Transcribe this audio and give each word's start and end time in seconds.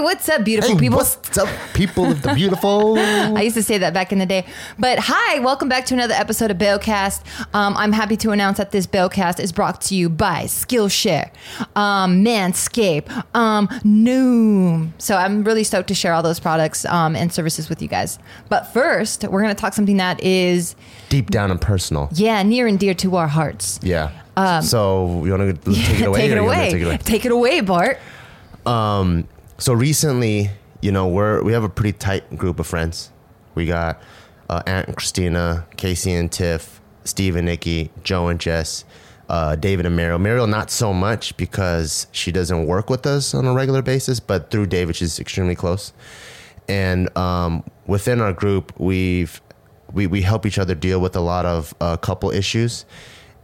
what's 0.00 0.28
up, 0.28 0.44
beautiful 0.44 0.76
people? 0.78 0.98
what's 0.98 1.36
up, 1.38 1.48
people 1.74 2.10
of 2.10 2.22
the 2.22 2.34
beautiful? 2.34 2.98
I 2.98 3.42
used 3.42 3.56
to 3.56 3.62
say 3.62 3.78
that 3.78 3.92
back 3.92 4.12
in 4.12 4.18
the 4.18 4.26
day. 4.26 4.46
But 4.78 4.98
hi, 5.00 5.38
welcome 5.40 5.68
back 5.68 5.86
to 5.86 5.94
another 5.94 6.14
episode 6.14 6.50
of 6.50 6.58
Bailcast. 6.58 7.22
Um, 7.54 7.76
I'm 7.76 7.92
happy 7.92 8.16
to 8.18 8.30
announce 8.30 8.58
that 8.58 8.70
this 8.70 8.86
Bailcast 8.86 9.40
is 9.40 9.52
brought 9.52 9.80
to 9.82 9.94
you 9.94 10.08
by 10.08 10.44
Skillshare, 10.44 11.30
um, 11.76 12.24
Manscape, 12.24 13.08
um, 13.34 13.68
Noom. 13.84 14.92
So 14.98 15.16
I'm 15.16 15.44
really 15.44 15.64
stoked 15.64 15.88
to 15.88 15.94
share 15.94 16.12
all 16.12 16.22
those 16.22 16.40
products 16.40 16.84
um, 16.86 17.14
and 17.14 17.32
services 17.32 17.68
with 17.68 17.82
you 17.82 17.88
guys. 17.88 18.18
But 18.48 18.64
first, 18.72 19.24
we're 19.24 19.42
going 19.42 19.54
to 19.54 19.60
talk 19.60 19.74
something 19.74 19.98
that 19.98 20.22
is, 20.22 20.74
Deep 21.08 21.30
down 21.30 21.50
and 21.50 21.60
personal. 21.60 22.08
yeah, 22.12 22.42
near 22.42 22.66
and 22.66 22.78
dear 22.78 22.94
to 22.94 23.16
our 23.16 23.28
hearts. 23.28 23.78
Yeah. 23.82 24.10
so 24.60 25.24
you 25.24 25.32
want 25.36 25.62
to 25.64 25.72
take 25.74 26.00
it 26.00 26.06
away? 26.06 26.20
take, 26.20 26.30
it 26.30 26.34
or 26.34 26.40
you 26.40 26.46
wanna 26.46 26.58
away. 26.60 26.70
Take 26.70 26.82
it 26.82 26.84
away. 26.84 26.96
Take 26.98 27.24
it 27.26 27.32
away, 27.32 27.60
Bart. 27.60 27.98
So 29.60 29.74
recently, 29.74 30.48
you 30.80 30.90
know, 30.90 31.06
we're 31.06 31.42
we 31.42 31.52
have 31.52 31.64
a 31.64 31.68
pretty 31.68 31.92
tight 31.92 32.38
group 32.38 32.60
of 32.60 32.66
friends. 32.66 33.10
We 33.54 33.66
got 33.66 34.00
uh, 34.48 34.62
Aunt 34.66 34.96
Christina, 34.96 35.66
Casey 35.76 36.14
and 36.14 36.32
Tiff, 36.32 36.80
Steve 37.04 37.36
and 37.36 37.44
Nikki, 37.44 37.90
Joe 38.02 38.28
and 38.28 38.40
Jess, 38.40 38.86
uh, 39.28 39.56
David 39.56 39.84
and 39.84 39.94
Mariel. 39.94 40.18
Mariel 40.18 40.46
not 40.46 40.70
so 40.70 40.94
much 40.94 41.36
because 41.36 42.06
she 42.10 42.32
doesn't 42.32 42.68
work 42.68 42.88
with 42.88 43.04
us 43.06 43.34
on 43.34 43.44
a 43.44 43.52
regular 43.52 43.82
basis, 43.82 44.18
but 44.18 44.50
through 44.50 44.64
David, 44.64 44.96
she's 44.96 45.20
extremely 45.20 45.54
close. 45.54 45.92
And 46.66 47.14
um, 47.18 47.62
within 47.86 48.22
our 48.22 48.32
group, 48.32 48.72
we've 48.80 49.42
we, 49.92 50.06
we 50.06 50.22
help 50.22 50.46
each 50.46 50.58
other 50.58 50.74
deal 50.74 51.02
with 51.02 51.14
a 51.16 51.20
lot 51.20 51.44
of 51.44 51.74
uh, 51.82 51.98
couple 51.98 52.30
issues. 52.30 52.86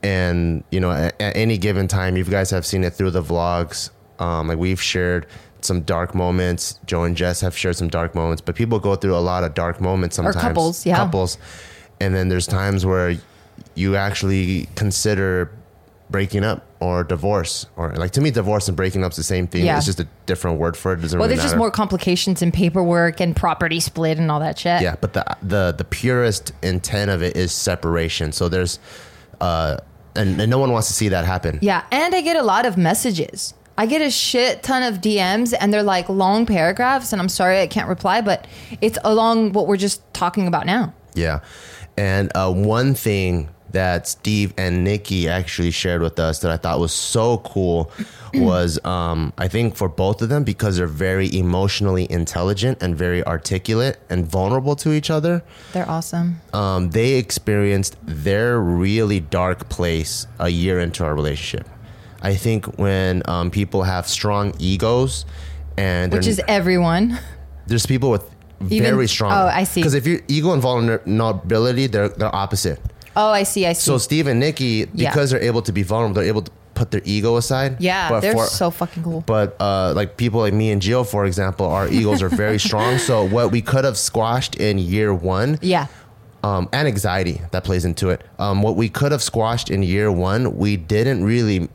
And 0.03 0.65
you 0.71 0.81
know, 0.81 0.93
at, 0.93 1.21
at 1.21 1.37
any 1.37 1.59
given 1.59 1.89
time, 1.89 2.17
you 2.17 2.25
guys 2.25 2.49
have 2.53 2.65
seen 2.65 2.85
it 2.85 2.95
through 2.95 3.11
the 3.11 3.23
vlogs. 3.23 3.91
Um, 4.19 4.49
like 4.49 4.57
we've 4.57 4.81
shared 4.81 5.27
some 5.67 5.83
dark 5.83 6.15
moments. 6.15 6.79
Joe 6.87 7.05
and 7.05 7.17
Jess 7.17 7.41
have 7.41 7.57
shared 7.57 7.77
some 7.77 7.89
dark 7.89 8.15
moments, 8.15 8.41
but 8.41 8.55
people 8.55 8.79
go 8.79 8.97
through 8.97 9.17
a 9.17 9.21
lot 9.21 9.45
of 9.45 9.55
dark 9.55 9.81
moments 9.81 10.17
sometimes. 10.17 10.37
Or 10.37 10.41
couples, 10.41 10.87
yeah. 10.87 10.97
Couples, 10.97 11.39
and 12.01 12.15
then 12.15 12.29
there's 12.29 12.47
times 12.47 12.87
where 12.87 13.17
you 13.75 13.97
actually 13.97 14.69
consider 14.75 15.51
breaking 16.09 16.45
up 16.45 16.65
or 16.79 17.03
divorce, 17.05 17.67
or 17.77 17.93
like 17.95 18.13
to 18.13 18.21
me, 18.21 18.31
divorce 18.31 18.69
and 18.69 18.77
breaking 18.77 19.03
up's 19.03 19.17
the 19.17 19.23
same 19.23 19.47
thing. 19.47 19.65
Yeah. 19.65 19.77
It's 19.77 19.87
just 19.87 20.01
a 20.01 20.07
different 20.27 20.59
word 20.59 20.77
for 20.77 20.93
it. 20.93 21.03
it 21.03 21.13
Well, 21.13 21.23
really 21.23 21.29
there's 21.31 21.43
just 21.43 21.57
more 21.57 21.71
complications 21.71 22.43
in 22.43 22.53
paperwork 22.53 23.21
and 23.21 23.35
property 23.35 23.81
split 23.81 24.19
and 24.19 24.31
all 24.31 24.41
that 24.41 24.59
shit. 24.59 24.83
Yeah, 24.83 24.97
but 25.01 25.15
the 25.15 25.25
the 25.43 25.73
the 25.77 25.85
purest 25.85 26.53
intent 26.63 27.11
of 27.11 27.23
it 27.23 27.37
is 27.37 27.53
separation. 27.53 28.33
So 28.33 28.49
there's, 28.49 28.79
uh, 29.41 29.79
and, 30.15 30.41
and 30.41 30.51
no 30.51 30.59
one 30.59 30.71
wants 30.73 30.89
to 30.89 30.95
see 30.95 31.09
that 31.09 31.25
happen. 31.25 31.59
Yeah, 31.63 31.85
and 31.91 32.15
I 32.15 32.21
get 32.21 32.37
a 32.37 32.43
lot 32.43 32.67
of 32.67 32.77
messages. 32.77 33.55
I 33.79 33.87
get 33.87 34.01
a 34.01 34.11
shit 34.11 34.63
ton 34.63 34.83
of 34.83 35.01
DMs 35.01 35.55
and 35.59 35.73
they're 35.73 35.83
like 35.83 36.09
long 36.09 36.47
paragraphs 36.47 37.13
and 37.13 37.21
I'm 37.21 37.29
sorry 37.29 37.61
I 37.61 37.67
can't 37.67 37.89
reply, 37.89 38.21
but 38.23 38.47
it's 38.81 38.99
along 39.05 39.53
what 39.53 39.67
we're 39.67 39.77
just 39.77 40.03
talking 40.15 40.47
about 40.47 40.67
now. 40.67 40.95
Yeah. 41.15 41.41
And 41.97 42.31
uh, 42.35 42.53
one 42.53 42.95
thing 42.95 43.49
that 43.73 44.07
Steve 44.07 44.55
and 44.57 44.85
Nikki 44.85 45.29
actually 45.29 45.71
shared 45.71 46.01
with 46.01 46.19
us 46.19 46.39
that 46.39 46.51
I 46.51 46.57
thought 46.57 46.79
was 46.79 46.93
so 46.93 47.39
cool 47.39 47.91
was 48.35 48.83
um, 48.85 49.33
I 49.37 49.49
think 49.49 49.77
for 49.77 49.89
both 49.89 50.23
of 50.23 50.29
them, 50.31 50.45
because 50.45 50.77
they're 50.79 50.87
very 50.87 51.35
emotionally 51.37 52.11
intelligent 52.11 52.83
and 52.83 52.97
very 52.97 53.23
articulate 53.27 53.99
and 54.09 54.27
vulnerable 54.27 54.77
to 54.77 54.93
each 54.93 55.11
other, 55.11 55.43
They're 55.73 55.89
awesome. 55.89 56.41
um, 56.55 56.91
they 56.91 57.15
experienced 57.15 57.97
their 58.03 58.59
really 58.61 59.21
dark 59.21 59.69
place 59.69 60.27
a 60.39 60.49
year 60.49 60.79
into 60.79 61.05
our 61.05 61.15
relationship. 61.15 61.69
I 62.23 62.35
think 62.35 62.79
when 62.79 63.23
um, 63.27 63.51
people 63.51 63.83
have 63.83 64.09
strong 64.09 64.55
egos 64.59 65.25
and 65.77 66.13
Which 66.13 66.27
is 66.27 66.41
everyone. 66.49 67.19
there's 67.67 67.87
people 67.87 68.11
with 68.11 68.25
Even- 68.71 68.95
very 68.95 69.07
strong. 69.09 69.33
oh, 69.33 69.47
I 69.47 69.65
see. 69.65 69.81
Because 69.81 69.95
if 69.95 70.07
you're 70.07 70.21
ego 70.29 70.53
and 70.53 70.63
vulnerability, 70.63 71.87
they're 71.87 72.09
they're 72.09 72.35
opposite. 72.35 72.81
Oh, 73.15 73.31
I 73.31 73.45
see, 73.45 73.67
I 73.67 73.73
see. 73.73 73.81
So 73.83 73.99
Steve 73.99 74.27
and 74.27 74.39
Nikki, 74.41 74.87
Yeah. 74.95 75.11
because 75.11 75.31
they're 75.31 75.41
able 75.43 75.63
to 75.63 75.73
be 75.73 75.83
vulnerable, 75.83 76.15
they're 76.17 76.29
able 76.29 76.43
to 76.43 76.51
put 76.75 76.91
their 76.91 77.01
ego 77.05 77.37
aside. 77.39 77.77
yeah, 77.81 78.11
But 78.11 78.21
they're 78.21 78.35
for- 78.35 78.45
so 78.45 78.71
fucking 78.71 79.03
cool. 79.03 79.23
But 79.27 79.57
uh, 79.61 79.95
like 79.97 80.17
people 80.19 80.41
like 80.41 80.53
me 80.53 80.71
and 80.71 80.83
Jill, 80.83 81.05
for 81.05 81.25
example, 81.25 81.67
our 81.67 81.89
egos 81.89 82.21
are 82.23 82.29
very 82.29 82.59
strong. 82.59 82.99
So 83.09 83.25
what 83.25 83.51
we 83.53 83.63
could 83.63 83.85
have 83.85 83.97
squashed 83.97 84.57
in 84.57 84.77
year 84.79 85.15
one, 85.15 85.59
yeah. 85.63 85.87
um, 86.45 86.69
and 86.75 86.87
anxiety 86.87 87.41
that 87.53 87.65
plays 87.65 87.85
into 87.87 88.11
it. 88.11 88.21
Um, 88.39 88.61
what 88.63 88.77
we 88.77 88.91
could 88.91 89.13
have 89.13 89.23
squashed 89.23 89.71
in 89.71 89.83
year 89.83 90.13
one, 90.13 90.59
we 90.59 90.77
didn't 90.77 91.25
really 91.25 91.71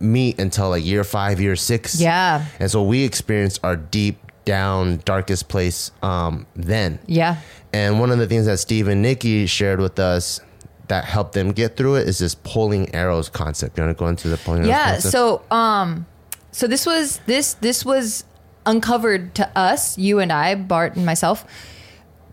meet 0.00 0.38
until 0.38 0.70
like 0.70 0.84
year 0.84 1.04
five, 1.04 1.40
year 1.40 1.56
six. 1.56 2.00
Yeah. 2.00 2.44
And 2.60 2.70
so 2.70 2.82
we 2.82 3.04
experienced 3.04 3.60
our 3.64 3.76
deep 3.76 4.18
down, 4.44 5.00
darkest 5.04 5.48
place 5.48 5.90
um, 6.02 6.46
then. 6.56 6.98
Yeah. 7.06 7.40
And 7.72 8.00
one 8.00 8.10
of 8.10 8.18
the 8.18 8.26
things 8.26 8.46
that 8.46 8.58
Steve 8.58 8.88
and 8.88 9.02
Nikki 9.02 9.46
shared 9.46 9.80
with 9.80 9.98
us 9.98 10.40
that 10.88 11.04
helped 11.04 11.34
them 11.34 11.52
get 11.52 11.76
through 11.76 11.96
it 11.96 12.08
is 12.08 12.18
this 12.18 12.34
pulling 12.34 12.94
arrows 12.94 13.28
concept. 13.28 13.76
You 13.76 13.84
want 13.84 13.96
to 13.96 14.00
go 14.00 14.08
into 14.08 14.28
the 14.28 14.38
pulling 14.38 14.60
arrows 14.62 14.68
Yeah. 14.70 14.98
So 14.98 15.42
um 15.50 16.06
so 16.50 16.66
this 16.66 16.86
was 16.86 17.18
this 17.26 17.54
this 17.54 17.84
was 17.84 18.24
uncovered 18.64 19.34
to 19.34 19.58
us, 19.58 19.96
you 19.98 20.18
and 20.18 20.32
I, 20.32 20.54
Bart 20.54 20.96
and 20.96 21.04
myself, 21.04 21.44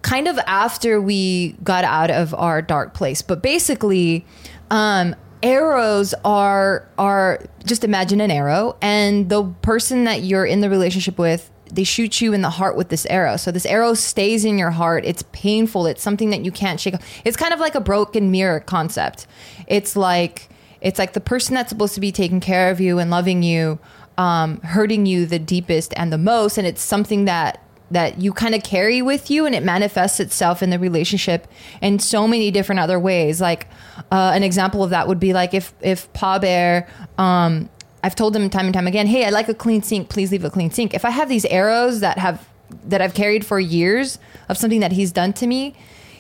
kind 0.02 0.28
of 0.28 0.38
after 0.48 1.02
we 1.02 1.54
got 1.64 1.84
out 1.84 2.12
of 2.12 2.34
our 2.34 2.62
dark 2.62 2.94
place. 2.94 3.22
But 3.22 3.42
basically, 3.44 4.26
um 4.72 5.16
arrows 5.46 6.16
are 6.26 6.90
are 6.98 7.40
just 7.66 7.84
imagine 7.84 8.20
an 8.20 8.32
arrow 8.32 8.76
and 8.82 9.30
the 9.30 9.44
person 9.62 10.04
that 10.06 10.24
you're 10.24 10.46
in 10.46 10.62
the 10.62 10.70
relationship 10.70 11.20
with 11.20 11.52
they 11.72 11.84
shoot 11.84 12.22
you 12.22 12.34
in 12.34 12.42
the 12.42 12.50
heart 12.52 12.78
with 12.78 12.90
this 12.90 13.08
arrow. 13.08 13.38
So 13.38 13.52
this 13.52 13.66
arrow 13.66 13.96
stays 13.96 14.46
in 14.46 14.60
your 14.60 14.70
heart. 14.70 15.04
It's 15.04 15.24
painful. 15.32 15.88
It's 15.88 16.02
something 16.02 16.30
that 16.30 16.46
you 16.46 16.52
can't 16.52 16.80
shake. 16.80 16.94
It's 17.26 17.36
kind 17.36 17.54
of 17.54 17.60
like 17.60 17.74
a 17.74 17.82
broken 17.82 18.30
mirror 18.30 18.60
concept. 18.60 19.26
It's 19.68 19.96
like 19.96 20.50
it's 20.82 21.00
like 21.00 21.14
the 21.14 21.22
person 21.22 21.56
that's 21.56 21.70
supposed 21.70 21.96
to 21.96 22.00
be 22.00 22.12
taking 22.12 22.40
care 22.40 22.70
of 22.70 22.80
you 22.80 23.00
and 23.00 23.10
loving 23.10 23.42
you 23.44 23.80
um, 24.18 24.62
hurting 24.62 25.06
you 25.06 25.26
the 25.26 25.40
deepest 25.40 25.94
and 25.98 26.14
the 26.14 26.18
most 26.18 26.58
and 26.58 26.66
it's 26.66 26.82
something 26.82 27.26
that 27.26 27.62
that 27.92 28.20
you 28.20 28.34
kind 28.34 28.56
of 28.56 28.64
carry 28.64 29.02
with 29.02 29.30
you 29.30 29.46
and 29.46 29.54
it 29.54 29.64
manifests 29.64 30.20
itself 30.20 30.64
in 30.64 30.70
the 30.72 30.80
relationship 30.80 31.48
in 31.82 32.00
so 32.00 32.28
many 32.28 32.50
different 32.52 32.80
other 32.80 33.00
ways. 33.00 33.40
Like 33.40 33.68
uh, 34.12 34.32
an 34.34 34.44
example 34.44 34.84
of 34.84 34.90
that 34.90 35.08
would 35.08 35.20
be 35.20 35.34
like 35.34 35.54
if 35.54 35.74
if 35.82 36.12
pa 36.14 36.40
bear 36.40 36.88
um, 37.18 37.70
i've 38.04 38.16
told 38.16 38.36
him 38.36 38.50
time 38.50 38.66
and 38.66 38.74
time 38.74 38.88
again 38.88 39.08
hey 39.08 39.26
i 39.26 39.30
like 39.30 39.50
a 39.50 39.54
clean 39.54 39.82
sink. 39.84 40.10
Please 40.10 40.32
leave 40.32 40.44
a 40.44 40.50
clean 40.50 40.72
sink. 40.72 40.94
If 40.94 41.06
i 41.06 41.10
have 41.10 41.30
these 41.30 41.46
arrows 41.46 42.00
that 42.02 42.18
have 42.18 42.48
that 42.86 43.02
i've 43.02 43.14
carried 43.14 43.46
for 43.46 43.60
years 43.60 44.18
of 44.50 44.58
something 44.58 44.80
that 44.80 44.92
he's 44.92 45.12
done 45.12 45.32
to 45.34 45.46
me 45.48 45.76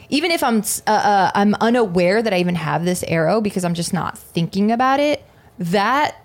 even 0.09 0.29
if 0.29 0.43
i'm 0.43 0.59
uh, 0.87 0.91
uh, 0.91 1.31
i'm 1.33 1.55
unaware 1.55 2.21
that 2.21 2.33
i 2.33 2.37
even 2.39 2.53
have 2.55 2.85
this 2.85 3.03
arrow 3.07 3.41
because 3.41 3.65
i'm 3.65 3.73
just 3.73 3.93
not 3.93 4.15
thinking 4.17 4.71
about 4.71 4.99
it 4.99 5.25
that 5.57 6.15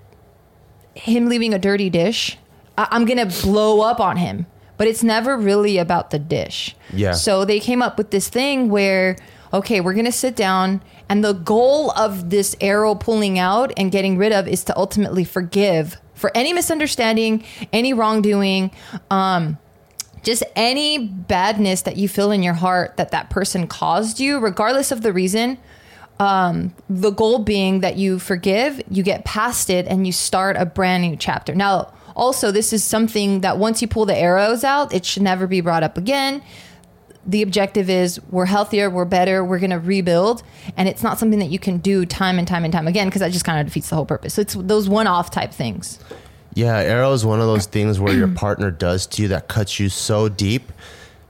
him 0.94 1.28
leaving 1.28 1.54
a 1.54 1.58
dirty 1.58 1.88
dish, 1.88 2.36
I- 2.76 2.88
I'm 2.90 3.04
gonna 3.04 3.26
blow 3.26 3.80
up 3.80 4.00
on 4.00 4.16
him. 4.16 4.46
But 4.80 4.88
it's 4.88 5.04
never 5.04 5.36
really 5.36 5.76
about 5.76 6.08
the 6.08 6.18
dish. 6.18 6.74
Yeah. 6.94 7.12
So 7.12 7.44
they 7.44 7.60
came 7.60 7.82
up 7.82 7.98
with 7.98 8.12
this 8.12 8.30
thing 8.30 8.70
where, 8.70 9.14
okay, 9.52 9.82
we're 9.82 9.92
gonna 9.92 10.10
sit 10.10 10.34
down, 10.34 10.80
and 11.06 11.22
the 11.22 11.34
goal 11.34 11.91
of 11.91 12.30
this 12.30 12.56
arrow 12.62 12.94
pulling 12.94 13.38
out 13.38 13.74
and 13.76 13.92
getting 13.92 14.16
rid 14.16 14.32
of 14.32 14.48
is 14.48 14.64
to 14.64 14.78
ultimately 14.78 15.24
forgive 15.24 15.98
for 16.14 16.34
any 16.34 16.54
misunderstanding, 16.54 17.44
any 17.74 17.92
wrongdoing, 17.92 18.70
um, 19.10 19.58
just 20.22 20.44
any 20.56 20.96
badness 20.96 21.82
that 21.82 21.98
you 21.98 22.08
feel 22.08 22.30
in 22.30 22.42
your 22.42 22.54
heart 22.54 22.96
that 22.96 23.10
that 23.10 23.28
person 23.28 23.66
caused 23.66 24.19
you, 24.19 24.38
regardless 24.38 24.90
of 24.90 25.02
the 25.02 25.12
reason 25.12 25.58
um, 26.20 26.74
the 26.90 27.10
goal 27.10 27.38
being 27.38 27.80
that 27.80 27.96
you 27.96 28.19
forgive, 28.19 28.80
you 28.90 29.02
get 29.02 29.24
past 29.24 29.70
it, 29.70 29.86
and 29.88 30.06
you 30.06 30.12
start 30.12 30.56
a 30.56 30.66
brand 30.66 31.02
new 31.02 31.16
chapter. 31.16 31.54
Now, 31.54 31.92
also, 32.20 32.53
this 32.53 32.72
is 32.75 32.84
something 32.84 33.41
that 33.41 33.56
once 33.56 33.81
you 33.81 33.88
pull 33.88 34.04
the 34.04 34.16
arrows 34.16 34.62
out, 34.62 34.92
it 34.92 35.06
should 35.06 35.22
never 35.22 35.46
be 35.46 35.62
brought 35.62 35.82
up 35.82 35.96
again. 35.96 36.43
The 37.26 37.40
objective 37.40 37.88
is 37.88 38.20
we're 38.31 38.44
healthier, 38.44 38.90
we're 38.90 39.06
better, 39.06 39.43
we're 39.43 39.58
going 39.58 39.70
to 39.70 39.78
rebuild. 39.78 40.43
And 40.76 40.87
it's 40.87 41.02
not 41.02 41.19
something 41.19 41.38
that 41.38 41.49
you 41.49 41.58
can 41.58 41.78
do 41.78 42.05
time 42.05 42.38
and 42.38 42.46
time 42.46 42.64
and 42.64 42.72
time 42.72 42.87
again 42.87 43.08
because 43.08 43.20
that 43.20 43.32
just 43.32 43.46
kind 43.46 43.58
of 43.58 43.67
defeats 43.67 43.88
the 43.88 43.96
whole 43.96 44.05
purpose. 44.05 44.34
So 44.34 44.43
it's 44.43 44.55
those 44.55 44.87
one 44.87 45.06
off 45.06 45.31
type 45.31 45.52
things. 45.52 45.99
Yeah, 46.52 46.76
arrow 46.76 47.12
is 47.12 47.25
one 47.25 47.40
of 47.40 47.46
those 47.46 47.64
things 47.64 47.99
where 47.99 48.14
your 48.14 48.28
partner 48.28 48.70
does 48.70 49.06
to 49.08 49.22
you 49.22 49.28
that 49.28 49.49
cuts 49.49 49.81
you 49.81 49.88
so 49.88 50.28
deep 50.28 50.72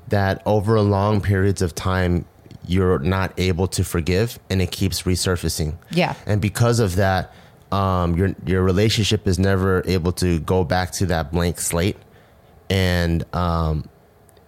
that 0.08 0.42
over 0.44 0.80
long 0.80 1.20
periods 1.20 1.62
of 1.62 1.72
time 1.74 2.24
you're 2.66 2.98
not 2.98 3.32
able 3.38 3.68
to 3.68 3.84
forgive 3.84 4.40
and 4.50 4.60
it 4.60 4.72
keeps 4.72 5.02
resurfacing. 5.02 5.76
Yeah. 5.92 6.14
And 6.26 6.40
because 6.40 6.80
of 6.80 6.96
that, 6.96 7.32
um, 7.72 8.16
your 8.16 8.34
your 8.46 8.62
relationship 8.62 9.26
is 9.26 9.38
never 9.38 9.82
able 9.86 10.12
to 10.12 10.40
go 10.40 10.64
back 10.64 10.92
to 10.92 11.06
that 11.06 11.32
blank 11.32 11.60
slate, 11.60 11.96
and 12.68 13.24
um, 13.34 13.88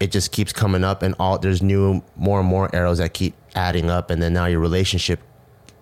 it 0.01 0.11
just 0.11 0.33
keeps 0.33 0.53
coming 0.53 0.85
up, 0.85 1.03
and 1.03 1.15
all 1.19 1.39
there's 1.39 1.63
new 1.63 2.03
more 2.17 2.41
and 2.41 2.49
more 2.49 2.75
arrows 2.75 2.99
that 2.99 3.15
keep 3.15 3.35
adding 3.55 3.91
up, 3.91 4.11
and 4.11 4.23
then 4.23 4.33
now 4.33 4.47
your 4.47 4.61
relationship 4.61 5.21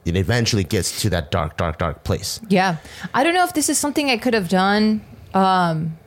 it 0.04 0.16
eventually 0.16 0.64
gets 0.64 1.02
to 1.02 1.10
that 1.10 1.30
dark, 1.30 1.56
dark, 1.56 1.78
dark 1.78 2.04
place. 2.04 2.40
Yeah. 2.48 2.76
I 3.12 3.22
don't 3.22 3.34
know 3.34 3.44
if 3.44 3.52
this 3.52 3.68
is 3.68 3.78
something 3.78 4.10
I 4.10 4.16
could 4.16 4.34
have 4.34 4.48
done. 4.48 5.02
Um, 5.34 5.98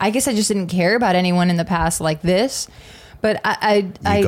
I 0.00 0.10
guess 0.10 0.26
I 0.26 0.34
just 0.34 0.48
didn't 0.48 0.68
care 0.68 0.96
about 0.96 1.16
anyone 1.16 1.50
in 1.50 1.56
the 1.56 1.64
past 1.64 2.00
like 2.00 2.22
this. 2.22 2.66
But 3.20 3.40
I, 3.44 3.92
I. 4.04 4.16
I 4.18 4.22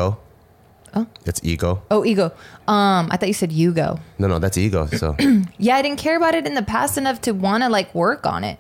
oh, 0.95 1.07
That's 1.25 1.41
ego. 1.45 1.83
oh, 1.91 2.05
ego. 2.05 2.27
Um, 2.67 3.09
I 3.11 3.17
thought 3.17 3.29
you 3.29 3.35
said 3.35 3.53
Hugo. 3.53 3.99
No, 4.19 4.27
no, 4.29 4.39
that's 4.39 4.57
ego. 4.59 4.87
So 4.87 5.17
Yeah, 5.59 5.77
I 5.77 5.83
didn't 5.83 5.99
care 5.99 6.17
about 6.17 6.35
it 6.35 6.47
in 6.47 6.55
the 6.55 6.63
past 6.63 6.97
enough 6.99 7.21
to 7.23 7.33
want 7.33 7.63
to 7.63 7.69
like 7.69 7.95
work 7.95 8.27
on 8.27 8.45
it. 8.45 8.59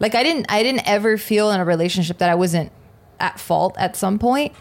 Like 0.00 0.14
I 0.14 0.22
didn't, 0.22 0.46
I 0.48 0.62
didn't 0.62 0.86
ever 0.88 1.16
feel 1.18 1.50
in 1.50 1.60
a 1.60 1.64
relationship 1.64 2.18
that 2.18 2.28
I 2.28 2.34
wasn't 2.34 2.72
at 3.20 3.38
fault 3.40 3.74
at 3.78 3.96
some 3.96 4.18
point. 4.18 4.52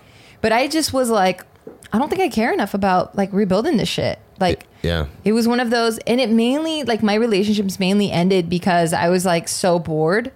But 0.41 0.51
I 0.51 0.67
just 0.67 0.93
was 0.93 1.09
like, 1.09 1.43
I 1.93 1.97
don't 1.97 2.09
think 2.09 2.21
I 2.21 2.29
care 2.29 2.53
enough 2.53 2.73
about 2.73 3.15
like 3.15 3.31
rebuilding 3.33 3.77
this 3.77 3.89
shit. 3.89 4.19
Like, 4.39 4.65
yeah. 4.81 5.05
It 5.23 5.33
was 5.33 5.47
one 5.47 5.59
of 5.59 5.69
those, 5.69 5.99
and 5.99 6.19
it 6.19 6.31
mainly 6.31 6.81
like 6.83 7.03
my 7.03 7.13
relationships 7.13 7.79
mainly 7.79 8.11
ended 8.11 8.49
because 8.49 8.93
I 8.93 9.09
was 9.09 9.23
like 9.25 9.47
so 9.47 9.77
bored, 9.77 10.31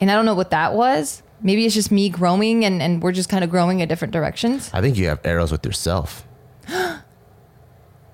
and 0.00 0.10
I 0.10 0.14
don't 0.14 0.24
know 0.24 0.34
what 0.36 0.50
that 0.50 0.74
was. 0.74 1.22
Maybe 1.42 1.66
it's 1.66 1.74
just 1.74 1.90
me 1.90 2.08
growing, 2.08 2.64
and 2.64 2.80
and 2.82 3.02
we're 3.02 3.12
just 3.12 3.28
kind 3.28 3.42
of 3.44 3.50
growing 3.50 3.80
in 3.80 3.88
different 3.88 4.12
directions. 4.12 4.70
I 4.72 4.80
think 4.80 4.96
you 4.96 5.08
have 5.08 5.20
arrows 5.24 5.50
with 5.52 5.64
yourself. 5.66 6.24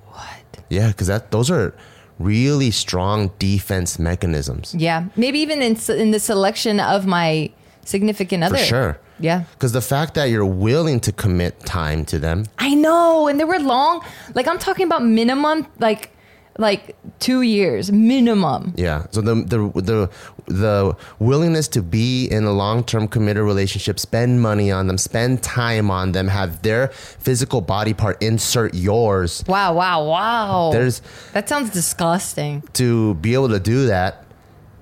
What? 0.06 0.64
Yeah, 0.70 0.88
because 0.88 1.06
that 1.08 1.30
those 1.30 1.50
are 1.50 1.74
really 2.18 2.70
strong 2.70 3.30
defense 3.38 3.98
mechanisms. 3.98 4.74
Yeah, 4.74 5.06
maybe 5.16 5.38
even 5.40 5.62
in 5.62 5.76
in 5.90 6.10
the 6.10 6.20
selection 6.20 6.80
of 6.80 7.06
my 7.06 7.50
significant 7.84 8.44
other. 8.44 8.56
For 8.58 8.64
sure. 8.64 9.00
Yeah, 9.20 9.42
Because 9.54 9.72
the 9.72 9.80
fact 9.80 10.14
that 10.14 10.26
you're 10.26 10.46
willing 10.46 11.00
to 11.00 11.10
commit 11.10 11.58
time 11.66 12.04
to 12.04 12.20
them, 12.20 12.44
I 12.56 12.74
know, 12.76 13.26
and 13.26 13.40
they 13.40 13.44
were 13.44 13.58
long. 13.58 14.04
Like 14.36 14.46
I'm 14.46 14.60
talking 14.60 14.86
about 14.86 15.02
minimum, 15.04 15.66
like 15.80 16.12
like 16.60 16.96
two 17.20 17.42
years 17.42 17.90
minimum. 17.92 18.74
yeah. 18.76 19.06
So 19.12 19.20
the 19.20 19.36
the 19.36 19.58
the 19.80 20.10
the 20.46 20.96
willingness 21.20 21.68
to 21.68 21.82
be 21.82 22.26
in 22.26 22.44
a 22.44 22.52
long 22.52 22.82
term 22.84 23.06
committed 23.06 23.44
relationship, 23.44 23.98
spend 24.00 24.42
money 24.42 24.70
on 24.72 24.88
them, 24.88 24.98
spend 24.98 25.42
time 25.42 25.88
on 25.90 26.12
them, 26.12 26.26
have 26.28 26.62
their 26.62 26.88
physical 26.88 27.60
body 27.60 27.94
part 27.94 28.20
insert 28.22 28.74
yours. 28.74 29.44
Wow, 29.46 29.74
wow, 29.74 30.04
wow. 30.04 30.70
There's 30.72 31.00
that 31.32 31.48
sounds 31.48 31.70
disgusting. 31.70 32.62
to 32.74 33.14
be 33.14 33.34
able 33.34 33.50
to 33.50 33.60
do 33.60 33.86
that, 33.86 34.24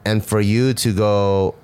and 0.05 0.25
for 0.25 0.41
you 0.41 0.73
to 0.75 0.95
go, 0.95 1.55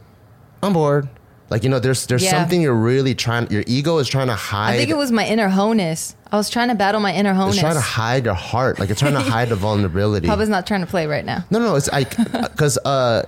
I'm 0.62 0.74
bored. 0.74 1.08
Like 1.48 1.64
you 1.64 1.70
know, 1.70 1.78
there's 1.78 2.06
there's 2.06 2.22
Yeah. 2.24 2.30
something 2.32 2.60
you're 2.60 2.74
really 2.74 3.14
trying. 3.14 3.50
Your 3.50 3.64
ego 3.66 3.98
is 3.98 4.08
trying 4.08 4.28
to 4.28 4.34
hide. 4.34 4.74
I 4.74 4.76
think 4.76 4.90
it 4.90 4.96
was 4.96 5.10
my 5.12 5.26
inner 5.26 5.48
honess. 5.48 6.16
I 6.32 6.36
was 6.36 6.48
trying 6.50 6.68
to 6.68 6.74
battle 6.74 7.00
my 7.00 7.14
inner 7.14 7.32
honess. 7.32 7.54
It's 7.56 7.60
trying 7.60 7.74
to 7.74 7.80
hide 7.80 8.24
your 8.24 8.34
heart. 8.34 8.78
Like 8.80 8.88
it's 8.90 8.98
trying 9.00 9.12
to 9.12 9.20
hide 9.34 9.50
the 9.50 9.54
vulnerability. 9.56 10.26
Papa's 10.26 10.48
not 10.48 10.66
trying 10.66 10.80
to 10.80 10.86
play 10.86 11.06
right 11.06 11.24
now. 11.24 11.44
No, 11.50 11.58
no, 11.58 11.76
it's 11.76 11.92
like 11.92 12.16
because 12.32 12.78
uh, 12.84 13.24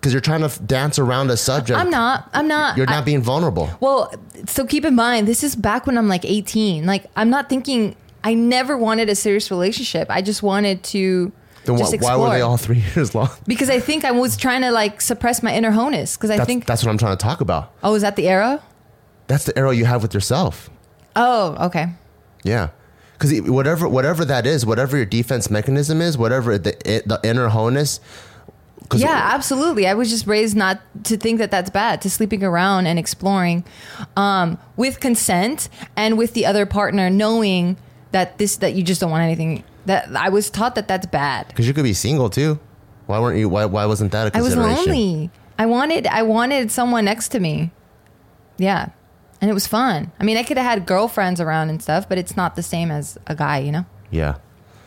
because 0.00 0.12
you're 0.12 0.20
trying 0.20 0.46
to 0.48 0.62
dance 0.64 0.98
around 0.98 1.30
a 1.30 1.36
subject. 1.36 1.78
I'm 1.78 1.88
not. 1.90 2.28
I'm 2.34 2.46
not. 2.48 2.76
You're 2.76 2.88
I- 2.90 2.92
not 2.96 3.04
being 3.04 3.22
vulnerable. 3.22 3.70
well, 3.80 4.12
so 4.46 4.66
keep 4.66 4.84
in 4.84 4.94
mind, 4.94 5.26
this 5.28 5.42
is 5.44 5.54
back 5.56 5.86
when 5.86 5.96
I'm 5.96 6.08
like 6.08 6.24
18. 6.24 6.84
Like, 6.86 7.06
I'm 7.16 7.30
not 7.30 7.48
thinking. 7.48 7.96
I 8.24 8.34
never 8.34 8.76
wanted 8.76 9.08
a 9.08 9.14
serious 9.16 9.50
relationship. 9.50 10.08
I 10.10 10.22
just 10.22 10.42
wanted 10.44 10.84
to 10.84 11.32
Then 11.64 11.76
just 11.78 11.90
why 11.92 11.96
explore. 11.96 12.18
were 12.18 12.30
they 12.34 12.40
all 12.40 12.56
three 12.56 12.84
years 12.94 13.14
long? 13.16 13.30
because 13.48 13.68
I 13.70 13.80
think 13.80 14.04
I 14.04 14.12
was 14.12 14.36
trying 14.36 14.60
to 14.62 14.70
like 14.70 15.00
suppress 15.00 15.42
my 15.42 15.52
inner 15.54 15.70
honest. 15.72 16.18
Because 16.18 16.30
I 16.30 16.36
That's, 16.36 16.46
think. 16.46 16.66
that's 16.66 16.84
what 16.84 16.90
I'm 16.92 16.98
trying 16.98 17.16
to 17.16 17.22
talk 17.22 17.40
about. 17.40 17.72
oh, 17.82 17.94
is 17.94 18.02
that 18.02 18.14
the 18.16 18.28
arrow? 18.28 18.60
That's 19.26 19.44
the 19.44 19.56
arrow 19.58 19.70
you 19.72 19.86
have 19.86 20.02
with 20.02 20.14
yourself. 20.14 20.68
Oh, 21.16 21.66
okay. 21.66 21.86
Yeah. 22.42 22.70
Because 23.12 23.40
whatever 23.42 23.88
whatever 23.88 24.24
that 24.24 24.46
is, 24.46 24.66
whatever 24.66 24.96
your 24.96 25.06
defense 25.06 25.50
mechanism 25.50 26.00
is, 26.00 26.18
whatever 26.18 26.58
the 26.58 26.74
it, 26.90 27.06
the 27.06 27.20
inner 27.22 27.48
wholeness. 27.48 28.00
Yeah, 28.94 29.30
absolutely. 29.32 29.86
I 29.86 29.94
was 29.94 30.10
just 30.10 30.26
raised 30.26 30.54
not 30.56 30.80
to 31.04 31.16
think 31.16 31.38
that 31.38 31.50
that's 31.50 31.70
bad, 31.70 32.02
to 32.02 32.10
sleeping 32.10 32.42
around 32.42 32.86
and 32.86 32.98
exploring 32.98 33.64
um, 34.16 34.58
with 34.76 35.00
consent 35.00 35.68
and 35.96 36.18
with 36.18 36.34
the 36.34 36.44
other 36.44 36.66
partner 36.66 37.08
knowing 37.08 37.78
that 38.10 38.38
this 38.38 38.56
that 38.56 38.74
you 38.74 38.82
just 38.82 39.00
don't 39.00 39.10
want 39.10 39.22
anything. 39.22 39.64
That 39.86 40.14
I 40.14 40.28
was 40.28 40.50
taught 40.50 40.74
that 40.74 40.88
that's 40.88 41.06
bad. 41.06 41.48
Because 41.48 41.66
you 41.66 41.74
could 41.74 41.84
be 41.84 41.94
single 41.94 42.28
too. 42.28 42.58
Why 43.06 43.20
weren't 43.20 43.38
you? 43.38 43.48
Why, 43.48 43.64
why 43.64 43.86
wasn't 43.86 44.12
that 44.12 44.34
a 44.34 44.36
I 44.36 44.42
was 44.42 44.56
lonely. 44.56 45.30
I 45.58 45.66
wanted 45.66 46.06
I 46.06 46.22
wanted 46.22 46.70
someone 46.70 47.04
next 47.04 47.28
to 47.30 47.40
me. 47.40 47.70
Yeah. 48.58 48.90
And 49.42 49.50
it 49.50 49.54
was 49.54 49.66
fun. 49.66 50.12
I 50.20 50.24
mean, 50.24 50.36
I 50.36 50.44
could 50.44 50.56
have 50.56 50.64
had 50.64 50.86
girlfriends 50.86 51.40
around 51.40 51.68
and 51.68 51.82
stuff, 51.82 52.08
but 52.08 52.16
it's 52.16 52.36
not 52.36 52.54
the 52.54 52.62
same 52.62 52.92
as 52.92 53.18
a 53.26 53.34
guy, 53.34 53.58
you 53.58 53.72
know? 53.72 53.84
Yeah. 54.10 54.36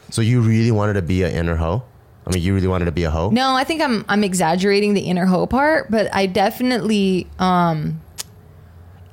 So 0.10 0.22
you 0.22 0.40
really 0.40 0.72
wanted 0.72 0.94
to 0.94 1.02
be 1.02 1.24
an 1.24 1.31
inner 1.31 1.57
hoe? 1.57 1.84
I 2.25 2.34
mean, 2.34 2.42
you 2.42 2.56
really 2.56 2.68
wanted 2.68 2.86
to 2.86 2.92
be 2.94 3.04
a 3.04 3.12
hoe? 3.12 3.30
No, 3.30 3.54
I 3.54 3.63
think 3.63 3.81
I'm 3.81 4.06
I'm 4.07 4.24
exaggerating 4.24 4.94
the 4.94 5.02
inner 5.02 5.25
hoe 5.25 5.46
part, 5.46 5.92
but 5.92 6.13
I 6.16 6.25
definitely 6.25 7.28
um 7.38 8.02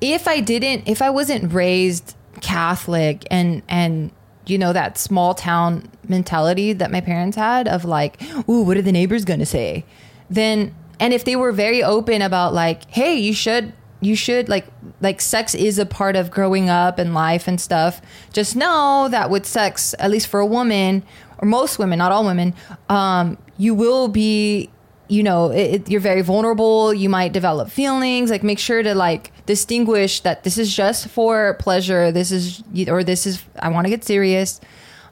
if 0.00 0.26
I 0.26 0.40
didn't 0.40 0.88
if 0.88 1.02
I 1.02 1.10
wasn't 1.10 1.52
raised 1.52 2.14
Catholic 2.40 3.26
and 3.30 3.62
and 3.68 4.12
you 4.46 4.58
know 4.58 4.72
that 4.72 4.96
small 4.96 5.34
town 5.34 5.88
mentality 6.08 6.72
that 6.72 6.90
my 6.90 7.00
parents 7.00 7.36
had 7.36 7.68
of 7.68 7.84
like, 7.84 8.22
ooh, 8.48 8.62
what 8.62 8.76
are 8.76 8.82
the 8.82 8.92
neighbors 8.92 9.24
gonna 9.24 9.46
say? 9.46 9.84
Then 10.30 10.74
and 10.98 11.12
if 11.12 11.24
they 11.24 11.36
were 11.36 11.52
very 11.52 11.82
open 11.82 12.22
about 12.22 12.54
like, 12.54 12.88
hey, 12.90 13.16
you 13.16 13.34
should 13.34 13.72
you 14.02 14.14
should 14.16 14.48
like 14.48 14.66
like 15.00 15.20
sex 15.20 15.54
is 15.54 15.78
a 15.78 15.86
part 15.86 16.16
of 16.16 16.30
growing 16.30 16.68
up 16.68 16.98
and 16.98 17.14
life 17.14 17.48
and 17.48 17.60
stuff. 17.60 18.02
Just 18.32 18.54
know 18.56 19.08
that 19.10 19.30
with 19.30 19.46
sex, 19.46 19.94
at 19.98 20.10
least 20.10 20.26
for 20.26 20.40
a 20.40 20.46
woman 20.46 21.02
or 21.38 21.48
most 21.48 21.78
women, 21.78 21.98
not 21.98 22.12
all 22.12 22.24
women, 22.26 22.54
um, 22.88 23.38
you 23.56 23.74
will 23.74 24.08
be 24.08 24.68
you 25.08 25.22
know 25.22 25.50
it, 25.50 25.74
it- 25.74 25.90
you're 25.90 26.00
very 26.00 26.22
vulnerable. 26.22 26.92
You 26.92 27.08
might 27.08 27.32
develop 27.32 27.70
feelings. 27.70 28.30
Like 28.30 28.42
make 28.42 28.58
sure 28.58 28.82
to 28.82 28.94
like 28.94 29.32
distinguish 29.46 30.20
that 30.20 30.42
this 30.44 30.58
is 30.58 30.74
just 30.74 31.08
for 31.08 31.54
pleasure. 31.54 32.10
This 32.12 32.30
is 32.32 32.62
or 32.88 33.02
this 33.04 33.26
is 33.26 33.42
i 33.60 33.68
want 33.68 33.86
to 33.86 33.90
get 33.90 34.04
serious. 34.04 34.60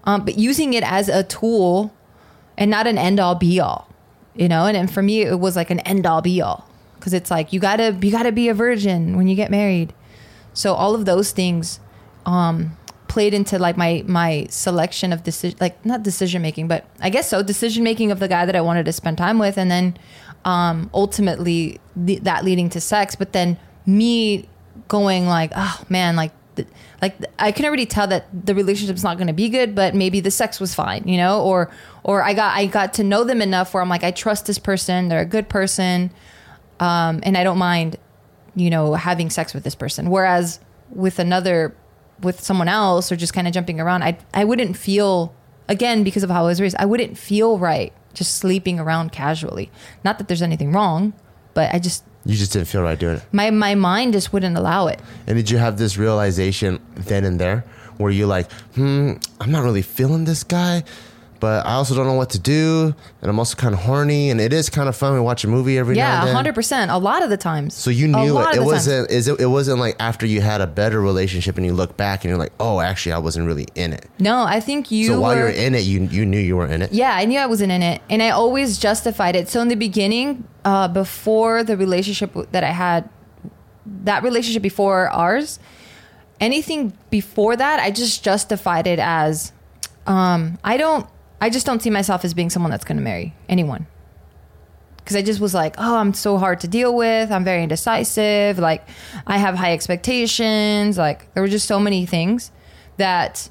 Um, 0.05 0.25
but 0.25 0.39
using 0.39 0.75
it 0.75 0.83
as 0.85 1.09
a 1.09 1.23
tool 1.25 1.95
and 2.57 2.71
not 2.71 2.87
an 2.87 2.99
end 2.99 3.21
all 3.21 3.35
be 3.35 3.61
all 3.61 3.87
you 4.37 4.49
know? 4.49 4.65
And, 4.67 4.77
and 4.77 4.91
for 4.91 5.03
me 5.03 5.23
it 5.23 5.41
was 5.41 5.57
like 5.57 5.71
an 5.71 5.81
end 5.81 6.07
all 6.07 6.23
be 6.23 6.41
all 6.41 6.70
because 7.01 7.15
it's 7.15 7.31
like 7.31 7.53
you 7.53 7.59
gotta 7.59 7.99
you 8.01 8.13
gotta 8.13 8.31
be 8.31 8.49
a 8.49 8.55
virgin 8.55 9.17
when 9.17 9.27
you 9.27 9.35
get 9.35 9.51
married. 9.51 9.93
So 10.53 10.75
all 10.75 10.95
of 10.95 11.05
those 11.05 11.33
things 11.33 11.81
um, 12.27 12.77
played 13.11 13.35
into 13.35 13.59
like 13.59 13.77
my 13.77 14.05
my 14.07 14.47
selection 14.51 15.13
of 15.13 15.25
decision 15.25 15.59
like 15.61 15.85
not 15.85 16.05
decision 16.05 16.41
making 16.41 16.69
but 16.69 16.85
i 17.01 17.11
guess 17.11 17.29
so 17.29 17.43
decision 17.43 17.83
making 17.83 18.13
of 18.13 18.21
the 18.21 18.29
guy 18.29 18.47
that 18.47 18.55
i 18.55 18.61
wanted 18.61 18.85
to 18.85 18.93
spend 18.93 19.19
time 19.19 19.37
with 19.37 19.59
and 19.59 19.69
then 19.69 19.99
um 20.45 20.89
ultimately 20.95 21.81
the, 21.97 22.21
that 22.21 22.45
leading 22.45 22.69
to 22.71 22.81
sex 22.81 23.17
but 23.17 23.33
then 23.33 23.59
me 23.85 24.49
going 24.87 25.27
like 25.27 25.51
oh 25.57 25.83
man 25.89 26.15
like 26.15 26.31
th- 26.55 26.69
like 27.03 27.17
i 27.41 27.51
can 27.51 27.65
already 27.65 27.85
tell 27.85 28.07
that 28.07 28.27
the 28.47 28.55
relationship's 28.55 29.03
not 29.03 29.17
going 29.17 29.27
to 29.27 29.33
be 29.33 29.49
good 29.49 29.75
but 29.75 29.93
maybe 29.93 30.21
the 30.21 30.31
sex 30.31 30.61
was 30.61 30.73
fine 30.73 31.03
you 31.09 31.17
know? 31.17 31.43
Or 31.43 31.69
or 32.05 32.23
i 32.23 32.33
got 32.33 32.57
i 32.57 32.67
got 32.67 32.95
to 32.95 33.03
know 33.03 33.25
them 33.25 33.43
enough 33.43 33.75
where 33.75 33.83
i'm 33.83 33.89
like 33.89 34.05
i 34.05 34.13
trust 34.13 34.47
this 34.47 34.59
person. 34.59 35.09
They're 35.09 35.21
a 35.21 35.27
good 35.27 35.49
person 35.49 36.13
um 36.81 37.21
and 37.23 37.37
i 37.37 37.45
don't 37.45 37.59
mind 37.59 37.97
you 38.57 38.69
know 38.71 38.95
having 38.95 39.31
sex 39.31 39.55
with 39.55 39.63
this 39.63 39.75
person. 39.77 40.11
Whereas 40.11 40.59
with 40.91 41.19
another 41.21 41.75
with 42.21 42.41
someone 42.41 42.69
else 42.69 43.13
or 43.13 43.17
just 43.17 43.33
kind 43.33 43.47
of 43.47 43.55
jumping 43.55 43.79
around 43.81 44.03
i 44.03 44.19
i 44.35 44.45
wouldn't 44.45 44.77
feel 44.77 45.33
again 45.69 46.03
because 46.03 46.23
of 46.25 46.31
how 46.31 46.43
i 46.43 46.47
was 46.47 46.61
raised 46.61 46.77
i 46.79 46.85
wouldn't 46.85 47.17
feel 47.17 47.59
right 47.59 47.93
just 48.13 48.35
sleeping 48.35 48.81
around 48.81 49.13
casually. 49.13 49.71
Not 50.05 50.19
that 50.19 50.27
there's 50.27 50.43
anything 50.43 50.73
wrong 50.73 51.13
but 51.55 51.73
i 51.73 51.79
just 51.79 52.03
You 52.27 52.35
just 52.37 52.53
didn't 52.53 52.67
feel 52.69 52.83
right 52.83 52.99
doing 52.99 53.17
it. 53.17 53.23
my 53.33 53.51
my 53.51 53.75
mind 53.77 54.13
just 54.13 54.33
wouldn't 54.33 54.57
allow 54.59 54.89
it. 54.89 54.99
And 55.29 55.37
did 55.37 55.49
you 55.51 55.59
have 55.59 55.79
this 55.79 55.97
realization 55.97 56.81
then 56.95 57.25
and 57.25 57.39
there 57.41 57.65
where 57.99 58.11
you're 58.11 58.27
like, 58.27 58.51
hmm, 58.75 59.13
I'm 59.41 59.51
not 59.53 59.63
really 59.63 59.83
feeling 59.83 60.25
this 60.25 60.43
guy, 60.43 60.83
but 61.41 61.67
I 61.67 61.73
also 61.73 61.95
don't 61.95 62.07
know 62.07 62.15
what 62.15 62.31
to 62.31 62.39
do. 62.39 62.95
And 63.21 63.31
I'm 63.31 63.39
also 63.39 63.57
kind 63.57 63.75
of 63.75 63.81
horny. 63.81 64.31
And 64.31 64.41
it 64.41 64.53
is 64.53 64.71
kind 64.71 64.89
of 64.89 64.95
fun 64.95 65.15
to 65.17 65.23
watch 65.23 65.43
a 65.43 65.49
movie 65.49 65.79
every 65.79 65.97
now 65.97 66.01
yeah 66.23 66.37
and 66.37 66.47
then. 66.47 66.55
100% 66.55 66.95
a 66.95 66.99
lot 66.99 67.23
of 67.23 67.31
the 67.31 67.37
times 67.37 67.75
So 67.75 67.91
you 67.91 68.07
knew 68.07 68.39
it. 68.39 68.57
It 68.57 68.63
wasn't. 68.63 69.11
Is 69.11 69.27
it? 69.27 69.41
It 69.41 69.47
wasn't 69.47 69.79
like 69.81 69.97
after 69.99 70.27
you 70.27 70.41
had 70.41 70.61
a 70.61 70.67
better 70.67 71.01
relationship 71.01 71.57
and 71.57 71.67
you 71.67 71.73
look 71.73 71.97
back 71.97 72.23
and 72.25 72.29
you're 72.31 72.39
like, 72.39 72.53
oh, 72.61 72.81
actually, 72.81 73.13
I 73.13 73.19
wasn't 73.19 73.47
really 73.47 73.67
in 73.75 73.93
it. 73.93 74.07
no 74.19 74.45
i 74.45 74.61
think 74.61 74.91
you 74.91 75.07
so 75.09 75.21
while 75.21 75.35
you're 75.37 75.49
in 75.49 75.75
it, 75.75 75.81
you 75.85 76.03
you 76.05 76.25
knew 76.27 76.39
you 76.39 76.57
were 76.57 76.67
in 76.67 76.83
it. 76.83 76.93
Yeah, 76.93 77.15
I 77.15 77.25
knew 77.25 77.39
I 77.39 77.47
wasn't 77.47 77.73
in 77.73 77.83
it, 77.83 78.01
and 78.11 78.23
I 78.23 78.31
always 78.31 78.79
justified 78.79 79.35
it. 79.37 79.49
So 79.49 79.61
in 79.61 79.69
the 79.69 79.75
beginning, 79.77 80.45
uh, 80.65 80.89
before 80.89 81.65
the 81.65 81.77
relationship 81.77 82.31
that 82.53 82.63
I 82.65 82.73
had, 82.73 83.09
that 84.05 84.23
relationship 84.23 84.63
before 84.63 85.09
ours, 85.09 85.59
anything 86.41 86.93
before 87.11 87.57
that, 87.57 87.81
I 87.81 87.91
just 87.91 88.23
justified 88.25 88.87
it 88.87 88.99
as, 88.99 89.53
um, 90.07 90.59
I 90.65 90.77
don't, 90.77 91.07
I 91.41 91.51
just 91.51 91.67
don't 91.67 91.83
see 91.83 91.91
myself 91.91 92.25
as 92.25 92.35
being 92.35 92.51
someone 92.51 92.71
that's 92.71 92.85
going 92.85 92.99
to 92.99 93.03
marry 93.03 93.35
anyone. 93.49 93.87
Because 94.99 95.17
I 95.17 95.23
just 95.23 95.41
was 95.41 95.55
like, 95.55 95.75
oh, 95.79 95.97
I'm 95.97 96.13
so 96.15 96.37
hard 96.37 96.61
to 96.61 96.69
deal 96.69 96.95
with. 96.95 97.33
I'm 97.33 97.45
very 97.45 97.63
indecisive. 97.63 98.59
Like, 98.59 98.87
I 99.27 99.39
have 99.39 99.57
high 99.57 99.73
expectations. 99.73 100.99
Like, 100.99 101.33
there 101.35 101.43
were 101.43 101.49
just 101.49 101.67
so 101.67 101.81
many 101.81 102.07
things 102.07 102.53
that 102.99 103.49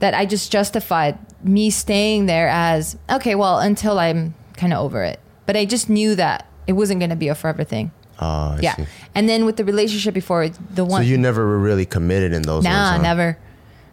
that 0.00 0.14
I 0.14 0.26
just 0.26 0.50
justified 0.50 1.16
me 1.44 1.70
staying 1.70 2.26
there 2.26 2.48
as 2.48 2.96
okay, 3.08 3.36
well, 3.36 3.60
until 3.60 4.00
I'm 4.00 4.34
kind 4.56 4.72
of 4.72 4.80
over 4.80 5.04
it. 5.04 5.20
But 5.46 5.56
I 5.56 5.64
just 5.64 5.88
knew 5.88 6.16
that 6.16 6.46
it 6.66 6.72
wasn't 6.72 6.98
going 6.98 7.10
to 7.10 7.16
be 7.16 7.28
a 7.28 7.34
forever 7.36 7.62
thing. 7.62 7.92
Oh, 8.20 8.26
I 8.26 8.58
yeah. 8.60 8.76
see. 8.76 8.86
And 9.14 9.28
then 9.28 9.44
with 9.44 9.56
the 9.56 9.64
relationship 9.64 10.14
before, 10.14 10.48
the 10.48 10.84
one, 10.84 11.02
So 11.02 11.08
you 11.08 11.18
never 11.18 11.46
were 11.46 11.58
really 11.58 11.86
committed 11.86 12.32
in 12.32 12.42
those. 12.42 12.64
nah, 12.64 12.70
ones, 12.70 12.96
huh? 12.96 13.02
never. 13.02 13.38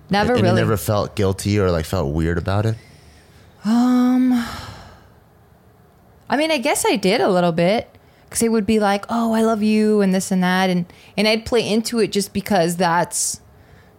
Never 0.10 0.34
and 0.34 0.42
really. 0.42 0.56
you 0.56 0.62
never 0.62 0.78
felt 0.78 1.16
guilty 1.16 1.60
or 1.60 1.70
like 1.70 1.86
felt 1.86 2.12
weird 2.14 2.38
about 2.40 2.66
it. 2.66 2.76
Um, 3.66 4.46
I 6.30 6.38
mean, 6.38 6.52
I 6.52 6.58
guess 6.58 6.86
I 6.86 6.96
did 6.96 7.22
a 7.22 7.30
little 7.30 7.52
bit 7.52 7.90
because 8.26 8.42
it 8.42 8.50
would 8.50 8.66
be 8.66 8.80
like, 8.80 9.06
"Oh, 9.10 9.34
I 9.34 9.42
love 9.42 9.64
you," 9.64 10.02
and 10.02 10.14
this 10.14 10.32
and 10.32 10.44
that, 10.44 10.70
and 10.70 10.86
and 11.18 11.28
I'd 11.28 11.46
play 11.46 11.68
into 11.68 12.00
it 12.00 12.12
just 12.12 12.34
because 12.34 12.78
that's. 12.78 13.42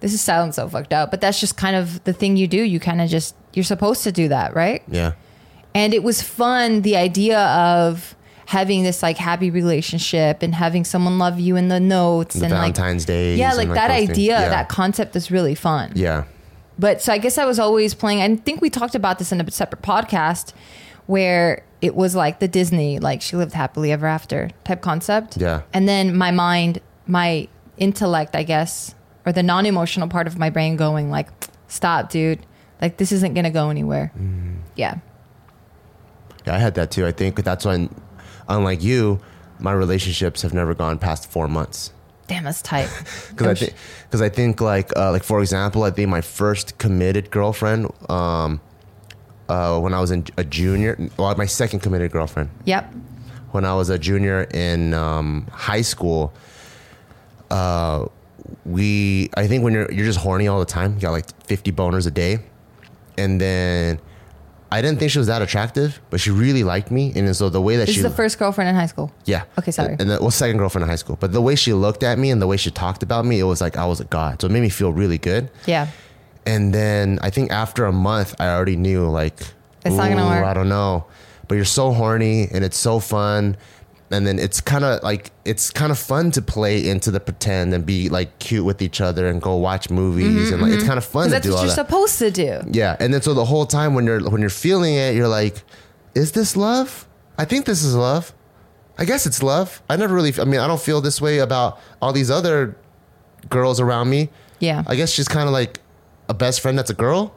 This 0.01 0.15
is 0.15 0.23
sounds 0.23 0.57
so 0.57 0.67
fucked 0.67 0.95
up, 0.95 1.11
but 1.11 1.21
that's 1.21 1.39
just 1.39 1.59
kind 1.59 1.77
of 1.77 2.03
the 2.05 2.15
thing 2.15 2.39
you 2.39 2.49
do. 2.49 2.63
You 2.63 2.81
kind 2.81 3.03
of 3.03 3.11
just 3.11 3.35
you're 3.53 3.65
supposed 3.65 4.03
to 4.05 4.13
do 4.13 4.29
that, 4.29 4.55
right? 4.55 4.83
Yeah. 4.89 5.13
And 5.75 5.93
it 5.93 6.03
was 6.03 6.23
fun 6.23 6.81
the 6.83 6.97
idea 6.97 7.39
of 7.39 8.17
having 8.47 8.83
this 8.83 9.03
like 9.03 9.19
happy 9.19 9.51
relationship 9.51 10.43
and 10.43 10.55
having 10.55 10.85
someone 10.85 11.19
love 11.19 11.39
you 11.39 11.55
in 11.57 11.69
the 11.69 11.79
notes 11.79 12.35
The 12.35 12.47
and 12.47 12.55
Valentine's 12.55 13.03
like 13.03 13.07
Days 13.09 13.39
yeah, 13.39 13.53
like 13.53 13.69
like, 13.69 13.77
that 13.77 13.91
idea, 13.93 14.41
Yeah. 14.41 14.49
that 14.49 14.69
concept 14.69 15.15
is 15.15 15.31
really 15.31 15.55
fun 15.55 15.93
Yeah. 15.95 16.25
But 16.81 17.03
so 17.03 17.13
I 17.13 17.19
guess 17.19 17.37
I 17.37 17.45
was 17.45 17.59
always 17.59 17.93
playing. 17.93 18.23
I 18.23 18.37
think 18.37 18.63
we 18.63 18.71
talked 18.71 18.95
about 18.95 19.19
this 19.19 19.33
in 19.33 19.41
a 19.41 19.51
separate 19.51 19.83
podcast 19.83 20.55
where 21.07 21.63
it 21.83 21.95
was 21.95 22.15
like 22.15 22.41
the 22.41 22.49
Disney, 22.49 22.99
like 22.99 23.21
she 23.21 23.37
lived 23.37 23.53
happily 23.53 23.93
ever 23.93 24.07
after 24.07 24.51
type 24.65 24.81
concept. 24.81 25.37
Yeah. 25.37 25.63
And 25.75 25.87
then 25.87 26.17
my 26.17 26.31
mind, 26.31 26.81
my 27.07 27.49
intellect, 27.77 28.35
I 28.35 28.45
guess, 28.45 28.95
or 29.27 29.33
the 29.33 29.43
non 29.43 29.67
emotional 29.67 30.09
part 30.09 30.27
of 30.27 30.39
my 30.39 30.49
brain 30.49 30.77
going 30.77 31.11
like, 31.11 31.29
stop, 31.69 32.11
dude. 32.11 32.41
Like 32.81 32.97
this 32.97 33.13
isn't 33.13 33.35
going 33.35 33.45
to 33.45 33.51
go 33.51 33.69
anywhere. 33.69 34.11
Mm. 34.19 34.61
Yeah. 34.75 34.99
Yeah, 36.47 36.55
I 36.55 36.59
had 36.59 36.75
that 36.77 36.91
too. 36.91 37.07
I 37.07 37.13
think 37.13 37.45
that's 37.45 37.67
when, 37.67 37.95
unlike 38.49 38.83
you, 38.83 39.21
my 39.59 39.73
relationships 39.73 40.41
have 40.41 40.55
never 40.55 40.75
gone 40.75 40.99
past 40.99 41.31
four 41.31 41.47
months. 41.47 41.93
Damn, 42.31 42.45
that's 42.45 42.63
tight. 42.63 42.89
Because 43.31 43.49
I 43.49 43.55
think, 43.55 43.75
because 44.05 44.23
I 44.23 44.29
think 44.29 44.61
like, 44.61 44.97
uh, 44.97 45.11
like 45.11 45.25
for 45.25 45.41
example, 45.41 45.83
I 45.83 45.91
think 45.91 46.09
my 46.09 46.21
first 46.21 46.79
committed 46.79 47.29
girlfriend, 47.33 47.91
um, 48.09 48.61
uh, 49.49 49.81
when 49.81 49.93
I 49.95 50.01
was 50.01 50.13
in 50.13 50.25
a 50.37 50.45
junior, 50.45 50.97
well, 51.17 51.35
my 51.35 51.47
second 51.47 51.81
committed 51.81 52.13
girlfriend, 52.13 52.51
yep. 52.65 52.95
when 53.51 53.65
I 53.65 53.75
was 53.75 53.91
a 53.91 53.99
junior 53.99 54.43
in 54.55 54.95
um, 54.95 55.49
high 55.51 55.83
school, 55.83 56.33
uh, 57.51 58.07
we 58.65 59.29
I 59.37 59.49
think 59.49 59.65
when 59.65 59.73
you're 59.73 59.91
you're 59.91 60.07
just 60.07 60.21
horny 60.21 60.47
all 60.47 60.61
the 60.61 60.73
time, 60.81 60.95
you 60.95 61.01
got 61.01 61.11
like 61.11 61.27
50 61.47 61.73
boners 61.73 62.07
a 62.07 62.13
day, 62.13 62.39
and 63.19 63.41
then 63.41 63.99
I 64.73 64.81
didn't 64.83 64.99
think 65.01 65.11
she 65.11 65.19
was 65.19 65.27
that 65.27 65.43
attractive, 65.43 66.01
but 66.11 66.21
she 66.21 66.31
really 66.31 66.63
liked 66.63 66.91
me, 66.93 67.13
and 67.17 67.35
so 67.35 67.49
the 67.49 67.61
way 67.61 67.77
that 67.77 67.87
This 67.87 67.97
she 67.97 68.01
is 68.01 68.05
the 68.05 68.11
first 68.23 68.39
girlfriend 68.39 68.69
in 68.71 68.77
high 68.77 68.87
school. 68.87 69.11
yeah 69.25 69.43
Okay, 69.59 69.73
sorry. 69.73 69.97
and 69.99 70.09
the 70.11 70.19
well 70.21 70.31
second 70.31 70.59
girlfriend 70.59 70.85
in 70.85 70.89
high 70.89 70.97
school, 70.97 71.17
but 71.19 71.33
the 71.33 71.41
way 71.43 71.57
she 71.57 71.73
looked 71.73 72.03
at 72.05 72.19
me 72.19 72.31
and 72.31 72.41
the 72.41 72.47
way 72.47 72.57
she 72.57 72.71
talked 72.71 73.03
about 73.03 73.25
me, 73.25 73.41
it 73.41 73.45
was 73.45 73.61
like 73.61 73.77
I 73.77 73.87
was 73.87 74.01
a 74.01 74.05
god, 74.05 74.41
so 74.41 74.47
it 74.47 74.53
made 74.53 74.63
me 74.63 74.69
feel 74.69 74.93
really 74.93 75.19
good. 75.19 75.51
Yeah. 75.67 75.89
And 76.47 76.73
then 76.73 77.19
I 77.23 77.31
think 77.31 77.51
after 77.51 77.85
a 77.87 77.93
month, 77.93 78.35
I 78.41 78.49
already 78.49 78.77
knew 78.77 79.09
like, 79.09 79.41
It's 79.85 79.97
not 79.97 80.09
gonna 80.09 80.27
work." 80.27 80.45
I 80.45 80.55
don't 80.55 80.69
know, 80.69 81.05
but 81.49 81.57
you're 81.57 81.65
so 81.65 81.93
horny 81.93 82.49
and 82.53 82.65
it's 82.65 82.77
so 82.79 83.01
fun, 83.01 83.57
and 84.11 84.27
then 84.27 84.39
it's 84.39 84.61
kind 84.61 84.85
of 84.85 85.03
like 85.03 85.31
it's 85.45 85.71
kind 85.71 85.93
of 85.93 85.99
fun 85.99 86.31
to 86.33 86.43
play 86.43 86.89
into 86.89 87.11
the 87.11 87.21
pretend 87.21 87.73
and 87.73 87.87
be 87.87 88.09
like 88.09 88.39
cute 88.41 88.65
with 88.65 88.83
each 88.83 89.01
other 89.01 89.29
and 89.29 89.41
go 89.41 89.57
watch 89.57 89.89
movies 89.91 90.47
mm-hmm, 90.47 90.55
and 90.55 90.63
like 90.63 90.73
it's 90.73 90.83
mm-hmm. 90.83 90.89
kind 90.89 90.99
of 90.99 91.05
fun 91.05 91.25
to 91.27 91.31
that's 91.31 91.47
do 91.47 91.53
what 91.53 91.59
you're 91.61 91.69
that. 91.69 91.75
supposed 91.75 92.19
to 92.19 92.31
do. 92.31 92.61
yeah, 92.71 92.97
and 92.99 93.15
then 93.15 93.23
so 93.23 93.35
the 93.35 93.45
whole 93.45 93.67
time 93.67 93.95
when 93.95 94.05
you're 94.05 94.29
when 94.29 94.41
you're 94.41 94.51
feeling 94.51 94.95
it, 94.95 95.15
you're 95.15 95.29
like, 95.29 95.63
is 96.15 96.33
this 96.33 96.57
love? 96.57 97.07
I 97.39 97.45
think 97.45 97.67
this 97.67 97.83
is 97.83 97.95
love. 97.95 98.35
I 98.99 99.05
guess 99.05 99.25
it's 99.25 99.43
love. 99.43 99.81
I 99.89 99.97
never 99.97 100.15
really. 100.15 100.33
I 100.39 100.45
mean, 100.45 100.61
I 100.61 100.67
don't 100.67 100.81
feel 100.81 101.01
this 101.01 101.21
way 101.21 101.39
about 101.39 101.81
all 102.03 102.13
these 102.13 102.31
other 102.31 102.77
girls 103.49 103.81
around 103.81 104.11
me. 104.11 104.29
Yeah. 104.59 104.85
I 104.87 104.97
guess 104.97 105.11
she's 105.11 105.29
kind 105.29 105.47
of 105.47 105.53
like 105.53 105.81
a 106.29 106.35
best 106.35 106.61
friend 106.61 106.77
that's 106.77 106.91
a 106.91 106.95
girl, 106.95 107.35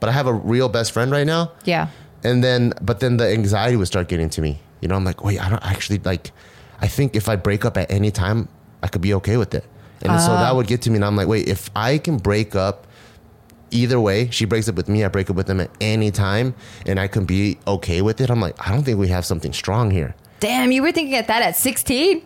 but 0.00 0.08
I 0.08 0.12
have 0.12 0.26
a 0.26 0.32
real 0.32 0.68
best 0.68 0.92
friend 0.92 1.10
right 1.10 1.26
now. 1.26 1.52
Yeah. 1.64 1.88
And 2.22 2.42
then, 2.42 2.72
but 2.80 3.00
then 3.00 3.18
the 3.18 3.30
anxiety 3.30 3.76
would 3.76 3.86
start 3.86 4.08
getting 4.08 4.30
to 4.30 4.40
me. 4.40 4.60
You 4.84 4.88
know, 4.88 4.96
I'm 4.96 5.04
like, 5.04 5.24
wait, 5.24 5.40
I 5.44 5.48
don't 5.48 5.64
actually 5.64 5.98
like. 6.04 6.30
I 6.78 6.88
think 6.88 7.16
if 7.16 7.26
I 7.26 7.36
break 7.36 7.64
up 7.64 7.78
at 7.78 7.90
any 7.90 8.10
time, 8.10 8.48
I 8.82 8.88
could 8.88 9.00
be 9.00 9.14
okay 9.14 9.38
with 9.38 9.54
it. 9.54 9.64
And 10.02 10.20
so 10.20 10.32
Ah. 10.32 10.42
that 10.42 10.54
would 10.54 10.66
get 10.66 10.82
to 10.82 10.90
me, 10.90 10.96
and 10.96 11.04
I'm 11.06 11.16
like, 11.16 11.26
wait, 11.26 11.48
if 11.48 11.70
I 11.74 11.96
can 11.96 12.18
break 12.18 12.54
up 12.54 12.86
either 13.70 13.98
way, 13.98 14.28
she 14.30 14.44
breaks 14.44 14.68
up 14.68 14.74
with 14.74 14.88
me, 14.90 15.02
I 15.02 15.08
break 15.08 15.30
up 15.30 15.36
with 15.36 15.46
them 15.46 15.58
at 15.60 15.70
any 15.80 16.10
time, 16.10 16.54
and 16.84 17.00
I 17.00 17.08
can 17.08 17.24
be 17.24 17.56
okay 17.66 18.02
with 18.02 18.20
it. 18.20 18.28
I'm 18.28 18.40
like, 18.42 18.54
I 18.64 18.70
don't 18.72 18.82
think 18.84 18.98
we 18.98 19.08
have 19.08 19.24
something 19.24 19.54
strong 19.54 19.90
here. 19.90 20.14
Damn, 20.40 20.70
you 20.70 20.82
were 20.82 20.92
thinking 20.92 21.14
at 21.14 21.26
that 21.28 21.40
at 21.40 21.56
16? 21.56 22.20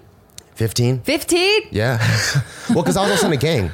15? 0.57 1.01
15? 1.03 1.63
Yeah. 1.71 1.99
well, 2.71 2.83
because 2.83 2.97
I 2.97 3.03
was 3.03 3.13
also 3.13 3.29
in 3.29 3.35
a 3.35 3.37
gang. 3.37 3.71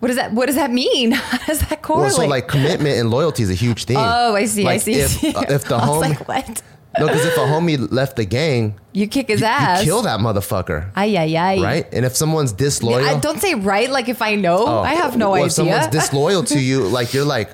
What 0.00 0.08
does 0.08 0.16
that 0.16 0.32
What 0.32 0.46
does 0.46 0.56
that 0.56 0.72
mean? 0.72 1.10
How 1.12 1.38
does 1.46 1.60
that 1.60 1.70
Well, 1.70 1.98
correlate? 1.98 2.12
so 2.12 2.26
like 2.26 2.48
commitment 2.48 2.98
and 2.98 3.10
loyalty 3.10 3.44
is 3.44 3.50
a 3.50 3.54
huge 3.54 3.84
thing. 3.84 3.96
oh, 3.98 4.34
I 4.34 4.46
see. 4.46 4.62
I 4.62 4.64
Like, 4.66 4.80
see. 4.80 4.94
I 5.00 5.04
If, 5.04 5.10
see. 5.10 5.34
uh, 5.34 5.42
if 5.48 5.64
the 5.64 5.74
I 5.76 5.78
was 5.78 5.86
home, 5.88 6.00
like, 6.00 6.26
what? 6.28 6.62
No, 6.98 7.06
because 7.06 7.24
if 7.24 7.36
a 7.36 7.40
homie 7.40 7.90
left 7.92 8.16
the 8.16 8.24
gang, 8.24 8.74
You 8.92 9.06
kick 9.08 9.28
his 9.28 9.40
you, 9.40 9.46
ass. 9.46 9.80
you 9.80 9.86
kill 9.86 10.02
that 10.02 10.20
motherfucker, 10.20 10.90
Ay 10.96 11.16
ay 11.16 11.36
ay. 11.36 11.62
right? 11.62 11.86
And 11.92 12.04
if 12.04 12.16
someone's 12.16 12.52
disloyal, 12.52 13.04
I 13.06 13.18
don't 13.20 13.40
say 13.40 13.54
right. 13.54 13.90
Like 13.90 14.08
if 14.08 14.22
I 14.22 14.34
know, 14.34 14.66
Oh, 14.66 14.80
I 14.80 14.94
have 14.94 15.16
no 15.16 15.26
well, 15.30 15.34
idea. 15.34 15.46
If 15.46 15.52
someone's 15.52 15.86
disloyal 16.00 16.42
to 16.44 16.58
you, 16.58 16.86
like 16.88 17.12
you're 17.14 17.24
like, 17.26 17.50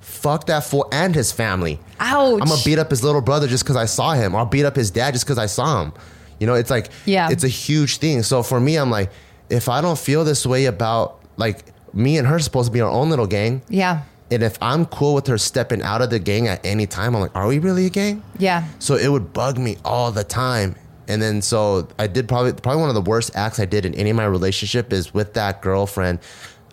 fuck 0.00 0.46
that 0.46 0.64
fool 0.64 0.88
and 0.90 1.14
his 1.14 1.30
family. 1.32 1.78
Ouch. 2.00 2.40
I'm 2.42 2.48
gonna 2.48 2.60
beat 2.64 2.78
up 2.78 2.90
his 2.90 3.04
little 3.04 3.20
brother 3.20 3.46
just 3.46 3.64
because 3.64 3.76
I 3.76 3.84
saw 3.86 4.12
him, 4.14 4.34
I'll 4.34 4.46
beat 4.46 4.64
up 4.64 4.74
his 4.76 4.90
dad 4.90 5.12
just 5.14 5.24
because 5.24 5.38
I 5.38 5.46
saw 5.46 5.82
him. 5.82 5.92
You 6.40 6.46
know, 6.46 6.54
it's 6.54 6.70
like, 6.70 6.90
Yeah. 7.04 7.28
it's 7.30 7.44
a 7.44 7.48
huge 7.48 7.98
thing. 7.98 8.22
So 8.22 8.42
for 8.42 8.58
me, 8.60 8.76
I'm 8.76 8.90
like, 8.90 9.10
if 9.50 9.68
I 9.68 9.80
don't 9.80 9.98
feel 9.98 10.24
this 10.24 10.44
way 10.46 10.64
about 10.66 11.20
like 11.36 11.64
me 11.94 12.18
and 12.18 12.26
her 12.26 12.38
supposed 12.38 12.66
to 12.68 12.72
be 12.72 12.80
our 12.80 12.90
own 12.90 13.10
little 13.10 13.26
gang, 13.26 13.62
Yeah. 13.68 14.02
And 14.30 14.42
if 14.42 14.58
I'm 14.60 14.86
cool 14.86 15.14
with 15.14 15.26
her 15.28 15.38
stepping 15.38 15.82
out 15.82 16.02
of 16.02 16.10
the 16.10 16.18
gang 16.18 16.48
at 16.48 16.64
any 16.64 16.86
time, 16.86 17.14
I'm 17.14 17.22
like, 17.22 17.34
are 17.34 17.46
we 17.46 17.58
really 17.58 17.86
a 17.86 17.90
gang? 17.90 18.22
Yeah. 18.38 18.66
So 18.78 18.94
it 18.96 19.08
would 19.08 19.32
bug 19.32 19.58
me 19.58 19.78
all 19.84 20.12
the 20.12 20.24
time. 20.24 20.76
And 21.06 21.22
then 21.22 21.40
so 21.40 21.88
I 21.98 22.06
did 22.06 22.28
probably 22.28 22.52
probably 22.52 22.82
one 22.82 22.90
of 22.90 22.94
the 22.94 23.08
worst 23.08 23.30
acts 23.34 23.58
I 23.58 23.64
did 23.64 23.86
in 23.86 23.94
any 23.94 24.10
of 24.10 24.16
my 24.16 24.26
relationship 24.26 24.92
is 24.92 25.14
with 25.14 25.32
that 25.34 25.62
girlfriend. 25.62 26.18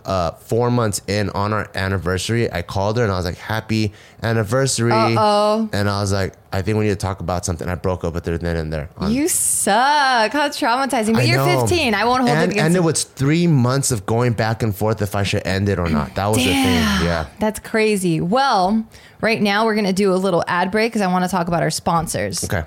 Uh, 0.06 0.32
four 0.32 0.70
months 0.70 1.02
in 1.08 1.30
on 1.32 1.52
our 1.52 1.70
anniversary, 1.76 2.52
I 2.52 2.62
called 2.62 2.98
her 2.98 3.04
and 3.04 3.12
I 3.12 3.16
was 3.16 3.26
like, 3.26 3.38
"Happy 3.38 3.92
anniversary!" 4.22 4.92
Uh-oh. 4.92 5.70
And 5.74 5.90
I 5.90 6.02
was 6.02 6.14
like, 6.14 6.34
"I 6.54 6.62
think 6.62 6.78
we 6.78 6.86
need 6.86 6.92
to 6.92 6.96
talk 6.96 7.20
about 7.20 7.46
something." 7.46 7.68
I 7.68 7.76
broke 7.76 8.04
up 8.04 8.14
with 8.14 8.26
her 8.28 8.38
then 8.38 8.56
and 8.56 8.72
there. 8.72 8.90
You 9.08 9.28
suck. 9.28 10.32
How 10.32 10.50
traumatizing. 10.50 11.14
But 11.14 11.24
I 11.24 11.26
you're 11.26 11.38
know. 11.38 11.62
15. 11.62 11.94
I 11.94 12.06
won't 12.06 12.22
hold 12.22 12.30
and, 12.30 12.52
it 12.52 12.54
against 12.54 12.66
And 12.66 12.76
it 12.76 12.84
was 12.84 13.04
three 13.04 13.48
months 13.48 13.92
of 13.92 14.06
going 14.06 14.34
back 14.34 14.64
and 14.64 14.76
forth 14.76 15.02
if 15.02 15.16
I 15.16 15.24
should 15.24 15.46
end 15.46 15.70
it 15.70 15.80
or 15.80 15.90
not. 15.90 16.16
That 16.16 16.28
was 16.28 16.38
the 16.38 16.46
thing. 16.46 16.84
Yeah. 17.04 17.28
That's 17.40 17.60
crazy. 17.60 18.22
Well, 18.22 18.86
right 19.22 19.42
now 19.42 19.66
we're 19.66 19.76
going 19.76 19.86
to 19.86 19.94
do 19.94 20.14
a 20.14 20.16
little 20.16 20.44
ad 20.48 20.72
break 20.72 20.92
because 20.92 21.02
I 21.02 21.08
want 21.08 21.26
to 21.26 21.32
talk 21.32 21.48
about 21.48 21.64
our 21.64 21.72
sponsors. 21.72 22.44
Okay. 22.44 22.64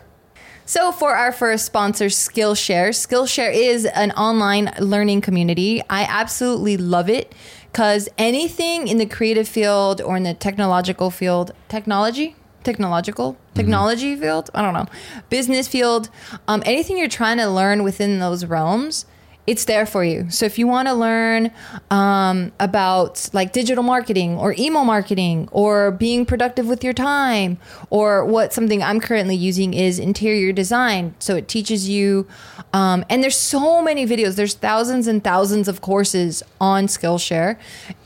So, 0.69 0.93
for 0.93 1.15
our 1.17 1.33
first 1.33 1.65
sponsor, 1.65 2.09
Skillshare, 2.09 2.91
Skillshare 2.91 3.55
is 3.55 3.87
an 3.87 4.11
online 4.11 4.71
learning 4.79 5.23
community. 5.23 5.81
I 5.89 6.03
absolutely 6.03 6.77
love 6.77 7.09
it 7.09 7.35
because 7.73 8.07
anything 8.19 8.87
in 8.87 8.99
the 8.99 9.07
creative 9.07 9.49
field 9.49 10.03
or 10.03 10.19
in 10.19 10.25
the 10.25 10.35
technological 10.35 11.11
field, 11.11 11.53
technology, 11.71 12.37
technological, 12.65 13.39
technology 13.55 14.15
field, 14.15 14.51
I 14.55 14.61
don't 14.61 14.75
know, 14.75 14.85
business 15.31 15.67
field, 15.69 16.11
um, 16.49 16.63
anything 16.67 16.99
you're 16.99 17.09
trying 17.09 17.39
to 17.39 17.49
learn 17.49 17.83
within 17.83 18.19
those 18.19 18.45
realms, 18.45 19.07
it's 19.49 19.65
there 19.65 19.87
for 19.87 20.05
you. 20.05 20.29
So 20.31 20.45
if 20.45 20.59
you 20.59 20.67
want 20.67 20.89
to 20.89 20.95
learn 20.95 21.51
um, 21.91 22.53
about 22.61 23.31
like 23.33 23.55
digital 23.55 23.83
marketing 23.83 24.37
or 24.37 24.55
email 24.59 24.85
marketing 24.85 25.49
or 25.53 25.91
being 25.91 26.27
productive 26.27 26.67
with 26.67 26.85
your 26.85 26.93
time, 26.93 27.57
or 27.89 28.27
what 28.27 28.53
something 28.53 28.83
I'm 28.83 29.01
currently 29.01 29.37
using 29.37 29.73
is 29.73 29.99
interior 29.99 30.53
design. 30.53 31.15
So 31.19 31.35
it 31.35 31.49
teaches 31.49 31.89
you, 31.89 32.27
um, 32.75 33.07
and 33.09 33.23
there's 33.23 33.39
so 33.39 33.81
many 33.81 34.07
videos. 34.07 34.37
There's 34.37 34.53
thousands 34.53 35.07
and 35.07 35.25
thousands 35.25 35.67
of 35.67 35.81
courses 35.81 36.43
on 36.61 36.87
Skillshare. 36.87 37.57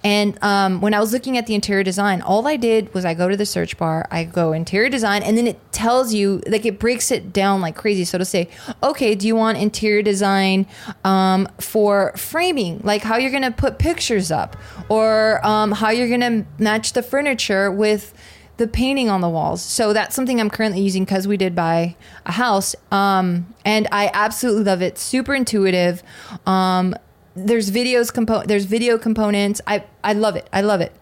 And 0.04 0.38
um, 0.44 0.80
when 0.80 0.94
I 0.94 1.00
was 1.00 1.12
looking 1.12 1.36
at 1.38 1.46
the 1.48 1.56
interior 1.56 1.82
design, 1.82 2.22
all 2.22 2.46
I 2.46 2.56
did 2.56 2.94
was 2.94 3.04
I 3.04 3.14
go 3.14 3.28
to 3.28 3.36
the 3.36 3.46
search 3.46 3.76
bar, 3.76 4.06
I 4.12 4.24
go 4.24 4.52
interior 4.52 4.88
design, 4.88 5.24
and 5.24 5.36
then 5.36 5.48
it 5.48 5.58
tells 5.72 6.14
you 6.14 6.40
like 6.46 6.64
it 6.66 6.78
breaks 6.78 7.10
it 7.10 7.32
down 7.32 7.60
like 7.60 7.74
crazy. 7.82 8.04
So 8.04 8.18
to 8.18 8.24
say, 8.24 8.48
okay, 8.82 9.16
do 9.16 9.26
you 9.26 9.34
want 9.34 9.58
interior 9.58 10.02
design 10.02 10.66
um, 11.02 11.31
for 11.58 12.12
framing, 12.16 12.80
like 12.84 13.02
how 13.02 13.16
you're 13.16 13.30
gonna 13.30 13.50
put 13.50 13.78
pictures 13.78 14.30
up, 14.30 14.56
or 14.88 15.44
um, 15.46 15.72
how 15.72 15.90
you're 15.90 16.08
gonna 16.08 16.44
match 16.58 16.92
the 16.92 17.02
furniture 17.02 17.70
with 17.70 18.14
the 18.58 18.66
painting 18.68 19.08
on 19.08 19.20
the 19.20 19.28
walls. 19.28 19.62
So 19.62 19.92
that's 19.92 20.14
something 20.14 20.40
I'm 20.40 20.50
currently 20.50 20.80
using 20.80 21.04
because 21.04 21.26
we 21.26 21.36
did 21.36 21.54
buy 21.54 21.96
a 22.26 22.32
house, 22.32 22.74
um, 22.90 23.54
and 23.64 23.88
I 23.90 24.10
absolutely 24.12 24.64
love 24.64 24.82
it. 24.82 24.98
Super 24.98 25.34
intuitive. 25.34 26.02
Um, 26.46 26.94
there's 27.34 27.70
videos 27.70 28.12
compo- 28.12 28.44
there's 28.44 28.66
video 28.66 28.98
components. 28.98 29.60
I 29.66 29.84
I 30.04 30.12
love 30.12 30.36
it. 30.36 30.48
I 30.52 30.60
love 30.60 30.80
it. 30.80 30.92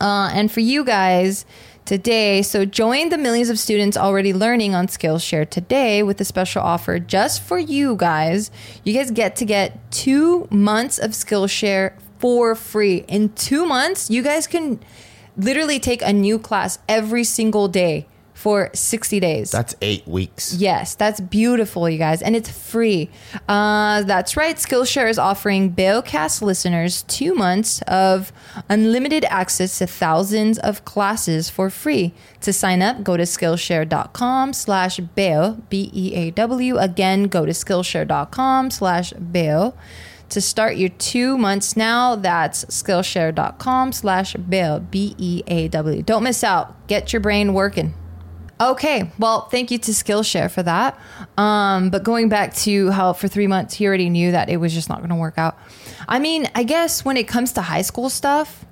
Uh, 0.00 0.30
and 0.32 0.50
for 0.50 0.60
you 0.60 0.84
guys 0.84 1.46
today. 1.84 2.42
So 2.42 2.64
join 2.64 3.08
the 3.08 3.18
millions 3.18 3.50
of 3.50 3.58
students 3.58 3.96
already 3.96 4.32
learning 4.32 4.74
on 4.74 4.86
Skillshare 4.86 5.48
today 5.48 6.02
with 6.02 6.20
a 6.20 6.24
special 6.24 6.62
offer 6.62 6.98
just 6.98 7.42
for 7.42 7.58
you 7.58 7.96
guys. 7.96 8.50
You 8.84 8.94
guys 8.94 9.10
get 9.10 9.36
to 9.36 9.44
get 9.44 9.78
two 9.90 10.46
months 10.50 10.98
of 10.98 11.12
Skillshare 11.12 11.94
for 12.18 12.54
free. 12.54 13.04
In 13.08 13.30
two 13.30 13.66
months, 13.66 14.10
you 14.10 14.22
guys 14.22 14.46
can 14.46 14.80
literally 15.36 15.80
take 15.80 16.02
a 16.02 16.12
new 16.12 16.38
class 16.38 16.78
every 16.88 17.24
single 17.24 17.68
day 17.68 18.06
for 18.42 18.70
60 18.74 19.20
days. 19.20 19.52
That's 19.52 19.76
eight 19.80 20.04
weeks. 20.04 20.52
Yes, 20.54 20.96
that's 20.96 21.20
beautiful, 21.20 21.88
you 21.88 21.96
guys, 21.96 22.20
and 22.22 22.34
it's 22.34 22.50
free. 22.50 23.08
Uh, 23.48 24.02
that's 24.02 24.36
right. 24.36 24.56
Skillshare 24.56 25.08
is 25.08 25.16
offering 25.16 25.72
Beocast 25.72 26.42
listeners 26.42 27.04
two 27.04 27.36
months 27.36 27.82
of 27.82 28.32
unlimited 28.68 29.24
access 29.26 29.78
to 29.78 29.86
thousands 29.86 30.58
of 30.58 30.84
classes 30.84 31.50
for 31.50 31.70
free. 31.70 32.14
To 32.40 32.52
sign 32.52 32.82
up, 32.82 33.04
go 33.04 33.16
to 33.16 33.22
Skillshare.com 33.22 34.54
slash 34.54 34.98
Beo, 34.98 35.62
B-E-A-W. 35.68 36.78
Again, 36.78 37.24
go 37.28 37.46
to 37.46 37.52
Skillshare.com 37.52 38.72
slash 38.72 39.12
Beo. 39.12 39.72
To 40.30 40.40
start 40.40 40.74
your 40.74 40.88
two 40.88 41.38
months 41.38 41.76
now, 41.76 42.16
that's 42.16 42.64
Skillshare.com 42.64 43.92
slash 43.92 44.34
Beo, 44.34 44.90
B-E-A-W. 44.90 46.02
Don't 46.02 46.24
miss 46.24 46.42
out. 46.42 46.88
Get 46.88 47.12
your 47.12 47.20
brain 47.20 47.54
working. 47.54 47.94
Okay, 48.62 49.10
well, 49.18 49.48
thank 49.48 49.72
you 49.72 49.78
to 49.78 49.90
Skillshare 49.90 50.48
for 50.48 50.62
that. 50.62 50.96
Um, 51.36 51.90
but 51.90 52.04
going 52.04 52.28
back 52.28 52.54
to 52.56 52.90
how 52.90 53.12
for 53.12 53.26
three 53.26 53.48
months 53.48 53.74
he 53.74 53.88
already 53.88 54.08
knew 54.08 54.30
that 54.30 54.48
it 54.48 54.58
was 54.58 54.72
just 54.72 54.88
not 54.88 54.98
going 54.98 55.10
to 55.10 55.16
work 55.16 55.36
out. 55.36 55.58
I 56.06 56.20
mean, 56.20 56.48
I 56.54 56.62
guess 56.62 57.04
when 57.04 57.16
it 57.16 57.26
comes 57.26 57.52
to 57.54 57.62
high 57.62 57.82
school 57.82 58.08
stuff, 58.08 58.64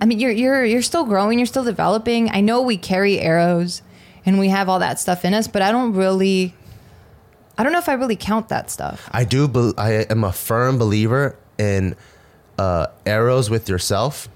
I 0.00 0.06
mean, 0.06 0.18
you're 0.18 0.32
you're 0.32 0.64
you're 0.64 0.82
still 0.82 1.04
growing, 1.04 1.38
you're 1.38 1.46
still 1.46 1.62
developing. 1.62 2.30
I 2.30 2.40
know 2.40 2.62
we 2.62 2.76
carry 2.76 3.20
arrows 3.20 3.82
and 4.26 4.40
we 4.40 4.48
have 4.48 4.68
all 4.68 4.80
that 4.80 4.98
stuff 4.98 5.24
in 5.24 5.34
us, 5.34 5.46
but 5.46 5.62
I 5.62 5.70
don't 5.70 5.92
really, 5.92 6.54
I 7.56 7.62
don't 7.62 7.72
know 7.72 7.78
if 7.78 7.88
I 7.88 7.92
really 7.92 8.16
count 8.16 8.48
that 8.48 8.70
stuff. 8.70 9.08
I 9.12 9.24
do. 9.24 9.46
Be- 9.46 9.74
I 9.78 10.06
am 10.10 10.24
a 10.24 10.32
firm 10.32 10.78
believer 10.78 11.36
in 11.58 11.94
uh, 12.58 12.88
arrows 13.06 13.50
with 13.50 13.68
yourself, 13.68 14.28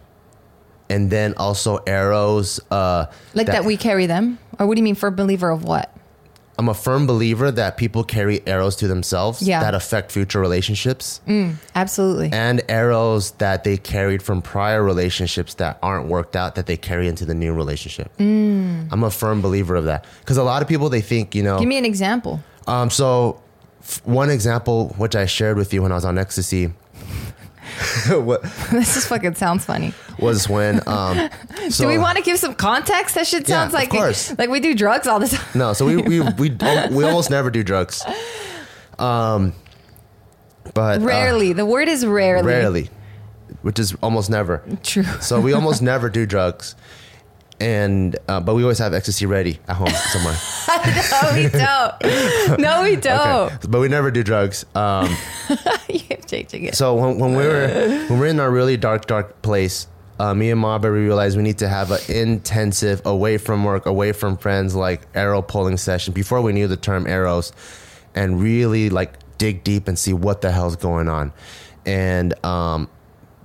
and 0.95 1.11
then 1.11 1.35
also 1.37 1.79
arrows. 1.87 2.61
Uh, 2.71 3.07
Like 3.35 3.47
that, 3.49 3.65
we 3.65 3.77
carry 3.77 4.07
them, 4.07 4.39
or 4.59 4.67
what 4.67 4.75
do 4.77 4.81
you 4.81 4.85
mean 4.85 4.95
for 4.95 5.09
a 5.09 5.13
believer 5.13 5.51
of 5.51 5.65
what? 5.65 5.91
I'm 6.57 6.69
a 6.69 6.75
firm 6.75 7.05
believer 7.09 7.51
that 7.51 7.77
people 7.77 8.05
carry 8.05 8.41
arrows 8.47 8.77
to 8.77 8.87
themselves 8.87 9.43
Yeah. 9.43 9.59
that 9.65 9.75
affect 9.75 10.13
future 10.13 10.39
relationships, 10.41 11.21
Absolutely. 11.75 12.31
and 12.33 12.63
arrows 12.69 13.33
that 13.39 13.65
they 13.65 13.77
carried 13.77 14.23
from 14.23 14.41
prior 14.41 14.81
relationships 14.85 15.55
that 15.55 15.79
aren't 15.83 16.07
worked 16.07 16.37
out 16.37 16.55
that 16.55 16.67
they 16.67 16.77
carry 16.77 17.09
into 17.09 17.25
the 17.27 17.35
new 17.35 17.53
relationship. 17.53 18.13
I'm 18.21 19.03
a 19.03 19.11
firm 19.11 19.43
believer 19.43 19.75
of 19.75 19.85
that 19.87 20.05
because 20.21 20.37
a 20.37 20.45
lot 20.45 20.63
of 20.63 20.69
people 20.69 20.89
they 20.89 21.01
think 21.01 21.35
you 21.35 21.43
know. 21.43 21.59
Give 21.59 21.69
me 21.69 21.77
an 21.79 21.85
example. 21.85 22.41
Um, 22.69 22.89
so 22.89 23.41
f- 23.83 24.01
one 24.05 24.31
example 24.31 24.95
which 24.97 25.17
I 25.17 25.27
shared 25.27 25.57
with 25.57 25.75
you 25.75 25.83
when 25.83 25.91
I 25.91 25.97
was 25.97 26.05
on 26.05 26.19
ecstasy. 26.19 26.73
wa- 28.11 28.38
this 28.73 28.95
just 28.95 29.09
fucking 29.09 29.35
sounds 29.35 29.64
funny. 29.64 29.93
was 30.19 30.49
when 30.49 30.81
um 30.88 31.28
so, 31.71 31.85
do 31.85 31.88
we 31.88 31.99
want 31.99 32.16
to 32.19 32.23
give 32.23 32.38
some 32.38 32.54
context? 32.54 33.14
That 33.14 33.26
shit 33.26 33.49
Yeah, 33.49 33.62
sounds 33.62 33.75
of 33.75 33.81
like 33.81 33.90
course. 33.90 34.37
like 34.38 34.50
we 34.50 34.61
do 34.61 34.75
drugs 34.75 35.07
all 35.07 35.21
the 35.21 35.28
time. 35.28 35.45
no 35.54 35.73
so 35.73 35.87
we 35.87 35.97
we 35.97 36.21
we, 36.21 36.50
we 36.90 37.04
almost 37.04 37.31
never 37.31 37.50
do 37.50 37.62
drugs 37.62 38.02
um 38.99 39.52
but 40.73 41.02
uh, 41.02 41.04
Rarely. 41.04 41.52
the 41.52 41.66
word 41.66 41.88
is 41.88 42.07
rarely. 42.07 42.47
rarely 42.47 42.90
which 43.62 43.78
is 43.78 43.95
almost 44.02 44.31
never 44.31 44.62
True. 44.83 45.04
so 45.21 45.40
we 45.40 45.52
almost 45.52 45.83
never 45.83 46.09
do 46.09 46.26
drugs 46.26 46.75
and 47.61 48.16
uh, 48.28 48.40
but 48.40 48.54
we 48.54 48.62
always 48.62 48.78
have 48.78 48.95
ecstasy 48.95 49.26
ready 49.26 49.59
at 49.69 49.76
home 49.76 49.88
somewhere 50.12 50.37
no, 51.11 51.31
we 51.35 51.49
don't. 51.49 52.59
No, 52.61 52.83
we 52.83 52.97
don't. 52.97 53.53
okay 53.53 53.57
but 53.69 53.81
we 53.81 53.88
never 53.88 54.11
do 54.11 54.23
drugs 54.23 54.64
um 54.75 55.14
You're 55.88 56.19
changing 56.26 56.64
it. 56.64 56.75
So 56.75 56.95
when, 56.95 57.19
when 57.19 57.31
we 57.35 57.45
were 57.47 57.69
when 58.09 58.19
we 58.21 58.26
are 58.26 58.31
in 58.31 58.41
our 58.41 58.50
really 58.50 58.76
dark, 58.76 59.07
dark 59.07 59.43
place, 59.43 59.87
uh, 60.19 60.35
me 60.35 60.50
and 60.50 60.61
Marbury 60.61 61.04
realized 61.04 61.37
we 61.37 61.43
need 61.43 61.58
to 61.58 61.69
have 61.69 61.91
an 61.91 62.00
intensive, 62.08 63.02
away 63.04 63.39
from 63.39 63.65
work, 63.65 63.87
away 63.87 64.13
from 64.13 64.37
friends, 64.37 64.75
like 64.75 65.02
arrow 65.15 65.43
pulling 65.43 65.76
session 65.76 66.13
before 66.15 66.41
we 66.41 66.52
knew 66.52 66.67
the 66.69 66.76
term 66.76 67.06
arrows, 67.06 67.52
and 68.15 68.41
really 68.41 68.91
like 68.91 69.19
dig 69.39 69.65
deep 69.65 69.89
and 69.89 69.99
see 69.99 70.13
what 70.13 70.41
the 70.41 70.50
hell's 70.50 70.76
going 70.76 71.08
on. 71.08 71.32
And 71.85 72.32
um, 72.45 72.89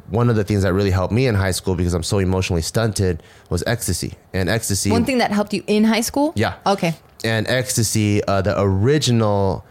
one 0.10 0.30
of 0.30 0.36
the 0.36 0.44
things 0.44 0.63
that 0.63 0.74
really 0.74 0.92
helped 0.92 1.13
me 1.13 1.28
in 1.28 1.36
high 1.36 1.52
school 1.52 1.76
because 1.76 1.94
I'm 1.94 2.04
so 2.04 2.20
emotionally 2.20 2.62
stunted 2.62 3.22
was 3.50 3.63
ecstasy. 3.68 4.13
And 4.34 4.48
ecstasy, 4.50 4.92
One 4.92 5.06
thing 5.06 5.18
that 5.18 5.32
helped 5.32 5.54
you 5.54 5.63
in 5.68 5.84
high 5.84 6.02
school? 6.02 6.34
Yeah. 6.36 6.56
Okay. 6.66 6.96
And 7.24 7.48
ecstasy, 7.48 8.24
uh, 8.26 8.42
the 8.42 8.60
original 8.62 9.66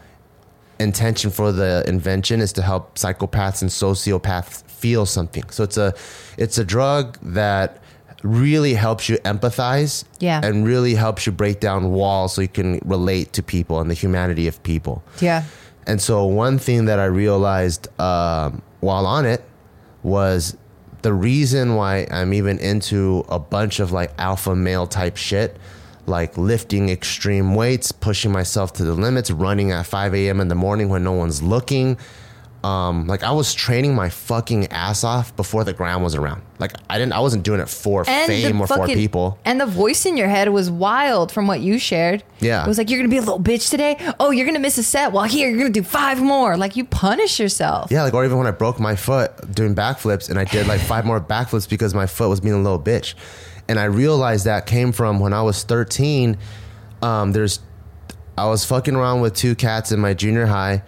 intention 0.79 1.29
for 1.29 1.51
the 1.51 1.83
invention 1.87 2.39
is 2.41 2.53
to 2.53 2.61
help 2.61 2.95
psychopaths 2.97 3.61
and 3.61 3.69
sociopaths 3.69 4.63
feel 4.69 5.05
something. 5.05 5.43
So 5.49 5.63
it's 5.63 5.77
a 5.77 5.93
it's 6.37 6.57
a 6.57 6.63
drug 6.63 7.17
that 7.21 7.81
really 8.23 8.73
helps 8.73 9.07
you 9.09 9.17
empathize 9.19 10.03
Yeah. 10.19 10.41
and 10.43 10.65
really 10.65 10.93
helps 10.95 11.25
you 11.25 11.31
break 11.31 11.59
down 11.61 11.91
walls 11.91 12.33
so 12.33 12.41
you 12.41 12.47
can 12.49 12.79
relate 12.85 13.31
to 13.33 13.43
people 13.43 13.79
and 13.79 13.89
the 13.89 13.93
humanity 13.93 14.47
of 14.47 14.61
people. 14.63 15.03
Yeah. 15.21 15.43
And 15.87 16.01
so 16.01 16.25
one 16.25 16.59
thing 16.59 16.85
that 16.85 16.99
I 16.99 17.05
realized 17.05 17.87
um, 17.99 18.61
while 18.81 19.05
on 19.05 19.25
it 19.25 19.41
was 20.03 20.55
the 21.01 21.13
reason 21.13 21.75
why 21.75 22.07
I'm 22.11 22.33
even 22.33 22.59
into 22.59 23.23
a 23.29 23.39
bunch 23.39 23.79
of 23.79 23.91
like 23.93 24.11
alpha 24.17 24.53
male 24.55 24.85
type 24.85 25.15
shit, 25.17 25.55
like 26.09 26.37
lifting 26.37 26.89
extreme 26.89 27.55
weights, 27.55 27.91
pushing 27.91 28.31
myself 28.31 28.73
to 28.73 28.83
the 28.83 28.93
limits, 28.93 29.31
running 29.31 29.71
at 29.71 29.85
5 29.85 30.13
a.m. 30.15 30.41
in 30.41 30.47
the 30.47 30.55
morning 30.55 30.89
when 30.89 31.03
no 31.03 31.13
one's 31.13 31.41
looking. 31.41 31.97
Um, 32.63 33.07
like 33.07 33.23
I 33.23 33.31
was 33.31 33.53
training 33.53 33.95
my 33.95 34.09
fucking 34.09 34.67
ass 34.67 35.05
off 35.05 35.33
before 35.37 35.63
the 35.63 35.71
ground 35.71 36.03
was 36.03 36.13
around. 36.13 36.41
Like 36.59 36.73
I 36.89 36.97
didn't, 36.97 37.13
I 37.13 37.21
wasn't 37.21 37.43
doing 37.43 37.61
it 37.61 37.69
for 37.69 38.03
fame 38.03 38.59
or 38.59 38.67
for 38.67 38.85
people. 38.85 39.39
And 39.45 39.61
the 39.61 39.65
voice 39.65 40.05
in 40.05 40.17
your 40.17 40.27
head 40.27 40.49
was 40.49 40.69
wild 40.69 41.31
from 41.31 41.47
what 41.47 41.61
you 41.61 41.79
shared. 41.79 42.21
Yeah. 42.41 42.65
It 42.65 42.67
was 42.67 42.77
like, 42.77 42.89
you're 42.89 42.99
going 42.99 43.09
to 43.09 43.13
be 43.13 43.17
a 43.17 43.21
little 43.21 43.39
bitch 43.39 43.69
today. 43.69 43.95
Oh, 44.19 44.31
you're 44.31 44.45
going 44.45 44.55
to 44.55 44.61
miss 44.61 44.77
a 44.77 44.83
set. 44.83 45.13
Well, 45.13 45.23
here, 45.23 45.49
you're 45.49 45.67
to 45.67 45.69
do 45.69 45.83
five 45.83 46.21
more. 46.21 46.57
Like, 46.57 46.75
you 46.75 46.83
punish 46.83 47.39
yourself. 47.39 47.91
Yeah, 47.91 48.03
like 48.03 48.13
or 48.13 48.25
even 48.25 48.37
when 48.37 48.47
I 48.47 48.51
broke 48.51 48.77
my 48.77 48.97
foot 48.97 49.55
doing 49.55 49.73
backflips 49.73 50.29
and 50.29 50.37
I 50.37 50.43
did 50.43 50.67
like 50.67 50.81
five 50.81 51.05
more 51.05 51.21
backflips 51.21 51.69
because 51.69 51.93
my 51.93 52.07
foot 52.07 52.27
was 52.27 52.41
being 52.41 52.55
a 52.55 52.61
little 52.61 52.79
bitch. 52.81 53.13
And 53.69 53.79
I 53.79 53.85
realized 53.85 54.45
that 54.45 54.65
came 54.65 54.91
from 54.91 55.19
when 55.19 55.31
I 55.31 55.41
was 55.43 55.63
13. 55.63 56.37
Um, 57.01 57.31
there's 57.31 57.61
I 58.37 58.47
was 58.47 58.65
fucking 58.65 58.95
around 58.95 59.21
with 59.21 59.35
two 59.35 59.55
cats 59.55 59.91
in 59.91 59.99
my 59.99 60.13
junior 60.13 60.45
high 60.45 60.83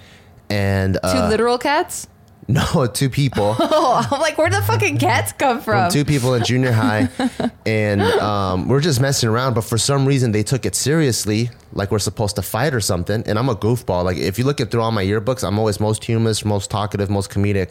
and 0.49 0.95
Two 0.95 0.99
uh, 1.03 1.29
literal 1.29 1.57
cats? 1.57 2.07
no, 2.47 2.87
two 2.87 3.09
people. 3.09 3.55
Oh, 3.73 4.07
I'm 4.11 4.19
like, 4.19 4.37
where 4.37 4.49
the 4.49 4.61
fucking 4.61 4.97
cats 4.97 5.31
come 5.33 5.61
from? 5.61 5.91
two 5.91 6.05
people 6.05 6.33
in 6.33 6.43
junior 6.43 6.71
high, 6.71 7.09
and 7.65 8.01
um, 8.01 8.67
we're 8.67 8.79
just 8.79 8.99
messing 9.01 9.29
around. 9.29 9.53
But 9.53 9.61
for 9.61 9.77
some 9.77 10.05
reason, 10.05 10.31
they 10.31 10.43
took 10.43 10.65
it 10.65 10.75
seriously, 10.75 11.49
like 11.73 11.91
we're 11.91 11.99
supposed 11.99 12.35
to 12.37 12.41
fight 12.41 12.73
or 12.73 12.79
something. 12.81 13.23
And 13.25 13.37
I'm 13.37 13.49
a 13.49 13.55
goofball. 13.55 14.03
Like 14.03 14.17
if 14.17 14.37
you 14.39 14.45
look 14.45 14.61
at 14.61 14.71
through 14.71 14.81
all 14.81 14.91
my 14.91 15.03
yearbooks, 15.03 15.45
I'm 15.45 15.59
always 15.59 15.79
most 15.79 16.03
humorous, 16.03 16.43
most 16.45 16.69
talkative, 16.71 17.09
most 17.09 17.29
comedic. 17.31 17.69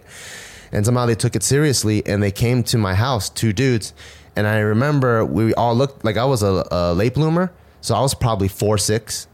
And 0.73 0.85
somehow 0.85 1.07
they 1.07 1.15
took 1.15 1.35
it 1.37 1.43
seriously, 1.43 2.05
and 2.07 2.23
they 2.23 2.31
came 2.31 2.63
to 2.65 2.79
my 2.79 2.95
house, 2.95 3.29
two 3.29 3.53
dudes. 3.53 3.93
And 4.37 4.47
I 4.47 4.59
remember 4.59 5.25
we 5.25 5.55
all 5.55 5.75
looked 5.75 6.05
like 6.05 6.17
I 6.17 6.25
was 6.25 6.43
a, 6.43 6.67
a 6.71 6.95
late 6.95 7.15
bloomer, 7.15 7.53
so 7.81 7.95
I 7.95 8.01
was 8.01 8.15
probably 8.15 8.49
four 8.49 8.79
six 8.79 9.27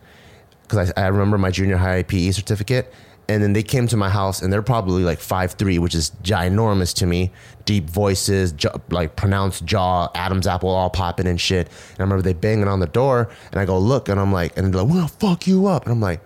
because 0.63 0.93
I, 0.97 1.05
I 1.05 1.07
remember 1.09 1.39
my 1.39 1.51
junior 1.51 1.77
high 1.77 2.03
PE 2.03 2.31
certificate. 2.33 2.93
And 3.29 3.43
then 3.43 3.55
they 3.55 3.65
came 3.65 3.89
to 3.89 3.97
my 3.97 4.09
house, 4.09 4.41
and 4.41 4.53
they're 4.53 4.63
probably 4.63 5.03
like 5.03 5.19
five 5.19 5.55
three, 5.55 5.81
which 5.81 5.97
is 5.97 6.13
ginormous 6.23 6.95
to 6.95 7.07
me. 7.07 7.33
Deep 7.65 7.91
voices, 7.91 8.55
like 8.89 9.17
pronounced 9.17 9.65
jaw, 9.65 10.09
Adam's 10.15 10.47
apple 10.47 10.69
all 10.69 10.91
popping 10.91 11.27
and 11.27 11.41
shit. 11.41 11.67
And 11.67 11.99
I 11.99 12.03
remember 12.05 12.23
they 12.23 12.35
banging 12.35 12.69
on 12.69 12.79
the 12.79 12.87
door, 12.87 13.29
and 13.51 13.61
I 13.61 13.65
go 13.65 13.81
look, 13.81 14.09
and 14.09 14.21
I'm 14.21 14.33
like, 14.33 14.57
and 14.57 14.73
they're 14.73 14.81
like, 14.81 14.89
"We're 14.89 15.01
gonna 15.01 15.09
fuck 15.09 15.49
you 15.49 15.67
up," 15.67 15.83
and 15.87 15.93
I'm 15.93 16.01
like, 16.01 16.21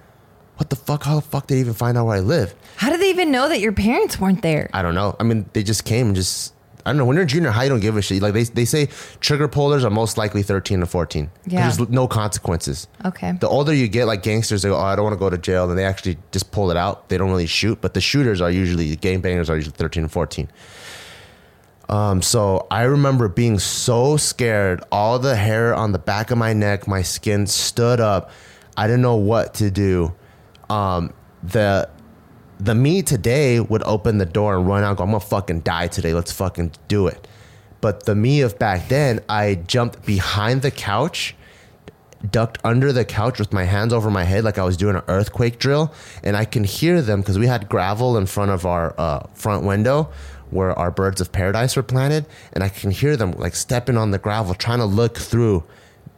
"What 0.58 0.68
the 0.68 0.76
fuck? 0.76 1.04
How 1.04 1.14
the 1.14 1.22
fuck 1.22 1.46
did 1.46 1.54
they 1.54 1.60
even 1.60 1.72
find 1.72 1.96
out 1.96 2.04
where 2.04 2.16
I 2.16 2.20
live?" 2.20 2.54
How 2.76 2.90
did 2.90 3.00
they 3.00 3.08
even 3.08 3.30
know 3.30 3.48
that 3.48 3.60
your 3.60 3.72
parents 3.72 4.20
weren't 4.20 4.42
there? 4.42 4.68
I 4.74 4.82
don't 4.82 4.94
know. 4.94 5.16
I 5.18 5.22
mean, 5.22 5.48
they 5.54 5.62
just 5.62 5.86
came 5.86 6.08
and 6.08 6.16
just. 6.16 6.52
I 6.84 6.90
don't 6.90 6.98
know. 6.98 7.04
When 7.04 7.14
you're 7.16 7.22
in 7.22 7.28
junior 7.28 7.50
high, 7.50 7.64
you 7.64 7.70
don't 7.70 7.80
give 7.80 7.96
a 7.96 8.02
shit. 8.02 8.22
Like 8.22 8.32
they, 8.32 8.44
they 8.44 8.64
say, 8.64 8.88
trigger 9.20 9.48
pullers 9.48 9.84
are 9.84 9.90
most 9.90 10.16
likely 10.16 10.42
13 10.42 10.80
to 10.80 10.86
14. 10.86 11.30
Yeah. 11.46 11.62
There's 11.62 11.88
no 11.90 12.08
consequences. 12.08 12.88
Okay. 13.04 13.32
The 13.32 13.48
older 13.48 13.74
you 13.74 13.88
get, 13.88 14.06
like 14.06 14.22
gangsters, 14.22 14.62
they 14.62 14.68
go, 14.70 14.76
"Oh, 14.76 14.80
I 14.80 14.96
don't 14.96 15.04
want 15.04 15.14
to 15.14 15.18
go 15.18 15.28
to 15.30 15.38
jail," 15.38 15.68
and 15.68 15.78
they 15.78 15.84
actually 15.84 16.18
just 16.32 16.50
pull 16.52 16.70
it 16.70 16.76
out. 16.76 17.08
They 17.08 17.18
don't 17.18 17.30
really 17.30 17.46
shoot, 17.46 17.80
but 17.80 17.94
the 17.94 18.00
shooters 18.00 18.40
are 18.40 18.50
usually 18.50 18.94
the 18.94 18.96
gangbangers 18.96 19.50
are 19.50 19.56
usually 19.56 19.76
thirteen 19.76 20.04
and 20.04 20.12
fourteen. 20.12 20.48
Um, 21.88 22.22
so 22.22 22.66
I 22.70 22.82
remember 22.82 23.28
being 23.28 23.58
so 23.58 24.16
scared. 24.16 24.82
All 24.92 25.18
the 25.18 25.34
hair 25.36 25.74
on 25.74 25.92
the 25.92 25.98
back 25.98 26.30
of 26.30 26.38
my 26.38 26.52
neck, 26.52 26.86
my 26.86 27.02
skin 27.02 27.46
stood 27.46 28.00
up. 28.00 28.30
I 28.76 28.86
didn't 28.86 29.02
know 29.02 29.16
what 29.16 29.54
to 29.54 29.70
do. 29.70 30.14
Um, 30.68 31.12
the 31.42 31.88
the 32.60 32.74
me 32.74 33.02
today 33.02 33.58
would 33.58 33.82
open 33.84 34.18
the 34.18 34.26
door 34.26 34.56
and 34.56 34.66
run 34.66 34.84
out. 34.84 34.90
And 34.90 34.98
go, 34.98 35.04
I'm 35.04 35.10
gonna 35.10 35.20
fucking 35.20 35.60
die 35.60 35.88
today. 35.88 36.14
Let's 36.14 36.32
fucking 36.32 36.72
do 36.88 37.06
it. 37.06 37.26
But 37.80 38.04
the 38.04 38.14
me 38.14 38.42
of 38.42 38.58
back 38.58 38.88
then, 38.88 39.20
I 39.28 39.54
jumped 39.54 40.04
behind 40.04 40.60
the 40.60 40.70
couch, 40.70 41.34
ducked 42.30 42.58
under 42.62 42.92
the 42.92 43.06
couch 43.06 43.38
with 43.38 43.52
my 43.52 43.64
hands 43.64 43.94
over 43.94 44.10
my 44.10 44.24
head 44.24 44.44
like 44.44 44.58
I 44.58 44.64
was 44.64 44.76
doing 44.76 44.96
an 44.96 45.02
earthquake 45.08 45.58
drill, 45.58 45.92
and 46.22 46.36
I 46.36 46.44
can 46.44 46.64
hear 46.64 47.00
them 47.00 47.20
because 47.20 47.38
we 47.38 47.46
had 47.46 47.68
gravel 47.68 48.18
in 48.18 48.26
front 48.26 48.50
of 48.50 48.66
our 48.66 48.94
uh, 48.98 49.26
front 49.32 49.64
window 49.64 50.10
where 50.50 50.76
our 50.78 50.90
birds 50.90 51.20
of 51.20 51.32
paradise 51.32 51.76
were 51.76 51.82
planted, 51.82 52.26
and 52.52 52.62
I 52.62 52.68
can 52.68 52.90
hear 52.90 53.16
them 53.16 53.32
like 53.32 53.54
stepping 53.54 53.96
on 53.96 54.10
the 54.10 54.18
gravel, 54.18 54.54
trying 54.54 54.80
to 54.80 54.84
look 54.84 55.16
through. 55.16 55.64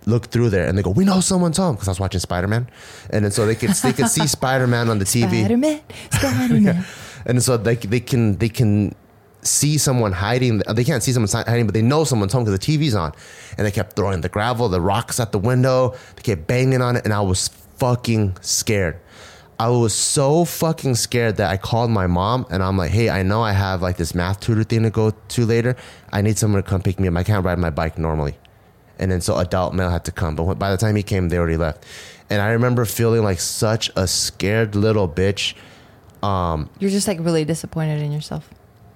Look 0.04 0.26
through 0.26 0.50
there, 0.50 0.66
and 0.66 0.76
they 0.76 0.82
go, 0.82 0.90
"We 0.90 1.04
know 1.04 1.20
someone's 1.20 1.56
home," 1.56 1.74
because 1.74 1.88
I 1.88 1.92
was 1.92 2.00
watching 2.00 2.20
Spider 2.20 2.48
Man, 2.48 2.68
and 3.10 3.24
then 3.24 3.30
so 3.30 3.46
they 3.46 3.54
could 3.54 3.70
they 3.70 3.92
could 3.92 4.08
see 4.08 4.26
Spider 4.38 4.66
Man 4.66 4.88
on 4.88 4.98
the 4.98 5.04
TV. 5.04 5.40
Spider 5.40 5.56
Man, 5.56 5.80
Spider 6.10 6.60
Man. 6.60 6.84
and 7.26 7.42
so 7.42 7.56
they 7.56 7.76
they 7.76 8.00
can 8.00 8.36
they 8.38 8.48
can 8.48 8.94
see 9.42 9.78
someone 9.78 10.12
hiding. 10.12 10.58
They 10.58 10.84
can't 10.84 11.02
see 11.02 11.12
someone 11.12 11.28
hiding, 11.30 11.66
but 11.66 11.74
they 11.74 11.82
know 11.82 12.04
someone's 12.04 12.32
home 12.32 12.44
because 12.44 12.58
the 12.58 12.78
TV's 12.78 12.94
on. 12.94 13.12
And 13.58 13.66
they 13.66 13.70
kept 13.70 13.96
throwing 13.96 14.20
the 14.20 14.28
gravel, 14.28 14.68
the 14.68 14.80
rocks 14.80 15.20
at 15.20 15.32
the 15.32 15.38
window. 15.38 15.94
They 16.16 16.22
kept 16.22 16.46
banging 16.46 16.82
on 16.82 16.96
it, 16.96 17.04
and 17.04 17.12
I 17.12 17.20
was 17.20 17.48
fucking 17.48 18.36
scared. 18.40 18.98
I 19.58 19.68
was 19.68 19.94
so 19.94 20.44
fucking 20.44 20.96
scared 20.96 21.36
that 21.36 21.50
I 21.50 21.56
called 21.56 21.90
my 21.90 22.08
mom 22.08 22.46
and 22.50 22.64
I'm 22.64 22.76
like, 22.76 22.90
hey, 22.90 23.10
I 23.10 23.22
know 23.22 23.42
I 23.42 23.52
have 23.52 23.80
like 23.80 23.96
this 23.96 24.12
math 24.12 24.40
tutor 24.40 24.64
thing 24.64 24.82
to 24.82 24.90
go 24.90 25.10
to 25.10 25.46
later. 25.46 25.76
I 26.12 26.20
need 26.20 26.36
someone 26.36 26.60
to 26.60 26.68
come 26.68 26.82
pick 26.82 26.98
me 26.98 27.06
up. 27.06 27.16
I 27.16 27.22
can't 27.22 27.44
ride 27.44 27.60
my 27.60 27.70
bike 27.70 27.96
normally. 27.96 28.36
And 29.02 29.10
then 29.10 29.20
so 29.20 29.36
adult 29.36 29.74
male 29.74 29.90
had 29.90 30.04
to 30.06 30.12
come. 30.12 30.36
But 30.36 30.54
by 30.60 30.70
the 30.70 30.76
time 30.76 30.94
he 30.94 31.02
came, 31.02 31.28
they 31.28 31.36
already 31.36 31.56
left. 31.56 31.84
And 32.30 32.40
I 32.40 32.50
remember 32.52 32.84
feeling 32.84 33.22
like 33.24 33.40
such 33.40 33.90
a 33.96 34.06
scared 34.06 34.74
little 34.76 35.08
bitch. 35.08 35.54
Um, 36.22 36.70
You're 36.78 36.90
just 36.90 37.08
like 37.08 37.18
really 37.20 37.44
disappointed 37.44 38.00
in 38.00 38.12
yourself. 38.12 38.48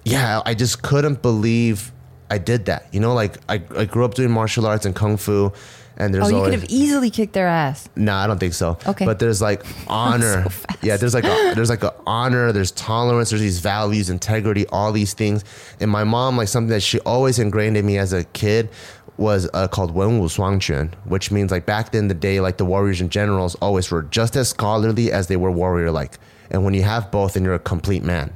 yeah, 0.05 0.41
I 0.45 0.53
just 0.53 0.81
couldn't 0.81 1.21
believe 1.21 1.91
I 2.31 2.37
did 2.37 2.65
that. 2.65 2.87
You 2.93 2.99
know, 3.01 3.13
like 3.13 3.35
I, 3.49 3.61
I 3.75 3.85
grew 3.85 4.05
up 4.05 4.13
doing 4.13 4.31
martial 4.31 4.65
arts 4.65 4.85
and 4.85 4.95
kung 4.95 5.17
fu, 5.17 5.51
and 5.97 6.13
there's 6.13 6.25
Oh, 6.25 6.29
you 6.29 6.35
always 6.37 6.51
could 6.51 6.59
have 6.61 6.69
easily 6.69 7.09
kicked 7.09 7.33
their 7.33 7.47
ass. 7.47 7.89
no, 7.97 8.13
I 8.13 8.27
don't 8.27 8.39
think 8.39 8.53
so. 8.53 8.77
Okay. 8.87 9.05
but 9.05 9.19
there's 9.19 9.41
like 9.41 9.65
honor. 9.87 10.49
So 10.49 10.75
yeah, 10.81 10.95
there's 10.97 11.13
like 11.13 11.25
a, 11.25 11.51
there's 11.55 11.69
like 11.69 11.83
a 11.83 11.93
honor. 12.05 12.51
There's 12.53 12.71
tolerance. 12.71 13.29
There's 13.31 13.41
these 13.41 13.59
values, 13.59 14.09
integrity, 14.09 14.65
all 14.67 14.91
these 14.93 15.13
things. 15.13 15.43
And 15.81 15.91
my 15.91 16.03
mom, 16.05 16.37
like 16.37 16.47
something 16.47 16.69
that 16.69 16.81
she 16.81 16.99
always 17.01 17.39
ingrained 17.39 17.75
in 17.75 17.85
me 17.85 17.97
as 17.97 18.13
a 18.13 18.23
kid, 18.23 18.69
was 19.17 19.49
uh, 19.53 19.67
called 19.67 19.93
Wenwu 19.95 20.25
Shuangquan, 20.25 20.93
which 21.05 21.31
means 21.31 21.51
like 21.51 21.65
back 21.65 21.93
in 21.93 22.07
the 22.07 22.13
day, 22.13 22.39
like 22.39 22.57
the 22.57 22.65
warriors 22.65 23.01
and 23.01 23.11
generals 23.11 23.55
always 23.55 23.89
were 23.89 24.03
just 24.03 24.35
as 24.35 24.49
scholarly 24.49 25.11
as 25.11 25.27
they 25.27 25.37
were 25.37 25.51
warrior 25.51 25.91
like. 25.91 26.19
And 26.49 26.63
when 26.63 26.73
you 26.73 26.83
have 26.83 27.11
both, 27.11 27.33
then 27.33 27.43
you're 27.43 27.55
a 27.55 27.59
complete 27.59 28.03
man. 28.03 28.33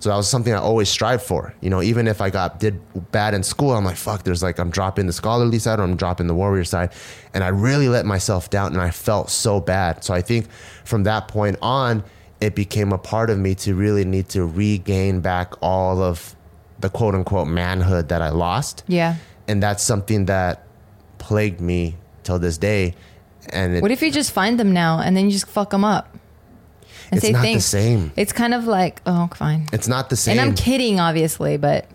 So 0.00 0.08
that 0.08 0.16
was 0.16 0.28
something 0.28 0.54
I 0.54 0.56
always 0.56 0.88
strived 0.88 1.22
for. 1.22 1.54
You 1.60 1.68
know, 1.68 1.82
even 1.82 2.08
if 2.08 2.22
I 2.22 2.30
got 2.30 2.58
did 2.58 2.80
bad 3.12 3.34
in 3.34 3.42
school, 3.42 3.72
I'm 3.72 3.84
like, 3.84 3.96
fuck, 3.96 4.24
there's 4.24 4.42
like 4.42 4.58
I'm 4.58 4.70
dropping 4.70 5.06
the 5.06 5.12
scholarly 5.12 5.58
side 5.58 5.78
or 5.78 5.82
I'm 5.82 5.96
dropping 5.96 6.26
the 6.26 6.34
warrior 6.34 6.64
side. 6.64 6.92
And 7.34 7.44
I 7.44 7.48
really 7.48 7.88
let 7.88 8.06
myself 8.06 8.48
down 8.48 8.72
and 8.72 8.80
I 8.80 8.90
felt 8.90 9.28
so 9.28 9.60
bad. 9.60 10.02
So 10.02 10.14
I 10.14 10.22
think 10.22 10.50
from 10.84 11.02
that 11.04 11.28
point 11.28 11.58
on, 11.60 12.02
it 12.40 12.54
became 12.54 12.92
a 12.92 12.98
part 12.98 13.28
of 13.28 13.38
me 13.38 13.54
to 13.56 13.74
really 13.74 14.06
need 14.06 14.30
to 14.30 14.46
regain 14.46 15.20
back 15.20 15.52
all 15.60 16.02
of 16.02 16.34
the 16.78 16.88
quote 16.88 17.14
unquote 17.14 17.48
manhood 17.48 18.08
that 18.08 18.22
I 18.22 18.30
lost. 18.30 18.84
Yeah. 18.88 19.16
And 19.50 19.60
that's 19.62 19.82
something 19.82 20.26
that 20.26 20.64
plagued 21.18 21.60
me 21.60 21.96
till 22.22 22.38
this 22.38 22.56
day. 22.56 22.94
And 23.48 23.76
it, 23.76 23.82
What 23.82 23.90
if 23.90 24.00
you 24.00 24.12
just 24.12 24.30
find 24.30 24.60
them 24.60 24.72
now 24.72 25.00
and 25.00 25.16
then 25.16 25.24
you 25.26 25.32
just 25.32 25.48
fuck 25.48 25.70
them 25.70 25.84
up? 25.84 26.14
And 27.10 27.18
It's 27.18 27.32
not 27.32 27.42
the 27.42 27.60
same. 27.60 28.12
It's 28.16 28.32
kind 28.32 28.54
of 28.54 28.66
like, 28.66 29.02
oh, 29.06 29.28
fine. 29.34 29.66
it's 29.72 29.88
not 29.88 30.08
the 30.10 30.16
same 30.16 30.38
And 30.38 30.40
I'm 30.40 30.54
kidding, 30.54 31.00
obviously, 31.00 31.56
but 31.56 31.86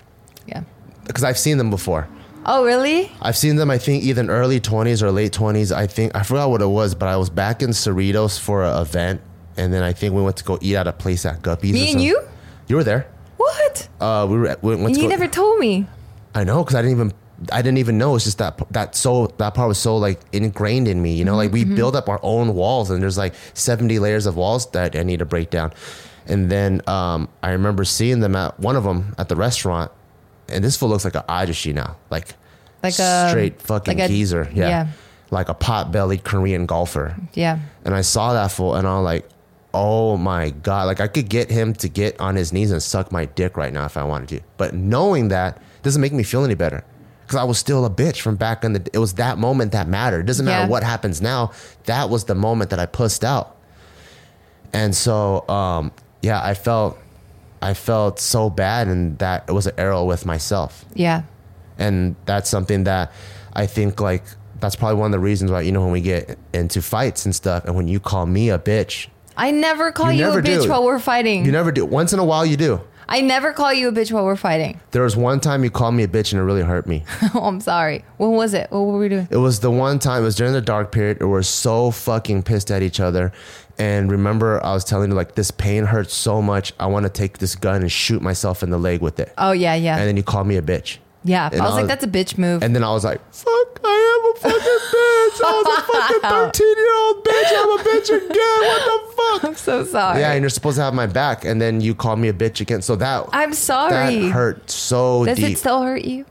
yeah. 0.47 0.63
because 1.05 1.23
I've 1.23 1.37
seen 1.37 1.57
them 1.57 1.69
before. 1.69 2.09
Oh, 2.45 2.65
really? 2.65 3.09
I've 3.21 3.37
seen 3.37 3.55
them. 3.55 3.71
I 3.71 3.77
think 3.77 4.03
either 4.03 4.21
in 4.21 4.29
early 4.29 4.59
twenties 4.59 5.01
or 5.01 5.11
late 5.11 5.31
twenties. 5.31 5.71
I 5.71 5.87
think 5.87 6.13
I 6.15 6.21
forgot 6.23 6.49
what 6.51 6.61
it 6.61 6.67
was, 6.67 6.93
but 6.93 7.07
I 7.07 7.15
was 7.15 7.29
back 7.29 7.63
in 7.63 7.69
Cerritos 7.71 8.37
for 8.39 8.63
an 8.63 8.79
event, 8.79 9.21
and 9.57 9.73
then 9.73 9.81
I 9.81 9.93
think 9.93 10.13
we 10.13 10.21
went 10.21 10.37
to 10.37 10.43
go 10.43 10.59
eat 10.61 10.75
at 10.75 10.85
a 10.85 10.93
place 10.93 11.25
at 11.25 11.41
Guppies. 11.41 11.71
or 11.71 11.73
Me 11.73 11.91
and 11.91 12.01
you? 12.01 12.21
You 12.67 12.75
were 12.75 12.83
there. 12.83 13.07
What? 13.37 13.87
Uh, 13.99 14.27
we 14.29 14.37
were. 14.37 14.57
We 14.61 14.75
went 14.75 14.87
And 14.89 14.97
you 14.97 15.03
go, 15.03 15.09
never 15.09 15.27
told 15.27 15.57
me. 15.59 15.87
I 16.35 16.43
know 16.43 16.63
because 16.63 16.75
I 16.75 16.81
didn't 16.83 16.97
even. 16.97 17.13
I 17.51 17.61
didn't 17.61 17.79
even 17.79 17.97
know. 17.97 18.15
It's 18.15 18.25
just 18.25 18.37
that 18.37 18.57
that 18.71 18.95
so 18.95 19.27
that 19.37 19.53
part 19.53 19.67
was 19.67 19.77
so 19.77 19.97
like 19.97 20.19
ingrained 20.31 20.87
in 20.87 21.01
me. 21.01 21.13
You 21.13 21.25
know, 21.25 21.35
like 21.35 21.51
we 21.51 21.63
Mm-hmm. 21.65 21.75
build 21.75 21.95
up 21.95 22.07
our 22.09 22.19
own 22.23 22.55
walls, 22.55 22.89
and 22.91 23.01
there's 23.01 23.17
like 23.17 23.33
70 23.53 23.99
layers 23.99 24.25
of 24.25 24.35
walls 24.37 24.69
that 24.71 24.95
I 24.95 25.03
need 25.03 25.19
to 25.19 25.25
break 25.25 25.49
down. 25.49 25.73
And 26.27 26.49
then 26.49 26.81
um, 26.87 27.27
I 27.43 27.51
remember 27.51 27.83
seeing 27.85 28.19
them 28.19 28.35
at 28.35 28.59
one 28.59 28.75
of 28.75 28.83
them 28.83 29.13
at 29.17 29.29
the 29.29 29.35
restaurant, 29.35 29.91
and 30.49 30.63
this 30.63 30.75
fool 30.77 30.89
looks 30.89 31.05
like 31.05 31.15
an 31.15 31.23
ahjussi 31.29 31.73
now, 31.73 31.97
like 32.09 32.33
Like 32.81 32.97
a- 32.99 33.27
straight 33.29 33.61
fucking 33.61 33.97
like 33.99 34.05
a- 34.05 34.07
geezer, 34.07 34.49
yeah. 34.53 34.67
yeah. 34.69 34.87
like 35.29 35.49
a 35.49 35.53
pot 35.53 35.91
bellied 35.91 36.23
Korean 36.23 36.65
golfer. 36.65 37.15
Yeah. 37.33 37.59
And 37.83 37.93
I 37.93 38.01
saw 38.01 38.33
that 38.33 38.51
fool, 38.51 38.75
and 38.75 38.87
I'm 38.87 39.03
like, 39.03 39.27
oh 39.73 40.15
my 40.17 40.51
god, 40.51 40.85
like 40.87 41.01
I 41.01 41.07
could 41.07 41.27
get 41.29 41.51
him 41.51 41.73
to 41.75 41.89
get 41.89 42.19
on 42.19 42.35
his 42.37 42.53
knees 42.53 42.71
and 42.71 42.81
suck 42.81 43.11
my 43.11 43.25
dick 43.25 43.57
right 43.57 43.73
now 43.73 43.85
if 43.85 43.97
I 43.97 44.03
wanted 44.05 44.29
to. 44.29 44.39
But 44.57 44.73
knowing 44.73 45.27
that 45.27 45.61
doesn't 45.83 46.01
make 46.01 46.13
me 46.13 46.23
feel 46.23 46.43
any 46.45 46.55
better 46.55 46.83
because 47.25 47.37
I 47.39 47.43
was 47.43 47.57
still 47.57 47.85
a 47.85 47.89
bitch 47.89 48.21
from 48.21 48.35
back 48.35 48.63
in 48.63 48.73
the. 48.73 48.87
It 48.93 48.99
was 48.99 49.13
that 49.15 49.37
moment 49.37 49.71
that 49.73 49.87
mattered. 49.87 50.21
It 50.21 50.25
doesn't 50.27 50.45
matter 50.45 50.63
Yeah. 50.65 50.69
what 50.69 50.83
happens 50.83 51.21
now. 51.21 51.51
That 51.85 52.09
was 52.09 52.25
the 52.25 52.35
moment 52.35 52.69
that 52.69 52.79
I 52.79 52.85
pussed 52.85 53.23
out. 53.25 53.55
And 54.73 54.95
so, 54.95 55.47
um, 55.49 55.91
yeah, 56.21 56.41
I 56.43 56.53
felt, 56.53 56.97
I 57.61 57.73
felt 57.73 58.19
so 58.19 58.49
bad, 58.49 58.87
and 58.87 59.17
that 59.19 59.45
it 59.47 59.51
was 59.53 59.67
an 59.67 59.73
arrow 59.77 60.03
with 60.05 60.25
myself 60.25 60.85
Yeah. 60.93 61.21
and 61.79 62.15
that's 62.25 62.49
something 62.49 62.83
that 62.85 63.11
I 63.53 63.65
think 63.67 63.99
like 64.01 64.23
that's 64.59 64.75
probably 64.75 64.95
one 64.99 65.07
of 65.07 65.11
the 65.11 65.19
reasons 65.19 65.51
why 65.51 65.61
you 65.61 65.71
know 65.71 65.81
when 65.81 65.91
we 65.91 66.01
get 66.01 66.37
into 66.53 66.81
fights 66.81 67.25
and 67.25 67.33
stuff, 67.35 67.65
and 67.65 67.75
when 67.75 67.87
you 67.87 67.99
call 67.99 68.25
me 68.25 68.49
a 68.49 68.59
bitch, 68.59 69.07
I 69.37 69.51
never 69.51 69.91
call 69.91 70.11
You 70.11 70.19
you, 70.19 70.25
never 70.25 70.39
a 70.39 70.43
bitch 70.43 70.63
do. 70.63 70.69
while 70.69 70.83
we're 70.85 70.99
fighting. 70.99 71.45
you 71.45 71.51
never 71.51 71.71
do. 71.71 71.85
Once 71.85 72.11
in 72.13 72.19
a 72.19 72.25
while, 72.25 72.45
you 72.45 72.57
do. 72.57 72.81
I 73.07 73.21
never 73.21 73.53
call 73.53 73.73
you 73.73 73.89
a 73.89 73.91
bitch 73.91 74.11
while 74.11 74.25
we're 74.25 74.35
fighting. 74.35 74.79
There 74.91 75.03
was 75.03 75.15
one 75.15 75.39
time 75.39 75.63
you 75.63 75.69
called 75.69 75.95
me 75.95 76.03
a 76.03 76.07
bitch, 76.07 76.31
and 76.31 76.39
it 76.39 76.43
really 76.43 76.63
hurt 76.63 76.87
me. 76.87 77.03
oh, 77.35 77.41
I'm 77.43 77.59
sorry. 77.61 78.03
What 78.17 78.29
was 78.29 78.53
it? 78.53 78.71
What 78.71 78.81
were 78.81 78.97
we 78.97 79.09
doing? 79.09 79.27
It 79.29 79.37
was 79.37 79.59
the 79.59 79.71
one 79.71 79.99
time. 79.99 80.23
It 80.23 80.25
was 80.25 80.35
during 80.35 80.53
the 80.53 80.61
dark 80.61 80.91
period. 80.91 81.19
We 81.19 81.27
were 81.27 81.43
so 81.43 81.91
fucking 81.91 82.43
pissed 82.43 82.71
at 82.71 82.81
each 82.81 82.99
other. 82.99 83.31
And 83.77 84.09
remember, 84.09 84.63
I 84.63 84.73
was 84.73 84.85
telling 84.85 85.09
you 85.09 85.15
like 85.15 85.35
this 85.35 85.51
pain 85.51 85.85
hurts 85.85 86.13
so 86.13 86.41
much. 86.41 86.73
I 86.79 86.87
want 86.87 87.03
to 87.03 87.09
take 87.09 87.39
this 87.39 87.55
gun 87.55 87.81
and 87.81 87.91
shoot 87.91 88.21
myself 88.21 88.63
in 88.63 88.69
the 88.69 88.77
leg 88.77 89.01
with 89.01 89.19
it. 89.19 89.33
Oh, 89.37 89.51
yeah, 89.51 89.75
yeah. 89.75 89.97
And 89.97 90.07
then 90.07 90.17
you 90.17 90.23
called 90.23 90.47
me 90.47 90.55
a 90.55 90.61
bitch. 90.61 90.97
Yeah. 91.25 91.49
and 91.51 91.61
I 91.61 91.65
was 91.65 91.73
like, 91.75 91.87
that's 91.87 92.05
a 92.05 92.07
bitch 92.07 92.37
move. 92.37 92.63
And 92.63 92.73
then 92.73 92.83
I 92.83 92.91
was 92.91 93.03
like, 93.03 93.19
fuck, 93.33 93.79
I 93.83 93.97
am 94.15 94.31
a 94.31 94.39
fucking 94.39 94.59
bitch. 94.61 95.45
I 95.45 95.51
was 95.51 95.79
a 95.79 95.81
fucking 95.91 96.21
13 96.55 96.77
year 96.77 96.95
old 96.95 97.25
bitch. 97.25 97.51
I'm 97.51 97.71
a 97.71 97.83
bitch 97.83 98.09
again. 98.15 98.61
What 98.61 98.81
the 98.85 99.13
fuck? 99.15 99.43
I'm 99.49 99.55
so 99.55 99.83
sorry. 99.83 100.21
Yeah, 100.21 100.31
and 100.31 100.41
you're 100.41 100.49
supposed 100.49 100.77
to 100.77 100.83
have 100.83 100.93
my 100.93 101.07
back, 101.07 101.43
and 101.43 101.59
then 101.61 101.81
you 101.81 101.93
call 101.93 102.15
me 102.15 102.29
a 102.29 102.33
bitch 102.33 102.61
again. 102.61 102.81
So 102.81 102.95
that 102.95 103.27
I'm 103.33 103.53
sorry. 103.53 104.19
that 104.21 104.31
hurt 104.31 104.69
so 104.71 105.25
Does 105.25 105.37
deep. 105.37 105.51
it 105.53 105.57
still 105.57 105.81
hurt 105.81 106.05
you? 106.05 106.25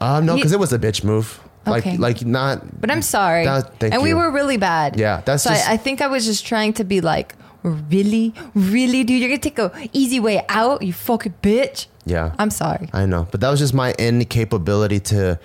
um, 0.00 0.26
no, 0.26 0.36
because 0.36 0.52
it 0.52 0.58
was 0.60 0.72
a 0.72 0.78
bitch 0.78 1.02
move. 1.04 1.40
Okay. 1.66 1.96
Like, 1.98 2.20
like 2.20 2.26
not. 2.26 2.80
But 2.80 2.90
I'm 2.90 3.02
sorry. 3.02 3.44
That- 3.44 3.82
and 3.82 4.02
we 4.02 4.14
were 4.14 4.30
really 4.30 4.56
bad. 4.56 4.98
Yeah, 4.98 5.20
that's 5.24 5.42
so 5.42 5.50
just- 5.50 5.68
I, 5.68 5.74
I 5.74 5.76
think 5.76 6.00
I 6.00 6.06
was 6.06 6.24
just 6.24 6.46
trying 6.46 6.72
to 6.74 6.84
be 6.84 7.00
like, 7.00 7.34
really, 7.62 8.32
really, 8.54 9.04
dude, 9.04 9.20
you're 9.20 9.28
gonna 9.28 9.38
take 9.38 9.58
a 9.58 9.70
easy 9.92 10.20
way 10.20 10.44
out, 10.48 10.82
you 10.82 10.92
fucking 10.92 11.34
bitch. 11.42 11.86
Yeah, 12.08 12.34
I'm 12.38 12.50
sorry. 12.50 12.88
I 12.92 13.06
know, 13.06 13.26
but 13.30 13.40
that 13.42 13.50
was 13.50 13.60
just 13.60 13.74
my 13.74 13.92
incapability 13.98 15.00
to 15.12 15.38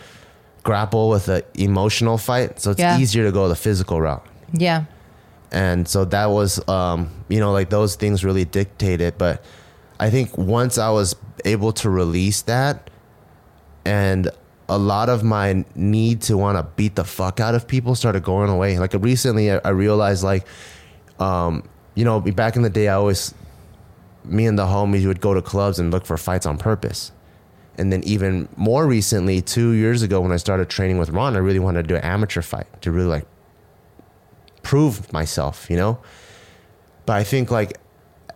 grapple 0.64 1.10
with 1.10 1.28
an 1.28 1.42
emotional 1.56 2.18
fight. 2.18 2.60
So 2.62 2.72
it's 2.72 2.80
Yeah. 2.80 2.98
easier 3.00 3.24
to 3.26 3.32
go 3.32 3.48
the 3.50 3.56
physical 3.56 4.00
route. 4.02 4.26
Yeah. 4.54 4.86
and 5.52 5.88
so 5.88 6.04
that 6.06 6.28
was 6.32 6.52
um, 6.68 7.10
you 7.30 7.40
know 7.40 7.52
like 7.52 7.70
those 7.70 7.96
things 7.96 8.24
really 8.26 8.44
dictate 8.46 9.02
it 9.02 9.20
but 9.20 9.44
i 10.00 10.10
think 10.10 10.36
once 10.36 10.80
i 10.80 10.90
was 10.90 11.16
able 11.46 11.72
to 11.72 11.92
release 11.92 12.42
that 12.44 12.90
and 13.86 14.30
a 14.70 14.78
lot 14.78 15.10
of 15.10 15.24
my 15.24 15.64
need 15.76 16.22
to 16.24 16.38
want 16.38 16.58
to 16.58 16.64
beat 16.76 16.96
the 16.96 17.04
fuck 17.04 17.40
out 17.40 17.54
of 17.54 17.68
people 17.68 17.94
started 17.94 18.24
going 18.24 18.50
away 18.50 18.80
like 18.80 18.94
recently 18.96 19.52
i, 19.52 19.60
I 19.64 19.70
realized 19.70 20.24
like 20.24 20.46
um, 21.20 21.64
you 21.94 22.04
know 22.06 22.20
back 22.20 22.56
in 22.56 22.64
the 22.64 22.70
day 22.72 22.88
i 22.88 22.96
always 22.96 23.34
me 24.26 24.46
and 24.46 24.58
the 24.58 24.66
homies 24.66 25.06
would 25.06 25.22
go 25.22 25.34
to 25.34 25.42
clubs 25.42 25.80
and 25.80 25.92
look 25.92 26.06
for 26.06 26.18
fights 26.18 26.46
on 26.46 26.58
purpose 26.58 27.12
and 27.78 27.92
then 27.92 28.04
even 28.04 28.48
more 28.56 28.86
recently 28.86 29.42
two 29.42 29.72
years 29.72 30.02
ago 30.02 30.22
when 30.22 30.32
i 30.32 30.38
started 30.38 30.70
training 30.70 30.98
with 30.98 31.10
ron 31.10 31.36
i 31.36 31.40
really 31.40 31.60
wanted 31.60 31.82
to 31.84 31.88
do 31.88 31.96
an 31.96 32.04
amateur 32.04 32.42
fight 32.42 32.68
to 32.82 32.92
really 32.92 33.08
like 33.08 33.26
prove 34.64 35.12
myself, 35.14 35.70
you 35.70 35.76
know? 35.76 36.00
But 37.06 37.18
I 37.18 37.24
think 37.24 37.52
like 37.52 37.78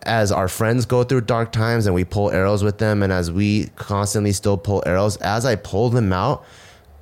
as 0.02 0.30
our 0.30 0.46
friends 0.46 0.86
go 0.86 1.02
through 1.02 1.22
dark 1.22 1.50
times 1.50 1.86
and 1.86 1.94
we 1.94 2.04
pull 2.04 2.30
arrows 2.30 2.62
with 2.62 2.78
them 2.78 3.02
and 3.02 3.12
as 3.12 3.32
we 3.32 3.66
constantly 3.74 4.32
still 4.32 4.56
pull 4.56 4.82
arrows, 4.86 5.16
as 5.16 5.44
I 5.44 5.56
pull 5.56 5.90
them 5.90 6.12
out, 6.12 6.44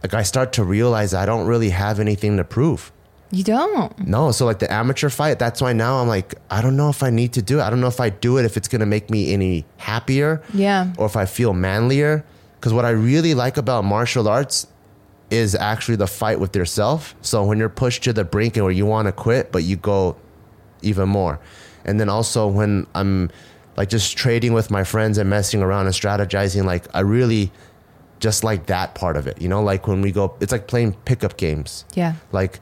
like 0.03 0.14
I 0.14 0.22
start 0.22 0.53
to 0.55 0.64
realize 0.64 1.12
I 1.12 1.27
don't 1.27 1.46
really 1.46 1.70
have 1.70 2.01
anything 2.01 2.37
to 2.38 2.44
prove. 2.44 2.92
You 3.31 3.43
don't. 3.45 3.99
No, 4.07 4.31
so 4.31 4.47
like 4.47 4.61
the 4.61 4.73
amateur 4.73 5.09
fight, 5.09 5.39
that's 5.39 5.61
why 5.61 5.73
now 5.73 5.97
I'm 6.01 6.09
like, 6.09 6.35
I 6.51 6.62
don't 6.62 6.77
know 6.77 6.89
if 6.91 7.03
I 7.03 7.11
need 7.11 7.33
to 7.35 7.43
do 7.43 7.59
it. 7.59 7.62
I 7.62 7.71
don't 7.71 7.81
know 7.81 7.89
if 7.89 8.01
I 8.01 8.11
do 8.11 8.39
it 8.39 8.45
if 8.45 8.57
it's 8.57 8.69
gonna 8.69 8.87
make 8.87 9.11
me 9.11 9.33
any 9.33 9.65
happier 9.79 10.43
Yeah. 10.55 10.93
or 10.97 11.07
if 11.07 11.17
I 11.17 11.27
feel 11.27 11.53
manlier. 11.53 12.25
Because 12.61 12.73
what 12.73 12.85
I 12.85 12.91
really 12.91 13.35
like 13.35 13.57
about 13.57 13.85
martial 13.85 14.29
arts 14.29 14.67
is 15.31 15.55
actually 15.57 15.97
the 15.97 16.07
fight 16.07 16.39
with 16.39 16.55
yourself. 16.55 17.15
So 17.21 17.43
when 17.45 17.59
you're 17.59 17.69
pushed 17.69 18.05
to 18.05 18.12
the 18.12 18.25
brink 18.25 18.57
and 18.57 18.65
where 18.65 18.73
you 18.73 18.87
want 18.87 19.07
to 19.07 19.12
quit, 19.12 19.51
but 19.51 19.65
you 19.65 19.77
go 19.77 20.17
even 20.83 21.09
more. 21.09 21.41
And 21.85 21.99
then 22.01 22.09
also 22.09 22.47
when 22.47 22.87
I'm 22.95 23.31
like 23.77 23.89
just 23.89 24.17
trading 24.17 24.53
with 24.53 24.71
my 24.71 24.85
friends 24.85 25.19
and 25.19 25.29
messing 25.29 25.62
around 25.62 25.87
and 25.87 25.95
strategizing, 25.95 26.65
like 26.65 26.85
I 26.95 27.01
really 27.01 27.51
just 28.21 28.45
like 28.45 28.67
that 28.67 28.95
part 28.95 29.17
of 29.17 29.27
it. 29.27 29.43
You 29.43 29.49
know, 29.49 29.62
like 29.62 29.87
when 29.89 30.01
we 30.01 30.12
go, 30.12 30.35
it's 30.41 30.53
like 30.53 30.69
playing 30.69 30.95
pickup 31.05 31.37
games. 31.37 31.85
Yeah. 31.95 32.15
Like, 32.33 32.61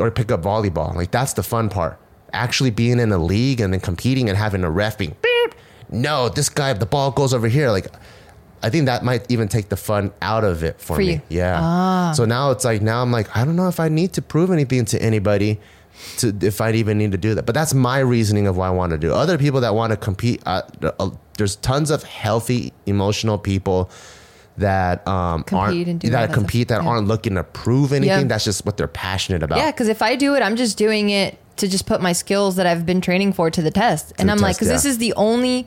or 0.00 0.10
pick 0.10 0.30
up 0.30 0.42
volleyball. 0.42 0.94
Like 0.94 1.10
that's 1.10 1.32
the 1.34 1.42
fun 1.42 1.68
part. 1.68 1.98
Actually 2.32 2.70
being 2.70 2.98
in 3.00 3.10
a 3.12 3.18
league 3.18 3.60
and 3.60 3.72
then 3.72 3.80
competing 3.80 4.28
and 4.28 4.36
having 4.36 4.62
a 4.64 4.70
ref 4.70 4.98
being 4.98 5.16
beep. 5.22 5.54
No, 5.90 6.28
this 6.28 6.48
guy, 6.48 6.72
the 6.74 6.84
ball 6.86 7.10
goes 7.10 7.32
over 7.32 7.48
here. 7.48 7.70
Like, 7.70 7.86
I 8.62 8.68
think 8.70 8.86
that 8.86 9.02
might 9.04 9.30
even 9.30 9.48
take 9.48 9.68
the 9.70 9.76
fun 9.76 10.12
out 10.20 10.44
of 10.44 10.62
it 10.62 10.80
for, 10.80 10.96
For 10.96 11.00
me. 11.00 11.12
you. 11.12 11.20
Yeah. 11.30 11.58
Ah. 11.62 12.12
So 12.14 12.24
now 12.26 12.50
it's 12.50 12.64
like 12.64 12.82
now 12.82 13.00
I'm 13.02 13.10
like 13.12 13.34
I 13.36 13.44
don't 13.44 13.56
know 13.56 13.68
if 13.68 13.80
I 13.80 13.88
need 13.88 14.12
to 14.14 14.22
prove 14.22 14.50
anything 14.50 14.84
to 14.86 15.00
anybody, 15.00 15.58
to 16.18 16.36
if 16.42 16.60
I'd 16.60 16.74
even 16.76 16.98
need 16.98 17.12
to 17.12 17.18
do 17.18 17.34
that. 17.34 17.46
But 17.46 17.54
that's 17.54 17.72
my 17.72 18.00
reasoning 18.00 18.46
of 18.46 18.56
why 18.56 18.66
I 18.66 18.70
want 18.70 18.90
to 18.92 18.98
do. 18.98 19.08
it. 19.10 19.14
Other 19.14 19.38
people 19.38 19.60
that 19.62 19.74
want 19.74 19.92
to 19.92 19.96
compete, 19.96 20.42
uh, 20.44 20.62
uh, 20.82 21.10
there's 21.38 21.56
tons 21.56 21.90
of 21.90 22.02
healthy, 22.02 22.72
emotional 22.86 23.38
people 23.38 23.90
that 24.58 25.06
um 25.08 25.42
Compete 25.44 25.58
aren't 25.76 25.88
and 25.88 26.00
do 26.00 26.10
that 26.10 26.32
compete 26.32 26.68
stuff. 26.68 26.78
that 26.78 26.84
Yeah. 26.84 26.90
aren't 26.90 27.08
looking 27.08 27.34
to 27.36 27.44
prove 27.44 27.92
anything. 27.92 28.22
Yeah. 28.22 28.28
That's 28.28 28.44
just 28.44 28.64
what 28.66 28.76
they're 28.76 28.88
passionate 28.88 29.42
about. 29.42 29.58
Yeah, 29.58 29.70
because 29.70 29.88
if 29.88 30.02
I 30.02 30.16
do 30.16 30.34
it, 30.34 30.42
I'm 30.42 30.56
just 30.56 30.76
doing 30.78 31.10
it 31.10 31.38
to 31.56 31.66
just 31.68 31.86
put 31.86 32.00
my 32.00 32.12
skills 32.12 32.56
that 32.56 32.66
I've 32.66 32.86
been 32.86 33.00
training 33.00 33.32
for 33.32 33.50
to 33.50 33.60
the 33.62 33.70
test. 33.70 34.12
and 34.18 34.30
I'm 34.30 34.38
like, 34.38 34.50
test, 34.56 34.60
because 34.60 34.68
this 34.82 34.84
is 34.84 34.98
the 34.98 35.12
only 35.14 35.66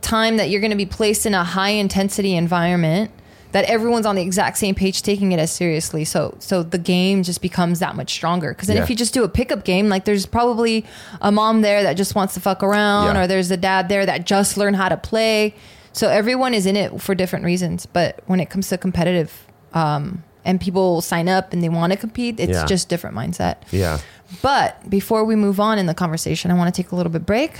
time 0.00 0.36
that 0.38 0.48
you're 0.48 0.60
going 0.60 0.70
to 0.70 0.76
be 0.76 0.86
placed 0.86 1.26
in 1.26 1.34
a 1.34 1.44
high 1.44 1.70
intensity 1.70 2.34
environment 2.36 3.10
that 3.52 3.64
everyone's 3.64 4.04
on 4.06 4.14
the 4.14 4.20
exact 4.22 4.58
same 4.58 4.74
page 4.74 5.02
taking 5.02 5.32
it 5.32 5.38
as 5.40 5.50
seriously. 5.50 6.04
So 6.04 6.36
so 6.38 6.62
the 6.62 6.76
game 6.78 7.22
just 7.22 7.40
becomes 7.42 7.78
that 7.80 7.96
much 7.96 8.10
stronger. 8.12 8.50
Because 8.50 8.68
then 8.68 8.76
Yeah. 8.76 8.82
if 8.84 8.90
you 8.90 8.96
just 8.96 9.14
do 9.14 9.24
a 9.24 9.28
pickup 9.28 9.64
game, 9.64 9.88
like 9.88 10.04
there's 10.04 10.26
probably 10.26 10.84
a 11.22 11.32
mom 11.32 11.62
there 11.62 11.82
that 11.82 11.94
just 11.94 12.14
wants 12.14 12.34
to 12.34 12.40
fuck 12.40 12.62
around, 12.62 13.14
Yeah. 13.16 13.22
or 13.22 13.26
there's 13.26 13.50
a 13.50 13.56
dad 13.56 13.88
there 13.88 14.04
that 14.06 14.26
just 14.26 14.56
learned 14.58 14.76
how 14.76 14.88
to 14.90 14.96
play. 14.98 15.54
So 15.92 16.08
everyone 16.08 16.54
is 16.54 16.66
in 16.66 16.76
it 16.76 17.00
for 17.00 17.14
different 17.14 17.44
reasons. 17.44 17.86
But 17.86 18.20
when 18.26 18.40
it 18.40 18.50
comes 18.50 18.68
to 18.68 18.78
competitive, 18.78 19.46
um, 19.74 20.22
and 20.44 20.60
people 20.60 21.00
sign 21.02 21.28
up 21.28 21.52
and 21.52 21.62
they 21.62 21.68
want 21.68 21.92
to 21.92 21.98
compete, 21.98 22.38
it's 22.40 22.52
Yeah. 22.52 22.64
just 22.66 22.88
different 22.88 23.14
mindset. 23.16 23.56
Yeah. 23.70 23.98
But 24.42 24.88
before 24.88 25.24
we 25.24 25.34
move 25.36 25.60
on 25.60 25.78
in 25.78 25.86
the 25.86 25.94
conversation, 25.94 26.50
I 26.50 26.54
want 26.54 26.72
to 26.74 26.82
take 26.82 26.92
a 26.92 26.96
little 26.96 27.12
bit 27.12 27.26
break. 27.26 27.52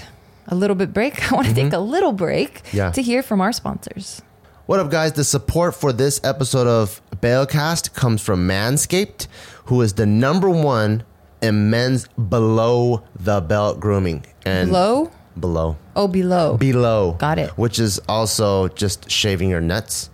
A 0.47 0.55
little 0.55 0.77
bit 0.77 0.95
break. 0.95 1.31
I 1.33 1.35
want 1.35 1.49
to 1.49 1.55
take 1.55 1.73
a 1.73 1.79
little 1.79 2.12
break 2.12 2.62
Mm-hmm. 2.64 2.77
Yeah. 2.77 2.91
to 2.93 3.03
hear 3.03 3.23
from 3.23 3.41
our 3.41 3.53
sponsors. 3.53 4.23
What 4.67 4.81
up, 4.81 4.91
guys? 4.91 5.12
The 5.12 5.25
support 5.25 5.75
for 5.75 5.93
this 5.93 6.21
episode 6.25 6.67
of 6.67 7.01
Bailcast 7.21 7.95
comes 7.95 8.21
from 8.23 8.47
Manscaped, 8.47 9.27
who 9.64 9.81
is 9.83 9.95
the 9.95 10.05
number 10.07 10.49
one 10.51 11.05
in 11.43 11.71
men's 11.71 12.07
below 12.09 13.03
the 13.19 13.41
belt 13.41 13.81
grooming 13.81 14.27
and 14.45 14.69
Below? 14.71 15.11
Below 15.40 15.77
Oh, 15.96 16.07
below. 16.09 16.57
below. 16.57 17.12
Got 17.18 17.38
it. 17.38 17.51
Which 17.59 17.79
is 17.79 18.01
also 18.09 18.68
just 18.68 19.11
shaving 19.11 19.48
your 19.51 19.61
nuts 19.61 20.11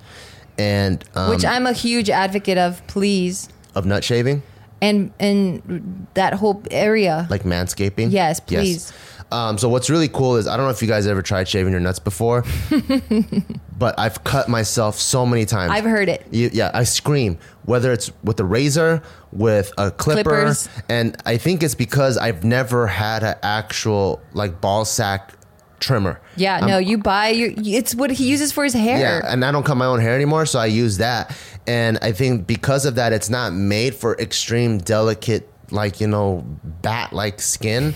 and 0.58 1.02
um, 1.14 1.30
which 1.30 1.44
I'm 1.44 1.66
a 1.66 1.72
huge 1.72 2.08
advocate 2.10 2.58
of, 2.58 2.86
please. 2.86 3.48
of 3.74 3.86
nut 3.86 4.04
shaving, 4.04 4.42
And 4.80 5.12
and 5.18 6.06
that 6.14 6.34
whole 6.34 6.62
area. 6.70 7.26
like 7.30 7.42
manscaping. 7.42 8.12
Yes, 8.12 8.38
please. 8.40 8.92
Um, 9.32 9.58
so 9.58 9.68
what's 9.68 9.90
really 9.90 10.08
cool 10.08 10.36
is 10.36 10.46
I 10.46 10.56
don't 10.56 10.66
know 10.66 10.70
if 10.70 10.80
you 10.80 10.86
guys 10.86 11.06
ever 11.08 11.22
tried 11.22 11.48
shaving 11.48 11.72
your 11.72 11.80
nuts 11.80 11.98
before, 11.98 12.44
but 13.78 13.98
I've 13.98 14.22
cut 14.24 14.48
myself 14.48 14.98
so 14.98 15.26
many 15.26 15.44
times. 15.44 15.72
I've 15.72 15.84
heard 15.84 16.08
it. 16.08 16.26
You, 16.30 16.50
yeah, 16.52 16.70
I 16.74 16.84
scream 16.84 17.38
whether 17.64 17.92
it's 17.92 18.10
with 18.22 18.38
a 18.40 18.44
razor, 18.44 19.02
with 19.32 19.72
a 19.78 19.90
clipper, 19.90 20.22
Clippers. 20.22 20.68
and 20.88 21.16
I 21.24 21.38
think 21.38 21.62
it's 21.62 21.74
because 21.74 22.16
I've 22.18 22.44
never 22.44 22.86
had 22.86 23.22
an 23.22 23.36
actual 23.42 24.20
like 24.32 24.60
ball 24.60 24.84
sack 24.84 25.32
trimmer. 25.80 26.20
Yeah, 26.36 26.60
no, 26.60 26.78
you 26.78 26.98
buy 26.98 27.28
your. 27.28 27.52
It's 27.56 27.94
what 27.94 28.10
he 28.10 28.28
uses 28.28 28.52
for 28.52 28.64
his 28.64 28.74
hair. 28.74 28.98
Yeah, 28.98 29.32
and 29.32 29.44
I 29.44 29.52
don't 29.52 29.64
cut 29.64 29.76
my 29.76 29.86
own 29.86 30.00
hair 30.00 30.14
anymore, 30.14 30.46
so 30.46 30.58
I 30.58 30.66
use 30.66 30.98
that. 30.98 31.36
And 31.66 31.98
I 32.02 32.12
think 32.12 32.46
because 32.46 32.84
of 32.84 32.96
that, 32.96 33.12
it's 33.12 33.30
not 33.30 33.52
made 33.52 33.94
for 33.94 34.14
extreme 34.18 34.78
delicate, 34.78 35.48
like 35.70 36.00
you 36.00 36.06
know, 36.06 36.44
bat 36.82 37.12
like 37.12 37.40
skin. 37.40 37.94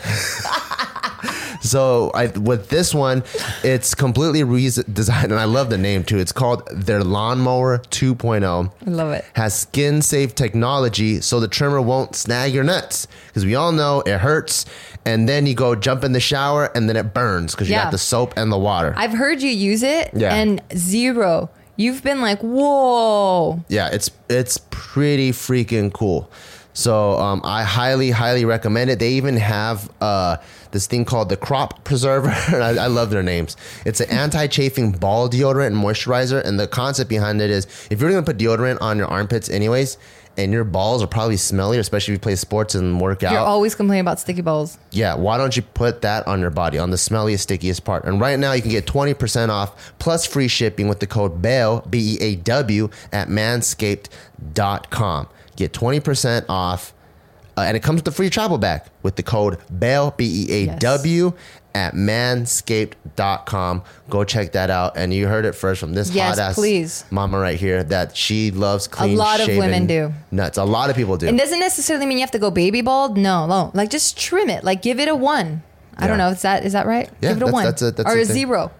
so 1.60 2.10
I 2.14 2.26
with 2.28 2.68
this 2.68 2.94
one, 2.94 3.22
it's 3.62 3.94
completely 3.94 4.40
redesigned, 4.42 5.24
and 5.24 5.34
I 5.34 5.44
love 5.44 5.70
the 5.70 5.78
name 5.78 6.04
too. 6.04 6.18
It's 6.18 6.32
called 6.32 6.66
their 6.70 7.02
Lawnmower 7.04 7.78
2.0 7.78 8.72
I 8.86 8.90
love 8.90 9.12
it. 9.12 9.24
has 9.34 9.54
skin 9.58 10.02
safe 10.02 10.34
technology 10.34 11.20
so 11.20 11.40
the 11.40 11.48
trimmer 11.48 11.80
won't 11.80 12.14
snag 12.16 12.52
your 12.54 12.64
nuts 12.64 13.06
because 13.28 13.44
we 13.44 13.54
all 13.54 13.72
know 13.72 14.00
it 14.06 14.18
hurts 14.18 14.64
and 15.04 15.28
then 15.28 15.46
you 15.46 15.54
go 15.54 15.74
jump 15.74 16.04
in 16.04 16.12
the 16.12 16.20
shower 16.20 16.66
and 16.74 16.88
then 16.88 16.96
it 16.96 17.12
burns 17.14 17.54
because 17.54 17.68
you 17.68 17.74
Yeah. 17.74 17.84
got 17.84 17.92
the 17.92 17.98
soap 17.98 18.34
and 18.36 18.50
the 18.50 18.58
water 18.58 18.94
I've 18.96 19.12
heard 19.12 19.42
you 19.42 19.50
use 19.50 19.82
it, 19.82 20.10
Yeah. 20.14 20.34
and 20.34 20.60
zero. 20.76 21.50
You've 21.76 22.02
been 22.02 22.20
like, 22.20 22.40
whoa. 22.40 23.64
yeah 23.68 23.88
it's 23.92 24.10
it's 24.28 24.58
pretty 24.70 25.30
freaking 25.32 25.92
cool 25.92 26.30
so 26.72 27.18
um, 27.18 27.40
i 27.44 27.62
highly 27.62 28.10
highly 28.10 28.44
recommend 28.44 28.90
it 28.90 28.98
they 28.98 29.12
even 29.12 29.36
have 29.36 29.90
uh, 30.00 30.36
this 30.72 30.86
thing 30.86 31.04
called 31.04 31.28
the 31.28 31.36
crop 31.36 31.82
preserver 31.84 32.28
I, 32.56 32.76
I 32.76 32.86
love 32.86 33.10
their 33.10 33.22
names 33.22 33.56
it's 33.84 34.00
an 34.00 34.10
anti-chafing 34.10 34.92
ball 34.92 35.28
deodorant 35.28 35.68
and 35.68 35.76
moisturizer 35.76 36.42
and 36.44 36.58
the 36.60 36.66
concept 36.68 37.10
behind 37.10 37.40
it 37.40 37.50
is 37.50 37.66
if 37.90 38.00
you're 38.00 38.10
going 38.10 38.24
to 38.24 38.32
put 38.32 38.38
deodorant 38.38 38.78
on 38.80 38.98
your 38.98 39.08
armpits 39.08 39.48
anyways 39.50 39.98
and 40.36 40.52
your 40.52 40.62
balls 40.64 41.02
are 41.02 41.08
probably 41.08 41.36
smelly 41.36 41.78
especially 41.78 42.14
if 42.14 42.18
you 42.18 42.22
play 42.22 42.36
sports 42.36 42.74
and 42.76 43.00
work 43.00 43.24
out 43.24 43.32
You're 43.32 43.40
always 43.40 43.74
complaining 43.74 44.02
about 44.02 44.20
sticky 44.20 44.42
balls. 44.42 44.78
Yeah, 44.92 45.16
why 45.16 45.36
don't 45.36 45.56
you 45.56 45.62
put 45.62 46.02
that 46.02 46.26
on 46.28 46.40
your 46.40 46.50
body, 46.50 46.78
on 46.78 46.90
the 46.90 46.96
smelliest, 46.96 47.40
stickiest 47.40 47.84
part? 47.84 48.04
And 48.04 48.20
right 48.20 48.38
now 48.38 48.52
you 48.52 48.62
can 48.62 48.70
get 48.70 48.86
20% 48.86 49.48
off 49.48 49.92
plus 49.98 50.24
free 50.24 50.46
shipping 50.46 50.86
with 50.88 51.00
the 51.00 51.06
code 51.08 51.42
BAW, 51.42 51.80
B 51.80 52.14
E 52.14 52.18
A 52.22 52.36
W, 52.36 52.88
at 53.12 53.26
manscaped.com. 53.28 55.28
Get 55.60 55.74
20% 55.74 56.46
off, 56.48 56.94
uh, 57.54 57.60
and 57.60 57.76
it 57.76 57.82
comes 57.82 57.98
with 58.00 58.08
a 58.08 58.12
free 58.12 58.30
travel 58.30 58.56
bag 58.56 58.80
with 59.02 59.16
the 59.16 59.22
code 59.22 59.58
BAW, 59.70 60.08
B 60.16 60.46
E 60.48 60.52
A 60.70 60.76
W, 60.78 61.34
at 61.74 61.92
manscaped.com. 61.92 63.82
Go 64.08 64.24
check 64.24 64.52
that 64.52 64.70
out. 64.70 64.96
And 64.96 65.12
you 65.12 65.26
heard 65.28 65.44
it 65.44 65.52
first 65.54 65.78
from 65.78 65.92
this 65.92 66.10
Yes, 66.12 66.38
hot 66.38 66.48
ass 66.50 66.54
please. 66.54 67.04
mama 67.10 67.38
right 67.38 67.58
here 67.60 67.84
that 67.84 68.16
she 68.16 68.50
loves 68.50 68.88
clean 68.88 69.14
A 69.14 69.18
lot 69.18 69.40
of 69.40 69.48
women 69.48 69.86
do. 69.86 70.14
Nuts. 70.30 70.56
A 70.56 70.64
lot 70.64 70.88
of 70.88 70.96
people 70.96 71.18
do. 71.18 71.26
It 71.26 71.36
doesn't 71.36 71.60
necessarily 71.60 72.06
mean 72.06 72.16
you 72.16 72.22
have 72.22 72.30
to 72.30 72.38
go 72.38 72.50
baby 72.50 72.80
bald. 72.80 73.18
No, 73.18 73.46
no. 73.46 73.70
Like 73.74 73.90
just 73.90 74.18
trim 74.18 74.48
it. 74.48 74.64
Like 74.64 74.80
give 74.80 74.98
it 74.98 75.08
a 75.08 75.14
one. 75.14 75.62
I 75.98 76.06
don't 76.06 76.18
Yeah. 76.18 76.24
know. 76.28 76.30
Is 76.32 76.40
that 76.42 76.64
is 76.64 76.72
that 76.72 76.86
right? 76.86 77.10
Yeah, 77.20 77.34
give 77.34 77.36
it 77.36 77.42
a 77.42 77.44
that's- 77.44 77.52
one. 77.52 77.64
that's 77.64 77.82
a- 77.82 77.90
that's 77.92 78.10
or 78.10 78.16
a 78.16 78.22
a 78.22 78.24
zero. 78.24 78.70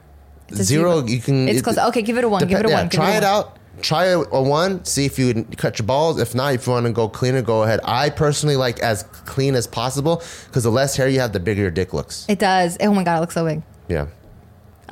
It's 0.49 0.61
a 0.61 0.65
zero, 0.65 1.05
you 1.07 1.21
can. 1.21 1.47
It's 1.47 1.59
it- 1.59 1.63
close. 1.63 1.77
Okay, 1.77 2.01
give 2.01 2.17
it 2.17 2.25
a 2.25 2.29
one. 2.29 2.41
give 2.49 2.59
it 2.59 2.65
a 2.65 2.69
Depe- 2.69 2.73
one. 2.73 2.85
yeah, 2.85 2.89
give 2.89 2.99
try 2.99 3.11
it 3.13 3.15
one. 3.17 3.25
out. 3.25 3.57
Try 3.83 4.07
a, 4.07 4.21
one. 4.21 4.85
See 4.85 5.07
if 5.07 5.19
you 5.19 5.33
can 5.33 5.45
cut 5.45 5.79
your 5.79 5.87
balls. 5.87 6.21
If 6.21 6.35
not, 6.35 6.55
if 6.55 6.67
you 6.67 6.73
want 6.73 6.87
to 6.87 6.93
go 6.93 7.09
cleaner, 7.09 7.41
go 7.41 7.63
ahead. 7.63 7.81
I 7.85 8.11
personally 8.11 8.57
like 8.57 8.79
as 8.81 9.05
clean 9.25 9.55
as 9.55 9.67
possible 9.67 10.23
because 10.47 10.65
the 10.65 10.71
less 10.71 10.97
hair 10.97 11.09
you 11.09 11.21
have, 11.21 11.33
the 11.33 11.41
bigger 11.41 11.63
your 11.63 11.71
dick 11.71 11.93
looks. 11.95 12.27
It 12.29 12.39
does. 12.39 12.77
Oh 12.81 12.93
my 12.93 13.05
god, 13.05 13.19
it 13.19 13.21
looks 13.21 13.35
so 13.35 13.45
big. 13.45 13.63
Yeah. 13.89 14.07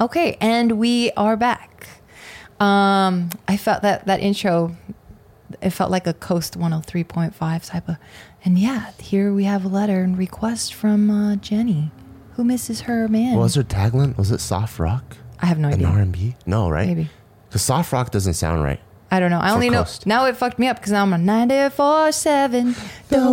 Okay, 0.01 0.37
and 0.41 0.79
we 0.79 1.11
are 1.17 1.37
back. 1.37 1.87
Um, 2.61 3.31
I 3.47 3.57
felt 3.57 3.83
that 3.83 4.07
that 4.07 4.21
intro. 4.21 4.77
It 5.63 5.71
felt 5.71 5.91
like 5.91 6.07
a 6.07 6.13
KOST 6.13 6.59
103.5 6.59 7.67
type 7.67 7.89
of, 7.89 7.97
and 8.45 8.59
yeah, 8.59 8.93
here 9.01 9.33
we 9.33 9.45
have 9.45 9.65
a 9.65 9.69
letter 9.69 10.03
and 10.03 10.17
request 10.17 10.75
from 10.75 11.11
uh, 11.11 11.37
Jenny, 11.37 11.91
who 12.33 12.45
misses 12.45 12.83
her 12.83 13.09
man. 13.09 13.35
What 13.35 13.43
was 13.45 13.55
her 13.55 13.63
tagline? 13.63 14.17
Was 14.19 14.31
it 14.31 14.41
soft 14.41 14.79
rock 14.79 15.17
I 15.41 15.47
have 15.47 15.59
no 15.59 15.69
and 15.69 15.77
idea. 15.77 15.89
R 15.89 15.99
and 16.01 16.13
B? 16.13 16.37
No, 16.47 16.69
right? 16.69 16.87
Maybe. 16.87 17.09
Because 17.49 17.63
soft 17.63 17.93
rock 17.93 18.11
doesn't 18.11 18.35
sound 18.35 18.63
right. 18.63 18.81
I 19.11 19.21
don't 19.21 19.31
know. 19.31 19.41
I 19.41 19.49
For 19.49 19.55
only 19.55 19.71
know 19.71 19.87
now. 20.05 20.27
It 20.27 20.37
fucked 20.37 20.59
me 20.59 20.69
up 20.69 20.77
because 20.77 20.93
now 20.93 21.03
I'm 21.03 21.15
a 21.15 21.19
94 21.19 22.13
seven. 22.13 22.75
The 23.09 23.33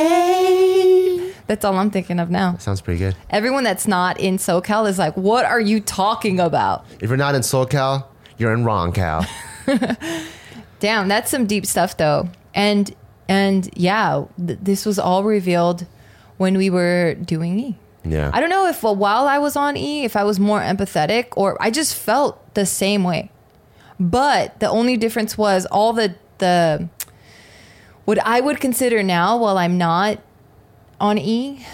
way. 0.00 1.32
That's 1.46 1.64
all 1.64 1.76
I'm 1.76 1.90
thinking 1.90 2.18
of 2.20 2.30
now. 2.30 2.56
Sounds 2.58 2.80
pretty 2.80 2.98
good. 2.98 3.16
Everyone 3.28 3.64
that's 3.64 3.86
not 3.86 4.18
in 4.20 4.36
SoCal 4.38 4.88
is 4.88 4.98
like, 4.98 5.16
"What 5.16 5.44
are 5.44 5.60
you 5.60 5.80
talking 5.80 6.38
about?" 6.40 6.86
If 7.00 7.08
you're 7.10 7.16
not 7.18 7.34
in 7.34 7.42
SoCal, 7.42 8.04
you're 8.38 8.52
in 8.54 8.64
wrong 8.64 8.92
Cal. 8.92 9.26
Damn, 10.80 11.08
that's 11.08 11.30
some 11.30 11.46
deep 11.46 11.66
stuff 11.66 11.96
though. 11.96 12.28
And 12.54 12.94
and 13.28 13.68
yeah, 13.76 14.24
th- 14.44 14.60
this 14.62 14.86
was 14.86 14.98
all 14.98 15.24
revealed 15.24 15.86
when 16.38 16.56
we 16.56 16.70
were 16.70 17.14
doing 17.14 17.58
E. 17.60 17.76
Yeah. 18.04 18.30
I 18.32 18.40
don't 18.40 18.50
know 18.50 18.66
if 18.66 18.82
while 18.82 19.26
I 19.28 19.38
was 19.38 19.56
on 19.56 19.76
E, 19.76 20.04
if 20.04 20.16
I 20.16 20.24
was 20.24 20.40
more 20.40 20.60
empathetic 20.60 21.28
or 21.36 21.56
I 21.60 21.70
just 21.70 21.94
felt 21.94 22.54
the 22.54 22.66
same 22.66 23.04
way. 23.04 23.30
But 23.98 24.60
the 24.60 24.68
only 24.68 24.96
difference 24.96 25.36
was 25.36 25.66
all 25.66 25.92
the 25.92 26.14
the 26.38 26.88
what 28.06 28.18
I 28.26 28.40
would 28.40 28.60
consider 28.60 29.02
now 29.02 29.36
while 29.36 29.58
I'm 29.58 29.76
not 29.76 30.18
on 31.00 31.18
E 31.18 31.64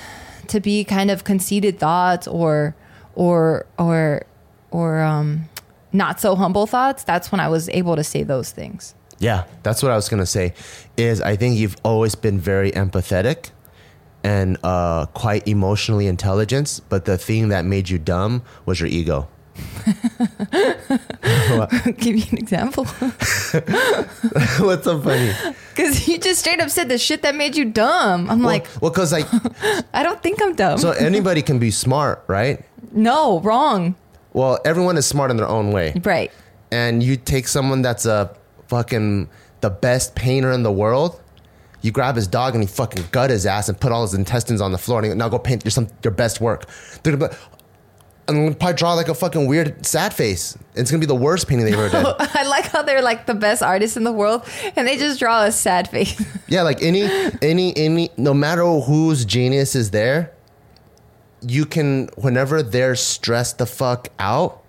to 0.49 0.61
be 0.61 0.85
kind 0.85 1.11
of 1.11 1.25
conceited 1.25 1.79
thoughts 1.79 2.27
or 2.27 2.75
or 3.15 3.67
or 3.79 4.27
or 4.71 5.01
um 5.01 5.49
not 5.93 6.21
so 6.21 6.35
humble 6.35 6.67
thoughts, 6.67 7.05
that's 7.05 7.33
when 7.33 7.41
I 7.41 7.49
was 7.49 7.69
able 7.71 7.97
to 7.97 8.05
say 8.05 8.23
those 8.23 8.51
things. 8.51 8.95
Yeah, 9.19 9.45
that's 9.63 9.83
what 9.83 9.93
I 9.93 9.97
was 9.97 10.09
gonna 10.09 10.27
say. 10.27 10.53
Is 10.97 11.21
I 11.21 11.37
think 11.37 11.57
you've 11.57 11.77
always 11.85 12.15
been 12.15 12.39
very 12.39 12.73
empathetic 12.73 13.51
and 14.27 14.59
uh, 14.65 15.07
quite 15.15 15.47
emotionally 15.47 16.09
intelligent, 16.09 16.81
but 16.89 17.05
the 17.05 17.17
thing 17.17 17.49
that 17.51 17.65
made 17.65 17.89
you 17.89 17.97
dumb 17.97 18.43
was 18.65 18.81
your 18.81 18.89
ego. 18.89 19.29
Give 21.97 22.17
you 22.17 22.25
an 22.33 22.39
example. 22.39 22.85
What's 24.59 24.85
so 24.85 25.01
funny? 25.01 25.33
Because 25.71 26.09
you 26.09 26.19
just 26.19 26.41
straight 26.41 26.61
up 26.61 26.71
said 26.71 26.89
the 26.89 26.99
shit 26.99 27.23
that 27.23 27.37
made 27.37 27.57
you 27.57 27.65
dumb. 27.67 28.29
I'm 28.29 28.43
like, 28.43 28.67
well, 28.83 28.91
because 28.91 29.13
like, 29.13 29.27
I 29.95 30.03
don't 30.03 30.21
think 30.23 30.43
I'm 30.43 30.57
dumb. 30.57 30.79
so 30.79 30.91
anybody 30.91 31.41
can 31.41 31.61
be 31.61 31.71
smart, 31.71 32.25
right? 32.27 32.65
no, 32.93 33.39
wrong. 33.41 33.95
Well, 34.33 34.59
everyone 34.65 34.97
is 34.99 35.07
smart 35.07 35.31
in 35.31 35.37
their 35.37 35.49
own 35.49 35.71
way. 35.71 35.95
Right. 36.03 36.33
and 36.73 37.01
you 37.03 37.17
take 37.17 37.47
someone 37.49 37.81
that's 37.81 38.07
a 38.07 38.35
fucking 38.69 39.29
the 39.61 39.71
best 39.71 40.15
painter 40.17 40.51
in 40.51 40.63
the 40.65 40.73
world, 40.73 41.21
you 41.87 41.93
grab 41.93 42.17
his 42.17 42.27
dog 42.27 42.55
and 42.55 42.63
he 42.63 42.67
fucking 42.67 43.05
gut 43.13 43.31
his 43.31 43.47
ass 43.47 43.69
and 43.69 43.81
put 43.81 43.93
all 43.93 44.03
his 44.03 44.13
intestines 44.13 44.61
on 44.61 44.73
the 44.73 44.79
floor 44.79 44.99
and 45.01 45.09
go, 45.09 45.15
now 45.15 45.29
go 45.29 45.39
paint 45.39 45.65
your 45.65 45.71
some 45.71 45.89
your 46.03 46.11
best 46.11 46.41
work. 46.41 46.67
They're 47.03 47.17
gonna 47.17 47.31
be, 47.31 47.37
and 48.29 48.37
they'll 48.37 48.55
probably 48.55 48.75
draw 48.75 48.95
like 48.95 49.09
a 49.09 49.15
fucking 49.15 49.47
weird 49.47 49.87
sad 49.87 50.13
face. 50.13 50.59
It's 50.75 50.91
gonna 50.91 51.01
be 51.01 51.07
the 51.07 51.15
worst 51.15 51.47
painting 51.47 51.65
they 51.65 51.73
ever 51.73 51.89
did. 51.89 52.05
I 52.19 52.43
like 52.49 52.67
how 52.67 52.83
they're 52.83 53.03
like 53.03 53.27
the 53.27 53.35
best 53.35 53.63
artists 53.63 53.97
in 53.97 54.03
the 54.03 54.13
world 54.13 54.45
and 54.75 54.87
they 54.87 54.97
just 54.99 55.21
draw 55.21 55.45
a 55.45 55.53
sad 55.53 55.89
face. 55.89 56.21
yeah, 56.49 56.63
like 56.63 56.83
any 56.83 57.09
any 57.41 57.75
any 57.77 58.11
no 58.17 58.35
matter 58.35 58.65
whose 58.65 59.25
genius 59.25 59.77
is 59.77 59.93
there, 59.93 60.33
you 61.41 61.65
can 61.65 62.09
whenever 62.17 62.63
they're 62.65 62.97
stressed 62.97 63.59
the 63.59 63.67
fuck 63.67 64.09
out, 64.19 64.63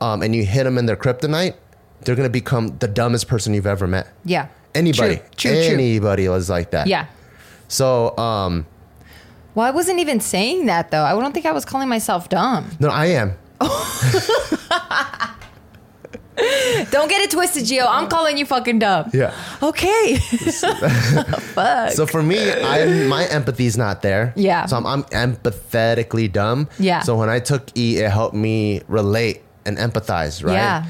um, 0.00 0.22
and 0.22 0.34
you 0.36 0.44
hit 0.46 0.62
them 0.64 0.78
in 0.78 0.86
their 0.86 0.96
kryptonite, 0.96 1.54
they're 2.02 2.14
gonna 2.14 2.28
become 2.28 2.78
the 2.78 2.86
dumbest 2.86 3.26
person 3.26 3.52
you've 3.52 3.66
ever 3.66 3.88
met. 3.88 4.06
yeah. 4.24 4.46
Anybody, 4.74 5.16
True, 5.16 5.24
true, 5.36 5.64
true. 5.64 5.74
anybody 5.74 6.28
was 6.28 6.48
like 6.50 6.70
that. 6.72 6.86
Yeah. 6.86 7.06
So, 7.68 8.16
um, 8.18 8.66
Well, 9.54 9.66
I 9.66 9.70
wasn't 9.70 10.00
even 10.00 10.20
saying 10.20 10.66
that 10.66 10.90
though. 10.90 11.04
I 11.04 11.12
don't 11.12 11.32
think 11.32 11.46
I 11.46 11.52
was 11.52 11.64
calling 11.64 11.88
myself 11.88 12.28
dumb. 12.28 12.70
no, 12.80 12.88
I 12.88 13.06
am. 13.06 13.36
Don't 16.90 17.08
get 17.08 17.22
it 17.22 17.30
twisted, 17.30 17.62
Gio. 17.64 17.86
I'm 17.88 18.08
calling 18.08 18.36
you 18.36 18.44
fucking 18.44 18.80
dumb. 18.80 19.08
Yeah. 19.14 19.32
Okay. 19.62 20.16
Fuck. 21.54 21.92
So 21.92 22.06
for 22.06 22.22
me, 22.24 22.50
I 22.52 23.06
my 23.06 23.24
empathy's 23.26 23.76
not 23.78 24.02
there. 24.02 24.32
Yeah. 24.36 24.66
So 24.66 24.76
I'm, 24.76 24.86
I'm 24.86 25.04
empathetically 25.04 26.30
dumb. 26.30 26.68
Yeah. 26.78 27.00
So 27.00 27.16
when 27.16 27.28
I 27.30 27.38
took 27.38 27.62
E, 27.78 27.98
it 27.98 28.10
helped 28.10 28.34
me 28.34 28.82
relate 28.88 29.42
and 29.64 29.78
empathize. 29.78 30.44
Right. 30.44 30.54
Yeah. 30.54 30.84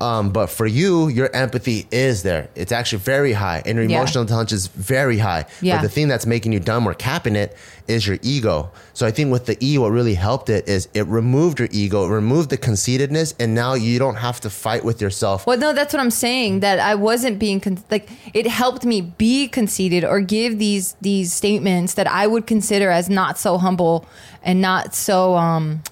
Um, 0.00 0.30
but 0.30 0.46
for 0.46 0.66
you, 0.66 1.08
your 1.08 1.28
empathy 1.36 1.86
is 1.90 2.22
there. 2.22 2.48
It's 2.54 2.72
actually 2.72 3.00
very 3.00 3.34
high, 3.34 3.60
and 3.66 3.76
your 3.76 3.84
Yeah. 3.84 3.98
emotional 3.98 4.22
intelligence 4.22 4.62
is 4.62 4.66
very 4.68 5.18
high. 5.18 5.44
Yeah. 5.60 5.76
But 5.76 5.82
the 5.82 5.88
thing 5.90 6.08
that's 6.08 6.24
making 6.24 6.52
you 6.52 6.60
dumb 6.60 6.86
or 6.88 6.94
capping 6.94 7.36
it 7.36 7.54
is 7.86 8.06
your 8.06 8.18
ego. 8.22 8.70
So 8.94 9.06
I 9.06 9.10
think 9.10 9.30
with 9.30 9.44
the 9.44 9.56
E, 9.62 9.76
what 9.76 9.90
really 9.90 10.14
helped 10.14 10.48
it 10.48 10.66
is 10.68 10.88
it 10.94 11.06
removed 11.06 11.58
your 11.58 11.68
ego, 11.70 12.06
removed 12.06 12.48
the 12.48 12.56
conceitedness, 12.56 13.34
and 13.38 13.54
now 13.54 13.74
you 13.74 13.98
don't 13.98 14.14
have 14.16 14.40
to 14.40 14.48
fight 14.50 14.84
with 14.86 15.02
yourself. 15.02 15.46
Well, 15.46 15.58
no, 15.58 15.72
that's 15.74 15.92
what 15.92 16.00
I'm 16.00 16.10
saying. 16.10 16.60
That 16.60 16.78
I 16.78 16.94
wasn't 16.94 17.38
being 17.38 17.60
con- 17.60 17.84
like 17.90 18.08
it 18.32 18.46
helped 18.46 18.84
me 18.86 19.02
be 19.02 19.48
conceited 19.48 20.02
or 20.04 20.20
give 20.20 20.58
these 20.58 20.94
these 21.02 21.32
statements 21.32 21.94
that 21.94 22.06
I 22.06 22.26
would 22.26 22.46
consider 22.46 22.90
as 22.90 23.10
not 23.10 23.38
so 23.38 23.58
humble 23.58 24.06
and 24.42 24.62
not 24.62 24.94
so 24.94 25.36
um, 25.36 25.82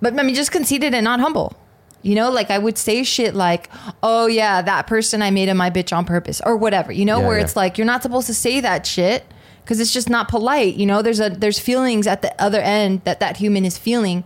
but 0.00 0.18
I 0.18 0.22
mean 0.24 0.34
just 0.34 0.50
conceited 0.50 0.92
and 0.94 1.04
not 1.04 1.20
humble. 1.20 1.54
You 2.02 2.14
know, 2.14 2.30
like 2.30 2.50
I 2.50 2.58
would 2.58 2.76
say 2.78 3.02
shit 3.04 3.34
like, 3.34 3.70
"Oh 4.02 4.26
yeah, 4.26 4.60
that 4.62 4.86
person 4.86 5.22
I 5.22 5.30
made 5.30 5.48
him 5.48 5.56
my 5.56 5.70
bitch 5.70 5.96
on 5.96 6.04
purpose" 6.04 6.40
or 6.44 6.56
whatever. 6.56 6.92
You 6.92 7.04
know, 7.04 7.20
Yeah, 7.20 7.26
where 7.28 7.38
yeah. 7.38 7.44
it's 7.44 7.56
like 7.56 7.78
you're 7.78 7.86
not 7.86 8.02
supposed 8.02 8.26
to 8.26 8.34
say 8.34 8.60
that 8.60 8.86
shit 8.86 9.24
because 9.62 9.78
it's 9.80 9.92
just 9.92 10.10
not 10.10 10.28
polite. 10.28 10.74
You 10.74 10.86
know, 10.86 11.02
there's 11.02 11.20
a 11.20 11.30
there's 11.30 11.58
feelings 11.58 12.06
at 12.06 12.22
the 12.22 12.34
other 12.42 12.60
end 12.60 13.02
that 13.04 13.20
that 13.20 13.36
human 13.36 13.64
is 13.64 13.78
feeling, 13.78 14.24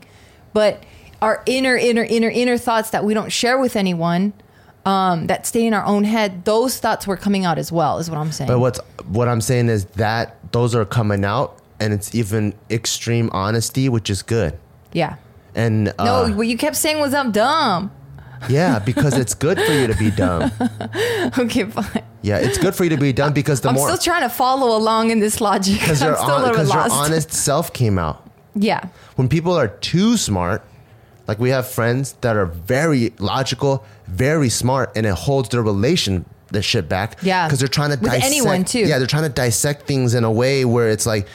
but 0.52 0.82
our 1.20 1.42
inner 1.46 1.76
inner 1.76 2.04
inner 2.04 2.30
inner 2.30 2.56
thoughts 2.58 2.90
that 2.90 3.04
we 3.04 3.12
don't 3.14 3.30
share 3.32 3.58
with 3.58 3.76
anyone 3.76 4.32
um, 4.86 5.26
that 5.26 5.46
stay 5.46 5.66
in 5.66 5.74
our 5.74 5.84
own 5.84 6.04
head, 6.04 6.44
those 6.44 6.78
thoughts 6.78 7.06
were 7.06 7.16
coming 7.16 7.44
out 7.44 7.58
as 7.58 7.70
well. 7.72 7.98
Is 7.98 8.08
what 8.08 8.18
I'm 8.18 8.32
saying. 8.32 8.48
But 8.48 8.58
what's 8.60 8.80
what 9.08 9.28
I'm 9.28 9.40
saying 9.40 9.68
is 9.68 9.84
that 9.96 10.36
those 10.52 10.74
are 10.74 10.84
coming 10.86 11.24
out, 11.24 11.58
and 11.80 11.92
it's 11.92 12.14
even 12.14 12.54
extreme 12.70 13.28
honesty, 13.32 13.88
which 13.88 14.08
is 14.08 14.22
good. 14.22 14.58
yeah. 14.92 15.16
And 15.56 15.88
uh, 15.98 16.04
No, 16.04 16.36
what 16.36 16.46
you 16.46 16.56
kept 16.56 16.76
saying 16.76 17.00
was 17.00 17.12
I'm 17.14 17.32
dumb. 17.32 17.90
yeah, 18.48 18.78
because 18.78 19.14
it's 19.18 19.34
good 19.34 19.58
for 19.60 19.72
you 19.72 19.86
to 19.88 19.94
be 19.96 20.10
dumb. 20.12 20.52
Okay, 21.38 21.64
fine. 21.64 22.02
Yeah, 22.22 22.38
it's 22.38 22.56
good 22.58 22.74
for 22.74 22.84
you 22.84 22.90
to 22.90 22.96
be 22.96 23.12
dumb 23.12 23.32
because 23.32 23.60
the 23.62 23.68
I'm 23.70 23.74
more 23.74 23.88
still 23.88 23.98
trying 23.98 24.22
to 24.22 24.28
follow 24.34 24.76
along 24.76 25.10
in 25.10 25.18
this 25.20 25.40
logic. 25.40 25.74
I'm 25.80 25.80
because 25.80 25.96
still 25.98 26.08
your, 26.10 26.16
a 26.16 26.22
hon- 26.22 26.30
little 26.42 26.48
bit 26.50 26.56
'cause 26.56 26.68
your 26.72 26.82
lost. 26.82 26.94
honest 26.94 27.32
self 27.32 27.72
came 27.72 27.98
out. 27.98 28.28
yeah. 28.54 28.80
When 29.16 29.28
people 29.28 29.54
are 29.54 29.68
too 29.68 30.16
smart, 30.16 30.62
like 31.26 31.38
we 31.38 31.50
have 31.50 31.66
friends 31.66 32.12
that 32.20 32.36
are 32.36 32.46
very 32.46 33.12
logical, 33.18 33.84
very 34.06 34.48
smart, 34.48 34.92
and 34.96 35.04
it 35.06 35.14
holds 35.14 35.48
their 35.48 35.62
relation 35.62 36.24
the 36.52 36.62
shit 36.62 36.88
back. 36.88 37.16
Yeah. 37.22 37.46
because 37.46 37.58
they're 37.58 37.68
trying 37.68 37.90
to 37.90 37.96
With 37.98 38.10
dissect. 38.12 38.24
anyone, 38.26 38.64
too. 38.64 38.80
Yeah, 38.80 38.98
they're 38.98 39.06
trying 39.08 39.24
to 39.24 39.28
dissect 39.44 39.86
things 39.86 40.14
in 40.14 40.22
a 40.24 40.30
way 40.32 40.64
where 40.64 40.88
it's 40.90 41.06
like. 41.06 41.26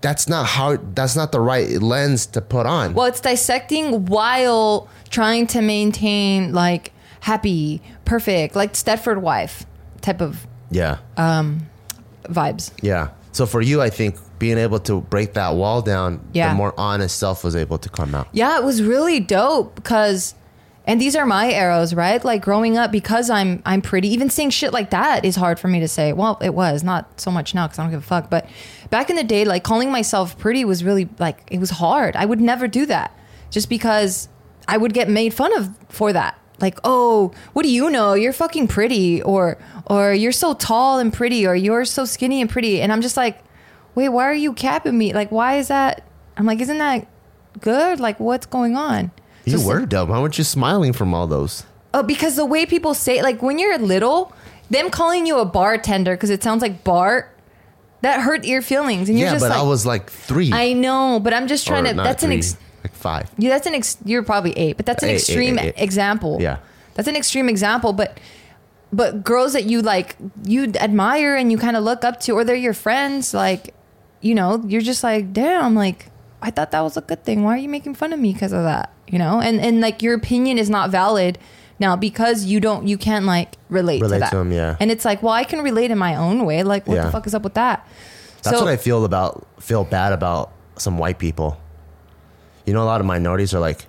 That's 0.00 0.28
not 0.28 0.46
how. 0.46 0.76
That's 0.94 1.14
not 1.16 1.30
the 1.32 1.40
right 1.40 1.68
lens 1.82 2.26
to 2.26 2.40
put 2.40 2.66
on. 2.66 2.94
Well, 2.94 3.06
it's 3.06 3.20
dissecting 3.20 4.06
while 4.06 4.88
trying 5.10 5.46
to 5.48 5.60
maintain 5.60 6.52
like 6.54 6.92
happy, 7.20 7.82
perfect, 8.04 8.56
like 8.56 8.72
Stepford 8.72 9.20
wife 9.20 9.66
type 10.00 10.20
of 10.22 10.46
yeah. 10.70 10.98
Um, 11.16 11.68
vibes. 12.24 12.72
Yeah. 12.82 13.10
So 13.32 13.44
for 13.46 13.60
you, 13.60 13.82
I 13.82 13.90
think 13.90 14.16
being 14.38 14.56
able 14.58 14.78
to 14.80 15.02
break 15.02 15.34
that 15.34 15.54
wall 15.54 15.82
down, 15.82 16.20
Yeah. 16.32 16.48
the 16.48 16.54
more 16.54 16.72
honest 16.78 17.18
self 17.18 17.44
was 17.44 17.54
able 17.54 17.78
to 17.78 17.88
come 17.88 18.14
out. 18.14 18.28
Yeah, 18.32 18.56
it 18.56 18.64
was 18.64 18.82
really 18.82 19.20
dope 19.20 19.74
because 19.74 20.34
and 20.90 21.00
these 21.00 21.14
are 21.14 21.24
my 21.24 21.52
arrows, 21.52 21.94
right? 21.94 22.22
Like 22.24 22.42
growing 22.42 22.76
up 22.76 22.90
because 22.90 23.30
I'm 23.30 23.62
I'm 23.64 23.80
pretty, 23.80 24.08
even 24.08 24.28
saying 24.28 24.50
shit 24.50 24.72
like 24.72 24.90
that 24.90 25.24
is 25.24 25.36
hard 25.36 25.60
for 25.60 25.68
me 25.68 25.78
to 25.78 25.86
say. 25.86 26.12
Well, 26.12 26.36
it 26.42 26.52
was 26.52 26.82
not 26.82 27.20
so 27.20 27.30
much 27.30 27.54
now 27.54 27.68
cuz 27.68 27.78
I 27.78 27.84
don't 27.84 27.92
give 27.92 28.00
a 28.00 28.02
fuck, 28.02 28.28
but 28.28 28.48
back 28.90 29.08
in 29.08 29.14
the 29.14 29.22
day 29.22 29.44
like 29.44 29.62
calling 29.62 29.92
myself 29.92 30.36
pretty 30.36 30.64
was 30.64 30.82
really 30.82 31.08
like 31.20 31.44
it 31.48 31.60
was 31.60 31.70
hard. 31.70 32.16
I 32.16 32.24
would 32.24 32.40
never 32.40 32.66
do 32.66 32.86
that 32.86 33.16
just 33.50 33.68
because 33.68 34.28
I 34.66 34.78
would 34.78 34.92
get 34.92 35.08
made 35.08 35.32
fun 35.32 35.56
of 35.56 35.70
for 35.88 36.12
that. 36.12 36.36
Like, 36.58 36.80
"Oh, 36.82 37.30
what 37.52 37.62
do 37.62 37.70
you 37.70 37.88
know? 37.88 38.14
You're 38.14 38.32
fucking 38.32 38.66
pretty." 38.66 39.22
Or 39.22 39.58
or 39.86 40.12
"You're 40.12 40.32
so 40.32 40.54
tall 40.54 40.98
and 40.98 41.12
pretty," 41.12 41.46
or 41.46 41.54
"You're 41.54 41.84
so 41.84 42.04
skinny 42.04 42.40
and 42.40 42.50
pretty." 42.50 42.82
And 42.82 42.92
I'm 42.92 43.00
just 43.00 43.16
like, 43.16 43.38
"Wait, 43.94 44.08
why 44.08 44.24
are 44.24 44.34
you 44.34 44.52
capping 44.54 44.98
me? 44.98 45.12
Like, 45.12 45.30
why 45.30 45.54
is 45.54 45.68
that?" 45.68 46.02
I'm 46.36 46.46
like, 46.46 46.60
"Isn't 46.60 46.78
that 46.78 47.06
good? 47.60 48.00
Like, 48.00 48.18
what's 48.18 48.46
going 48.46 48.76
on?" 48.76 49.12
You 49.44 49.58
So- 49.58 49.66
were 49.66 49.86
dumb. 49.86 50.08
Why 50.10 50.20
weren't 50.20 50.38
you 50.38 50.44
smiling 50.44 50.92
from 50.92 51.14
all 51.14 51.26
those? 51.26 51.64
Oh, 51.92 52.02
because 52.02 52.36
the 52.36 52.44
way 52.44 52.66
people 52.66 52.94
say, 52.94 53.22
like 53.22 53.42
when 53.42 53.58
you're 53.58 53.76
little, 53.78 54.32
them 54.70 54.90
calling 54.90 55.26
you 55.26 55.38
a 55.38 55.44
bartender 55.44 56.14
because 56.14 56.30
it 56.30 56.42
sounds 56.42 56.62
like 56.62 56.84
Bart, 56.84 57.36
that 58.02 58.20
hurt 58.20 58.44
your 58.44 58.62
feelings, 58.62 59.08
and 59.08 59.18
you're 59.18 59.26
yeah, 59.28 59.34
just 59.34 59.42
but 59.44 59.50
like, 59.50 59.58
I 59.58 59.62
was 59.62 59.84
like 59.84 60.08
three. 60.10 60.52
I 60.52 60.72
know, 60.72 61.20
but 61.22 61.34
I'm 61.34 61.46
just 61.48 61.66
trying 61.66 61.84
Or 61.86 61.90
to. 61.90 61.94
not 61.94 62.04
That's 62.04 62.22
an 62.22 62.28
three, 62.30 62.38
ex, 62.38 62.56
like 62.84 62.94
five. 62.94 63.30
yeah, 63.38 63.50
that's 63.50 63.66
an 63.66 63.74
ex. 63.74 63.96
You're 64.04 64.22
probably 64.22 64.52
eight, 64.56 64.76
but 64.76 64.86
that's 64.86 65.02
an 65.02 65.08
Eight, 65.10 65.12
eight, 65.14 65.16
extreme 65.28 65.58
eight, 65.58 65.74
eight. 65.76 65.82
example. 65.82 66.38
Yeah. 66.40 66.58
that's 66.94 67.08
an 67.08 67.16
extreme 67.16 67.48
example, 67.48 67.92
but. 67.92 68.18
But 68.92 69.22
girls 69.22 69.52
that 69.52 69.66
you 69.66 69.82
like, 69.82 70.16
you 70.42 70.64
admire 70.74 71.36
and 71.36 71.52
you 71.52 71.58
kind 71.58 71.76
of 71.76 71.84
look 71.84 72.04
up 72.04 72.18
to, 72.22 72.32
or 72.32 72.42
they're 72.42 72.56
your 72.56 72.74
friends, 72.74 73.32
like, 73.32 73.72
you 74.20 74.34
know, 74.34 74.60
you're 74.66 74.80
just 74.80 75.04
like, 75.04 75.32
damn, 75.32 75.76
like, 75.76 76.06
I 76.42 76.50
thought 76.50 76.72
that 76.72 76.80
was 76.80 76.96
a 76.96 77.00
good 77.00 77.22
thing. 77.22 77.44
Why 77.44 77.54
are 77.54 77.58
you 77.58 77.68
making 77.68 77.94
fun 77.94 78.12
of 78.12 78.18
me 78.18 78.32
because 78.32 78.52
of 78.52 78.64
that? 78.64 78.90
You 79.10 79.18
know, 79.18 79.40
and 79.40 79.60
and 79.60 79.80
like 79.80 80.02
your 80.02 80.14
opinion 80.14 80.56
is 80.56 80.70
not 80.70 80.90
valid 80.90 81.36
now 81.80 81.96
because 81.96 82.44
you 82.44 82.60
don't, 82.60 82.86
you 82.86 82.96
can't 82.96 83.24
like 83.24 83.54
relate, 83.68 84.00
Relate 84.02 84.16
to 84.18 84.20
that. 84.20 84.30
to 84.30 84.36
'em, 84.38 84.52
yeah. 84.52 84.76
And 84.78 84.90
it's 84.90 85.04
like, 85.04 85.22
well, 85.22 85.32
I 85.32 85.44
can 85.44 85.62
relate 85.62 85.90
in 85.90 85.98
my 85.98 86.14
own 86.14 86.44
way. 86.44 86.62
Like, 86.62 86.86
what 86.86 86.94
Yeah. 86.96 87.06
the 87.06 87.10
fuck 87.10 87.26
is 87.26 87.34
up 87.34 87.42
with 87.42 87.54
that? 87.54 87.86
That's 88.42 88.56
So- 88.58 88.64
what 88.64 88.70
I 88.72 88.76
feel 88.76 89.04
about 89.04 89.46
feel 89.58 89.82
bad 89.84 90.12
about 90.12 90.52
some 90.76 90.96
white 90.96 91.18
people. 91.18 91.56
You 92.66 92.72
know, 92.74 92.82
a 92.82 92.88
lot 92.92 93.00
of 93.00 93.06
minorities 93.06 93.52
are 93.52 93.60
like, 93.60 93.86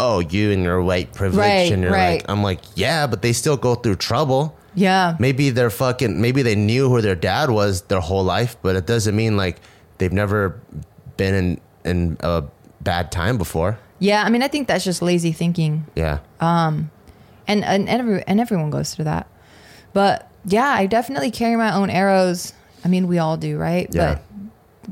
"Oh, 0.00 0.18
you 0.20 0.50
and 0.52 0.62
your 0.64 0.82
white 0.82 1.12
privilege," 1.14 1.38
Right, 1.46 1.70
and 1.72 1.82
you're 1.82 1.92
right. 1.92 2.20
like, 2.22 2.24
"I'm 2.30 2.42
like, 2.42 2.60
yeah, 2.74 3.06
but 3.06 3.22
they 3.22 3.32
still 3.32 3.56
go 3.56 3.74
through 3.76 3.96
trouble. 3.96 4.56
Yeah. 4.74 5.14
Maybe 5.18 5.50
they're 5.50 5.70
fucking. 5.70 6.20
Maybe 6.20 6.42
they 6.42 6.54
knew 6.56 6.88
who 6.88 7.00
their 7.00 7.14
dad 7.14 7.50
was 7.50 7.82
their 7.82 8.00
whole 8.00 8.24
life, 8.24 8.56
but 8.62 8.74
it 8.76 8.86
doesn't 8.86 9.14
mean 9.14 9.36
like 9.36 9.56
they've 9.98 10.12
never 10.12 10.56
been 11.16 11.34
in 11.34 11.60
in 11.84 12.16
a 12.20 12.44
bad 12.80 13.10
time 13.12 13.36
before. 13.36 13.78
Yeah. 14.00 14.24
I 14.24 14.30
mean, 14.30 14.42
I 14.42 14.48
think 14.48 14.66
that's 14.66 14.84
just 14.84 15.02
lazy 15.02 15.30
thinking. 15.30 15.86
Yeah, 15.94 16.18
um, 16.40 16.90
and 17.46 17.64
and 17.64 17.88
every, 17.88 18.24
and 18.26 18.40
everyone 18.40 18.70
goes 18.70 18.94
through 18.94 19.04
that. 19.04 19.28
But 19.92 20.28
yeah, 20.44 20.68
I 20.68 20.86
definitely 20.86 21.30
carry 21.30 21.54
my 21.54 21.72
own 21.74 21.88
arrows. 21.90 22.52
I 22.84 22.88
mean, 22.88 23.06
we 23.06 23.18
all 23.18 23.36
do, 23.36 23.58
right? 23.58 23.86
Yeah. 23.92 24.14
But 24.14 24.22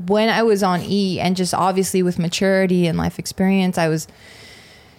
when 0.07 0.29
I 0.29 0.43
was 0.43 0.63
on 0.63 0.81
E, 0.81 1.19
and 1.19 1.35
just 1.35 1.53
obviously 1.53 2.03
with 2.03 2.19
maturity 2.19 2.87
and 2.87 2.97
life 2.97 3.19
experience, 3.19 3.77
I 3.77 3.89
was 3.89 4.07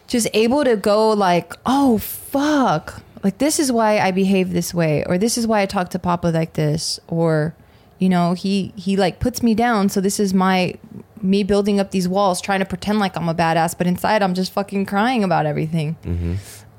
just 0.09 0.29
able 0.35 0.65
to 0.65 0.77
go 0.77 1.11
like, 1.11 1.55
oh 1.65 1.99
fuck, 1.99 3.03
like 3.23 3.39
this 3.39 3.59
is 3.59 3.71
why 3.71 3.99
I 4.01 4.11
behave 4.11 4.53
this 4.53 4.75
way, 4.75 5.05
or 5.07 5.17
this 5.19 5.39
is 5.39 5.47
why 5.47 5.61
I 5.63 5.67
talk 5.67 5.91
to 5.91 5.99
Papa 5.99 6.29
like 6.29 6.55
this, 6.55 6.99
or 7.07 7.55
you 8.01 8.09
know, 8.09 8.33
he 8.33 8.73
he 8.77 8.97
like 8.97 9.21
puts 9.21 9.43
me 9.43 9.55
down, 9.55 9.91
so 9.91 10.01
this 10.01 10.19
is 10.19 10.35
my 10.35 10.75
me 11.23 11.45
building 11.45 11.79
up 11.79 11.91
these 11.91 12.09
walls, 12.09 12.41
trying 12.41 12.61
to 12.61 12.65
pretend 12.65 12.99
like 12.99 13.15
I'm 13.15 13.29
a 13.29 13.35
badass, 13.35 13.77
but 13.77 13.87
inside 13.87 14.23
I'm 14.23 14.33
just 14.35 14.53
fucking 14.53 14.87
crying 14.87 15.23
about 15.23 15.45
everything. 15.45 15.97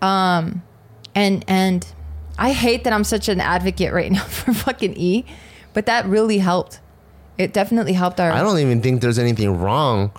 Um, 0.01 0.63
and 1.13 1.45
and 1.47 1.85
I 2.39 2.51
hate 2.53 2.83
that 2.85 2.91
I'm 2.91 3.03
such 3.03 3.29
an 3.29 3.39
advocate 3.39 3.93
right 3.93 4.11
now 4.17 4.23
for 4.23 4.51
fucking 4.51 4.95
E, 4.97 5.23
but 5.73 5.85
that 5.85 6.05
really 6.07 6.39
helped. 6.39 6.79
It 7.37 7.53
definitely 7.53 7.93
helped 7.93 8.19
our. 8.19 8.31
I 8.31 8.41
don't 8.41 8.57
even 8.57 8.81
think 8.81 9.01
there's 9.01 9.19
anything 9.19 9.59
wrong 9.59 10.11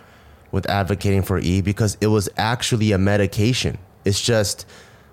with 0.53 0.71
advocating 0.71 1.23
for 1.23 1.39
E 1.41 1.61
because 1.63 1.99
it 2.01 2.07
was 2.09 2.29
actually 2.37 2.93
a 2.93 2.99
medication. 2.99 3.79
It's 4.05 4.21
just 4.21 4.67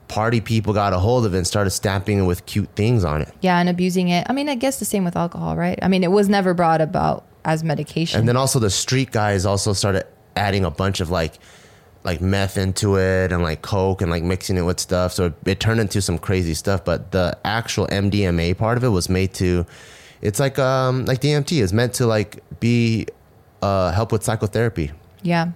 party 0.10 0.41
people 0.41 0.74
got 0.74 0.91
a 0.91 0.99
hold 0.99 1.26
of 1.26 1.34
it 1.34 1.38
and 1.38 1.47
started 1.47 1.70
stamping 1.70 2.20
it 2.20 2.24
with 2.24 2.45
cute 2.45 2.70
things 2.76 3.05
on 3.05 3.22
it. 3.22 3.34
Yeah, 3.39 3.57
and 3.60 3.70
abusing 3.70 4.10
it. 4.10 4.28
I 4.30 4.34
mean, 4.34 4.49
I 4.49 4.55
guess 4.55 4.80
the 4.80 4.86
same 4.86 5.05
with 5.05 5.16
alcohol, 5.16 5.55
right? 5.55 5.80
I 5.82 5.88
mean, 5.88 6.03
it 6.03 6.12
was 6.12 6.28
never 6.28 6.53
brought 6.53 6.82
about 6.82 7.24
as 7.45 7.64
medication. 7.64 8.20
And 8.20 8.28
then 8.28 8.36
also 8.36 8.60
the 8.60 8.70
street 8.70 9.12
guys 9.12 9.45
also 9.45 9.72
started 9.72 10.05
adding 10.36 10.66
a 10.66 10.72
bunch 10.72 10.99
of 10.99 11.10
like 11.10 11.36
like 12.03 12.22
meth 12.22 12.57
into 12.57 12.97
it 12.97 13.32
and 13.32 13.43
like 13.43 13.62
coke 13.62 14.01
and 14.01 14.10
like 14.10 14.24
mixing 14.24 14.57
it 14.57 14.62
with 14.64 14.80
stuff. 14.80 15.14
So 15.14 15.28
it, 15.28 15.34
it 15.45 15.60
turned 15.60 15.80
into 15.80 16.01
some 16.01 16.18
crazy 16.18 16.53
stuff. 16.53 16.84
But 16.84 17.12
the 17.12 17.38
actual 17.45 17.88
MDMA 17.88 18.57
part 18.57 18.78
of 18.78 18.84
it 18.84 18.89
was 18.89 19.10
made 19.10 19.34
to 19.36 19.66
it's 20.22 20.39
like 20.39 20.57
um 20.60 21.05
like 21.05 21.22
DMT 21.22 21.62
is 21.62 21.72
meant 21.72 21.93
to 21.95 22.05
like 22.07 22.43
be 22.60 23.05
uh 23.62 23.91
help 23.91 24.12
with 24.12 24.24
psychotherapy. 24.24 24.91
yeah. 25.22 25.51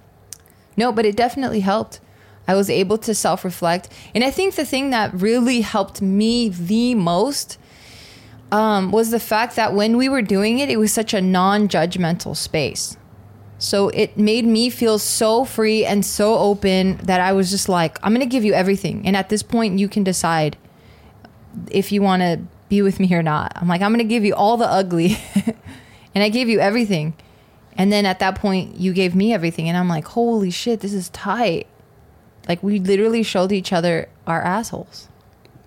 No, 0.75 0.91
but 0.91 1.05
it 1.05 1.15
definitely 1.15 1.59
helped. 1.59 1.99
I 2.47 2.55
was 2.55 2.69
able 2.69 2.97
to 2.99 3.15
self 3.15 3.45
reflect. 3.45 3.89
And 4.13 4.23
I 4.23 4.31
think 4.31 4.55
the 4.55 4.65
thing 4.65 4.89
that 4.89 5.13
really 5.13 5.61
helped 5.61 6.01
me 6.01 6.49
the 6.49 6.95
most 6.95 7.57
um, 8.51 8.91
was 8.91 9.11
the 9.11 9.19
fact 9.19 9.55
that 9.55 9.73
when 9.73 9.97
we 9.97 10.09
were 10.09 10.21
doing 10.21 10.59
it, 10.59 10.69
it 10.69 10.77
was 10.77 10.93
such 10.93 11.13
a 11.13 11.21
non 11.21 11.67
judgmental 11.67 12.35
space. 12.35 12.97
So 13.57 13.89
it 13.89 14.17
made 14.17 14.45
me 14.45 14.69
feel 14.69 14.99
so 14.99 15.45
free 15.45 15.85
and 15.85 16.05
so 16.05 16.37
open 16.37 16.97
that 16.97 17.21
I 17.21 17.31
was 17.31 17.49
just 17.49 17.69
like, 17.69 17.97
I'm 18.03 18.13
going 18.13 18.19
to 18.19 18.31
give 18.31 18.43
you 18.43 18.53
everything. 18.53 19.07
And 19.07 19.15
at 19.15 19.29
this 19.29 19.41
point, 19.41 19.79
you 19.79 19.87
can 19.87 20.03
decide 20.03 20.57
if 21.71 21.91
you 21.91 22.01
want 22.01 22.21
to 22.23 22.41
be 22.67 22.81
with 22.81 22.99
me 22.99 23.13
or 23.13 23.23
not. 23.23 23.53
I'm 23.55 23.69
like, 23.69 23.81
I'm 23.81 23.91
going 23.91 23.99
to 23.99 24.13
give 24.13 24.25
you 24.25 24.35
all 24.35 24.57
the 24.57 24.65
ugly. 24.65 25.17
and 26.13 26.23
I 26.23 26.29
gave 26.29 26.49
you 26.49 26.59
everything. 26.59 27.13
And 27.77 27.91
then 27.91 28.05
at 28.05 28.19
that 28.19 28.35
point, 28.35 28.75
you 28.75 28.93
gave 28.93 29.15
me 29.15 29.33
everything. 29.33 29.69
And 29.69 29.77
I'm 29.77 29.87
like, 29.87 30.05
holy 30.05 30.51
shit, 30.51 30.81
this 30.81 30.93
is 30.93 31.09
tight. 31.09 31.67
Like, 32.47 32.61
we 32.63 32.79
literally 32.79 33.23
showed 33.23 33.51
each 33.51 33.71
other 33.73 34.09
our 34.27 34.41
assholes. 34.41 35.07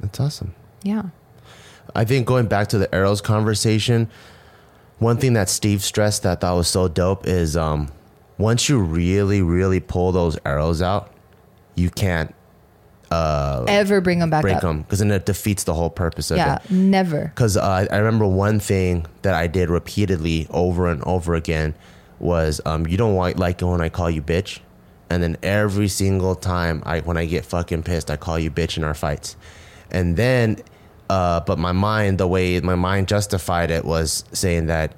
That's 0.00 0.20
awesome. 0.20 0.54
Yeah. 0.82 1.04
I 1.94 2.04
think 2.04 2.26
going 2.26 2.46
back 2.46 2.68
to 2.68 2.78
the 2.78 2.94
arrows 2.94 3.20
conversation, 3.20 4.08
one 4.98 5.16
thing 5.16 5.32
that 5.34 5.48
Steve 5.48 5.82
stressed 5.82 6.22
that 6.24 6.38
I 6.38 6.40
thought 6.40 6.56
was 6.56 6.68
so 6.68 6.88
dope 6.88 7.26
is 7.26 7.56
um, 7.56 7.88
once 8.38 8.68
you 8.68 8.78
really, 8.78 9.40
really 9.42 9.80
pull 9.80 10.12
those 10.12 10.38
arrows 10.44 10.82
out, 10.82 11.10
you 11.74 11.90
can't 11.90 12.34
Ever 13.10 14.00
bring 14.00 14.18
them 14.18 14.30
back 14.30 14.42
break 14.42 14.56
up. 14.56 14.62
them 14.62 14.82
because 14.82 14.98
then 14.98 15.10
it 15.10 15.24
defeats 15.26 15.64
the 15.64 15.72
whole 15.72 15.88
purpose 15.90 16.30
of 16.30 16.36
Yeah, 16.38 16.56
it. 16.56 16.62
Yeah, 16.70 16.76
never. 16.76 17.26
Because 17.34 17.56
uh, 17.56 17.86
I 17.90 17.96
remember 17.96 18.26
one 18.26 18.60
thing 18.60 19.06
that 19.22 19.34
I 19.34 19.46
did 19.46 19.70
repeatedly 19.70 20.46
over 20.50 20.88
and 20.88 21.02
over 21.04 21.34
again 21.34 21.74
was 22.18 22.60
um, 22.66 22.86
you 22.86 22.96
don't 22.96 23.14
want, 23.14 23.38
like 23.38 23.62
it 23.62 23.64
when 23.64 23.80
I 23.80 23.88
call 23.88 24.10
you 24.10 24.20
bitch, 24.22 24.58
and 25.10 25.22
then 25.22 25.36
every 25.42 25.88
single 25.88 26.34
time 26.34 26.82
I 26.86 27.00
when 27.00 27.16
I 27.16 27.26
get 27.26 27.44
fucking 27.44 27.82
pissed, 27.82 28.10
I 28.10 28.16
call 28.16 28.38
you 28.38 28.50
bitch 28.50 28.76
in 28.76 28.84
our 28.84 28.94
fights, 28.94 29.36
and 29.90 30.16
then, 30.16 30.58
uh, 31.08 31.40
but 31.40 31.58
my 31.58 31.72
mind, 31.72 32.18
the 32.18 32.26
way 32.26 32.60
my 32.60 32.74
mind 32.74 33.08
justified 33.08 33.70
it 33.70 33.84
was 33.84 34.24
saying 34.32 34.66
that 34.66 34.94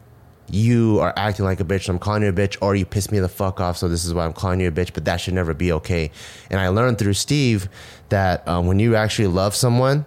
you 0.51 0.99
are 1.01 1.13
acting 1.17 1.45
like 1.45 1.61
a 1.61 1.65
bitch, 1.65 1.85
so 1.85 1.93
I'm 1.93 1.99
calling 1.99 2.23
you 2.23 2.29
a 2.29 2.33
bitch, 2.33 2.57
or 2.63 2.75
you 2.75 2.87
piss 2.87 3.11
me 3.11 3.19
the 3.19 3.29
fuck 3.29 3.61
off, 3.61 3.77
so 3.77 3.89
this 3.89 4.05
is 4.05 4.15
why 4.15 4.25
I'm 4.25 4.33
calling 4.33 4.61
you 4.61 4.69
a 4.69 4.73
bitch, 4.73 4.95
but 4.95 5.05
that 5.05 5.19
should 5.19 5.35
never 5.35 5.53
be 5.53 5.73
okay. 5.73 6.11
And 6.51 6.59
I 6.59 6.69
learned 6.69 6.99
through 6.99 7.15
Steve 7.15 7.69
that 8.09 8.47
um, 8.49 8.67
when 8.67 8.79
you 8.79 8.97
actually 8.97 9.29
love 9.29 9.55
someone, 9.55 10.07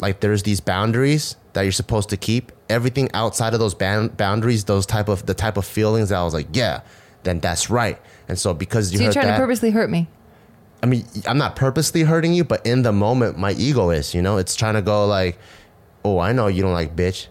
like 0.00 0.20
there's 0.20 0.44
these 0.44 0.60
boundaries 0.60 1.36
that 1.54 1.62
you're 1.62 1.72
supposed 1.72 2.10
to 2.10 2.16
keep. 2.16 2.52
Everything 2.68 3.10
outside 3.12 3.54
of 3.54 3.60
those 3.60 3.74
ban- 3.74 4.08
boundaries, 4.08 4.64
those 4.64 4.86
type 4.86 5.08
of 5.08 5.26
the 5.26 5.34
type 5.34 5.56
of 5.56 5.64
feelings 5.64 6.10
that 6.10 6.18
I 6.18 6.24
was 6.24 6.34
like, 6.34 6.48
yeah, 6.52 6.80
then 7.24 7.40
that's 7.40 7.70
right. 7.70 8.00
And 8.28 8.38
so 8.38 8.54
because 8.54 8.92
you 8.92 8.98
So 8.98 9.04
you're 9.04 9.12
trying 9.12 9.26
that, 9.26 9.36
to 9.36 9.42
purposely 9.42 9.70
hurt 9.70 9.90
me. 9.90 10.08
I 10.82 10.86
mean, 10.86 11.04
I'm 11.26 11.38
not 11.38 11.56
purposely 11.56 12.02
hurting 12.02 12.34
you, 12.34 12.44
but 12.44 12.64
in 12.66 12.82
the 12.82 12.92
moment, 12.92 13.38
my 13.38 13.52
ego 13.52 13.90
is, 13.90 14.14
you 14.14 14.22
know, 14.22 14.36
it's 14.36 14.54
trying 14.54 14.74
to 14.74 14.82
go 14.82 15.06
like, 15.06 15.38
oh, 16.04 16.18
I 16.18 16.32
know 16.32 16.46
you 16.46 16.62
don't 16.62 16.72
like 16.72 16.94
bitch, 16.94 17.28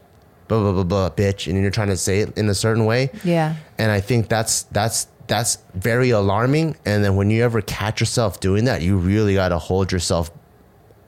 blah 0.47 0.59
blah 0.59 0.71
blah 0.71 0.83
blah, 0.83 1.09
bitch, 1.09 1.47
and 1.47 1.61
you're 1.61 1.71
trying 1.71 1.89
to 1.89 1.97
say 1.97 2.19
it 2.19 2.37
in 2.37 2.49
a 2.49 2.55
certain 2.55 2.85
way. 2.85 3.11
Yeah. 3.23 3.55
And 3.77 3.91
I 3.91 4.01
think 4.01 4.27
that's 4.27 4.63
that's 4.63 5.07
that's 5.27 5.59
very 5.73 6.09
alarming. 6.09 6.77
And 6.85 7.03
then 7.03 7.15
when 7.15 7.29
you 7.29 7.43
ever 7.43 7.61
catch 7.61 7.99
yourself 7.99 8.39
doing 8.39 8.65
that, 8.65 8.81
you 8.81 8.97
really 8.97 9.35
got 9.35 9.49
to 9.49 9.59
hold 9.59 9.91
yourself 9.91 10.31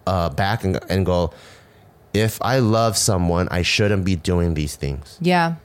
uh, 0.08 0.30
back 0.30 0.64
and 0.64 0.80
and 0.90 1.06
go, 1.06 1.34
if 2.14 2.42
I 2.42 2.60
love 2.60 2.98
someone, 2.98 3.48
I 3.50 3.62
shouldn't 3.62 4.06
be 4.06 4.16
doing 4.16 4.54
these 4.54 4.76
things. 4.76 5.18
Yeah. 5.20 5.56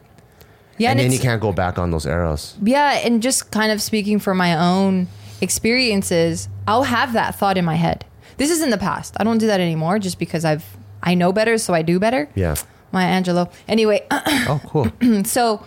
Yeah. 0.81 0.91
and 0.93 0.99
then 0.99 1.12
you 1.12 1.18
can't 1.18 1.41
go 1.43 1.53
back 1.53 1.78
on 1.78 1.91
those 1.91 2.07
arrows. 2.07 2.57
Yeah, 2.62 3.01
and 3.05 3.22
just 3.22 3.51
kind 3.51 3.70
of 3.70 3.83
speaking 3.83 4.18
from 4.18 4.39
my 4.39 4.57
own 4.57 5.09
experiences, 5.43 6.49
I'll 6.66 6.85
have 6.85 7.12
that 7.12 7.35
thought 7.35 7.59
in 7.59 7.64
my 7.64 7.74
head. 7.74 8.05
This 8.39 8.51
is 8.51 8.62
in 8.62 8.70
the 8.70 8.78
past. 8.78 9.14
I 9.20 9.24
don't 9.24 9.39
do 9.39 9.47
that 9.47 9.61
anymore 9.61 9.99
just 9.99 10.18
because 10.18 10.45
I've 10.45 10.64
I 11.03 11.14
know 11.14 11.33
better, 11.33 11.59
so 11.59 11.74
I 11.74 11.83
do 11.83 11.99
better. 11.99 12.28
Yeah. 12.35 12.55
My 12.93 13.05
Angelo. 13.05 13.51
Anyway, 13.68 14.07
Oh, 14.11 14.61
cool. 14.66 14.91
so 15.24 15.64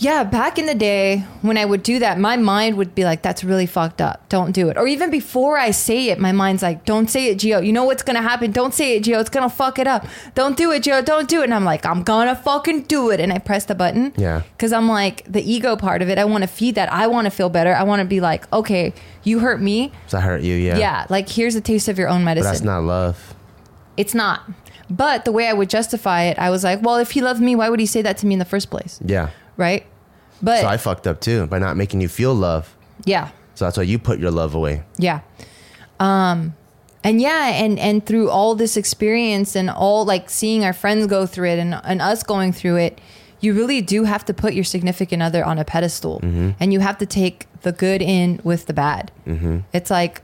yeah, 0.00 0.22
back 0.22 0.58
in 0.60 0.66
the 0.66 0.76
day 0.76 1.24
when 1.42 1.58
I 1.58 1.64
would 1.64 1.82
do 1.82 1.98
that, 1.98 2.20
my 2.20 2.36
mind 2.36 2.76
would 2.76 2.94
be 2.94 3.04
like, 3.04 3.22
"That's 3.22 3.42
really 3.42 3.66
fucked 3.66 4.00
up. 4.00 4.28
Don't 4.28 4.52
do 4.52 4.68
it." 4.68 4.76
Or 4.78 4.86
even 4.86 5.10
before 5.10 5.58
I 5.58 5.72
say 5.72 6.08
it, 6.10 6.20
my 6.20 6.30
mind's 6.30 6.62
like, 6.62 6.84
"Don't 6.84 7.10
say 7.10 7.26
it, 7.26 7.38
Gio. 7.38 7.64
You 7.66 7.72
know 7.72 7.82
what's 7.84 8.04
gonna 8.04 8.22
happen? 8.22 8.52
Don't 8.52 8.72
say 8.72 8.96
it, 8.96 9.02
Gio. 9.02 9.20
It's 9.20 9.28
gonna 9.30 9.50
fuck 9.50 9.78
it 9.80 9.88
up. 9.88 10.06
Don't 10.36 10.56
do 10.56 10.70
it, 10.70 10.84
Gio. 10.84 11.04
Don't 11.04 11.28
do 11.28 11.40
it." 11.40 11.44
And 11.44 11.54
I'm 11.54 11.64
like, 11.64 11.84
"I'm 11.84 12.04
gonna 12.04 12.36
fucking 12.36 12.82
do 12.82 13.10
it," 13.10 13.18
and 13.18 13.32
I 13.32 13.38
press 13.38 13.64
the 13.64 13.74
button. 13.74 14.12
Yeah. 14.16 14.42
Because 14.56 14.72
I'm 14.72 14.88
like 14.88 15.24
the 15.30 15.42
ego 15.42 15.74
part 15.74 16.00
of 16.00 16.08
it. 16.08 16.16
I 16.16 16.24
want 16.24 16.42
to 16.42 16.48
feed 16.48 16.76
that. 16.76 16.92
I 16.92 17.08
want 17.08 17.24
to 17.24 17.30
feel 17.30 17.48
better. 17.48 17.74
I 17.74 17.82
want 17.82 17.98
to 18.00 18.06
be 18.06 18.20
like, 18.20 18.50
"Okay, 18.52 18.94
you 19.24 19.40
hurt 19.40 19.60
me. 19.60 19.90
so 20.06 20.18
I 20.18 20.20
hurt 20.20 20.42
you. 20.42 20.54
Yeah. 20.54 20.78
Yeah. 20.78 21.06
Like 21.08 21.28
here's 21.28 21.56
a 21.56 21.60
taste 21.60 21.88
of 21.88 21.98
your 21.98 22.08
own 22.08 22.20
But 22.20 22.36
medicine." 22.36 22.52
that's 22.52 22.62
not 22.62 22.84
love. 22.84 23.34
it's 23.96 24.14
not. 24.14 24.42
But 24.90 25.24
the 25.26 25.32
way 25.32 25.48
I 25.48 25.52
would 25.52 25.68
justify 25.68 26.22
it, 26.22 26.38
I 26.38 26.50
was 26.50 26.62
like, 26.62 26.82
"Well, 26.82 26.96
if 26.96 27.10
he 27.10 27.20
loved 27.20 27.40
me, 27.42 27.56
why 27.56 27.68
would 27.68 27.80
he 27.80 27.84
say 27.86 28.00
that 28.02 28.16
to 28.18 28.26
me 28.26 28.34
in 28.34 28.38
the 28.38 28.44
first 28.44 28.70
place?" 28.70 29.00
Yeah. 29.04 29.30
Right. 29.58 29.84
But 30.42 30.62
So 30.62 30.66
I 30.68 30.78
fucked 30.78 31.06
up 31.06 31.20
too 31.20 31.46
by 31.46 31.58
not 31.58 31.76
making 31.76 32.00
you 32.00 32.08
feel 32.08 32.32
love. 32.34 32.74
yeah. 33.04 33.28
So 33.54 33.64
that's 33.66 33.76
why 33.76 33.82
you 33.82 33.98
put 33.98 34.18
your 34.20 34.30
love 34.30 34.54
away. 34.54 34.84
Yeah. 34.96 35.20
Um 36.00 36.54
and 37.04 37.20
yeah, 37.20 37.48
and 37.64 37.78
and 37.78 38.04
through 38.06 38.30
all 38.30 38.54
this 38.54 38.76
experience 38.76 39.54
and 39.56 39.68
all 39.70 40.04
like 40.04 40.30
seeing 40.30 40.64
our 40.64 40.72
friends 40.72 41.06
go 41.06 41.26
through 41.26 41.48
it 41.50 41.58
and 41.58 41.74
and 41.84 42.00
us 42.00 42.22
going 42.22 42.52
through 42.52 42.76
it, 42.76 43.00
you 43.40 43.52
really 43.54 43.80
do 43.82 44.04
have 44.04 44.24
to 44.26 44.34
put 44.34 44.54
your 44.54 44.64
significant 44.64 45.22
other 45.22 45.44
on 45.44 45.58
a 45.58 45.64
pedestal 45.64 46.20
and 46.22 46.72
you 46.72 46.80
have 46.80 46.98
to 46.98 47.06
take 47.06 47.46
the 47.62 47.72
good 47.72 48.00
in 48.02 48.40
with 48.44 48.66
the 48.66 48.72
bad. 48.74 49.10
It's 49.72 49.90
like 49.90 50.22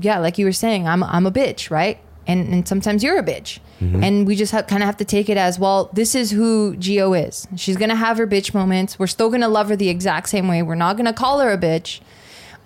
yeah, 0.00 0.18
like 0.18 0.36
you 0.38 0.44
were 0.46 0.52
saying, 0.52 0.86
I'm 0.86 1.02
I'm 1.02 1.26
a 1.26 1.32
bitch, 1.32 1.70
right? 1.70 1.98
And 2.26 2.52
and 2.52 2.66
sometimes 2.68 3.02
you're 3.04 3.18
a 3.18 3.22
bitch. 3.22 3.58
And 3.78 4.26
we 4.26 4.36
just 4.36 4.52
ha- 4.52 4.62
kind 4.62 4.82
of 4.82 4.86
have 4.86 4.96
to 4.96 5.04
take 5.04 5.28
it 5.28 5.36
as 5.36 5.58
well. 5.58 5.90
This 5.92 6.14
is 6.14 6.30
who 6.30 6.76
Geo 6.76 7.12
is. 7.12 7.46
She's 7.56 7.76
gonna 7.76 7.94
have 7.94 8.16
her 8.16 8.26
bitch 8.26 8.54
moments. 8.54 8.98
We're 8.98 9.06
still 9.06 9.28
gonna 9.30 9.48
love 9.48 9.68
her 9.68 9.76
the 9.76 9.90
exact 9.90 10.28
same 10.30 10.48
way. 10.48 10.62
We're 10.62 10.74
not 10.76 10.96
gonna 10.96 11.12
call 11.12 11.40
her 11.40 11.50
a 11.52 11.58
bitch 11.58 12.00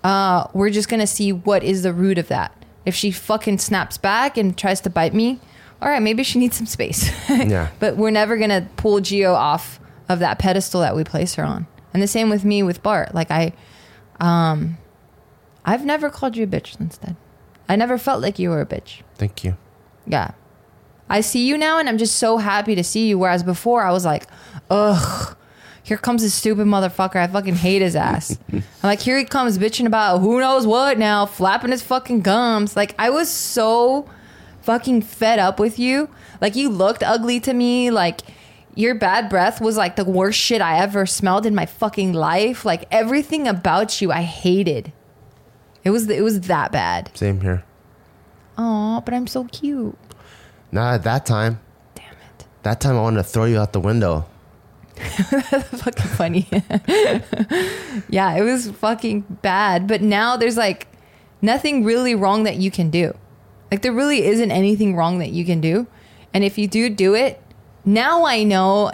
uh, 0.03 0.47
we're 0.53 0.69
just 0.69 0.89
gonna 0.89 1.07
see 1.07 1.31
what 1.31 1.63
is 1.63 1.83
the 1.83 1.93
root 1.93 2.17
of 2.17 2.27
that. 2.29 2.51
If 2.85 2.95
she 2.95 3.11
fucking 3.11 3.59
snaps 3.59 3.97
back 3.97 4.37
and 4.37 4.57
tries 4.57 4.81
to 4.81 4.89
bite 4.89 5.13
me, 5.13 5.39
all 5.81 5.89
right, 5.89 6.01
maybe 6.01 6.23
she 6.23 6.39
needs 6.39 6.57
some 6.57 6.65
space. 6.65 7.11
Yeah. 7.29 7.69
But 7.79 7.97
we're 7.97 8.11
never 8.11 8.37
gonna 8.37 8.67
pull 8.77 8.99
Geo 9.01 9.33
off 9.33 9.79
of 10.09 10.19
that 10.19 10.39
pedestal 10.39 10.81
that 10.81 10.95
we 10.95 11.03
place 11.03 11.35
her 11.35 11.43
on. 11.43 11.67
And 11.93 12.01
the 12.01 12.07
same 12.07 12.29
with 12.29 12.43
me 12.43 12.63
with 12.63 12.81
Bart. 12.81 13.13
Like 13.13 13.29
I, 13.31 13.53
um, 14.19 14.77
I've 15.65 15.85
never 15.85 16.09
called 16.09 16.35
you 16.35 16.45
a 16.45 16.47
bitch 16.47 16.77
since 16.77 16.97
then. 16.97 17.15
I 17.71 17.77
never 17.77 17.97
felt 17.97 18.21
like 18.21 18.37
you 18.37 18.49
were 18.49 18.59
a 18.59 18.65
bitch. 18.65 19.01
Thank 19.15 19.45
you. 19.45 19.55
Yeah. 20.05 20.31
I 21.09 21.21
see 21.21 21.47
you 21.47 21.57
now 21.57 21.79
and 21.79 21.87
I'm 21.87 21.97
just 21.97 22.17
so 22.17 22.35
happy 22.35 22.75
to 22.75 22.83
see 22.83 23.07
you. 23.07 23.17
Whereas 23.17 23.43
before 23.43 23.81
I 23.81 23.93
was 23.93 24.03
like, 24.03 24.27
ugh, 24.69 25.37
here 25.81 25.95
comes 25.95 26.21
this 26.21 26.33
stupid 26.33 26.67
motherfucker. 26.67 27.15
I 27.15 27.27
fucking 27.27 27.55
hate 27.55 27.81
his 27.81 27.95
ass. 27.95 28.37
I'm 28.51 28.63
like, 28.83 28.99
here 28.99 29.17
he 29.17 29.23
comes 29.23 29.57
bitching 29.57 29.85
about 29.85 30.17
who 30.17 30.41
knows 30.41 30.67
what 30.67 30.99
now, 30.99 31.25
flapping 31.25 31.71
his 31.71 31.81
fucking 31.81 32.23
gums. 32.23 32.75
Like, 32.75 32.93
I 32.99 33.09
was 33.09 33.29
so 33.29 34.05
fucking 34.63 35.03
fed 35.03 35.39
up 35.39 35.57
with 35.57 35.79
you. 35.79 36.09
Like, 36.41 36.57
you 36.57 36.67
looked 36.67 37.03
ugly 37.03 37.39
to 37.39 37.53
me. 37.53 37.89
Like, 37.89 38.19
your 38.75 38.95
bad 38.95 39.29
breath 39.29 39.61
was 39.61 39.77
like 39.77 39.95
the 39.95 40.03
worst 40.03 40.37
shit 40.37 40.61
I 40.61 40.79
ever 40.79 41.05
smelled 41.05 41.45
in 41.45 41.55
my 41.55 41.67
fucking 41.67 42.11
life. 42.11 42.65
Like, 42.65 42.83
everything 42.91 43.47
about 43.47 44.01
you 44.01 44.11
I 44.11 44.23
hated. 44.23 44.91
It 45.83 45.89
was 45.89 46.09
it 46.09 46.23
was 46.23 46.41
that 46.41 46.71
bad. 46.71 47.11
Same 47.15 47.41
here. 47.41 47.63
Oh, 48.57 49.01
but 49.03 49.13
I'm 49.13 49.27
so 49.27 49.45
cute. 49.45 49.97
Not 50.71 50.95
at 50.95 51.03
that 51.03 51.25
time. 51.25 51.59
Damn 51.95 52.13
it. 52.13 52.45
That 52.63 52.79
time 52.79 52.95
I 52.95 53.01
wanted 53.01 53.17
to 53.17 53.23
throw 53.23 53.45
you 53.45 53.59
out 53.59 53.73
the 53.73 53.79
window. 53.79 54.25
That's 55.31 55.81
fucking 55.81 56.11
funny. 56.11 56.47
yeah, 58.09 58.35
it 58.35 58.43
was 58.43 58.69
fucking 58.71 59.21
bad. 59.41 59.87
But 59.87 60.01
now 60.01 60.37
there's 60.37 60.57
like 60.57 60.87
nothing 61.41 61.83
really 61.83 62.13
wrong 62.13 62.43
that 62.43 62.57
you 62.57 62.69
can 62.69 62.89
do. 62.89 63.17
Like 63.71 63.81
there 63.81 63.93
really 63.93 64.25
isn't 64.25 64.51
anything 64.51 64.95
wrong 64.95 65.19
that 65.19 65.31
you 65.31 65.45
can 65.45 65.61
do. 65.61 65.87
And 66.33 66.43
if 66.43 66.57
you 66.57 66.67
do 66.67 66.89
do 66.89 67.15
it, 67.15 67.41
now 67.83 68.25
I 68.25 68.43
know 68.43 68.91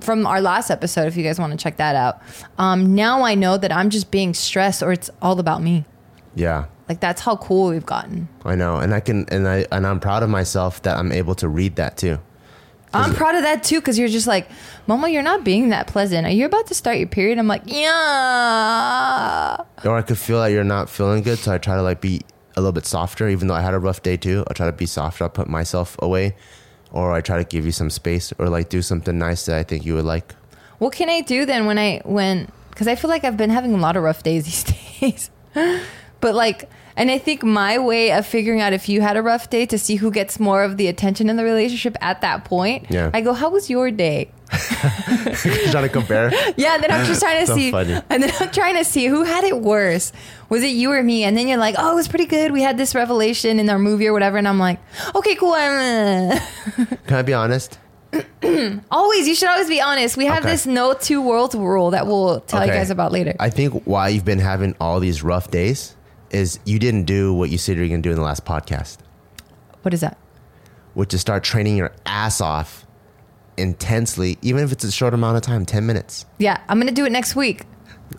from 0.00 0.26
our 0.26 0.40
last 0.40 0.70
episode, 0.70 1.06
if 1.06 1.16
you 1.16 1.24
guys 1.24 1.38
want 1.38 1.52
to 1.52 1.58
check 1.58 1.76
that 1.78 1.96
out, 1.96 2.20
um, 2.58 2.94
now 2.94 3.22
I 3.22 3.34
know 3.34 3.56
that 3.56 3.72
I'm 3.72 3.90
just 3.90 4.10
being 4.10 4.34
stressed 4.34 4.82
or 4.82 4.92
it's 4.92 5.10
all 5.22 5.40
about 5.40 5.62
me. 5.62 5.84
Yeah. 6.38 6.66
Like 6.88 7.00
that's 7.00 7.20
how 7.20 7.36
cool 7.36 7.70
we've 7.70 7.84
gotten. 7.84 8.28
I 8.44 8.54
know. 8.54 8.76
And 8.76 8.94
I 8.94 9.00
can 9.00 9.28
and 9.28 9.48
I 9.48 9.66
and 9.72 9.86
I'm 9.86 10.00
proud 10.00 10.22
of 10.22 10.30
myself 10.30 10.82
that 10.82 10.96
I'm 10.96 11.12
able 11.12 11.34
to 11.36 11.48
read 11.48 11.76
that 11.76 11.96
too. 11.96 12.18
I'm 12.94 13.12
proud 13.12 13.34
of 13.34 13.42
that 13.42 13.64
too 13.64 13.80
because 13.80 13.98
you're 13.98 14.08
just 14.08 14.26
like, 14.26 14.48
Mama, 14.86 15.08
you're 15.10 15.22
not 15.22 15.44
being 15.44 15.68
that 15.70 15.88
pleasant. 15.88 16.26
Are 16.26 16.30
you 16.32 16.46
about 16.46 16.68
to 16.68 16.74
start 16.74 16.96
your 16.96 17.06
period? 17.06 17.38
I'm 17.38 17.46
like, 17.46 17.64
yeah. 17.66 19.56
Or 19.84 19.98
I 19.98 20.02
could 20.02 20.16
feel 20.16 20.40
that 20.40 20.46
you're 20.48 20.64
not 20.64 20.88
feeling 20.88 21.22
good, 21.22 21.38
so 21.38 21.52
I 21.52 21.58
try 21.58 21.76
to 21.76 21.82
like 21.82 22.00
be 22.00 22.22
a 22.56 22.60
little 22.60 22.72
bit 22.72 22.86
softer, 22.86 23.28
even 23.28 23.48
though 23.48 23.54
I 23.54 23.60
had 23.60 23.74
a 23.74 23.78
rough 23.78 24.02
day 24.02 24.16
too. 24.16 24.44
I 24.48 24.54
try 24.54 24.64
to 24.66 24.72
be 24.72 24.86
softer. 24.86 25.24
I'll 25.24 25.30
put 25.30 25.48
myself 25.48 25.96
away, 26.00 26.34
or 26.90 27.12
I 27.12 27.20
try 27.20 27.36
to 27.36 27.44
give 27.44 27.66
you 27.66 27.72
some 27.72 27.90
space, 27.90 28.32
or 28.38 28.48
like 28.48 28.70
do 28.70 28.80
something 28.80 29.18
nice 29.18 29.44
that 29.46 29.58
I 29.58 29.64
think 29.64 29.84
you 29.84 29.94
would 29.96 30.06
like. 30.06 30.34
What 30.78 30.94
can 30.94 31.10
I 31.10 31.20
do 31.20 31.44
then 31.44 31.66
when 31.66 31.78
I 31.78 32.00
when 32.04 32.50
because 32.70 32.88
I 32.88 32.94
feel 32.94 33.10
like 33.10 33.24
I've 33.24 33.36
been 33.36 33.50
having 33.50 33.74
a 33.74 33.78
lot 33.78 33.96
of 33.98 34.02
rough 34.02 34.22
days 34.22 34.44
these 34.46 34.64
days, 35.00 35.30
but 36.20 36.34
like. 36.34 36.68
And 37.00 37.12
I 37.12 37.18
think 37.18 37.44
my 37.44 37.78
way 37.78 38.10
of 38.10 38.26
figuring 38.26 38.60
out 38.60 38.72
if 38.72 38.88
you 38.88 39.02
had 39.02 39.16
a 39.16 39.22
rough 39.22 39.48
day 39.50 39.66
to 39.66 39.78
see 39.78 39.94
who 39.94 40.10
gets 40.10 40.40
more 40.40 40.64
of 40.64 40.78
the 40.78 40.88
attention 40.88 41.30
in 41.30 41.36
the 41.36 41.44
relationship 41.44 41.96
at 42.00 42.22
that 42.22 42.44
point, 42.44 42.86
Yeah. 42.90 43.12
I 43.14 43.20
go, 43.20 43.34
"How 43.34 43.50
was 43.50 43.70
your 43.70 43.92
day?" 43.92 44.32
trying 45.70 45.84
to 45.84 45.88
compare. 45.88 46.32
Yeah, 46.56 46.74
and 46.74 46.82
then 46.82 46.90
I'm 46.90 47.06
just 47.06 47.20
trying 47.20 47.40
to 47.42 47.46
So 47.46 47.54
see, 47.54 47.70
funny. 47.70 48.00
and 48.10 48.22
then 48.24 48.32
I'm 48.40 48.50
trying 48.50 48.74
to 48.76 48.84
see 48.84 49.06
who 49.06 49.22
had 49.22 49.44
it 49.44 49.60
worse. 49.60 50.10
Was 50.48 50.64
it 50.64 50.70
you 50.74 50.90
or 50.90 51.00
me? 51.04 51.22
And 51.22 51.36
then 51.36 51.46
you're 51.46 51.58
like, 51.58 51.76
"Oh, 51.78 51.92
it 51.92 51.94
was 51.94 52.08
pretty 52.08 52.26
good. 52.26 52.50
We 52.50 52.62
had 52.62 52.76
this 52.76 52.96
revelation 52.96 53.60
in 53.60 53.70
our 53.70 53.78
movie 53.78 54.08
or 54.08 54.12
whatever." 54.12 54.36
And 54.36 54.48
I'm 54.48 54.58
like, 54.58 54.80
"Okay, 55.14 55.36
cool." 55.36 55.52
Uh." 55.52 56.36
Can 57.06 57.16
I 57.16 57.22
be 57.22 57.32
honest? 57.34 57.78
Always, 58.90 59.28
you 59.28 59.34
should 59.34 59.48
always 59.50 59.68
be 59.68 59.80
honest. 59.80 60.16
We 60.16 60.24
have 60.26 60.38
Okay. 60.42 60.50
this 60.52 60.66
no 60.66 60.94
two 60.94 61.20
worlds 61.20 61.54
rule 61.54 61.90
that 61.90 62.06
we'll 62.06 62.40
tell 62.40 62.64
you 62.66 62.72
guys 62.72 62.90
about 62.90 63.12
later. 63.12 63.34
I 63.38 63.50
think 63.50 63.82
why 63.84 64.08
you've 64.08 64.24
been 64.24 64.38
having 64.38 64.74
all 64.80 64.98
these 64.98 65.22
rough 65.22 65.50
days 65.50 65.94
is 66.30 66.58
you 66.64 66.78
didn't 66.78 67.04
do 67.04 67.32
what 67.34 67.50
you 67.50 67.58
said 67.58 67.76
you 67.76 67.82
were 67.82 67.88
going 67.88 68.02
to 68.02 68.08
do 68.08 68.12
in 68.12 68.16
the 68.16 68.22
last 68.24 68.44
podcast, 68.44 68.98
what 69.82 69.94
is 69.94 70.00
that? 70.00 70.18
which 70.94 71.14
is 71.14 71.20
start 71.20 71.44
training 71.44 71.76
your 71.76 71.92
ass 72.06 72.40
off 72.40 72.84
intensely, 73.56 74.36
even 74.42 74.62
if 74.64 74.72
it's 74.72 74.84
a 74.84 74.90
short 74.90 75.14
amount 75.14 75.36
of 75.36 75.42
time, 75.42 75.64
10 75.64 75.86
minutes. 75.86 76.26
Yeah, 76.38 76.60
I'm 76.68 76.78
gonna 76.80 76.90
do 76.92 77.04
it 77.04 77.12
next 77.12 77.36
week. 77.36 77.62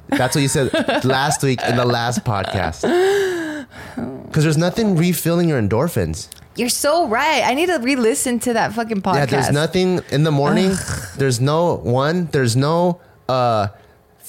That's 0.08 0.36
what 0.36 0.42
you 0.42 0.48
said 0.48 0.72
last 1.04 1.44
week 1.44 1.60
in 1.68 1.76
the 1.76 1.86
last 1.86 2.24
podcast. 2.24 2.86
Because 3.96 4.44
there's 4.44 4.58
nothing 4.58 4.96
refilling 4.96 5.50
your 5.50 5.62
endorphins. 5.62 6.30
You're 6.56 6.70
so 6.70 7.08
right. 7.08 7.44
I 7.46 7.54
need 7.54 7.68
to 7.68 7.78
re-listen 7.78 8.40
to 8.40 8.54
that 8.54 8.74
fucking 8.74 9.02
podcast. 9.02 9.16
Yeah, 9.16 9.26
there's 9.26 9.52
nothing 9.52 10.02
in 10.12 10.24
the 10.24 10.32
morning. 10.32 10.74
There's 11.18 11.40
no 11.40 11.76
one. 11.76 12.28
There's 12.28 12.56
no 12.56 13.02
uh, 13.28 13.68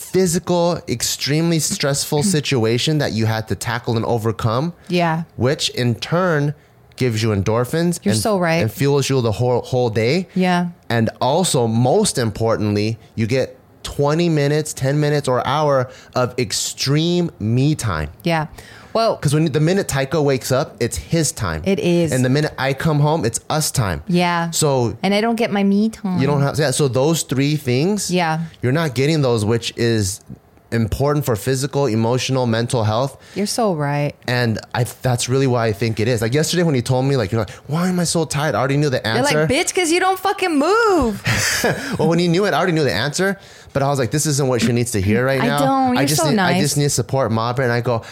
physical, 0.00 0.80
extremely 0.88 1.58
stressful 1.58 2.22
situation 2.36 2.98
that 2.98 3.12
you 3.12 3.26
had 3.26 3.46
to 3.48 3.54
tackle 3.54 3.96
and 3.96 4.04
overcome. 4.04 4.72
Yeah. 4.88 5.24
which 5.36 5.68
in 5.70 5.94
turn 5.94 6.54
gives 6.96 7.22
you 7.22 7.30
endorphins. 7.30 8.04
You're 8.04 8.12
and, 8.12 8.20
so 8.20 8.38
right. 8.38 8.62
and 8.62 8.72
fuels 8.72 9.08
you 9.08 9.20
the 9.20 9.32
whole 9.32 9.62
whole 9.62 9.90
day. 9.90 10.28
Yeah. 10.34 10.70
and 10.88 11.10
also 11.20 11.66
most 11.66 12.18
importantly, 12.18 12.98
you 13.14 13.26
get 13.26 13.56
20 13.82 14.28
minutes, 14.28 14.72
10 14.74 15.00
minutes, 15.00 15.26
or 15.28 15.46
hour 15.46 15.90
of 16.14 16.38
extreme 16.38 17.30
me 17.38 17.74
time. 17.74 18.10
Yeah. 18.24 18.48
Well, 18.92 19.16
Because 19.16 19.34
when 19.34 19.44
the 19.50 19.60
minute 19.60 19.88
Tycho 19.88 20.22
wakes 20.22 20.50
up, 20.52 20.76
it's 20.80 20.96
his 20.96 21.32
time. 21.32 21.62
It 21.64 21.78
is. 21.78 22.12
And 22.12 22.24
the 22.24 22.28
minute 22.30 22.52
I 22.58 22.72
come 22.74 23.00
home, 23.00 23.24
it's 23.24 23.40
us 23.50 23.70
time. 23.70 24.02
yeah. 24.08 24.50
So 24.50 24.96
and 25.02 25.14
I 25.14 25.20
don't 25.20 25.36
get 25.36 25.50
my 25.50 25.62
me 25.62 25.88
time. 25.90 26.20
you 26.20 26.26
don't 26.26 26.42
have 26.42 26.58
yeah. 26.58 26.70
So 26.70 26.88
those 26.88 27.22
three 27.22 27.56
things, 27.56 28.10
Yeah. 28.10 28.44
you're 28.62 28.72
not 28.72 28.94
getting 28.94 29.22
those, 29.22 29.44
which 29.44 29.72
is 29.76 30.20
important 30.72 31.24
for 31.24 31.34
physical, 31.34 31.86
emotional, 31.86 32.46
mental 32.46 32.84
health. 32.84 33.20
You're 33.34 33.46
so 33.46 33.74
right. 33.74 34.14
And 34.28 34.60
I, 34.72 34.84
that's 34.84 35.28
really 35.28 35.48
why 35.48 35.66
I 35.66 35.72
think 35.72 35.98
it 35.98 36.06
is. 36.06 36.22
Like 36.22 36.32
yesterday 36.32 36.62
when 36.62 36.76
he 36.76 36.82
told 36.82 37.06
me, 37.06 37.16
like, 37.16 37.32
you're 37.32 37.40
like, 37.40 37.50
why 37.66 37.88
am 37.88 37.98
I 37.98 38.04
so 38.04 38.24
tired? 38.24 38.54
I 38.54 38.58
already 38.60 38.76
knew 38.76 38.88
the 38.88 38.98
You're 39.04 39.16
answer. 39.16 39.40
like, 39.40 39.48
bitch, 39.50 39.68
because 39.74 39.90
you 39.90 39.98
don't 39.98 40.18
fucking 40.18 40.56
move. 40.56 41.22
well, 41.98 42.08
when 42.08 42.20
he 42.20 42.28
knew 42.28 42.44
it, 42.46 42.54
I 42.54 42.58
already 42.58 42.72
knew 42.72 42.84
the 42.84 42.92
answer. 42.92 43.36
But 43.72 43.82
I 43.82 43.88
was 43.88 43.98
like, 43.98 44.12
this 44.12 44.26
isn't 44.26 44.46
what 44.48 44.62
she 44.62 44.70
needs 44.72 44.92
to 44.92 45.00
hear 45.00 45.24
right 45.24 45.40
now. 45.42 45.56
I 45.56 45.58
don't. 45.58 45.96
I 45.96 46.00
You're 46.02 46.08
just 46.08 46.22
so 46.22 46.30
need, 46.30 46.38
I 46.38 46.60
just 46.60 46.76
need 46.76 46.84
to 46.84 46.90
support 46.90 47.32
Mabra. 47.32 47.60
And 47.64 47.72
I 47.72 47.80
go, 47.80 48.02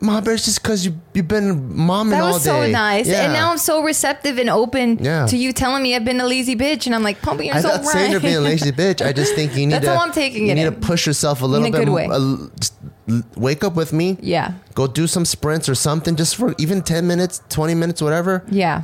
Mabra, 0.00 0.34
it's 0.34 0.44
just 0.44 0.62
because 0.62 0.84
you, 0.84 0.94
you've 1.14 1.26
been 1.26 1.70
momming 1.70 2.10
That 2.10 2.22
all 2.22 2.34
was 2.34 2.44
day. 2.44 2.50
so 2.50 2.70
nice. 2.70 3.08
Yeah. 3.08 3.22
And 3.24 3.32
now 3.32 3.50
I'm 3.50 3.58
so 3.58 3.82
receptive 3.82 4.38
and 4.38 4.50
open 4.50 4.98
Yeah. 5.02 5.26
to 5.26 5.36
you 5.36 5.52
telling 5.52 5.82
me 5.82 5.96
I've 5.96 6.04
been 6.04 6.20
a 6.20 6.26
lazy 6.26 6.54
bitch. 6.54 6.84
And 6.86 6.94
I'm 6.94 7.02
like, 7.02 7.22
Pumpy, 7.22 7.46
you're 7.46 7.54
I'm 7.54 7.62
so 7.62 7.68
not 7.68 7.80
right. 7.80 7.88
saying 7.92 8.10
you're 8.12 8.20
being 8.20 8.36
a 8.36 8.40
lazy 8.40 8.72
bitch. 8.72 9.04
I 9.04 9.12
just 9.12 9.34
think 9.34 9.56
you 9.56 9.66
need 9.66 9.72
That's 9.74 9.86
to. 9.86 9.96
how 9.96 10.04
I'm 10.04 10.12
taking 10.12 10.46
you 10.46 10.52
it 10.52 10.56
need 10.56 10.66
in. 10.66 10.74
to 10.74 10.80
push 10.80 11.06
yourself 11.06 11.40
a 11.42 11.46
little 11.46 11.66
a 11.66 11.70
bit. 11.70 11.78
good 11.86 11.88
way. 11.88 12.04
l- 12.06 12.50
just 12.60 12.74
l- 13.08 13.22
wake 13.36 13.64
up 13.64 13.74
with 13.74 13.92
me. 13.94 14.18
yeah. 14.20 14.52
Go 14.74 14.86
do 14.86 15.06
some 15.06 15.24
sprints 15.24 15.66
or 15.68 15.74
something, 15.74 16.14
just 16.16 16.36
for 16.36 16.54
even 16.58 16.82
ten 16.82 17.06
minutes, 17.06 17.40
twenty 17.48 17.74
minutes, 17.74 18.02
whatever. 18.02 18.44
Yeah. 18.50 18.82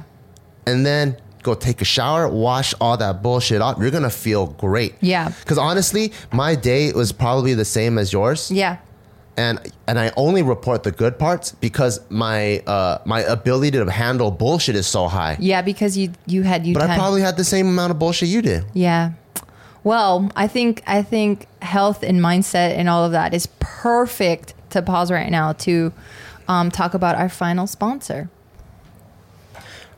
and 0.66 0.86
then 0.86 1.16
go 1.42 1.54
take 1.54 1.82
a 1.82 1.84
shower, 1.84 2.28
wash 2.28 2.72
all 2.80 2.96
that 2.96 3.20
bullshit 3.22 3.60
off. 3.60 3.76
You're 3.80 3.90
gonna 3.90 4.08
feel 4.08 4.46
great. 4.46 4.94
Yeah. 5.00 5.28
Because 5.40 5.58
honestly, 5.58 6.12
my 6.32 6.54
day 6.54 6.92
was 6.92 7.12
probably 7.12 7.52
the 7.52 7.64
same 7.64 7.98
as 7.98 8.12
yours, 8.12 8.50
Yeah. 8.50 8.78
And 9.36 9.72
and 9.86 9.98
I 9.98 10.12
only 10.16 10.42
report 10.42 10.82
the 10.82 10.92
good 10.92 11.18
parts 11.18 11.52
because 11.52 12.00
my 12.10 12.58
uh 12.66 12.98
my 13.04 13.20
ability 13.22 13.78
to 13.78 13.90
handle 13.90 14.30
bullshit 14.30 14.76
is 14.76 14.86
so 14.86 15.08
high. 15.08 15.36
Yeah. 15.40 15.62
Because 15.62 15.96
you, 15.96 16.12
you 16.26 16.42
had, 16.42 16.66
you 16.66 16.74
But 16.74 16.90
I 16.90 16.96
probably 16.96 17.22
had 17.22 17.36
the 17.36 17.44
same 17.44 17.66
amount 17.66 17.90
of 17.90 17.98
bullshit 17.98 18.28
you 18.28 18.42
did. 18.42 18.64
Yeah. 18.74 19.12
Well, 19.84 20.30
I 20.36 20.46
think 20.46 20.82
I 20.86 21.02
think 21.02 21.46
health 21.60 22.02
and 22.02 22.20
mindset 22.20 22.76
and 22.76 22.88
all 22.88 23.04
of 23.04 23.12
that 23.12 23.34
is 23.34 23.48
perfect 23.58 24.54
to 24.70 24.82
pause 24.82 25.10
right 25.10 25.30
now 25.30 25.52
to 25.52 25.92
um, 26.48 26.70
talk 26.70 26.94
about 26.94 27.16
our 27.16 27.28
final 27.28 27.66
sponsor. 27.66 28.28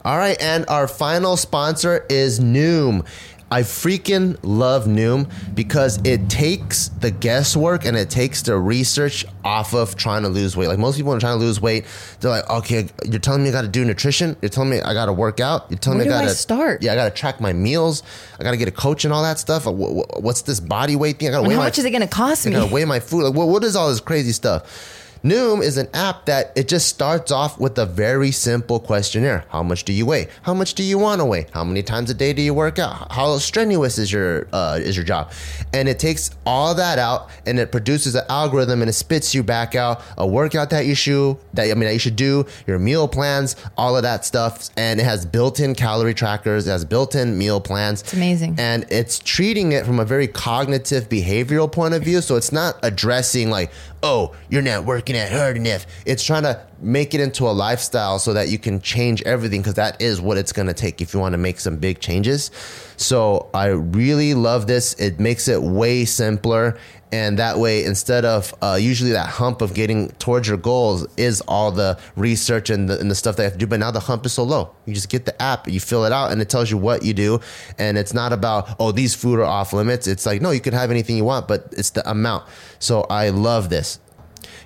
All 0.04 0.18
right, 0.18 0.36
and 0.38 0.66
our 0.68 0.86
final 0.86 1.38
sponsor 1.38 2.04
is 2.10 2.38
Noom. 2.38 3.06
I 3.54 3.62
freaking 3.62 4.36
love 4.42 4.86
Noom 4.86 5.30
because 5.54 6.00
it 6.02 6.28
takes 6.28 6.88
the 6.88 7.12
guesswork 7.12 7.84
and 7.84 7.96
it 7.96 8.10
takes 8.10 8.42
the 8.42 8.58
research 8.58 9.24
off 9.44 9.74
of 9.74 9.94
trying 9.94 10.24
to 10.24 10.28
lose 10.28 10.56
weight. 10.56 10.66
Like 10.66 10.80
most 10.80 10.96
people 10.96 11.14
are 11.14 11.20
trying 11.20 11.38
to 11.38 11.44
lose 11.44 11.60
weight, 11.60 11.84
they're 12.18 12.32
like, 12.32 12.50
okay, 12.50 12.88
you're 13.04 13.20
telling 13.20 13.44
me 13.44 13.50
I 13.50 13.52
got 13.52 13.62
to 13.62 13.68
do 13.68 13.84
nutrition. 13.84 14.36
You're 14.42 14.48
telling 14.48 14.70
me 14.70 14.80
I 14.80 14.92
got 14.92 15.06
to 15.06 15.12
work 15.12 15.38
out. 15.38 15.70
You're 15.70 15.78
telling 15.78 16.00
Where 16.00 16.08
me 16.08 16.12
I 16.12 16.22
got 16.22 16.28
to 16.30 16.34
start? 16.34 16.82
Yeah, 16.82 16.94
I 16.94 16.96
got 16.96 17.04
to 17.04 17.10
track 17.12 17.40
my 17.40 17.52
meals. 17.52 18.02
I 18.40 18.42
got 18.42 18.50
to 18.50 18.56
get 18.56 18.66
a 18.66 18.72
coach 18.72 19.04
and 19.04 19.14
all 19.14 19.22
that 19.22 19.38
stuff. 19.38 19.62
Wh- 19.62 19.68
wh- 19.68 20.20
What's 20.20 20.42
this 20.42 20.58
body 20.58 20.96
weight 20.96 21.20
thing? 21.20 21.28
I 21.28 21.30
got 21.30 21.42
to 21.42 21.48
weigh 21.48 21.54
how 21.54 21.60
my 21.60 21.66
much 21.66 21.78
is 21.78 21.84
it 21.84 21.90
going 21.90 22.00
to 22.00 22.08
cost 22.08 22.46
me? 22.46 22.56
I 22.56 22.58
gotta 22.58 22.74
weigh 22.74 22.84
my 22.86 22.98
food. 22.98 23.22
Like, 23.22 23.34
what, 23.34 23.46
what 23.46 23.62
is 23.62 23.76
all 23.76 23.88
this 23.88 24.00
crazy 24.00 24.32
stuff? 24.32 24.93
Noom 25.24 25.62
is 25.62 25.78
an 25.78 25.88
app 25.94 26.26
that 26.26 26.52
it 26.54 26.68
just 26.68 26.86
starts 26.86 27.32
off 27.32 27.58
with 27.58 27.78
a 27.78 27.86
very 27.86 28.30
simple 28.30 28.78
questionnaire. 28.78 29.46
How 29.48 29.62
much 29.62 29.84
do 29.84 29.92
you 29.94 30.04
weigh? 30.04 30.28
How 30.42 30.52
much 30.52 30.74
do 30.74 30.82
you 30.82 30.98
want 30.98 31.22
to 31.22 31.24
weigh? 31.24 31.46
How 31.54 31.64
many 31.64 31.82
times 31.82 32.10
a 32.10 32.14
day 32.14 32.34
do 32.34 32.42
you 32.42 32.52
work 32.52 32.78
out? 32.78 33.10
How 33.10 33.38
strenuous 33.38 33.96
is 33.96 34.12
your 34.12 34.46
uh, 34.52 34.78
is 34.82 34.96
your 34.96 35.04
job? 35.06 35.32
And 35.72 35.88
it 35.88 35.98
takes 35.98 36.30
all 36.44 36.74
that 36.74 36.98
out 36.98 37.30
and 37.46 37.58
it 37.58 37.72
produces 37.72 38.14
an 38.14 38.24
algorithm 38.28 38.82
and 38.82 38.90
it 38.90 38.92
spits 38.92 39.34
you 39.34 39.42
back 39.42 39.74
out 39.74 40.02
a 40.18 40.26
workout 40.26 40.68
that 40.70 40.84
you 40.84 40.94
should 40.94 41.38
that 41.54 41.70
I 41.70 41.74
mean 41.74 41.84
that 41.84 41.94
you 41.94 41.98
should 41.98 42.16
do, 42.16 42.44
your 42.66 42.78
meal 42.78 43.08
plans, 43.08 43.56
all 43.78 43.96
of 43.96 44.02
that 44.02 44.26
stuff. 44.26 44.68
And 44.76 45.00
it 45.00 45.04
has 45.04 45.24
built-in 45.24 45.74
calorie 45.74 46.12
trackers, 46.12 46.66
it 46.66 46.70
has 46.70 46.84
built-in 46.84 47.38
meal 47.38 47.62
plans. 47.62 48.02
It's 48.02 48.12
amazing. 48.12 48.56
and 48.58 48.84
it's 48.90 49.18
treating 49.20 49.72
it 49.72 49.86
from 49.86 50.00
a 50.00 50.04
very 50.04 50.28
cognitive 50.28 51.08
behavioral 51.08 51.72
point 51.72 51.94
of 51.94 52.02
view 52.02 52.20
so 52.20 52.36
it's 52.36 52.52
not 52.52 52.76
addressing 52.82 53.48
like 53.48 53.70
oh 54.02 54.34
you're 54.50 54.60
not 54.60 54.84
working 54.84 55.13
at 55.16 55.32
hard 55.32 55.56
enough 55.56 55.86
it's 56.06 56.22
trying 56.22 56.42
to 56.42 56.60
make 56.84 57.14
it 57.14 57.20
into 57.20 57.48
a 57.48 57.50
lifestyle 57.50 58.18
so 58.18 58.34
that 58.34 58.48
you 58.48 58.58
can 58.58 58.80
change 58.80 59.22
everything 59.22 59.60
because 59.60 59.74
that 59.74 60.00
is 60.00 60.20
what 60.20 60.36
it's 60.36 60.52
going 60.52 60.68
to 60.68 60.74
take 60.74 61.00
if 61.00 61.14
you 61.14 61.20
want 61.20 61.32
to 61.32 61.38
make 61.38 61.58
some 61.58 61.76
big 61.76 61.98
changes. 61.98 62.50
So 62.96 63.50
i 63.54 63.66
really 63.66 64.34
love 64.34 64.66
this. 64.66 64.94
It 64.94 65.18
makes 65.18 65.48
it 65.48 65.62
way 65.62 66.04
simpler 66.04 66.78
and 67.10 67.38
that 67.38 67.58
way 67.58 67.84
instead 67.84 68.24
of 68.24 68.52
uh, 68.60 68.76
usually 68.80 69.12
that 69.12 69.28
hump 69.28 69.62
of 69.62 69.72
getting 69.72 70.08
towards 70.12 70.48
your 70.48 70.56
goals 70.56 71.06
is 71.16 71.40
all 71.42 71.70
the 71.70 71.96
research 72.16 72.70
and 72.70 72.88
the, 72.88 72.98
and 72.98 73.08
the 73.08 73.14
stuff 73.14 73.36
that 73.36 73.44
have 73.44 73.52
to 73.52 73.58
do 73.58 73.66
but 73.66 73.78
now 73.78 73.90
the 73.90 74.00
hump 74.00 74.26
is 74.26 74.32
so 74.32 74.42
low. 74.42 74.74
You 74.84 74.94
just 74.94 75.08
get 75.08 75.24
the 75.24 75.40
app 75.40 75.68
you 75.68 75.80
fill 75.80 76.04
it 76.04 76.12
out 76.12 76.32
and 76.32 76.40
it 76.42 76.48
tells 76.48 76.70
you 76.70 76.76
what 76.76 77.02
you 77.02 77.14
do 77.14 77.40
and 77.78 77.96
it's 77.96 78.14
not 78.14 78.32
about 78.32 78.76
oh 78.78 78.92
these 78.92 79.14
food 79.14 79.38
are 79.38 79.44
off 79.44 79.72
limits. 79.72 80.06
It's 80.06 80.26
like 80.26 80.42
no 80.42 80.50
you 80.50 80.60
can 80.60 80.74
have 80.74 80.90
anything 80.90 81.16
you 81.16 81.24
want 81.24 81.48
but 81.48 81.72
it's 81.76 81.90
the 81.90 82.08
amount. 82.08 82.46
So 82.78 83.02
i 83.08 83.30
love 83.30 83.70
this 83.70 84.00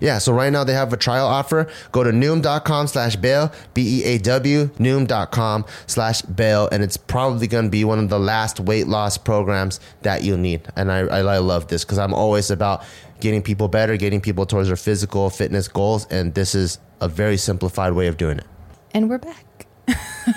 Yeah, 0.01 0.19
so 0.19 0.33
right 0.33 0.53
now 0.53 0.65
they 0.65 0.73
have 0.75 0.93
a 0.93 0.97
trial 0.97 1.27
offer. 1.27 1.67
Go 1.93 2.05
to 2.05 2.11
noom.com 2.11 2.87
slash 2.87 3.17
bail, 3.17 3.53
B 3.75 4.01
E 4.01 4.05
A 4.05 4.19
W, 4.19 4.67
noom.com 4.79 5.65
slash 5.87 6.23
bail, 6.23 6.69
and 6.71 6.83
it's 6.83 6.97
probably 6.97 7.47
going 7.47 7.65
to 7.65 7.71
be 7.71 7.85
one 7.85 7.99
of 7.99 8.09
the 8.09 8.19
last 8.19 8.61
weight 8.61 8.87
loss 8.89 9.19
programs 9.19 9.81
that 10.03 10.23
you'll 10.23 10.39
need. 10.39 10.63
And 10.77 10.91
I, 10.93 10.99
I, 11.01 11.19
I 11.21 11.39
love 11.39 11.69
this 11.69 11.85
because 11.85 11.99
I'm 11.99 12.15
always 12.15 12.51
about 12.51 12.85
getting 13.21 13.43
people 13.43 13.69
better, 13.69 13.97
getting 13.97 14.21
people 14.21 14.47
towards 14.47 14.69
their 14.69 14.77
physical 14.77 15.31
fitness 15.31 15.67
goals, 15.69 16.07
and 16.11 16.35
this 16.35 16.55
is 16.55 16.79
a 17.01 17.09
very 17.09 17.37
simplified 17.37 17.93
way 17.93 18.07
of 18.07 18.17
doing 18.17 18.39
it. 18.39 18.47
And 18.95 19.09
we're 19.11 19.19
back. 19.19 19.67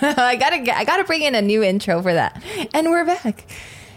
I 0.01 0.35
gotta 0.39 0.59
get- 0.59 0.77
I 0.77 0.83
gotta 0.85 1.03
bring 1.03 1.21
in 1.21 1.35
a 1.35 1.41
new 1.41 1.61
intro 1.63 2.01
for 2.01 2.13
that. 2.13 2.41
And 2.73 2.87
we're 2.89 3.05
back. 3.05 3.45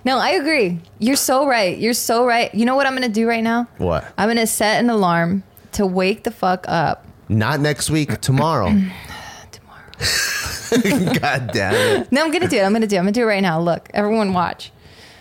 No, 0.05 0.19
I 0.19 0.31
agree. 0.31 0.81
You're 0.99 1.17
so 1.17 1.47
right. 1.47 1.79
You're 1.79 1.95
so 1.95 2.27
right. 2.27 2.55
You 2.55 2.67
know 2.67 2.77
what 2.77 2.87
I'm 2.87 2.93
gonna 2.95 3.09
do 3.09 3.27
right 3.27 3.43
now? 3.43 3.69
What? 3.79 4.05
I'm 4.19 4.29
gonna 4.29 4.47
set 4.47 4.81
an 4.83 4.91
alarm 4.91 5.45
to 5.75 5.87
wake 5.87 6.25
the 6.25 6.31
fuck 6.31 6.65
up 6.69 7.07
Not 7.29 7.61
next 7.61 7.91
week, 7.91 8.21
tomorrow. 8.21 8.67
tomorrow. 9.51 9.85
God 11.21 11.51
damn 11.53 11.75
it. 12.03 12.13
No, 12.13 12.25
I'm 12.25 12.31
gonna 12.31 12.49
do 12.49 12.57
it. 12.57 12.63
I'm 12.63 12.73
gonna 12.73 12.87
do 12.87 12.97
it. 12.97 12.99
I'm 12.99 13.05
gonna 13.05 13.13
do 13.13 13.23
it 13.23 13.27
right 13.27 13.43
now. 13.43 13.61
Look, 13.61 13.89
everyone 13.95 14.33
watch. 14.33 14.73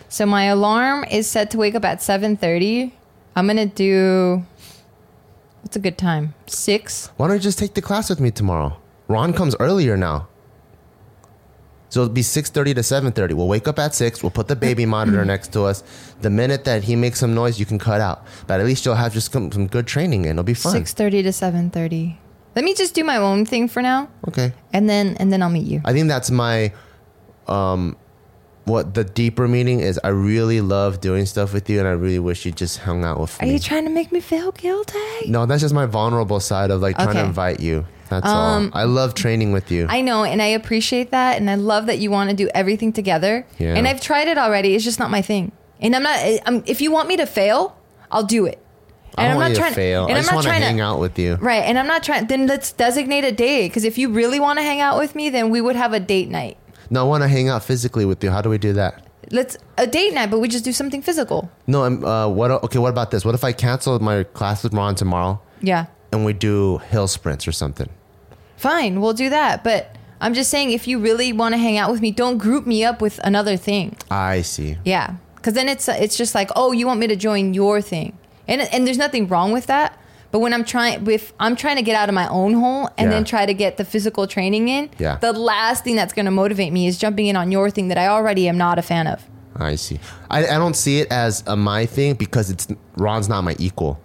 So 0.09 0.25
my 0.25 0.45
alarm 0.45 1.05
is 1.05 1.29
set 1.29 1.51
to 1.51 1.57
wake 1.57 1.75
up 1.75 1.85
at 1.85 1.99
7:30. 1.99 2.91
I'm 3.35 3.47
gonna 3.47 3.65
do 3.65 4.43
what's 5.61 5.75
a 5.75 5.79
good 5.79 5.97
time? 5.97 6.33
Six. 6.47 7.09
Why 7.17 7.27
don't 7.27 7.37
you 7.37 7.41
just 7.41 7.57
take 7.59 7.73
the 7.73 7.81
class 7.81 8.09
with 8.09 8.19
me 8.19 8.29
tomorrow? 8.31 8.77
Ron 9.07 9.33
comes 9.33 9.55
earlier 9.59 9.97
now. 9.97 10.27
So 11.93 12.01
it'll 12.01 12.11
be 12.11 12.21
6.30 12.21 12.73
to 12.73 12.81
7.30. 12.81 13.33
We'll 13.35 13.47
wake 13.47 13.67
up 13.67 13.77
at 13.77 13.93
6. 13.93 14.23
We'll 14.23 14.31
put 14.31 14.47
the 14.47 14.55
baby 14.55 14.83
monitor 14.83 15.23
next 15.23 15.53
to 15.53 15.61
us. 15.65 15.83
The 16.21 16.29
minute 16.31 16.63
that 16.65 16.83
he 16.83 16.95
makes 16.95 17.19
some 17.19 17.35
noise, 17.35 17.59
you 17.59 17.67
can 17.67 17.77
cut 17.77 18.01
out. 18.01 18.25
But 18.47 18.59
at 18.59 18.65
least 18.65 18.83
you'll 18.83 18.95
have 18.95 19.13
just 19.13 19.31
some, 19.31 19.51
some 19.51 19.67
good 19.67 19.85
training 19.85 20.25
in. 20.25 20.31
It'll 20.31 20.43
be 20.43 20.55
fun. 20.55 20.73
6:30 20.73 21.21
to 21.21 21.29
7:30. 21.29 22.17
Let 22.55 22.65
me 22.65 22.73
just 22.73 22.95
do 22.95 23.03
my 23.03 23.17
own 23.17 23.45
thing 23.45 23.67
for 23.67 23.83
now, 23.83 24.09
Okay. 24.27 24.53
and 24.73 24.89
then 24.89 25.17
and 25.19 25.31
then 25.31 25.43
I'll 25.43 25.51
meet 25.51 25.67
you. 25.67 25.81
I 25.85 25.93
think 25.93 26.07
that's 26.07 26.31
my... 26.31 26.73
Um, 27.47 27.95
what 28.65 28.95
the 28.95 29.03
deeper 29.03 29.47
meaning 29.47 29.81
is 29.81 29.99
I 30.03 30.07
really 30.07 30.61
love 30.61 30.99
doing 30.99 31.25
stuff 31.27 31.53
with 31.53 31.69
you 31.69 31.77
and 31.79 31.87
I 31.87 31.91
really 31.91 32.19
wish 32.19 32.45
you 32.45 32.51
just 32.51 32.79
hung 32.79 33.03
out 33.03 33.19
with 33.19 33.39
Are 33.39 33.45
me. 33.45 33.51
Are 33.51 33.53
you 33.53 33.59
trying 33.59 33.83
to 33.83 33.91
make 33.91 34.11
me 34.11 34.19
feel 34.21 34.51
guilty? 34.53 34.97
no, 35.27 35.45
that's 35.45 35.61
just 35.61 35.75
my 35.75 35.85
vulnerable 35.85 36.39
side 36.39 36.71
of 36.71 36.81
like 36.81 36.95
trying 36.95 37.13
to 37.15 37.25
invite 37.25 37.59
you. 37.59 37.85
That's 38.09 38.27
Um, 38.27 38.71
all. 38.73 38.81
I 38.81 38.83
love 38.83 39.13
training 39.15 39.51
with 39.53 39.71
you. 39.71 39.87
I 39.89 40.01
know, 40.01 40.23
and 40.23 40.41
I 40.41 40.47
appreciate 40.47 41.11
that, 41.11 41.37
and 41.37 41.49
I 41.49 41.55
love 41.55 41.85
that 41.87 41.99
you 41.99 42.11
want 42.11 42.29
to 42.29 42.35
do 42.35 42.49
everything 42.53 42.93
together. 42.93 43.45
Yeah. 43.57 43.75
And 43.75 43.87
I've 43.87 44.01
tried 44.01 44.27
it 44.27 44.37
already. 44.37 44.75
It's 44.75 44.83
just 44.83 44.99
not 44.99 45.09
my 45.09 45.21
thing. 45.21 45.51
And 45.81 45.95
I'm 45.95 46.03
not. 46.03 46.19
I'm, 46.45 46.63
if 46.65 46.81
you 46.81 46.91
want 46.91 47.07
me 47.07 47.17
to 47.17 47.25
fail, 47.25 47.75
I'll 48.11 48.23
do 48.23 48.45
it. 48.45 48.59
And 49.17 49.27
I 49.27 49.31
am 49.35 49.39
not 49.39 49.55
trying 49.55 49.71
to 49.71 49.75
fail. 49.75 50.03
And 50.05 50.13
I 50.13 50.17
I'm 50.17 50.23
just 50.23 50.33
not 50.33 50.43
trying 50.43 50.61
to 50.61 50.65
hang 50.67 50.81
out 50.81 50.99
with 50.99 51.19
you. 51.19 51.35
Right, 51.35 51.63
and 51.63 51.77
I'm 51.77 51.87
not 51.87 52.03
trying. 52.03 52.27
Then 52.27 52.47
let's 52.47 52.71
designate 52.71 53.23
a 53.23 53.31
day 53.31 53.67
because 53.67 53.83
if 53.83 53.97
you 53.97 54.09
really 54.09 54.39
want 54.39 54.59
to 54.59 54.63
hang 54.63 54.79
out 54.81 54.97
with 54.97 55.15
me, 55.15 55.29
then 55.29 55.49
we 55.49 55.61
would 55.61 55.75
have 55.75 55.93
a 55.93 55.99
date 55.99 56.29
night. 56.29 56.57
No, 56.89 57.01
I 57.01 57.07
want 57.07 57.23
to 57.23 57.27
hang 57.27 57.49
out 57.49 57.63
physically 57.63 58.05
with 58.05 58.23
you. 58.23 58.31
How 58.31 58.41
do 58.41 58.49
we 58.49 58.57
do 58.57 58.73
that? 58.73 59.01
Let's 59.31 59.57
a 59.77 59.87
date 59.87 60.13
night, 60.13 60.29
but 60.29 60.39
we 60.39 60.47
just 60.47 60.65
do 60.65 60.73
something 60.73 61.01
physical. 61.01 61.49
No, 61.65 61.83
I'm, 61.83 62.03
uh, 62.03 62.27
what? 62.27 62.51
Okay, 62.51 62.77
what 62.79 62.89
about 62.89 63.11
this? 63.11 63.23
What 63.25 63.35
if 63.35 63.43
I 63.43 63.51
cancel 63.51 63.97
my 63.99 64.23
class 64.23 64.63
with 64.63 64.73
Ron 64.73 64.95
tomorrow 64.95 65.39
Yeah, 65.61 65.85
and 66.13 66.23
we 66.23 66.31
do 66.33 66.77
hill 66.89 67.07
sprints 67.07 67.47
or 67.47 67.51
something? 67.51 67.89
fine, 68.57 69.01
we'll 69.01 69.13
do 69.13 69.29
that. 69.29 69.61
But 69.63 69.93
I'm 70.21 70.33
just 70.33 70.49
saying, 70.49 70.71
if 70.71 70.87
you 70.87 70.97
really 70.99 71.33
want 71.33 71.53
to 71.53 71.57
hang 71.57 71.77
out 71.77 71.91
with 71.91 71.99
me, 71.99 72.11
don't 72.11 72.37
group 72.37 72.65
me 72.65 72.85
up 72.85 73.01
with 73.01 73.19
another 73.25 73.57
thing. 73.57 73.97
I 74.09 74.41
see. 74.41 74.77
Yeah, 74.85 75.15
because 75.35 75.53
then 75.53 75.67
it's 75.67 75.89
it's 75.89 76.15
just 76.15 76.33
like, 76.33 76.49
oh, 76.55 76.71
you 76.71 76.87
want 76.87 76.99
me 77.01 77.07
to 77.07 77.15
join 77.17 77.53
your 77.53 77.81
thing, 77.81 78.17
and 78.47 78.61
and 78.61 78.87
there's 78.87 78.97
nothing 78.97 79.27
wrong 79.27 79.51
with 79.51 79.65
that. 79.67 79.97
But 80.31 80.39
when 80.39 80.53
I'm 80.53 80.63
trying, 80.63 81.05
if 81.11 81.33
I'm 81.39 81.55
trying 81.55 81.75
to 81.75 81.83
get 81.83 81.95
out 81.95 82.09
of 82.09 82.15
my 82.15 82.27
own 82.29 82.53
hole 82.53 82.87
and 82.97 83.05
Yeah. 83.07 83.09
then 83.17 83.23
try 83.25 83.45
to 83.45 83.53
get 83.53 83.75
the 83.77 83.85
physical 83.85 84.25
training 84.27 84.67
in, 84.69 84.89
Yeah. 84.97 85.17
the 85.17 85.31
last 85.33 85.83
thing 85.83 85.95
that's 85.95 86.13
going 86.13 86.25
to 86.25 86.31
motivate 86.31 86.71
me 86.73 86.87
is 86.87 86.97
jumping 86.97 87.27
in 87.27 87.35
on 87.35 87.51
your 87.51 87.69
thing 87.69 87.89
that 87.89 87.97
I 87.99 88.07
already 88.07 88.47
am 88.49 88.57
not 88.57 88.79
a 88.79 88.81
fan 88.81 89.05
of. 89.07 89.19
I 89.55 89.75
see. 89.75 89.99
I, 90.31 90.39
I 90.47 90.57
don't 90.57 90.75
see 90.75 91.01
it 91.01 91.11
as 91.11 91.43
a 91.45 91.55
my 91.55 91.85
thing 91.85 92.15
because 92.15 92.49
it's 92.49 92.65
Ron's 92.97 93.29
not 93.29 93.43
my 93.43 93.55
equal. 93.59 93.99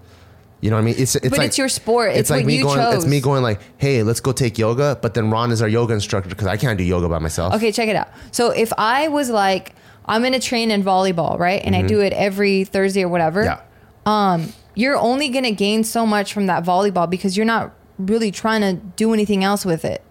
You 0.60 0.70
know 0.70 0.76
what 0.76 0.82
I 0.82 0.84
mean? 0.86 0.94
It's 0.98 1.14
it's 1.14 1.28
But 1.28 1.38
like 1.38 1.46
it's 1.48 1.58
your 1.58 1.68
sport. 1.68 2.12
It's 2.14 2.30
like 2.30 2.40
what 2.40 2.46
me 2.46 2.56
you 2.58 2.64
going. 2.64 2.80
It's 2.96 3.06
me 3.06 3.20
going 3.20 3.42
like, 3.42 3.60
hey, 3.76 4.02
let's 4.02 4.20
go 4.20 4.32
take 4.32 4.58
yoga. 4.58 4.98
But 5.00 5.14
then 5.14 5.30
Ron 5.30 5.52
is 5.52 5.62
our 5.62 5.68
yoga 5.68 5.94
instructor 5.94 6.28
because 6.28 6.46
I 6.48 6.56
can't 6.56 6.76
do 6.76 6.84
yoga 6.84 7.08
by 7.08 7.18
myself. 7.20 7.54
Okay, 7.54 7.70
check 7.70 7.88
it 7.88 7.94
out. 7.96 8.08
So 8.32 8.50
if 8.50 8.72
I 8.76 9.06
was 9.08 9.30
like, 9.30 9.74
I'm 10.06 10.22
to 10.24 10.40
train 10.40 10.70
in 10.70 10.82
volleyball, 10.82 11.38
right, 11.38 11.60
and 11.64 11.76
I 11.76 11.82
do 11.82 12.00
it 12.00 12.12
every 12.12 12.64
Thursday 12.64 13.04
or 13.04 13.08
whatever, 13.08 13.44
Mm-hmm. 13.44 13.60
Yeah. 14.06 14.32
um, 14.32 14.52
you're 14.74 14.96
only 14.96 15.28
going 15.28 15.44
to 15.44 15.52
gain 15.52 15.84
so 15.84 16.06
much 16.06 16.32
from 16.32 16.46
that 16.46 16.64
volleyball 16.64 17.08
because 17.08 17.36
you're 17.36 17.46
not 17.46 17.72
really 17.98 18.30
trying 18.30 18.60
to 18.62 18.74
do 18.74 19.12
anything 19.12 19.44
else 19.44 19.64
with 19.66 19.84
it. 19.84 20.02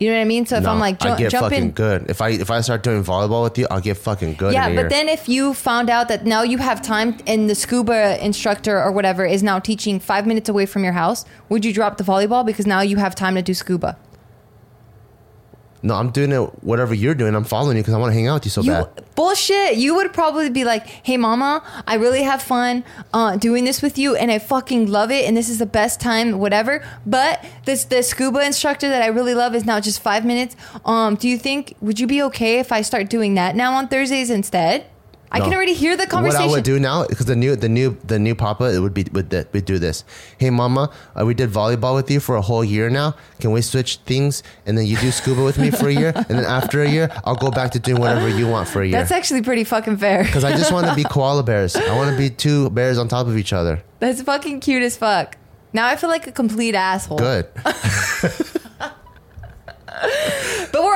You 0.00 0.08
know 0.10 0.16
what 0.16 0.20
I 0.22 0.24
mean? 0.26 0.46
So 0.46 0.56
if 0.56 0.62
No, 0.62 0.70
I'm 0.70 0.78
like 0.78 1.04
I 1.04 1.16
get 1.16 1.30
jump 1.32 1.44
fucking 1.46 1.62
in, 1.64 1.70
good. 1.72 2.08
If 2.08 2.20
I 2.20 2.28
if 2.30 2.50
I 2.50 2.60
start 2.60 2.82
doing 2.84 3.02
volleyball 3.02 3.42
with 3.42 3.58
you, 3.58 3.66
I'll 3.70 3.80
get 3.80 3.96
fucking 3.96 4.34
good. 4.34 4.52
yeah. 4.52 4.66
in 4.66 4.72
a 4.72 4.74
But 4.76 4.80
year. 4.82 4.88
then 4.90 5.08
if 5.08 5.28
you 5.28 5.54
found 5.54 5.90
out 5.90 6.06
that 6.08 6.24
now 6.24 6.42
you 6.42 6.58
have 6.58 6.80
time 6.82 7.16
and 7.26 7.50
the 7.50 7.54
scuba 7.56 8.24
instructor 8.24 8.80
or 8.80 8.92
whatever 8.92 9.24
is 9.26 9.42
now 9.42 9.58
teaching 9.58 9.98
five 9.98 10.24
minutes 10.26 10.48
away 10.48 10.66
from 10.66 10.84
your 10.84 10.92
house, 10.92 11.24
would 11.48 11.64
you 11.64 11.72
drop 11.72 11.96
the 11.96 12.04
volleyball 12.04 12.46
because 12.46 12.66
now 12.66 12.80
you 12.80 12.96
have 12.96 13.14
time 13.16 13.34
to 13.34 13.42
do 13.42 13.54
scuba? 13.54 13.96
No, 15.82 15.94
I'm 15.94 16.10
doing 16.10 16.32
it. 16.32 16.40
Whatever 16.64 16.94
you're 16.94 17.14
doing, 17.14 17.34
I'm 17.34 17.44
following 17.44 17.76
you 17.76 17.82
because 17.82 17.94
I 17.94 17.98
want 17.98 18.10
to 18.10 18.14
hang 18.14 18.26
out 18.26 18.34
with 18.34 18.46
you 18.46 18.50
so 18.50 18.62
You 18.62 18.72
bad. 18.72 19.14
bullshit. 19.14 19.76
You 19.76 19.94
would 19.96 20.12
probably 20.12 20.50
be 20.50 20.64
like, 20.64 20.86
"Hey, 20.86 21.16
mama, 21.16 21.62
I 21.86 21.94
really 21.94 22.22
have 22.22 22.42
fun 22.42 22.84
uh, 23.12 23.36
doing 23.36 23.64
this 23.64 23.80
with 23.82 23.96
you, 23.98 24.16
and 24.16 24.30
I 24.30 24.38
fucking 24.38 24.90
love 24.90 25.10
it, 25.10 25.26
and 25.26 25.36
this 25.36 25.48
is 25.48 25.58
the 25.58 25.66
best 25.66 26.00
time, 26.00 26.38
whatever." 26.38 26.82
But 27.06 27.44
this 27.64 27.84
the 27.84 28.02
scuba 28.02 28.44
instructor 28.44 28.88
that 28.88 29.02
I 29.02 29.06
really 29.06 29.34
love 29.34 29.54
is 29.54 29.64
now 29.64 29.80
just 29.80 30.00
five 30.00 30.24
minutes. 30.24 30.56
Um, 30.84 31.14
do 31.14 31.28
you 31.28 31.38
think 31.38 31.74
would 31.80 32.00
you 32.00 32.06
be 32.06 32.22
okay 32.24 32.58
if 32.58 32.72
I 32.72 32.82
start 32.82 33.08
doing 33.08 33.34
that 33.34 33.54
now 33.56 33.74
on 33.74 33.88
Thursdays 33.88 34.30
instead? 34.30 34.86
I 35.30 35.40
can 35.40 35.52
already 35.52 35.74
hear 35.74 35.96
the 35.96 36.06
conversation. 36.06 36.46
What 36.46 36.50
I 36.50 36.56
would 36.56 36.64
do 36.64 36.78
now, 36.78 37.06
because 37.06 37.26
the 37.26 37.36
new, 37.36 37.56
the 37.56 37.68
new, 37.68 37.98
the 38.04 38.18
new 38.18 38.34
papa, 38.34 38.74
it 38.74 38.80
would 38.80 38.94
be 38.94 39.04
would 39.12 39.30
that 39.30 39.52
we 39.52 39.60
do 39.60 39.78
this. 39.78 40.04
Hey, 40.38 40.50
mama, 40.50 40.90
uh, 41.18 41.24
we 41.24 41.34
did 41.34 41.50
volleyball 41.50 41.94
with 41.94 42.10
you 42.10 42.20
for 42.20 42.36
a 42.36 42.42
whole 42.42 42.64
year 42.64 42.88
now. 42.90 43.14
Can 43.40 43.52
we 43.52 43.62
switch 43.62 43.96
things? 43.98 44.42
And 44.66 44.76
then 44.76 44.86
you 44.86 44.96
do 44.96 45.10
scuba 45.10 45.42
with 45.42 45.58
me 45.58 45.70
for 45.70 45.88
a 45.88 45.92
year, 45.92 46.12
and 46.14 46.38
then 46.38 46.44
after 46.44 46.82
a 46.82 46.88
year, 46.88 47.10
I'll 47.24 47.36
go 47.36 47.50
back 47.50 47.72
to 47.72 47.78
doing 47.78 48.00
whatever 48.00 48.28
you 48.28 48.46
want 48.48 48.68
for 48.68 48.82
a 48.82 48.86
year. 48.86 48.98
That's 48.98 49.12
actually 49.12 49.42
pretty 49.42 49.64
fucking 49.64 49.98
fair. 49.98 50.24
Because 50.24 50.44
I 50.44 50.52
just 50.52 50.72
want 50.72 50.86
to 50.86 50.94
be 50.94 51.04
koala 51.10 51.42
bears. 51.42 51.76
I 51.76 51.94
want 51.96 52.10
to 52.10 52.16
be 52.16 52.30
two 52.30 52.70
bears 52.70 52.98
on 52.98 53.08
top 53.08 53.26
of 53.26 53.36
each 53.36 53.52
other. 53.52 53.82
That's 54.00 54.22
fucking 54.22 54.60
cute 54.60 54.82
as 54.82 54.96
fuck. 54.96 55.36
Now 55.72 55.86
I 55.86 55.96
feel 55.96 56.08
like 56.08 56.26
a 56.26 56.32
complete 56.32 56.74
asshole. 56.74 57.18
Good. 57.18 57.46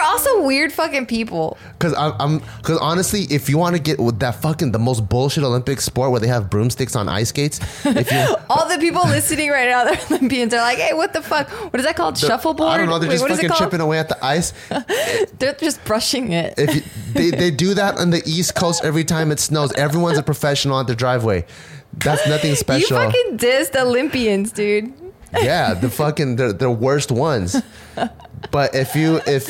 Also 0.02 0.42
weird 0.44 0.72
fucking 0.72 1.06
people. 1.06 1.56
Because 1.78 1.94
I'm, 1.94 2.12
I'm, 2.18 2.38
because 2.58 2.78
honestly, 2.78 3.22
if 3.30 3.48
you 3.48 3.58
want 3.58 3.76
to 3.76 3.82
get 3.82 3.98
with 3.98 4.18
that 4.20 4.36
fucking 4.36 4.72
the 4.72 4.78
most 4.78 5.08
bullshit 5.08 5.44
Olympic 5.44 5.80
sport 5.80 6.10
where 6.10 6.20
they 6.20 6.26
have 6.28 6.50
broomsticks 6.50 6.96
on 6.96 7.08
ice 7.08 7.28
skates, 7.28 7.60
if 7.86 8.10
you 8.10 8.36
All 8.50 8.68
the 8.68 8.78
people 8.78 9.02
listening 9.04 9.50
right 9.50 9.68
now, 9.68 9.84
they're 9.84 9.98
Olympians. 10.10 10.50
They're 10.50 10.60
like, 10.60 10.78
"Hey, 10.78 10.94
what 10.94 11.12
the 11.12 11.22
fuck? 11.22 11.48
What 11.72 11.78
is 11.78 11.86
that 11.86 11.96
called? 11.96 12.18
Shuffleboard? 12.18 12.70
I 12.70 12.76
don't 12.78 12.88
know, 12.88 12.98
they're 12.98 13.08
Wait, 13.08 13.14
just 13.14 13.22
what 13.22 13.30
is 13.30 13.38
it 13.38 13.48
fucking 13.48 13.64
chipping 13.64 13.80
away 13.80 13.98
at 13.98 14.08
the 14.08 14.24
ice. 14.24 14.52
They're 15.38 15.54
just 15.54 15.84
brushing 15.84 16.32
it. 16.32 16.54
if 16.58 16.74
you, 16.74 16.82
they, 17.12 17.30
they 17.30 17.50
do 17.50 17.74
that 17.74 17.98
on 17.98 18.10
the 18.10 18.22
East 18.26 18.54
Coast 18.54 18.84
every 18.84 19.04
time 19.04 19.30
it 19.32 19.40
snows. 19.40 19.72
Everyone's 19.72 20.18
a 20.18 20.22
professional 20.22 20.78
at 20.80 20.86
the 20.86 20.94
driveway. 20.94 21.44
That's 21.94 22.26
nothing 22.28 22.54
special. 22.56 22.98
You 22.98 23.04
fucking 23.04 23.38
dissed 23.38 23.76
Olympians, 23.80 24.52
dude. 24.52 24.92
yeah, 25.32 25.74
the 25.74 25.88
fucking 25.90 26.36
the, 26.36 26.52
the 26.52 26.70
worst 26.70 27.10
ones. 27.10 27.60
But 28.50 28.74
if 28.74 28.94
you 28.96 29.20
if 29.26 29.48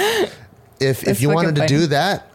if 0.82 1.00
That's 1.00 1.18
if 1.18 1.22
you 1.22 1.30
wanted 1.30 1.56
to 1.56 1.66
do 1.66 1.86
that, 1.86 2.28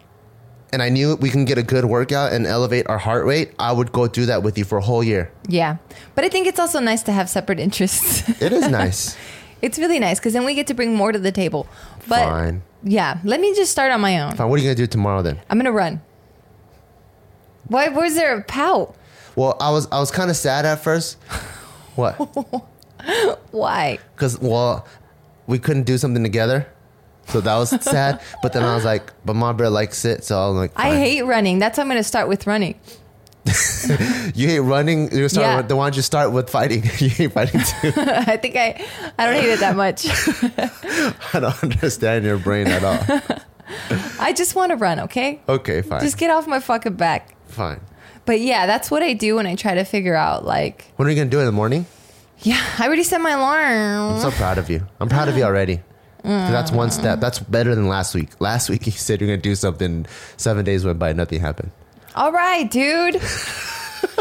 and 0.73 0.81
I 0.81 0.89
knew 0.89 1.15
we 1.15 1.29
can 1.29 1.45
get 1.45 1.57
a 1.57 1.63
good 1.63 1.85
workout 1.85 2.33
and 2.33 2.45
elevate 2.45 2.87
our 2.87 2.97
heart 2.97 3.25
rate, 3.25 3.53
I 3.59 3.71
would 3.71 3.91
go 3.91 4.07
do 4.07 4.25
that 4.25 4.43
with 4.43 4.57
you 4.57 4.65
for 4.65 4.77
a 4.77 4.81
whole 4.81 5.03
year. 5.03 5.31
Yeah, 5.47 5.77
but 6.15 6.23
I 6.23 6.29
think 6.29 6.47
it's 6.47 6.59
also 6.59 6.79
nice 6.79 7.03
to 7.03 7.11
have 7.11 7.29
separate 7.29 7.59
interests. 7.59 8.23
It 8.41 8.51
is 8.53 8.67
nice. 8.69 9.17
it's 9.61 9.79
really 9.79 9.99
nice 9.99 10.19
because 10.19 10.33
then 10.33 10.45
we 10.45 10.53
get 10.53 10.67
to 10.67 10.73
bring 10.73 10.93
more 10.95 11.11
to 11.11 11.19
the 11.19 11.31
table. 11.31 11.67
But 12.07 12.25
Fine. 12.25 12.61
yeah, 12.83 13.19
let 13.23 13.39
me 13.39 13.53
just 13.55 13.71
start 13.71 13.91
on 13.91 14.01
my 14.01 14.19
own. 14.21 14.35
Fine. 14.35 14.49
What 14.49 14.59
are 14.59 14.63
you 14.63 14.67
gonna 14.69 14.75
do 14.75 14.87
tomorrow 14.87 15.21
then? 15.21 15.39
I'm 15.49 15.57
gonna 15.57 15.71
run. 15.71 16.01
Why 17.67 17.89
was 17.89 18.15
there 18.15 18.37
a 18.37 18.43
pout? 18.43 18.95
Well, 19.35 19.57
I 19.59 19.71
was 19.71 19.87
I 19.91 19.99
was 19.99 20.11
kind 20.11 20.29
of 20.29 20.35
sad 20.35 20.65
at 20.65 20.79
first. 20.79 21.17
What? 21.95 22.13
Why? 23.51 23.99
Because 24.15 24.39
well, 24.39 24.85
we 25.47 25.59
couldn't 25.59 25.83
do 25.83 25.97
something 25.97 26.23
together, 26.23 26.67
so 27.29 27.41
that 27.41 27.55
was 27.57 27.69
sad. 27.83 28.21
But 28.41 28.53
then 28.53 28.63
I 28.63 28.75
was 28.75 28.85
like, 28.85 29.11
but 29.25 29.35
my 29.35 29.51
brother 29.53 29.69
likes 29.73 30.05
it, 30.05 30.23
so 30.23 30.37
I'm 30.39 30.55
like, 30.55 30.71
I 30.75 30.95
hate 30.95 31.21
running. 31.23 31.59
That's 31.59 31.77
why 31.77 31.83
I'm 31.83 31.87
gonna 31.89 32.03
start 32.03 32.27
with 32.27 32.47
running. 32.47 32.75
You 34.35 34.47
hate 34.47 34.59
running. 34.59 35.09
You 35.15 35.29
start. 35.29 35.45
Yeah. 35.47 35.57
With, 35.57 35.69
then 35.69 35.77
why 35.77 35.85
don't 35.85 35.95
you 35.95 36.01
start 36.01 36.31
with 36.33 36.49
fighting? 36.49 36.83
you 36.99 37.09
hate 37.09 37.31
fighting 37.31 37.61
too. 37.61 37.93
I 37.97 38.35
think 38.37 38.55
I, 38.57 38.85
I 39.17 39.25
don't 39.25 39.35
hate 39.41 39.49
it 39.49 39.59
that 39.61 39.75
much. 39.75 40.05
I 41.33 41.39
don't 41.39 41.63
understand 41.63 42.25
your 42.25 42.37
brain 42.37 42.67
at 42.67 42.83
all. 42.83 43.21
I 44.19 44.33
just 44.33 44.53
want 44.55 44.71
to 44.71 44.75
run. 44.75 44.99
Okay, 45.01 45.39
Okay, 45.47 45.81
fine, 45.81 46.01
just 46.01 46.17
get 46.17 46.29
off 46.29 46.45
my 46.47 46.59
fucking 46.59 46.95
back. 46.95 47.35
fine. 47.47 47.79
But 48.25 48.41
yeah, 48.41 48.65
that's 48.67 48.91
what 48.91 49.01
I 49.03 49.13
do 49.13 49.35
when 49.37 49.47
I 49.47 49.55
try 49.55 49.75
to 49.75 49.85
figure 49.85 50.15
out 50.15 50.43
like 50.45 50.91
When 50.97 51.07
are 51.07 51.11
you 51.11 51.15
gonna 51.17 51.29
do 51.29 51.37
it 51.39 51.43
in 51.43 51.45
the 51.47 51.51
morning? 51.53 51.85
Yeah, 52.39 52.61
I 52.77 52.85
already 52.85 53.03
set 53.03 53.21
my 53.21 53.31
alarm. 53.31 54.15
I'm 54.15 54.19
so 54.21 54.31
proud 54.31 54.57
of 54.57 54.69
you. 54.69 54.85
I'm 54.99 55.07
proud 55.09 55.29
of 55.29 55.37
you 55.37 55.43
already. 55.49 55.79
'Cause 56.27 56.51
That's 56.51 56.71
one 56.71 56.91
step. 56.91 57.19
That's 57.19 57.39
better 57.39 57.73
than 57.73 57.87
last 57.87 58.13
week. 58.13 58.29
Last 58.39 58.69
week 58.69 58.85
you 58.85 58.91
said 58.91 59.21
you're 59.21 59.29
gonna 59.29 59.41
do 59.41 59.55
something. 59.55 60.05
Seven 60.37 60.65
days 60.65 60.83
went 60.85 60.99
by, 60.99 61.13
nothing 61.13 61.39
happened. 61.39 61.71
All 62.15 62.31
right, 62.31 62.69
dude. 62.69 63.21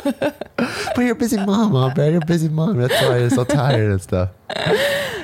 But 0.56 1.02
you're 1.02 1.12
a 1.12 1.14
busy 1.14 1.36
mom, 1.36 1.72
mom, 1.72 1.92
man. 1.96 2.12
You're 2.12 2.22
a 2.22 2.26
busy 2.26 2.48
mom. 2.48 2.78
That's 2.78 2.94
why 3.02 3.18
you're 3.18 3.28
so 3.30 3.44
tired 3.44 3.90
and 3.90 4.00
stuff. 4.00 4.30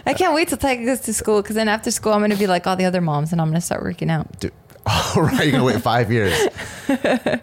I 0.04 0.12
can't 0.14 0.34
wait 0.34 0.48
till 0.48 0.58
Tiger 0.58 0.84
goes 0.84 1.00
to 1.00 1.14
school 1.14 1.40
because 1.40 1.56
then 1.56 1.68
after 1.68 1.90
school 1.90 2.12
I'm 2.12 2.20
gonna 2.20 2.36
be 2.36 2.46
like 2.46 2.66
all 2.66 2.76
the 2.76 2.84
other 2.84 3.00
moms 3.00 3.32
and 3.32 3.40
I'm 3.40 3.48
gonna 3.48 3.60
start 3.62 3.82
working 3.82 4.10
out. 4.10 4.40
Dude. 4.40 4.52
All 4.84 5.22
right, 5.22 5.44
you're 5.44 5.52
gonna 5.52 5.64
wait 5.64 5.80
five 5.80 6.10
years. 6.12 6.34
I 6.88 7.40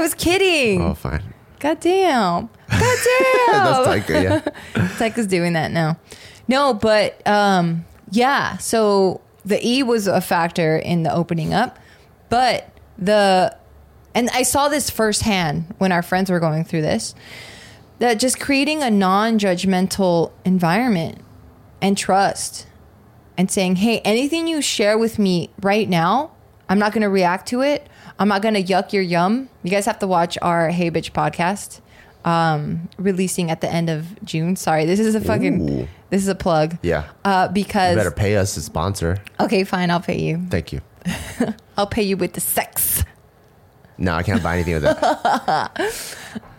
was 0.00 0.14
kidding. 0.14 0.80
Oh, 0.80 0.94
fine. 0.94 1.22
God 1.58 1.80
damn. 1.80 2.48
God 2.70 2.98
damn. 3.04 3.52
That's. 3.52 3.88
Taika, 4.08 4.22
yeah. 4.22 4.40
Tyka's 4.98 5.26
doing 5.26 5.52
that 5.52 5.70
now. 5.70 5.98
No, 6.48 6.72
but 6.74 7.24
um, 7.26 7.84
yeah. 8.12 8.58
So 8.58 9.20
the 9.44 9.66
E 9.66 9.82
was 9.82 10.06
a 10.06 10.20
factor 10.20 10.76
in 10.76 11.02
the 11.02 11.12
opening 11.12 11.52
up, 11.52 11.78
but 12.28 12.68
the 12.98 13.56
and 14.14 14.28
I 14.34 14.42
saw 14.42 14.68
this 14.68 14.90
firsthand 14.90 15.74
when 15.78 15.90
our 15.90 16.02
friends 16.02 16.30
were 16.30 16.38
going 16.38 16.64
through 16.64 16.82
this. 16.82 17.14
That 17.98 18.20
just 18.20 18.38
creating 18.38 18.82
a 18.82 18.90
non-judgmental 18.90 20.32
environment 20.44 21.20
and 21.80 21.96
trust, 21.96 22.66
and 23.38 23.50
saying, 23.50 23.76
"Hey, 23.76 24.00
anything 24.00 24.46
you 24.46 24.60
share 24.60 24.98
with 24.98 25.18
me 25.18 25.50
right 25.62 25.88
now, 25.88 26.32
I'm 26.68 26.78
not 26.78 26.92
going 26.92 27.02
to 27.02 27.08
react 27.08 27.48
to 27.48 27.62
it. 27.62 27.88
I'm 28.18 28.28
not 28.28 28.42
going 28.42 28.54
to 28.54 28.62
yuck 28.62 28.92
your 28.92 29.02
yum." 29.02 29.48
You 29.62 29.70
guys 29.70 29.86
have 29.86 29.98
to 30.00 30.06
watch 30.06 30.36
our 30.42 30.70
Hey 30.70 30.90
Bitch 30.90 31.12
podcast 31.12 31.80
um 32.24 32.88
releasing 32.98 33.50
at 33.50 33.60
the 33.60 33.68
end 33.72 33.90
of 33.90 34.06
June. 34.24 34.56
Sorry, 34.56 34.84
this 34.86 35.00
is 35.00 35.14
a 35.14 35.20
fucking 35.20 35.70
Ooh. 35.70 35.88
this 36.10 36.22
is 36.22 36.28
a 36.28 36.34
plug. 36.34 36.78
Yeah. 36.82 37.04
Uh 37.24 37.48
You 37.48 37.54
because 37.54 37.96
better 37.96 38.10
pay 38.10 38.36
us 38.36 38.54
to 38.54 38.60
sponsor. 38.60 39.18
okay, 39.40 39.64
fine, 39.64 39.90
I'll 39.90 40.00
pay 40.00 40.18
you. 40.20 40.40
Thank 40.50 40.72
you. 40.72 40.80
I'll 41.76 41.86
pay 41.88 42.02
you 42.02 42.16
with 42.16 42.34
the 42.34 42.40
sex. 42.40 43.04
No, 43.98 44.14
I 44.14 44.22
can't 44.22 44.42
buy 44.42 44.54
anything 44.54 44.74
with 44.74 44.82
that. 44.84 45.96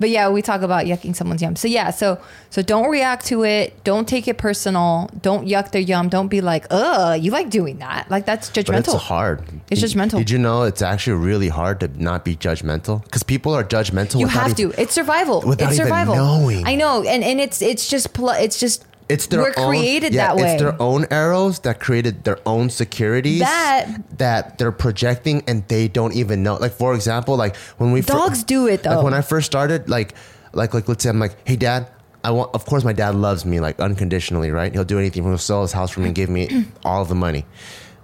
But 0.00 0.10
yeah, 0.10 0.28
we 0.28 0.42
talk 0.42 0.62
about 0.62 0.86
yucking 0.86 1.14
someone's 1.16 1.42
yum. 1.42 1.56
So 1.56 1.66
yeah, 1.68 1.90
so 1.90 2.20
so 2.50 2.62
don't 2.62 2.88
react 2.90 3.26
to 3.26 3.42
it. 3.44 3.82
Don't 3.84 4.06
take 4.06 4.28
it 4.28 4.38
personal. 4.38 5.10
Don't 5.20 5.46
yuck 5.48 5.72
their 5.72 5.80
yum. 5.82 6.08
Don't 6.08 6.28
be 6.28 6.40
like, 6.40 6.66
"Ugh, 6.70 7.20
you 7.20 7.30
like 7.32 7.50
doing 7.50 7.78
that." 7.78 8.10
Like 8.10 8.24
that's 8.24 8.48
But 8.50 8.58
it's 8.58 8.70
judgmental. 8.70 8.98
hard. 8.98 9.42
It's 9.70 9.80
Did- 9.80 9.90
judgmental. 9.90 10.18
Did 10.18 10.30
you 10.30 10.38
know 10.38 10.62
it's 10.62 10.82
actually 10.82 11.16
really 11.16 11.48
hard 11.48 11.80
to 11.80 11.88
not 12.02 12.24
be 12.24 12.36
judgmental? 12.36 13.02
Because 13.04 13.22
people 13.22 13.54
are 13.54 13.64
judgmental. 13.64 14.20
you 14.20 14.26
have 14.28 14.58
even- 14.58 14.72
to. 14.72 14.80
It's 14.82 14.94
survival. 14.94 15.40
without 15.42 15.68
it's 15.70 15.74
even 15.78 15.86
survival. 15.88 16.14
knowing. 16.16 16.66
I 16.66 16.74
know, 16.76 17.02
and 17.02 17.24
and 17.24 17.40
it's 17.40 17.60
it's 17.60 17.88
just 17.88 18.12
pl- 18.12 18.30
it's 18.30 18.58
just 18.60 18.84
It's 19.08 19.26
their 19.26 19.40
we're 19.40 19.54
own, 19.56 19.68
created 19.70 20.12
yeah, 20.12 20.28
that 20.28 20.36
way. 20.36 20.52
It's 20.54 20.62
their 20.62 20.80
own 20.80 21.06
arrows 21.10 21.60
that 21.60 21.80
created 21.80 22.24
their 22.24 22.38
own 22.46 22.68
securities 22.70 23.40
That- 23.40 24.18
that 24.18 24.58
they're 24.58 24.72
projecting 24.72 25.42
and 25.46 25.66
they 25.68 25.88
don't 25.88 26.12
even 26.14 26.42
know. 26.42 26.56
Like 26.56 26.72
for 26.72 26.94
example, 26.94 27.36
like 27.36 27.56
when 27.78 27.92
we 27.92 28.02
fir- 28.02 28.14
Dogs 28.14 28.44
do 28.44 28.66
it, 28.66 28.82
though. 28.82 28.96
Like 28.96 29.04
when 29.04 29.14
I 29.14 29.22
first 29.22 29.46
started, 29.46 29.88
like 29.88 30.14
like 30.52 30.74
like 30.74 30.88
let's 30.88 31.02
say 31.02 31.10
I'm 31.10 31.18
like, 31.18 31.36
hey 31.48 31.56
dad, 31.56 31.90
I 32.22 32.30
want. 32.32 32.54
Of 32.54 32.66
course, 32.66 32.84
my 32.84 32.92
dad 32.92 33.14
loves 33.14 33.44
me 33.46 33.60
like 33.60 33.80
unconditionally, 33.80 34.50
right? 34.50 34.72
He'll 34.72 34.84
do 34.84 34.98
anything. 34.98 35.24
He'll 35.24 35.38
sell 35.38 35.62
his 35.62 35.72
house 35.72 35.90
for 35.90 36.00
me 36.00 36.06
and 36.06 36.14
give 36.14 36.28
me 36.28 36.66
all 36.84 37.04
the 37.04 37.14
money. 37.14 37.46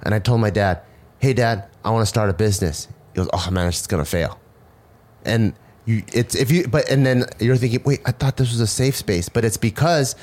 And 0.02 0.14
I 0.14 0.18
told 0.20 0.40
my 0.40 0.50
dad, 0.50 0.80
hey 1.18 1.32
dad, 1.34 1.68
I 1.84 1.90
want 1.90 2.02
to 2.02 2.06
start 2.06 2.30
a 2.30 2.34
business. 2.34 2.88
He 3.12 3.16
goes, 3.18 3.28
oh 3.32 3.48
man, 3.50 3.68
it's 3.68 3.78
just 3.78 3.90
gonna 3.90 4.04
fail. 4.04 4.38
And 5.24 5.54
you, 5.86 6.02
it's 6.12 6.34
if 6.34 6.50
you, 6.50 6.66
but 6.66 6.88
and 6.90 7.04
then 7.04 7.24
you're 7.40 7.56
thinking, 7.56 7.82
wait, 7.84 8.00
I 8.06 8.12
thought 8.12 8.36
this 8.38 8.50
was 8.50 8.60
a 8.60 8.66
safe 8.66 8.96
space, 8.96 9.28
but 9.28 9.44
it's 9.44 9.56
because 9.58 10.16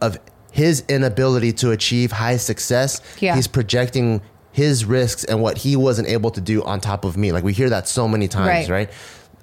of 0.00 0.18
his 0.50 0.82
inability 0.88 1.52
to 1.52 1.70
achieve 1.70 2.12
high 2.12 2.36
success. 2.36 3.00
Yeah. 3.20 3.34
He's 3.36 3.46
projecting 3.46 4.20
his 4.52 4.84
risks 4.84 5.24
and 5.24 5.40
what 5.42 5.58
he 5.58 5.76
wasn't 5.76 6.08
able 6.08 6.30
to 6.32 6.40
do 6.40 6.62
on 6.64 6.80
top 6.80 7.04
of 7.04 7.16
me. 7.16 7.32
Like 7.32 7.44
we 7.44 7.52
hear 7.52 7.70
that 7.70 7.86
so 7.88 8.08
many 8.08 8.26
times, 8.28 8.68
Right. 8.68 8.68
right? 8.68 8.90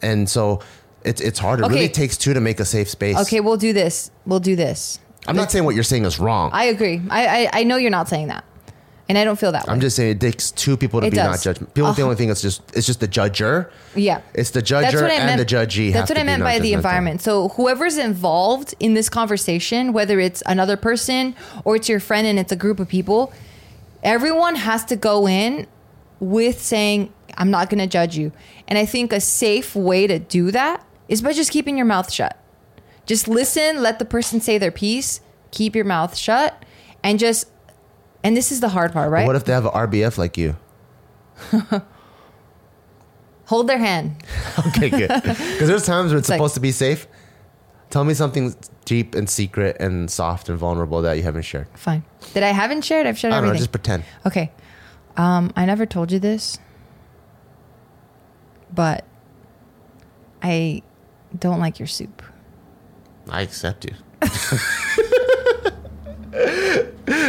And 0.02 0.30
so 0.30 0.62
it's 1.04 1.22
it's 1.22 1.40
hard. 1.40 1.60
It 1.60 1.66
Okay. 1.66 1.76
really 1.76 1.90
takes 1.90 2.18
two 2.18 2.34
to 2.34 2.42
make 2.42 2.60
a 2.60 2.66
safe 2.66 2.90
space. 2.90 3.18
okay. 3.22 3.40
We'll 3.40 3.58
do 3.58 3.72
this. 3.74 4.12
We'll 4.26 4.40
do 4.40 4.56
this. 4.56 5.00
I'm 5.28 5.36
not 5.36 5.52
saying 5.52 5.64
what 5.66 5.74
you're 5.76 5.84
saying 5.84 6.06
is 6.06 6.20
wrong. 6.20 6.50
I 6.54 6.66
agree. 6.66 7.02
I, 7.10 7.28
I 7.28 7.50
I 7.60 7.64
know 7.64 7.78
you're 7.78 7.90
not 7.92 8.10
saying 8.10 8.28
that, 8.28 8.44
and 9.08 9.18
I 9.18 9.24
don't 9.24 9.38
feel 9.38 9.52
that 9.52 9.68
way. 9.68 9.74
I'm 9.74 9.80
just 9.80 9.96
saying 9.96 10.12
it 10.12 10.20
takes 10.20 10.52
two 10.52 10.76
people 10.78 11.00
to 11.02 11.08
It 11.08 11.12
be 11.12 11.18
not 11.18 11.40
judgment. 11.42 11.74
People 11.74 11.90
think 11.90 11.98
the 11.98 12.04
only 12.04 12.16
thing 12.16 12.28
that's 12.28 12.42
just 12.42 12.62
it's 12.76 12.88
just 12.88 13.00
the 13.00 13.08
judger. 13.08 13.70
Yeah. 13.96 14.22
It's 14.34 14.52
the 14.52 14.62
judger 14.62 15.08
and 15.08 15.40
the 15.40 15.46
judgee. 15.46 15.94
That's 15.94 16.10
what 16.10 16.18
I 16.18 16.24
meant 16.24 16.44
by 16.44 16.60
the 16.60 16.74
environment. 16.74 17.22
So 17.22 17.50
whoever's 17.50 17.98
involved 17.98 18.74
in 18.80 18.94
this 18.94 19.10
conversation, 19.10 19.94
whether 19.94 20.20
it's 20.20 20.42
another 20.46 20.78
person 20.78 21.36
or 21.64 21.76
it's 21.76 21.88
your 21.88 22.00
friend 22.00 22.26
and 22.26 22.40
it's 22.40 22.52
a 22.52 22.56
group 22.56 22.80
of 22.80 22.88
people, 22.88 23.32
everyone 24.04 24.56
has 24.56 24.84
to 24.86 24.96
go 24.96 25.28
in 25.28 25.68
with 26.20 26.62
saying, 26.62 27.14
I'm 27.38 27.52
not 27.52 27.70
going 27.70 27.80
to 27.80 27.88
judge 27.88 28.18
you. 28.18 28.32
And 28.68 28.80
I 28.80 28.86
think 28.86 29.12
a 29.12 29.20
safe 29.20 29.76
way 29.76 30.08
to 30.08 30.20
do 30.20 30.52
that 30.52 30.84
is 31.08 31.22
by 31.22 31.34
just 31.34 31.52
keeping 31.52 31.78
your 31.78 31.86
mouth 31.86 32.12
shut. 32.12 32.42
Just 33.06 33.28
listen, 33.28 33.82
let 33.82 34.00
the 34.00 34.06
person 34.06 34.42
say 34.42 34.58
their 34.58 34.72
piece, 34.72 35.22
keep 35.52 35.76
your 35.76 35.86
mouth 35.86 36.16
shut, 36.16 36.64
and 37.04 37.20
just, 37.20 37.52
and 38.26 38.36
this 38.36 38.52
is 38.52 38.60
the 38.60 38.70
hard 38.70 38.92
part, 38.92 39.12
right? 39.12 39.26
What 39.28 39.36
if 39.36 39.46
they 39.46 39.54
have 39.54 39.66
an 39.66 39.72
RBF 39.72 40.18
like 40.18 40.38
you? 40.38 40.58
Hold 43.46 43.68
their 43.68 43.78
hand. 43.78 44.24
Okay, 44.68 44.90
good. 44.90 45.10
Because 45.24 45.68
there's 45.68 45.86
times 45.86 46.12
where 46.12 46.18
it's, 46.20 46.30
like- 46.30 46.38
supposed 46.38 46.56
to 46.56 46.60
be 46.60 46.72
safe. 46.72 47.08
Tell 47.92 48.04
me 48.04 48.14
something 48.14 48.56
deep 48.86 49.14
and 49.16 49.30
secret 49.30 49.78
and 49.80 50.10
soft 50.10 50.50
and 50.50 50.58
vulnerable 50.58 51.02
that 51.04 51.14
you 51.18 51.24
haven't 51.24 51.44
shared. 51.44 51.68
Fine. 51.76 52.04
Did 52.34 52.42
I 52.44 52.48
haven't 52.52 52.82
shared? 52.84 53.06
I've 53.08 53.18
shared 53.18 53.34
I 53.34 53.38
don't 53.38 53.44
know. 53.44 53.50
everything. 53.50 53.62
Just 53.64 53.72
pretend. 53.72 54.04
Okay. 54.26 54.52
Um, 55.18 55.52
I 55.56 55.66
never 55.66 55.86
told 55.86 56.12
you 56.12 56.20
this, 56.20 56.58
but 58.74 59.06
I 60.42 60.82
don't 61.38 61.60
like 61.60 61.80
your 61.80 61.88
soup. 61.88 62.22
I 63.30 63.42
accept 63.44 63.86
you. 63.86 63.94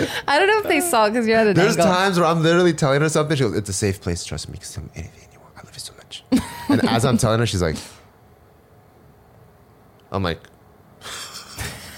I 0.29 0.39
don't 0.39 0.49
know 0.49 0.59
if 0.59 0.69
they 0.69 0.81
saw 0.81 1.09
because 1.09 1.27
you're 1.27 1.39
at 1.39 1.47
an 1.47 1.55
There's 1.55 1.77
angle. 1.77 1.87
times 1.87 2.19
where 2.19 2.27
I'm 2.29 2.43
literally 2.43 2.73
telling 2.73 3.01
her 3.01 3.09
something. 3.09 3.37
She 3.37 3.43
goes, 3.45 3.57
"It's 3.57 3.69
a 3.69 3.73
safe 3.73 4.01
place. 4.01 4.25
Trust 4.25 4.49
me. 4.49 4.55
You 4.55 4.61
can 4.61 4.71
tell 4.73 4.85
me 4.85 4.91
anything 4.97 5.29
you 5.33 5.41
want. 5.41 5.53
I 5.57 5.63
love 5.63 5.75
you 5.75 5.81
so 5.81 5.93
much." 5.97 6.25
and 6.69 6.89
as 6.89 7.05
I'm 7.05 7.17
telling 7.19 7.39
her, 7.41 7.47
she's 7.47 7.63
like, 7.63 7.77
"I'm 10.13 10.23
like, 10.23 10.41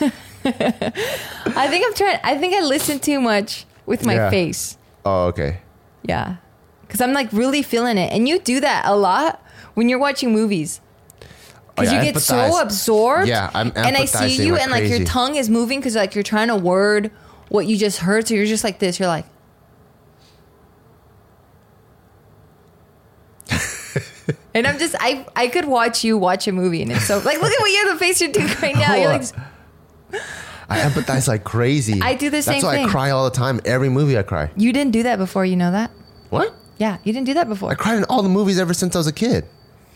I 0.45 1.67
think 1.69 1.85
I'm 1.87 1.95
trying. 1.95 2.19
I 2.25 2.37
think 2.39 2.55
I 2.55 2.61
listen 2.61 2.99
too 2.99 3.21
much 3.21 3.65
with 3.87 4.05
my 4.05 4.15
Yeah. 4.15 4.31
face. 4.31 4.77
oh, 5.05 5.27
okay." 5.27 5.59
Yeah, 6.03 6.37
because 6.83 7.01
I'm 7.01 7.13
like 7.13 7.33
really 7.33 7.63
feeling 7.63 7.99
it, 7.99 8.13
and 8.13 8.29
you 8.29 8.39
do 8.39 8.61
that 8.61 8.85
a 8.87 8.97
lot 8.97 9.43
when 9.75 9.89
you're 9.89 9.99
watching 9.99 10.33
movies. 10.33 10.81
Oh, 11.21 11.27
Because 11.75 11.93
yeah, 11.93 11.99
I 12.01 12.03
you 12.05 12.13
get 12.13 12.21
so 12.23 12.35
empathize. 12.35 12.63
absorbed. 12.63 13.29
Yeah, 13.29 13.51
I'm 13.55 13.73
and 13.75 13.97
I 13.97 14.05
see 14.05 14.45
you, 14.47 14.53
like 14.55 14.63
and 14.63 14.71
like 14.71 14.83
your 14.85 14.99
crazy. 14.99 15.05
tongue 15.05 15.35
is 15.37 15.51
moving 15.51 15.81
because 15.81 15.97
like 15.97 16.15
you're 16.15 16.25
trying 16.25 16.49
to 16.49 16.57
word 16.57 17.11
what 17.49 17.67
you 17.67 17.77
just 17.77 17.99
heard. 17.99 18.29
So 18.29 18.35
you're 18.35 18.47
just 18.47 18.65
like 18.65 18.79
this. 18.79 18.99
You're 18.99 19.09
like. 19.09 19.27
and 24.55 24.67
I'm 24.67 24.79
just 24.79 24.95
I 25.01 25.27
I 25.35 25.49
could 25.49 25.65
watch 25.65 26.05
you 26.05 26.19
watch 26.19 26.47
a 26.47 26.53
movie 26.53 26.83
and 26.83 26.93
it's 26.93 27.07
so 27.07 27.19
like 27.19 27.41
look 27.41 27.51
at 27.51 27.61
what 27.61 27.71
you 27.71 27.87
have 27.87 27.95
the 27.95 27.99
face 27.99 28.21
you're 28.21 28.31
doing 28.33 28.49
right 28.63 28.75
now. 28.75 28.95
You're 28.95 29.09
like 29.09 29.25
I 30.71 30.81
empathize 30.81 31.27
like 31.29 31.45
crazy. 31.45 32.01
I 32.03 32.15
do 32.15 32.29
the 32.29 32.43
same 32.43 32.55
That's 32.55 32.65
why 32.65 32.77
thing. 32.77 32.87
I 32.89 32.91
cry 32.91 33.11
all 33.11 33.25
the 33.25 33.35
time. 33.35 33.61
Every 33.65 33.89
movie 33.89 34.19
I 34.19 34.23
cry. 34.23 34.51
you 34.57 34.73
didn't 34.73 34.93
do 34.93 35.03
that 35.05 35.17
before. 35.17 35.47
You 35.47 35.57
know 35.57 35.73
that? 35.73 35.91
What? 36.29 36.55
Yeah, 36.77 36.99
you 37.05 37.13
didn't 37.13 37.27
do 37.27 37.35
that 37.35 37.49
before. 37.49 37.71
I 37.71 37.75
cried 37.75 37.97
in 37.97 38.05
all 38.05 38.23
the 38.23 38.29
movies 38.29 38.59
ever 38.59 38.75
since 38.75 38.95
I 38.95 38.99
was 38.99 39.07
a 39.07 39.13
kid. 39.13 39.47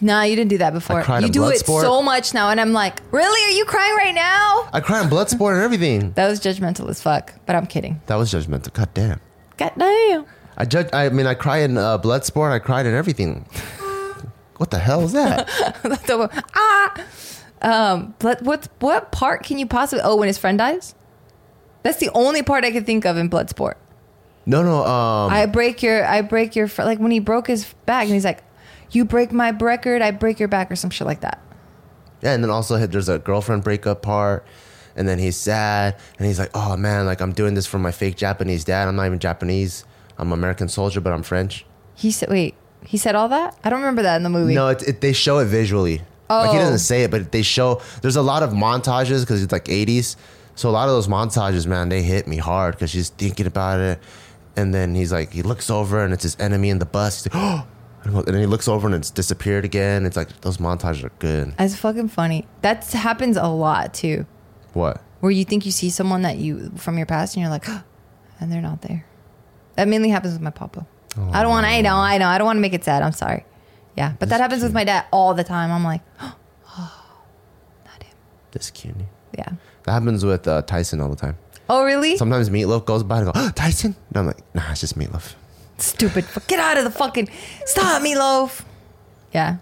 Nah, 0.02 0.22
you 0.24 0.34
didn't 0.34 0.50
do 0.50 0.58
that 0.58 0.72
before. 0.72 1.00
cried 1.02 1.22
You 1.22 1.28
do 1.28 1.44
it 1.48 1.62
Bloodsport. 1.62 1.80
so 1.82 2.02
much 2.02 2.34
now, 2.34 2.50
and 2.50 2.60
I'm 2.60 2.72
like, 2.72 3.00
really? 3.12 3.40
Are 3.52 3.56
you 3.56 3.64
crying 3.64 3.94
right 3.94 4.14
now? 4.14 4.68
I 4.72 4.80
cried 4.80 5.04
in 5.04 5.08
Bloodsport 5.10 5.54
and 5.54 5.62
everything. 5.62 6.12
That 6.16 6.28
was 6.28 6.40
judgmental 6.40 6.88
as 6.90 7.00
fuck, 7.00 7.32
but 7.46 7.54
I'm 7.54 7.66
kidding. 7.66 8.00
That 8.06 8.16
was 8.16 8.32
judgmental. 8.32 8.72
God 8.72 8.92
damn. 8.94 9.20
God 9.56 9.72
damn. 9.78 10.26
I 10.58 10.64
judge. 10.64 10.88
I 10.92 11.08
mean, 11.08 11.26
I 11.26 11.34
cry 11.34 11.58
in 11.58 11.78
uh, 11.78 11.98
Bloodsport. 11.98 12.50
I 12.50 12.58
cried 12.58 12.84
in 12.84 12.94
everything. 12.94 13.46
what 14.56 14.70
the 14.72 14.78
hell 14.78 15.02
is 15.04 15.12
that? 15.12 15.48
Ah. 16.54 17.04
Um, 17.62 18.14
but 18.18 18.42
what 18.42 18.68
what 18.80 19.12
part 19.12 19.44
can 19.44 19.56
you 19.58 19.66
possibly? 19.66 20.02
Oh, 20.04 20.16
when 20.16 20.26
his 20.26 20.36
friend 20.36 20.58
dies. 20.58 20.96
That's 21.84 21.98
the 21.98 22.10
only 22.10 22.42
part 22.42 22.64
I 22.64 22.70
can 22.72 22.84
think 22.84 23.04
of 23.04 23.16
in 23.16 23.30
Bloodsport. 23.30 23.74
No, 24.46 24.62
no. 24.62 24.84
Um, 24.84 25.32
I 25.32 25.46
break 25.46 25.82
your, 25.82 26.04
I 26.04 26.22
break 26.22 26.56
your, 26.56 26.66
fr- 26.68 26.82
like 26.82 26.98
when 26.98 27.10
he 27.12 27.20
broke 27.20 27.46
his 27.46 27.72
back, 27.86 28.04
and 28.04 28.12
he's 28.14 28.24
like, 28.24 28.42
"You 28.92 29.04
break 29.04 29.32
my 29.32 29.50
record, 29.50 30.02
I 30.02 30.10
break 30.12 30.38
your 30.38 30.48
back," 30.48 30.70
or 30.70 30.76
some 30.76 30.90
shit 30.90 31.06
like 31.06 31.20
that. 31.20 31.40
yeah, 32.22 32.32
and 32.32 32.42
then 32.44 32.50
also 32.50 32.78
there's 32.86 33.08
a 33.08 33.18
girlfriend 33.18 33.64
breakup 33.64 34.02
part, 34.02 34.46
and 34.94 35.08
then 35.08 35.18
he's 35.18 35.36
sad, 35.36 35.96
and 36.18 36.26
he's 36.26 36.38
like, 36.38 36.50
"Oh 36.54 36.76
man, 36.76 37.06
like 37.06 37.20
I'm 37.20 37.32
doing 37.32 37.54
this 37.54 37.66
for 37.66 37.78
my 37.78 37.90
fake 37.90 38.16
Japanese 38.16 38.64
dad. 38.64 38.86
I'm 38.88 38.96
not 38.96 39.06
even 39.06 39.18
Japanese. 39.18 39.84
I'm 40.18 40.28
an 40.32 40.38
American 40.38 40.68
soldier, 40.68 41.00
but 41.00 41.12
I'm 41.12 41.22
French." 41.22 41.64
He 41.94 42.10
said, 42.12 42.28
"Wait, 42.28 42.54
he 42.86 42.96
said 42.96 43.14
all 43.14 43.28
that? 43.30 43.56
I 43.64 43.70
don't 43.70 43.80
remember 43.80 44.02
that 44.02 44.16
in 44.16 44.22
the 44.22 44.30
movie." 44.30 44.54
No, 44.54 44.68
it, 44.68 44.82
it, 44.86 45.00
they 45.00 45.12
show 45.12 45.38
it 45.38 45.46
visually. 45.46 46.02
Like 46.30 46.50
he 46.52 46.56
Oh. 46.56 46.60
doesn't 46.60 46.78
say 46.78 47.02
it, 47.04 47.10
but 47.10 47.30
they 47.32 47.42
show. 47.42 47.80
There's 48.00 48.16
a 48.16 48.22
lot 48.22 48.42
of 48.42 48.50
montages 48.52 49.20
because 49.20 49.42
it's 49.42 49.52
like 49.52 49.64
80s. 49.66 50.16
So 50.54 50.68
a 50.68 50.72
lot 50.72 50.88
of 50.88 50.94
those 50.94 51.08
montages, 51.08 51.66
man, 51.66 51.88
they 51.88 52.02
hit 52.02 52.26
me 52.26 52.36
hard 52.36 52.74
because 52.74 52.90
she's 52.90 53.08
thinking 53.10 53.46
about 53.46 53.80
it, 53.80 53.98
and 54.56 54.72
then 54.74 54.94
he's 54.94 55.10
like, 55.12 55.32
he 55.32 55.42
looks 55.42 55.68
over 55.70 56.02
and 56.04 56.12
it's 56.14 56.22
his 56.22 56.36
enemy 56.38 56.68
in 56.70 56.78
the 56.78 56.84
bus. 56.86 57.24
He's 57.24 57.32
like, 57.34 57.42
oh, 57.42 57.66
and 58.04 58.24
then 58.26 58.38
he 58.40 58.46
looks 58.46 58.68
over 58.68 58.86
and 58.86 58.94
it's 58.94 59.10
disappeared 59.10 59.64
again. 59.64 60.06
It's 60.06 60.16
like 60.16 60.40
those 60.40 60.58
montages 60.58 61.04
are 61.04 61.12
good. 61.18 61.54
It's 61.58 61.76
fucking 61.76 62.08
funny. 62.08 62.46
That 62.62 62.84
happens 62.92 63.36
a 63.36 63.46
lot 63.48 63.94
too, 63.94 64.26
What? 64.72 65.00
where 65.20 65.30
you 65.32 65.44
think 65.44 65.64
you 65.64 65.72
see 65.72 65.88
someone 65.90 66.22
that 66.22 66.36
you 66.38 66.72
from 66.76 66.96
your 66.96 67.06
past, 67.06 67.36
and 67.36 67.42
you're 67.42 67.50
like, 67.50 67.66
and 68.40 68.50
they're 68.52 68.60
not 68.62 68.82
there. 68.82 69.04
That 69.76 69.88
mainly 69.88 70.08
happens 70.10 70.32
with 70.34 70.42
my 70.42 70.50
papa. 70.50 70.86
I 71.32 71.42
don't 71.42 71.50
want. 71.50 71.66
I 71.66 71.80
know. 71.82 71.96
I 71.96 72.18
know. 72.18 72.26
I 72.26 72.38
don't 72.38 72.46
want 72.46 72.56
to 72.56 72.60
make 72.62 72.72
it 72.74 72.84
sad. 72.84 73.02
I'm 73.02 73.12
sorry. 73.12 73.44
Yeah, 73.96 74.10
but 74.18 74.20
that 74.20 74.38
That's 74.38 74.40
happens 74.40 74.62
with 74.62 74.72
my 74.72 74.84
dad 74.84 75.04
all 75.12 75.34
the 75.34 75.44
time. 75.44 75.70
I'm 75.70 75.84
like, 75.84 76.00
oh, 76.20 77.14
not 77.84 78.02
him. 78.02 78.14
This 78.52 78.70
cutie. 78.70 79.06
Yeah. 79.36 79.50
That 79.84 79.92
happens 79.92 80.24
with 80.24 80.48
uh, 80.48 80.62
Tyson 80.62 81.00
all 81.00 81.08
the 81.10 81.16
time. 81.16 81.36
Oh, 81.68 81.84
really? 81.84 82.16
Sometimes 82.16 82.48
Meatloaf 82.50 82.84
goes 82.86 83.02
by 83.02 83.18
and 83.18 83.26
go, 83.26 83.32
oh, 83.34 83.50
Tyson? 83.54 83.94
And 84.08 84.16
I'm 84.16 84.26
like, 84.26 84.54
nah, 84.54 84.70
it's 84.70 84.80
just 84.80 84.98
Meatloaf. 84.98 85.34
Stupid. 85.82 86.24
Get 86.46 86.60
out 86.60 86.78
of 86.78 86.84
the 86.84 86.90
fucking. 86.90 87.28
Stop, 87.66 88.02
me, 88.02 88.14
Meatloaf. 88.14 88.64
Yeah. 89.32 89.56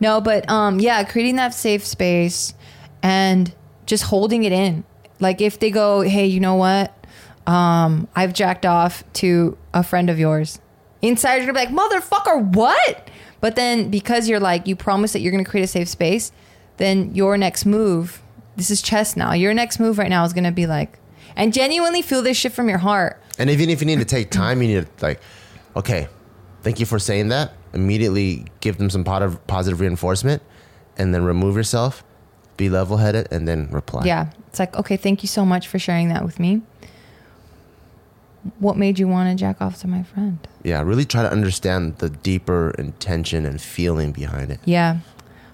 No, 0.00 0.20
but 0.20 0.48
um, 0.50 0.80
yeah, 0.80 1.04
creating 1.04 1.36
that 1.36 1.54
safe 1.54 1.84
space 1.84 2.54
and 3.02 3.54
just 3.86 4.04
holding 4.04 4.42
it 4.42 4.52
in. 4.52 4.82
Like 5.20 5.40
if 5.40 5.60
they 5.60 5.70
go, 5.70 6.00
hey, 6.00 6.26
you 6.26 6.40
know 6.40 6.56
what? 6.56 6.92
Um, 7.46 8.08
I've 8.16 8.32
jacked 8.32 8.66
off 8.66 9.04
to 9.14 9.56
a 9.72 9.82
friend 9.84 10.10
of 10.10 10.18
yours. 10.18 10.60
Inside, 11.02 11.36
you're 11.36 11.52
gonna 11.52 11.66
be 11.66 11.72
like, 11.72 11.90
motherfucker, 11.90 12.54
what? 12.54 13.08
But 13.40 13.54
then 13.54 13.90
because 13.90 14.28
you're 14.28 14.40
like, 14.40 14.66
you 14.66 14.74
promise 14.74 15.12
that 15.12 15.20
you're 15.20 15.32
gonna 15.32 15.44
create 15.44 15.62
a 15.62 15.68
safe 15.68 15.88
space, 15.88 16.32
then 16.78 17.14
your 17.14 17.38
next 17.38 17.64
move, 17.64 18.20
this 18.56 18.70
is 18.70 18.82
chess 18.82 19.16
now. 19.16 19.34
Your 19.34 19.54
next 19.54 19.78
move 19.78 19.98
right 19.98 20.10
now 20.10 20.24
is 20.24 20.32
gonna 20.32 20.50
be 20.50 20.66
like, 20.66 20.98
and 21.36 21.52
genuinely 21.52 22.02
feel 22.02 22.22
this 22.22 22.36
shit 22.36 22.52
from 22.52 22.68
your 22.68 22.78
heart. 22.78 23.22
And 23.38 23.50
even 23.50 23.70
if 23.70 23.80
you 23.80 23.86
need 23.86 23.98
to 24.00 24.04
take 24.04 24.30
time, 24.30 24.62
you 24.62 24.68
need 24.68 24.86
to 24.98 25.04
like, 25.04 25.20
okay, 25.76 26.08
thank 26.62 26.80
you 26.80 26.86
for 26.86 26.98
saying 26.98 27.28
that. 27.28 27.52
Immediately 27.72 28.46
give 28.60 28.78
them 28.78 28.90
some 28.90 29.04
positive, 29.04 29.46
positive 29.46 29.80
reinforcement, 29.80 30.42
and 30.96 31.14
then 31.14 31.24
remove 31.24 31.56
yourself, 31.56 32.02
be 32.56 32.68
level 32.68 32.96
headed, 32.96 33.28
and 33.30 33.46
then 33.46 33.68
reply. 33.70 34.04
Yeah. 34.04 34.30
It's 34.48 34.58
like, 34.58 34.76
okay, 34.76 34.96
thank 34.96 35.22
you 35.22 35.28
so 35.28 35.44
much 35.44 35.68
for 35.68 35.78
sharing 35.78 36.08
that 36.08 36.24
with 36.24 36.40
me. 36.40 36.62
What 38.58 38.76
made 38.76 38.98
you 38.98 39.06
want 39.06 39.30
to 39.30 39.40
jack 39.40 39.60
off 39.60 39.78
to 39.80 39.88
my 39.88 40.02
friend? 40.02 40.38
yeah. 40.62 40.80
Really 40.82 41.04
try 41.04 41.22
to 41.22 41.30
understand 41.30 41.98
the 41.98 42.08
deeper 42.08 42.70
intention 42.78 43.44
and 43.44 43.60
feeling 43.60 44.12
behind 44.12 44.50
it. 44.50 44.60
Yeah. 44.64 44.98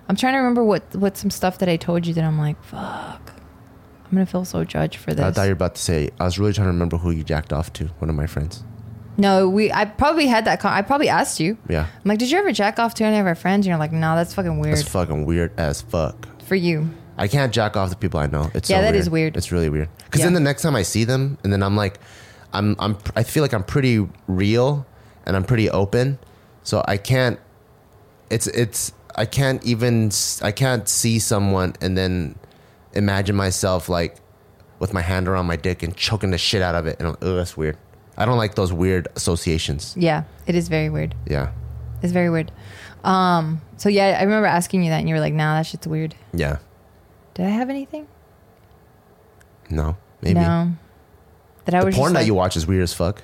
I'm 0.09 0.17
trying 0.17 0.35
to 0.35 0.39
remember 0.39 0.63
what 0.63 0.83
what 0.95 1.17
some 1.17 1.31
stuff 1.31 1.59
that 1.59 1.69
I 1.69 1.77
told 1.77 2.07
you 2.07 2.15
that 2.15 2.23
I'm 2.25 2.39
like, 2.39 2.63
fuck. 2.63 3.33
I'm 4.15 4.19
gonna 4.19 4.27
feel 4.27 4.45
so 4.45 4.63
judged 4.65 4.97
for 4.97 5.13
this. 5.13 5.25
I 5.25 5.33
thought 5.33 5.43
you 5.43 5.49
were 5.49 5.55
about 5.55 5.75
to 5.75 5.83
say. 5.83 6.11
I 6.21 6.25
was 6.25 6.39
really 6.39 6.53
trying 6.53 6.67
to 6.67 6.73
remember 6.73 6.97
who 6.99 7.11
you 7.11 7.25
jacked 7.25 7.53
off 7.53 7.73
to. 7.75 7.87
One 7.99 8.09
of 8.09 8.15
my 8.15 8.27
friends. 8.27 8.63
no, 9.17 9.49
we 9.49 9.73
I 9.73 9.85
probably 9.87 10.27
had 10.29 10.45
that 10.45 10.61
con- 10.61 10.73
I 10.73 10.83
probably 10.83 11.09
asked 11.09 11.41
you. 11.41 11.59
Yeah. 11.69 11.87
I'm 11.87 12.09
like, 12.09 12.19
did 12.19 12.31
you 12.31 12.39
ever 12.39 12.53
jack 12.53 12.79
off 12.79 12.95
to 12.95 13.05
any 13.05 13.19
of 13.19 13.27
our 13.27 13.35
friends? 13.35 13.67
And 13.67 13.71
you're 13.71 13.79
like, 13.79 13.93
no, 13.93 14.15
that's 14.17 14.33
fucking 14.35 14.59
weird 14.61 14.77
That's 14.77 14.89
fucking 14.89 15.25
weird 15.25 15.53
as 15.59 15.83
fuck. 15.83 16.29
for 16.45 16.55
you. 16.55 16.91
I 17.19 17.27
can't 17.29 17.53
jack 17.53 17.77
off 17.77 17.91
the 17.91 17.97
people 17.97 18.19
I 18.21 18.27
know. 18.27 18.51
It's 18.55 18.69
Yeah, 18.71 18.79
so 18.79 18.83
that 18.83 18.93
weird. 18.93 19.01
is 19.03 19.11
weird. 19.11 19.37
It's 19.37 19.51
really 19.53 19.69
weird. 19.69 19.89
Because 20.05 20.21
Yeah. 20.21 20.27
then 20.27 20.35
the 20.35 20.41
next 20.41 20.63
time 20.63 20.75
I 20.77 20.83
see 20.83 21.05
them, 21.05 21.39
and 21.45 21.53
then 21.53 21.63
I'm 21.63 21.77
like, 21.77 21.99
I'm 22.53 22.77
I'm 22.79 22.97
I 23.17 23.23
feel 23.25 23.43
like 23.43 23.53
I'm 23.53 23.65
pretty 23.65 24.07
real, 24.29 24.87
and 25.27 25.35
I'm 25.37 25.45
pretty 25.45 25.69
open, 25.71 26.19
so 26.63 26.85
I 26.87 26.97
can't. 26.99 27.39
It's 28.31 28.47
it's 28.49 28.93
I 29.17 29.27
can't 29.27 29.65
even 29.65 30.11
I 30.43 30.51
can't 30.53 30.89
see 30.89 31.19
someone 31.21 31.75
and 31.81 31.97
then 31.97 32.35
imagine 32.95 33.37
myself 33.37 33.89
like 33.89 34.17
with 34.79 34.93
my 34.93 35.01
hand 35.03 35.29
around 35.29 35.47
my 35.47 35.57
dick 35.57 35.83
and 35.83 35.97
choking 35.97 36.31
the 36.31 36.39
shit 36.39 36.63
out 36.63 36.75
of 36.75 36.87
it, 36.87 36.97
and 36.99 37.09
I'm, 37.09 37.15
ugh, 37.23 37.37
that's 37.37 37.57
weird. 37.57 37.77
I 38.17 38.25
don't 38.25 38.37
like 38.39 38.55
those 38.55 38.73
weird 38.73 39.09
associations. 39.17 39.95
Yeah, 39.99 40.25
it 40.47 40.55
is 40.55 40.69
very 40.69 40.89
weird. 40.89 41.15
Yeah, 41.27 41.53
It's 42.03 42.13
very 42.13 42.31
weird. 42.31 42.53
Um, 43.03 43.61
so 43.77 43.89
yeah, 43.89 44.17
I 44.19 44.23
remember 44.23 44.47
asking 44.47 44.83
you 44.85 44.91
that 44.91 44.99
and 45.01 45.09
you 45.09 45.15
were 45.15 45.21
like, 45.21 45.35
nah, 45.35 45.57
that 45.57 45.67
shit's 45.67 45.87
weird. 45.87 46.15
yeah. 46.33 46.59
Did 47.35 47.47
I 47.47 47.51
have 47.51 47.69
anything? 47.69 48.07
No, 49.71 49.97
maybe 50.23 50.39
No. 50.39 50.73
That 51.65 51.75
I 51.75 51.81
the 51.81 51.87
was 51.87 51.95
porn 51.97 52.13
that 52.13 52.21
like, 52.21 52.27
you 52.27 52.35
watch 52.35 52.57
is 52.57 52.67
weird 52.67 52.83
as 52.83 52.93
fuck. 52.93 53.23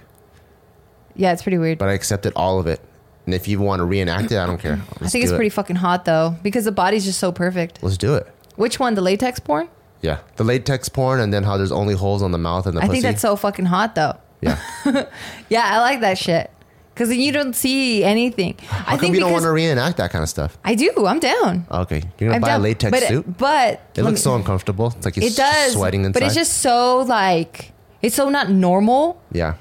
Yeah, 1.14 1.32
it's 1.32 1.42
pretty 1.42 1.58
weird. 1.58 1.78
but 1.78 1.88
I 1.88 1.92
accepted 1.92 2.32
all 2.34 2.58
of 2.58 2.66
it. 2.66 2.80
And 3.26 3.34
if 3.34 3.46
you 3.46 3.60
want 3.60 3.80
to 3.80 3.84
reenact 3.84 4.32
it, 4.32 4.38
I 4.38 4.46
don't 4.46 4.58
care. 4.58 4.80
I 5.00 5.08
think 5.08 5.22
it's 5.24 5.32
it. 5.32 5.36
pretty 5.36 5.50
fucking 5.50 5.76
hot 5.76 6.04
though, 6.06 6.34
because 6.42 6.64
the 6.64 6.72
body's 6.72 7.04
just 7.04 7.18
so 7.20 7.30
perfect. 7.32 7.82
Let's 7.82 7.98
do 7.98 8.14
it. 8.16 8.26
Which 8.60 8.78
one? 8.78 8.94
The 8.94 9.00
latex 9.00 9.40
porn? 9.40 9.68
Yeah, 10.02 10.18
the 10.36 10.44
latex 10.44 10.88
porn, 10.88 11.18
and 11.20 11.32
then 11.32 11.42
how 11.42 11.56
there's 11.56 11.72
only 11.72 11.94
holes 11.94 12.22
on 12.22 12.30
the 12.32 12.38
mouth 12.38 12.66
and 12.66 12.76
the 12.76 12.80
I 12.80 12.86
pussy. 12.86 12.92
think 12.92 13.02
that's 13.04 13.22
so 13.22 13.36
fucking 13.36 13.66
hot 13.66 13.94
though. 13.94 14.16
yeah. 14.40 14.58
Yeah, 15.48 15.64
I 15.64 15.78
like 15.80 16.00
that 16.00 16.16
shit. 16.18 16.50
Cause 16.94 17.08
then 17.08 17.20
you 17.20 17.32
don't 17.32 17.54
see 17.56 18.04
anything. 18.04 18.56
How 18.68 18.94
I 18.94 18.98
think 18.98 19.14
you 19.14 19.20
don't 19.20 19.32
want 19.32 19.44
to 19.44 19.50
reenact 19.52 19.96
that 19.96 20.10
kind 20.10 20.22
of 20.22 20.28
stuff? 20.28 20.58
I 20.64 20.74
do. 20.74 20.92
I'm 21.06 21.18
down. 21.18 21.66
Okay, 21.70 22.02
you're 22.18 22.28
gonna 22.28 22.34
I'm 22.34 22.40
buy 22.42 22.48
down. 22.48 22.60
a 22.60 22.64
latex 22.64 22.90
but, 22.90 23.08
suit. 23.08 23.38
But 23.38 23.80
It 23.96 24.02
looks 24.02 24.20
me- 24.20 24.24
so 24.28 24.34
uncomfortable. 24.34 24.92
It's 24.96 25.06
like 25.06 25.16
It 25.16 25.34
does. 25.34 25.72
sweating 25.72 26.04
inside. 26.04 26.20
But 26.20 26.26
it's 26.26 26.34
just 26.34 26.58
so 26.58 26.98
like 27.00 27.72
it's 28.02 28.14
so 28.16 28.28
not 28.28 28.50
normal. 28.50 29.22
yeah. 29.32 29.54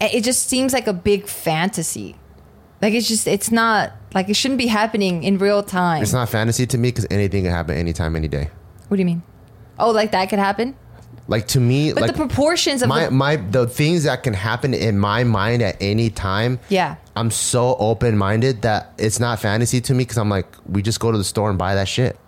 It 0.00 0.22
just 0.24 0.48
seems 0.48 0.72
like 0.72 0.86
a 0.86 0.92
big 0.94 1.26
fantasy. 1.26 2.16
Like 2.80 2.94
it's 2.94 3.08
just 3.08 3.26
it's 3.26 3.50
not 3.50 3.92
like 4.18 4.28
it 4.28 4.34
shouldn't 4.34 4.58
be 4.58 4.66
happening 4.66 5.22
in 5.22 5.38
real 5.38 5.62
time. 5.62 6.02
It's 6.02 6.12
not 6.12 6.28
fantasy 6.28 6.66
to 6.66 6.76
me 6.78 6.88
because 6.88 7.06
anything 7.08 7.44
can 7.44 7.52
happen 7.52 7.76
anytime, 7.76 8.16
any 8.16 8.26
day. 8.28 8.50
what 8.88 8.96
do 8.96 9.00
you 9.00 9.06
mean? 9.06 9.22
Oh, 9.78 9.90
like 9.92 10.10
that 10.10 10.28
could 10.28 10.40
happen? 10.40 10.74
Like 11.28 11.46
to 11.48 11.60
me, 11.60 11.92
But 11.92 12.00
like 12.02 12.10
the 12.12 12.16
proportions 12.16 12.82
of 12.82 12.88
my 12.88 13.04
the, 13.04 13.10
my 13.12 13.36
the 13.36 13.66
things 13.68 14.04
that 14.04 14.22
can 14.24 14.32
happen 14.34 14.74
in 14.74 14.98
my 14.98 15.22
mind 15.24 15.62
at 15.62 15.76
any 15.80 16.10
time. 16.10 16.58
Yeah. 16.68 16.96
I'm 17.14 17.30
so 17.30 17.76
open 17.78 18.16
minded 18.18 18.62
that 18.62 18.92
it's 18.98 19.20
not 19.20 19.38
fantasy 19.38 19.80
to 19.82 19.94
me 19.94 20.02
because 20.04 20.18
I'm 20.18 20.30
like, 20.30 20.46
we 20.66 20.82
just 20.82 20.98
go 21.00 21.12
to 21.12 21.18
the 21.18 21.24
store 21.24 21.48
and 21.50 21.58
buy 21.58 21.74
that 21.76 21.86
shit. 21.86 22.18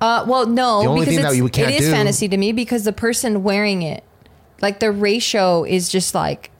Uh, 0.00 0.24
well, 0.28 0.44
no, 0.46 0.82
The 0.82 0.88
only 0.88 1.00
because 1.00 1.14
thing 1.14 1.22
that 1.22 1.28
it's, 1.28 1.36
you 1.38 1.48
can't 1.48 1.70
it 1.70 1.80
is 1.80 1.86
do- 1.86 1.92
fantasy 1.92 2.28
to 2.28 2.36
me 2.36 2.52
because 2.52 2.84
the 2.84 2.92
person 2.92 3.42
wearing 3.42 3.82
it, 3.82 4.02
like 4.60 4.80
the 4.80 4.90
ratio 4.92 5.64
is 5.64 5.88
just 5.88 6.14
like 6.14 6.50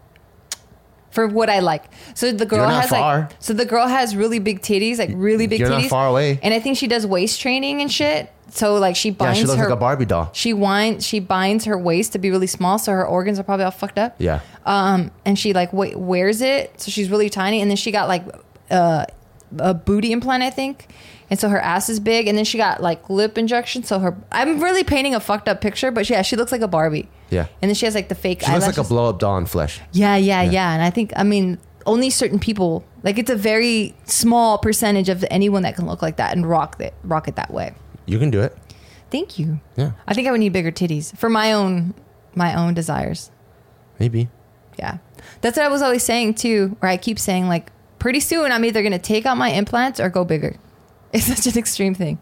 for 1.19 1.27
what 1.27 1.51
I 1.51 1.59
like. 1.59 1.83
So 2.15 2.31
the 2.31 2.47
girl 2.47 2.61
You're 2.61 2.69
not 2.69 2.81
has 2.83 2.91
far. 2.91 3.19
like, 3.23 3.31
so 3.41 3.53
the 3.53 3.65
girl 3.65 3.89
has 3.89 4.15
really 4.15 4.39
big 4.39 4.61
titties, 4.63 4.99
like 4.99 5.11
really 5.13 5.49
big 5.49 5.59
You're 5.59 5.69
titties. 5.69 5.83
not 5.83 5.91
far 5.91 6.07
away. 6.07 6.39
And 6.45 6.55
I 6.55 6.61
think 6.61 6.77
she 6.79 6.87
does 6.87 7.05
waist 7.05 7.41
training 7.41 7.81
and 7.81 7.91
shit. 7.91 8.31
So 8.51 8.77
like 8.77 8.95
she 8.95 9.09
Yeah, 9.09 9.15
binds 9.17 9.39
she 9.41 9.45
looks 9.45 9.59
her 9.59 9.65
like 9.65 9.73
a 9.73 9.77
Barbie 9.81 10.05
doll. 10.05 10.31
she 10.33 10.53
winds 10.53 11.05
she 11.05 11.19
binds 11.19 11.65
her 11.65 11.77
waist 11.77 12.13
to 12.13 12.19
be 12.21 12.31
really 12.31 12.47
small, 12.47 12.79
so 12.79 12.93
her 12.93 13.05
organs 13.07 13.39
are 13.41 13.43
probably 13.43 13.65
all 13.65 13.73
fucked 13.73 13.99
up. 13.99 14.15
Yeah. 14.19 14.41
Um, 14.65 15.11
and 15.27 15.37
she 15.37 15.53
like 15.53 15.73
wa- 15.73 15.97
wears 15.97 16.41
it, 16.41 16.81
so 16.81 16.91
she's 16.93 17.11
really 17.11 17.31
tiny. 17.31 17.61
And 17.61 17.69
then 17.69 17.77
she 17.77 17.91
got 17.91 18.07
like 18.07 18.25
uh, 18.71 19.05
a 19.59 19.75
booty 19.75 20.13
implant, 20.13 20.45
I 20.45 20.51
think. 20.51 20.87
And 21.31 21.39
so 21.39 21.49
her 21.51 21.61
ass 21.61 21.89
is 21.91 22.01
big, 22.01 22.27
and 22.27 22.39
then 22.39 22.45
she 22.47 22.57
got 22.57 22.83
like 22.83 23.11
lip 23.11 23.37
injection. 23.37 23.83
So 23.85 23.99
her, 23.99 24.17
I'm 24.33 24.61
really 24.63 24.83
painting 24.85 25.15
a 25.15 25.21
fucked 25.21 25.49
up 25.49 25.61
picture, 25.61 25.91
but 25.91 26.09
yeah, 26.09 26.23
she 26.23 26.37
looks 26.37 26.53
like 26.53 26.63
a 26.63 26.69
Barbie. 26.69 27.09
Yeah. 27.31 27.47
And 27.61 27.69
then 27.69 27.75
she 27.75 27.85
has 27.85 27.95
like 27.95 28.09
the 28.09 28.15
fake 28.15 28.41
She 28.41 28.47
looks 28.51 28.65
eyelashes. 28.65 28.79
like 28.79 28.87
a 28.87 28.89
blow 28.89 29.09
up 29.11 29.19
doll 29.19 29.37
in 29.39 29.45
flesh. 29.47 29.81
yeah, 29.93 30.17
yeah, 30.17 30.41
Yeah. 30.43 30.51
yeah, 30.51 30.73
And 30.73 30.83
I 30.83 30.89
think, 30.91 31.13
I 31.17 31.25
mean, 31.25 31.59
only 31.85 32.09
certain 32.09 32.39
people, 32.39 32.83
like 33.03 33.19
it's 33.19 33.31
a 33.31 33.37
very 33.37 33.95
small 34.05 34.57
percentage 34.59 35.11
of 35.11 35.23
anyone 35.31 35.63
that 35.65 35.77
can 35.77 35.87
look 35.87 36.01
like 36.01 36.17
that 36.17 36.35
and 36.35 36.49
rock 36.49 36.81
it, 36.81 36.95
rock 37.05 37.29
it 37.29 37.37
that 37.37 37.51
way. 37.53 37.75
You 38.07 38.19
can 38.19 38.31
do 38.31 38.41
it. 38.41 38.57
Thank 39.11 39.39
you. 39.39 39.61
Yeah. 39.77 39.93
I 40.07 40.15
think 40.15 40.27
I 40.29 40.31
would 40.31 40.41
need 40.41 40.53
bigger 40.55 40.73
titties 40.73 41.15
for 41.17 41.29
my 41.29 41.53
own, 41.53 41.93
my 42.35 42.55
own 42.55 42.73
desires. 42.73 43.31
Maybe. 43.99 44.29
Yeah. 44.79 44.99
That's 45.43 45.57
what 45.59 45.67
I 45.67 45.69
was 45.69 45.83
always 45.83 46.03
saying 46.03 46.35
too, 46.35 46.77
where 46.81 46.91
I 46.91 46.97
keep 46.97 47.19
saying 47.19 47.49
like 47.49 47.71
pretty 47.99 48.21
soon 48.21 48.51
I'm 48.53 48.65
either 48.65 48.83
gonna 48.83 48.99
take 48.99 49.27
out 49.27 49.37
my 49.37 49.51
implants 49.51 50.01
or 50.01 50.09
go 50.09 50.25
bigger. 50.25 50.57
It's 51.13 51.25
such 51.27 51.47
an 51.47 51.59
extreme 51.59 51.95
thing. 51.95 52.19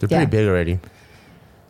They're 0.00 0.08
Yeah. 0.08 0.18
pretty 0.24 0.30
big 0.30 0.48
already. 0.48 0.78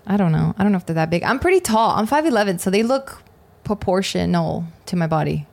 I 0.07 0.17
don't 0.17 0.33
know. 0.33 0.55
I 0.59 0.63
don't 0.63 0.73
know 0.73 0.79
if 0.79 0.87
they're 0.87 0.95
that 0.95 1.09
big. 1.11 1.23
I'm 1.23 1.39
pretty 1.39 1.61
tall. 1.61 1.91
I'm 1.97 2.07
five 2.07 2.27
eleven, 2.27 2.59
so 2.59 2.69
they 2.71 2.83
look 2.83 3.23
proportional 3.65 4.65
to 4.87 4.97
my 4.97 5.07
body. 5.07 5.47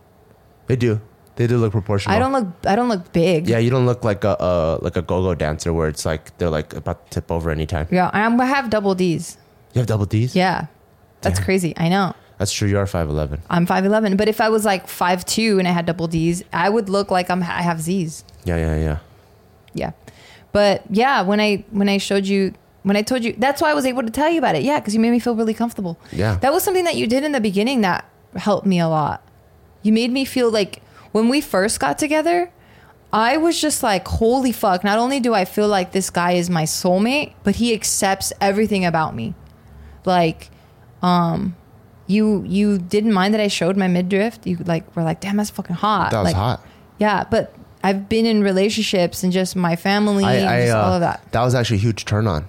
They 0.68 0.76
do. 0.76 1.00
They 1.38 1.48
do 1.48 1.58
look 1.58 1.72
proportional. 1.72 2.16
I 2.16 2.20
don't 2.20 2.34
look 2.34 2.48
I 2.68 2.76
don't 2.76 2.89
look 2.89 3.12
big. 3.14 3.48
Yeah, 3.48 3.58
you 3.58 3.70
don't 3.70 3.86
look 3.86 4.04
like 4.04 4.24
a 4.24 4.36
uh, 4.42 4.78
like 4.82 4.98
a 4.98 5.02
go-go 5.02 5.34
dancer 5.34 5.72
where 5.74 5.88
it's 5.88 6.06
like 6.06 6.38
they're 6.38 6.50
like 6.50 6.74
about 6.76 7.10
to 7.10 7.22
tip 7.22 7.32
over 7.32 7.50
anytime. 7.50 7.88
Yeah, 7.89 8.10
I'm, 8.14 8.39
I 8.39 8.46
have 8.46 8.70
double 8.70 8.94
D's. 8.96 9.38
You 9.74 9.80
have 9.80 9.88
double 9.88 10.06
D's. 10.06 10.36
Yeah. 10.36 10.68
That's 11.22 11.39
Damn. 11.39 11.46
crazy. 11.46 11.74
I 11.78 11.88
know. 11.89 12.14
that's 12.38 12.52
true. 12.52 12.68
You 12.68 12.78
are 12.80 12.88
five 12.88 13.08
eleven. 13.10 13.42
I'm 13.50 13.66
5'11, 13.68 14.18
but 14.18 14.28
if 14.28 14.42
I 14.42 14.50
was 14.50 14.66
like 14.66 14.88
five 14.88 15.24
two 15.26 15.58
and 15.60 15.68
I 15.68 15.72
had 15.72 15.86
double 15.86 16.08
D's, 16.08 16.44
I 16.52 16.68
would 16.70 16.89
look 16.89 17.10
like 17.12 17.30
I'm 17.30 17.42
I 17.44 17.62
have 17.62 17.80
Z's. 17.82 18.24
Yeah, 18.44 18.58
yeah, 18.58 18.76
yeah. 18.78 18.98
Yeah. 19.74 19.92
But 20.52 20.84
yeah, 20.89 21.22
when 21.22 21.39
I 21.39 21.66
when 21.72 21.89
I 21.89 21.97
showed 21.97 22.26
you 22.26 22.54
when 22.84 22.97
I 22.97 23.02
told 23.02 23.24
you 23.24 23.34
that's 23.38 23.62
why 23.62 23.72
I 23.72 23.74
was 23.74 23.86
able 23.86 24.04
to 24.04 24.10
tell 24.10 24.30
you 24.30 24.39
about 24.39 24.56
it. 24.56 24.64
Yeah, 24.64 24.80
because 24.80 24.93
you 24.93 24.99
made 24.99 25.12
me 25.12 25.20
feel 25.20 25.36
really 25.36 25.54
comfortable. 25.54 25.99
Yeah. 26.12 26.36
That 26.38 26.52
was 26.52 26.64
something 26.64 26.84
that 26.86 26.95
you 26.95 27.08
did 27.08 27.24
in 27.24 27.32
the 27.32 27.41
beginning 27.41 27.82
that 27.82 28.10
helped 28.36 28.66
me 28.66 28.80
a 28.80 28.88
lot. 28.88 29.24
You 29.84 29.93
made 29.93 30.12
me 30.12 30.26
feel 30.26 30.52
like 30.52 30.82
when 31.12 31.30
we 31.30 31.41
first 31.41 31.80
got 31.80 31.97
together, 31.97 32.52
I 33.14 33.38
was 33.38 33.60
just 33.60 33.84
like, 33.84 34.08
holy 34.08 34.52
fuck! 34.52 34.84
Not 34.84 34.97
only 34.97 35.20
do 35.20 35.34
I 35.34 35.45
feel 35.45 35.68
like 35.68 35.91
this 35.91 36.10
guy 36.10 36.34
is 36.34 36.49
my 36.49 36.64
soulmate, 36.64 37.34
but 37.43 37.56
he 37.56 37.74
accepts 37.74 38.32
everything 38.39 38.86
about 38.86 39.16
me. 39.16 39.36
Like, 40.06 40.49
um, 41.02 41.56
you 42.08 42.43
you 42.47 42.78
didn't 42.78 43.14
mind 43.14 43.34
that 43.34 43.41
I 43.41 43.47
showed 43.47 43.76
my 43.76 43.88
midriff. 43.88 44.39
You 44.45 44.58
like 44.58 44.95
were 44.95 45.04
like, 45.04 45.20
damn, 45.20 45.38
that's 45.38 45.49
fucking 45.49 45.76
hot. 45.76 46.12
That 46.12 46.20
was 46.20 46.26
like, 46.28 46.36
hot. 46.36 46.66
Yeah, 46.99 47.26
but 47.30 47.54
I've 47.84 48.07
been 48.09 48.25
in 48.25 48.43
relationships 48.43 49.23
and 49.23 49.32
just 49.34 49.55
my 49.55 49.75
family 49.75 50.23
and 50.23 50.47
I, 50.47 50.57
I 50.57 50.61
just 50.61 50.75
uh, 50.75 50.82
all 50.82 50.93
of 50.93 51.01
that. 51.01 51.32
that 51.32 51.43
was 51.43 51.55
actually 51.55 51.77
a 51.77 51.82
huge 51.82 52.05
turn 52.05 52.27
on 52.27 52.47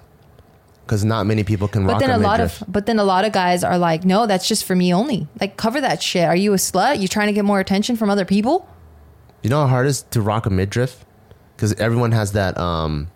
because 0.85 1.03
not 1.03 1.25
many 1.25 1.43
people 1.43 1.67
can 1.67 1.85
But 1.85 1.93
rock 1.93 2.01
then 2.01 2.11
a 2.11 2.17
a 2.17 2.19
lot 2.19 2.39
of 2.39 2.63
but 2.67 2.85
then 2.85 2.99
a 2.99 3.03
lot 3.03 3.25
of 3.25 3.31
guys 3.31 3.63
are 3.63 3.77
like, 3.77 4.03
no, 4.05 4.27
that's 4.27 4.47
just 4.47 4.65
for 4.65 4.75
me 4.75 4.93
only. 4.93 5.27
Like, 5.39 5.57
cover 5.57 5.81
that 5.81 6.01
shit. 6.01 6.25
Are 6.25 6.35
you 6.35 6.53
a 6.53 6.57
slut? 6.57 6.99
You 6.99 7.07
trying 7.07 7.27
to 7.27 7.33
get 7.33 7.45
more 7.45 7.59
attention 7.59 7.95
from 7.95 8.09
other 8.09 8.25
people? 8.25 8.67
You 9.41 9.49
know 9.49 9.61
how 9.61 9.67
hard 9.67 9.85
it 9.87 9.89
is 9.89 10.01
to 10.11 10.21
rock 10.21 10.45
a 10.45 10.49
midriff? 10.49 11.05
Because 11.55 11.73
everyone 11.73 12.11
has 12.11 12.31
that, 12.33 12.57
um, 12.57 13.09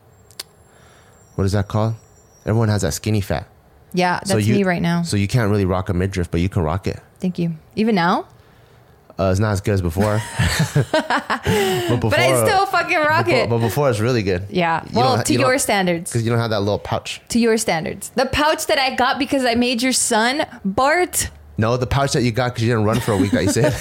what 1.36 1.44
is 1.46 1.52
that 1.54 1.68
called? 1.68 1.96
Everyone 2.46 2.70
has 2.70 2.82
that 2.82 2.94
skinny 2.94 3.22
fat. 3.22 3.48
Yeah, 3.94 4.18
that's 4.20 4.32
so 4.32 4.38
you, 4.38 4.56
me 4.56 4.64
right 4.64 4.82
now. 4.82 5.04
So 5.04 5.18
you 5.18 5.28
can't 5.28 5.50
really 5.50 5.66
rock 5.66 5.90
a 5.90 5.94
midriff, 5.94 6.30
but 6.30 6.42
you 6.42 6.50
can 6.50 6.64
rock 6.64 6.88
it. 6.88 7.00
Thank 7.20 7.40
you. 7.40 7.56
Even 7.76 7.96
now, 7.96 8.28
Uh, 9.20 9.30
it's 9.32 9.40
not 9.40 9.52
as 9.52 9.62
good 9.62 9.74
as 9.74 9.82
before. 9.82 10.22
but 10.74 10.84
before, 10.84 12.10
but 12.12 12.20
I 12.20 12.46
still 12.46 12.68
fucking 12.68 12.98
rock 12.98 13.26
but, 13.26 13.34
it. 13.34 13.50
but 13.50 13.58
before 13.58 13.90
it's 13.90 14.00
really 14.00 14.22
good. 14.22 14.46
yeah. 14.50 14.84
You 14.86 15.00
Well, 15.00 15.24
to 15.24 15.34
you 15.34 15.40
your 15.40 15.58
standards. 15.58 16.12
Because 16.12 16.24
you 16.24 16.30
don't 16.30 16.40
have 16.40 16.52
that 16.52 16.60
little 16.60 16.78
pouch. 16.78 17.22
To 17.30 17.40
your 17.40 17.58
standards. 17.58 18.10
The 18.10 18.28
pouch 18.28 18.68
that 18.68 18.78
I 18.78 18.96
got 18.96 19.18
because 19.18 19.44
I 19.44 19.56
made 19.56 19.82
your 19.82 19.94
son 19.94 20.46
Bart. 20.64 21.32
No, 21.58 21.76
the 21.78 21.88
pouch 21.88 22.14
that 22.14 22.22
you 22.22 22.32
got 22.32 22.54
because 22.54 22.64
you 22.64 22.70
didn't 22.70 22.86
run 22.86 23.00
for 23.00 23.14
a 23.14 23.18
week 23.18 23.32
you 23.34 23.50
said. 23.50 23.74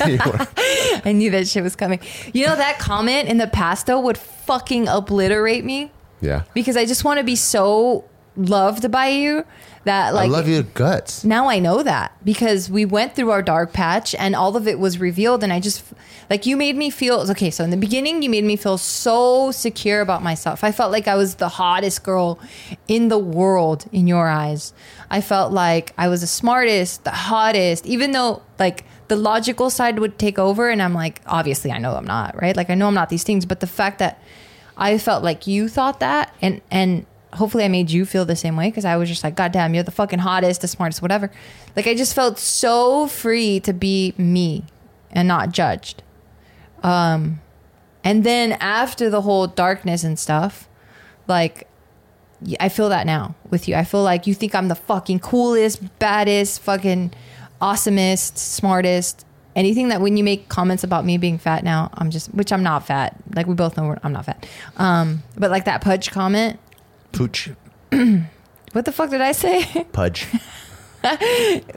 I 1.04 1.12
knew 1.12 1.30
that 1.30 1.46
shit 1.46 1.62
was 1.62 1.76
coming. 1.76 2.00
You 2.32 2.46
know 2.46 2.56
that 2.56 2.78
comment 2.78 3.28
in 3.28 3.36
the 3.36 3.46
past 3.46 3.86
though 3.86 4.00
would 4.00 4.16
fucking 4.16 4.88
obliterate 4.88 5.64
me 5.64 5.90
yeah. 6.22 6.44
because 6.54 6.76
I 6.76 6.86
just 6.86 7.04
want 7.04 7.18
to 7.18 7.24
be 7.24 7.36
so 7.36 8.04
loved 8.36 8.90
by 8.90 9.08
you 9.08 9.44
that 9.84 10.14
like 10.14 10.28
I 10.28 10.32
love 10.32 10.48
your 10.48 10.64
guts. 10.64 11.24
now 11.24 11.48
I 11.48 11.58
know 11.60 11.82
that 11.82 12.12
because 12.24 12.68
we 12.68 12.84
went 12.84 13.14
through 13.14 13.30
our 13.30 13.40
dark 13.40 13.72
patch 13.72 14.14
and 14.16 14.34
all 14.34 14.56
of 14.56 14.66
it 14.66 14.78
was 14.78 14.98
revealed 14.98 15.44
and 15.44 15.52
I 15.52 15.60
just 15.60 15.84
like 16.28 16.44
you 16.44 16.56
made 16.56 16.76
me 16.76 16.90
feel 16.90 17.20
okay 17.30 17.50
so 17.50 17.62
in 17.62 17.70
the 17.70 17.76
beginning 17.76 18.20
you 18.22 18.28
made 18.28 18.44
me 18.44 18.56
feel 18.56 18.78
so 18.78 19.52
secure 19.52 20.00
about 20.00 20.22
myself. 20.22 20.64
I 20.64 20.72
felt 20.72 20.90
like 20.92 21.06
I 21.06 21.14
was 21.14 21.36
the 21.36 21.48
hottest 21.48 22.02
girl 22.02 22.38
in 22.88 23.08
the 23.08 23.18
world 23.18 23.86
in 23.92 24.06
your 24.06 24.28
eyes. 24.28 24.72
I 25.10 25.20
felt 25.20 25.52
like 25.52 25.92
I 25.96 26.08
was 26.08 26.20
the 26.20 26.26
smartest, 26.26 27.04
the 27.04 27.10
hottest 27.10 27.86
even 27.86 28.10
though 28.10 28.42
like 28.58 28.84
the 29.08 29.16
logical 29.16 29.70
side 29.70 30.00
would 30.00 30.18
take 30.18 30.36
over 30.38 30.68
and 30.68 30.82
I'm 30.82 30.94
like 30.94 31.22
obviously 31.26 31.70
I 31.70 31.78
know 31.78 31.94
I'm 31.94 32.04
not, 32.04 32.40
right? 32.40 32.56
Like 32.56 32.70
I 32.70 32.74
know 32.74 32.88
I'm 32.88 32.94
not 32.94 33.08
these 33.08 33.24
things, 33.24 33.46
but 33.46 33.60
the 33.60 33.68
fact 33.68 34.00
that 34.00 34.20
I 34.76 34.98
felt 34.98 35.22
like 35.22 35.46
you 35.46 35.68
thought 35.68 36.00
that 36.00 36.34
and 36.42 36.60
and 36.70 37.06
hopefully 37.32 37.64
I 37.64 37.68
made 37.68 37.90
you 37.90 38.06
feel 38.06 38.24
the 38.24 38.36
same 38.36 38.56
way 38.56 38.68
because 38.68 38.84
I 38.84 38.96
was 38.96 39.08
just 39.08 39.24
like, 39.24 39.34
God 39.34 39.52
damn, 39.52 39.74
you're 39.74 39.82
the 39.82 39.90
fucking 39.90 40.20
hottest, 40.20 40.60
the 40.60 40.68
smartest, 40.68 41.02
whatever. 41.02 41.30
Like 41.74 41.86
I 41.86 41.94
just 41.94 42.14
felt 42.14 42.38
so 42.38 43.06
free 43.06 43.60
to 43.60 43.72
be 43.72 44.14
me 44.16 44.64
and 45.10 45.28
not 45.28 45.52
judged. 45.52 46.02
Um 46.82 47.40
and 48.04 48.22
then 48.22 48.52
after 48.52 49.10
the 49.10 49.22
whole 49.22 49.48
darkness 49.48 50.04
and 50.04 50.18
stuff, 50.18 50.68
like 51.26 51.68
I 52.60 52.68
feel 52.68 52.88
that 52.90 53.06
now 53.06 53.34
with 53.50 53.66
you. 53.66 53.74
I 53.74 53.84
feel 53.84 54.02
like 54.02 54.26
you 54.26 54.34
think 54.34 54.54
I'm 54.54 54.68
the 54.68 54.74
fucking 54.74 55.20
coolest, 55.20 55.98
baddest, 55.98 56.60
fucking 56.62 57.12
awesomest, 57.60 58.36
smartest. 58.36 59.24
Anything 59.54 59.88
that 59.88 60.02
when 60.02 60.18
you 60.18 60.22
make 60.22 60.48
comments 60.48 60.84
about 60.84 61.06
me 61.06 61.16
being 61.16 61.38
fat 61.38 61.64
now, 61.64 61.90
I'm 61.94 62.10
just, 62.10 62.32
which 62.34 62.52
I'm 62.52 62.62
not 62.62 62.86
fat. 62.86 63.16
Like 63.34 63.46
we 63.46 63.54
both 63.54 63.76
know 63.76 63.96
I'm 64.02 64.12
not 64.12 64.26
fat. 64.26 64.46
Um, 64.76 65.22
but 65.36 65.50
like 65.50 65.64
that 65.64 65.80
pudge 65.80 66.10
comment, 66.10 66.60
Pooch. 67.16 67.50
what 68.72 68.84
the 68.84 68.92
fuck 68.92 69.10
did 69.10 69.20
I 69.20 69.32
say? 69.32 69.84
Pudge. 69.92 70.26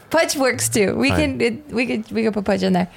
pudge 0.10 0.36
works 0.36 0.70
too. 0.70 0.96
We 0.96 1.10
Fine. 1.10 1.20
can 1.40 1.42
it, 1.42 1.68
we 1.72 1.86
could 1.86 2.12
we 2.12 2.24
could 2.24 2.34
put 2.34 2.46
pudge 2.46 2.64
in 2.64 2.74
there. 2.74 2.90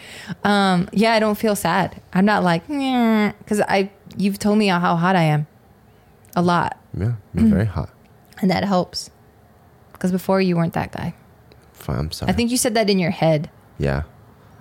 Um, 0.45 0.89
yeah, 0.93 1.13
I 1.13 1.21
don't 1.21 1.37
feel 1.37 1.55
sad. 1.57 2.01
I'm 2.13 2.25
not 2.25 2.43
like 2.43 2.67
because 2.67 3.61
I 3.61 3.91
you've 4.17 4.39
told 4.39 4.59
me 4.59 4.69
how 4.69 4.97
hot 4.97 5.15
I 5.17 5.25
am, 5.25 5.47
a 6.35 6.43
lot, 6.43 6.79
Yeah. 6.99 7.13
You're 7.35 7.47
very 7.49 7.67
hot. 7.67 7.91
and 8.41 8.51
that 8.51 8.65
helps. 8.65 9.11
Because 9.93 10.11
before 10.11 10.41
you 10.41 10.57
weren't 10.57 10.73
that 10.75 10.91
guy. 10.93 11.15
Fine. 11.75 11.99
I'm 11.99 12.13
sorry. 12.13 12.31
I 12.31 12.35
think 12.35 12.51
you 12.51 12.57
said 12.57 12.75
that 12.75 12.91
in 12.91 12.99
your 12.99 13.11
head. 13.11 13.51
Yeah. 13.79 14.03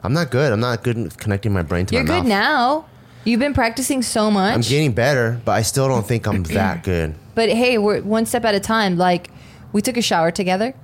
I'm 0.03 0.13
not 0.13 0.29
good. 0.31 0.51
I'm 0.51 0.59
not 0.59 0.83
good 0.83 0.97
at 0.97 1.17
connecting 1.17 1.53
my 1.53 1.61
brain 1.63 1.85
to 1.87 1.95
You're 1.95 2.03
my 2.03 2.07
good 2.07 2.19
mouth. 2.21 2.27
now. 2.27 2.85
You've 3.23 3.39
been 3.39 3.53
practicing 3.53 4.01
so 4.01 4.31
much. 4.31 4.53
I'm 4.55 4.61
getting 4.61 4.93
better, 4.93 5.39
but 5.45 5.51
I 5.51 5.61
still 5.61 5.87
don't 5.87 6.05
think 6.07 6.27
I'm 6.27 6.43
that 6.43 6.83
good. 6.83 7.15
But 7.35 7.49
hey, 7.49 7.77
we're 7.77 8.01
one 8.01 8.25
step 8.25 8.45
at 8.45 8.55
a 8.55 8.59
time. 8.59 8.97
Like 8.97 9.29
we 9.73 9.81
took 9.81 9.97
a 9.97 10.01
shower 10.01 10.31
together, 10.31 10.75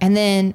and 0.00 0.16
then 0.16 0.54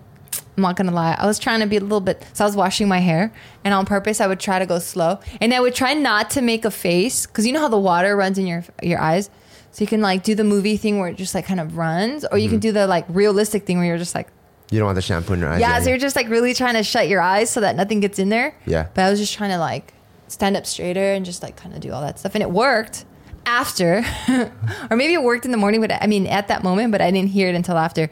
I'm 0.57 0.63
not 0.63 0.75
gonna 0.75 0.91
lie, 0.91 1.15
I 1.17 1.27
was 1.27 1.37
trying 1.37 1.59
to 1.59 1.67
be 1.67 1.77
a 1.77 1.81
little 1.81 2.01
bit. 2.01 2.25
So 2.33 2.43
I 2.43 2.47
was 2.47 2.55
washing 2.55 2.87
my 2.87 2.99
hair, 2.99 3.31
and 3.63 3.73
on 3.73 3.85
purpose, 3.85 4.19
I 4.19 4.27
would 4.27 4.39
try 4.39 4.57
to 4.57 4.65
go 4.65 4.79
slow, 4.79 5.19
and 5.39 5.53
I 5.53 5.59
would 5.59 5.75
try 5.75 5.93
not 5.93 6.31
to 6.31 6.41
make 6.41 6.65
a 6.65 6.71
face 6.71 7.27
because 7.27 7.45
you 7.45 7.53
know 7.53 7.61
how 7.61 7.67
the 7.67 7.77
water 7.77 8.15
runs 8.15 8.37
in 8.37 8.47
your 8.47 8.63
your 8.81 8.99
eyes. 8.99 9.29
So 9.71 9.83
you 9.83 9.87
can 9.87 10.01
like 10.01 10.23
do 10.23 10.33
the 10.33 10.43
movie 10.43 10.75
thing 10.75 10.99
where 10.99 11.09
it 11.09 11.17
just 11.17 11.35
like 11.35 11.45
kind 11.45 11.59
of 11.59 11.77
runs, 11.77 12.25
or 12.25 12.39
you 12.39 12.49
can 12.49 12.57
mm-hmm. 12.57 12.61
do 12.61 12.71
the 12.71 12.87
like 12.87 13.05
realistic 13.09 13.65
thing 13.65 13.77
where 13.77 13.85
you're 13.85 13.99
just 13.99 14.15
like 14.15 14.29
You 14.71 14.79
don't 14.79 14.87
want 14.87 14.95
the 14.95 15.01
shampoo 15.03 15.33
in 15.33 15.39
your 15.39 15.49
eyes. 15.49 15.61
yeah. 15.61 15.79
So 15.79 15.89
you're 15.89 15.99
just 15.99 16.15
like 16.15 16.27
really 16.27 16.55
trying 16.55 16.73
to 16.73 16.83
shut 16.83 17.07
your 17.07 17.21
eyes 17.21 17.51
so 17.51 17.61
that 17.61 17.75
nothing 17.75 17.99
gets 17.99 18.17
in 18.17 18.29
there. 18.29 18.55
Yeah. 18.65 18.87
But 18.95 19.03
I 19.03 19.09
was 19.11 19.19
just 19.19 19.35
trying 19.35 19.51
to 19.51 19.59
like 19.59 19.93
stand 20.27 20.57
up 20.57 20.65
straighter 20.65 21.13
and 21.13 21.23
just 21.23 21.43
like 21.43 21.55
kind 21.55 21.75
of 21.75 21.81
do 21.81 21.91
all 21.91 22.01
that 22.01 22.17
stuff, 22.17 22.33
and 22.33 22.41
it 22.41 22.49
worked 22.49 23.05
after, 23.47 24.03
or 24.91 24.95
maybe 24.95 25.13
it 25.13 25.23
worked 25.23 25.45
in 25.45 25.51
the 25.51 25.57
morning, 25.57 25.81
but 25.81 25.91
I 25.91 26.05
mean 26.05 26.27
at 26.27 26.49
that 26.49 26.63
moment, 26.63 26.91
but 26.91 27.01
I 27.01 27.09
didn't 27.09 27.29
hear 27.29 27.47
it 27.49 27.55
until 27.55 27.77
after. 27.77 28.09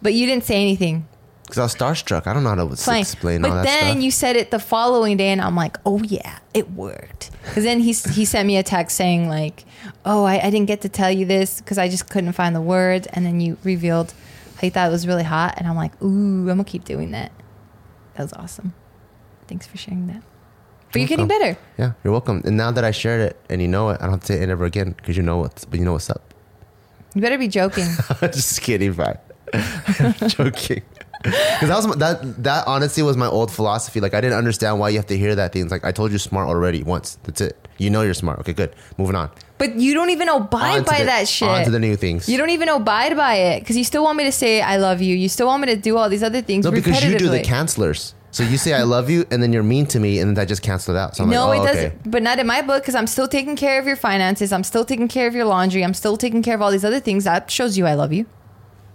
But 0.00 0.14
you 0.14 0.26
didn't 0.26 0.44
say 0.44 0.54
anything. 0.60 1.06
Because 1.42 1.58
I 1.58 1.62
was 1.62 1.74
starstruck. 1.74 2.26
I 2.26 2.34
don't 2.34 2.44
know 2.44 2.50
how 2.50 2.68
to 2.68 2.76
Fine. 2.76 3.00
explain 3.00 3.42
all 3.44 3.50
but 3.50 3.56
that 3.56 3.64
then 3.64 3.92
stuff. 3.92 4.02
you 4.02 4.10
said 4.10 4.36
it 4.36 4.50
the 4.50 4.58
following 4.58 5.16
day, 5.16 5.28
and 5.28 5.40
I'm 5.40 5.56
like, 5.56 5.76
oh 5.84 6.00
yeah, 6.02 6.38
it 6.54 6.70
worked. 6.72 7.30
Because 7.42 7.64
then 7.64 7.80
he 7.80 7.92
he 7.92 8.24
sent 8.24 8.46
me 8.46 8.56
a 8.58 8.62
text 8.62 8.96
saying 8.96 9.28
like, 9.28 9.64
oh, 10.04 10.24
I, 10.24 10.38
I 10.46 10.50
didn't 10.50 10.66
get 10.66 10.82
to 10.82 10.88
tell 10.88 11.10
you 11.10 11.24
this 11.26 11.60
because 11.60 11.78
I 11.78 11.88
just 11.88 12.08
couldn't 12.10 12.32
find 12.34 12.54
the 12.54 12.60
words, 12.60 13.06
and 13.08 13.24
then 13.26 13.40
you 13.40 13.56
revealed 13.64 14.12
how 14.60 14.66
you 14.66 14.70
thought 14.70 14.88
it 14.88 14.92
was 14.92 15.06
really 15.06 15.22
hot, 15.24 15.54
and 15.56 15.66
I'm 15.66 15.76
like, 15.76 16.00
ooh, 16.02 16.40
I'm 16.40 16.46
gonna 16.46 16.64
keep 16.64 16.84
doing 16.84 17.10
that. 17.12 17.32
That 18.14 18.24
was 18.24 18.32
awesome. 18.34 18.74
Thanks 19.46 19.66
for 19.66 19.78
sharing 19.78 20.06
that. 20.08 20.22
But 21.04 21.10
you're 21.10 21.16
getting 21.16 21.28
better. 21.28 21.58
yeah, 21.78 21.92
you're 22.04 22.12
welcome. 22.12 22.42
And 22.44 22.56
now 22.56 22.70
that 22.70 22.84
I 22.84 22.90
shared 22.90 23.20
it 23.20 23.36
and 23.50 23.60
you 23.62 23.68
know 23.68 23.90
it, 23.90 23.98
I 24.00 24.04
don't 24.04 24.12
have 24.12 24.20
to 24.20 24.26
say 24.26 24.42
it 24.42 24.48
ever 24.48 24.64
again 24.64 24.92
because 24.96 25.16
you 25.16 25.22
know 25.22 25.38
what's, 25.38 25.64
but 25.64 25.78
you 25.78 25.84
know 25.84 25.92
what's 25.92 26.10
up. 26.10 26.22
You 27.14 27.20
better 27.22 27.38
be 27.38 27.48
joking. 27.48 27.86
just 28.20 28.60
kidding, 28.62 28.92
bye. 28.92 29.18
Joking. 30.28 30.82
Because 31.22 31.68
that 31.68 31.76
was 31.76 31.86
my, 31.88 31.94
that 31.96 32.44
that 32.44 32.66
honestly 32.68 33.02
was 33.02 33.16
my 33.16 33.26
old 33.26 33.50
philosophy. 33.50 34.00
Like 34.00 34.14
I 34.14 34.20
didn't 34.20 34.38
understand 34.38 34.78
why 34.78 34.90
you 34.90 34.98
have 34.98 35.06
to 35.06 35.16
hear 35.18 35.34
that 35.34 35.52
thing. 35.52 35.62
It's 35.62 35.72
like 35.72 35.84
I 35.84 35.90
told 35.90 36.12
you 36.12 36.18
smart 36.18 36.48
already 36.48 36.82
once. 36.84 37.18
That's 37.24 37.40
it. 37.40 37.68
You 37.78 37.90
know 37.90 38.02
you're 38.02 38.14
smart. 38.14 38.38
Okay, 38.40 38.52
good. 38.52 38.74
Moving 38.98 39.16
on. 39.16 39.30
But 39.56 39.74
you 39.76 39.94
don't 39.94 40.10
even 40.10 40.28
abide 40.28 40.84
by 40.84 40.98
the- 41.00 41.04
that 41.06 41.26
shit. 41.26 41.48
On 41.48 41.64
to 41.64 41.70
the 41.70 41.80
new 41.80 41.96
things. 41.96 42.28
You 42.28 42.38
don't 42.38 42.50
even 42.50 42.68
abide 42.68 43.16
by 43.16 43.34
it 43.34 43.60
because 43.60 43.76
you 43.76 43.84
still 43.84 44.04
want 44.04 44.16
me 44.18 44.24
to 44.24 44.32
say 44.32 44.60
I 44.60 44.76
love 44.76 45.00
you. 45.02 45.16
You 45.16 45.28
still 45.28 45.46
want 45.48 45.62
me 45.62 45.74
to 45.74 45.80
do 45.80 45.96
all 45.96 46.08
these 46.08 46.22
other 46.22 46.40
things. 46.42 46.64
no, 46.64 46.70
because 46.70 47.02
you 47.02 47.18
do 47.18 47.28
the 47.30 47.40
cancelers. 47.40 48.14
So 48.30 48.42
you 48.42 48.58
say 48.58 48.74
I 48.74 48.82
love 48.82 49.08
you, 49.08 49.24
and 49.30 49.42
then 49.42 49.52
you're 49.52 49.62
mean 49.62 49.86
to 49.86 50.00
me, 50.00 50.18
and 50.18 50.28
then 50.28 50.34
that 50.34 50.48
just 50.48 50.62
cancel 50.62 50.94
it 50.94 50.98
out. 50.98 51.16
So 51.16 51.24
I'm 51.24 51.30
no, 51.30 51.46
like, 51.46 51.60
oh, 51.60 51.62
it 51.62 51.66
doesn't. 51.66 52.10
But 52.10 52.22
not 52.22 52.38
in 52.38 52.46
my 52.46 52.60
book 52.60 52.82
because 52.82 52.94
I'm 52.94 53.06
still 53.06 53.26
taking 53.26 53.56
care 53.56 53.80
of 53.80 53.86
your 53.86 53.96
finances. 53.96 54.52
I'm 54.52 54.64
still 54.64 54.84
taking 54.84 55.08
care 55.08 55.26
of 55.26 55.34
your 55.34 55.46
laundry. 55.46 55.82
I'm 55.82 55.94
still 55.94 56.16
taking 56.16 56.42
care 56.42 56.54
of 56.54 56.62
all 56.62 56.70
these 56.70 56.84
other 56.84 57.00
things. 57.00 57.24
That 57.24 57.50
shows 57.50 57.78
you 57.78 57.86
I 57.86 57.94
love 57.94 58.12
you. 58.12 58.26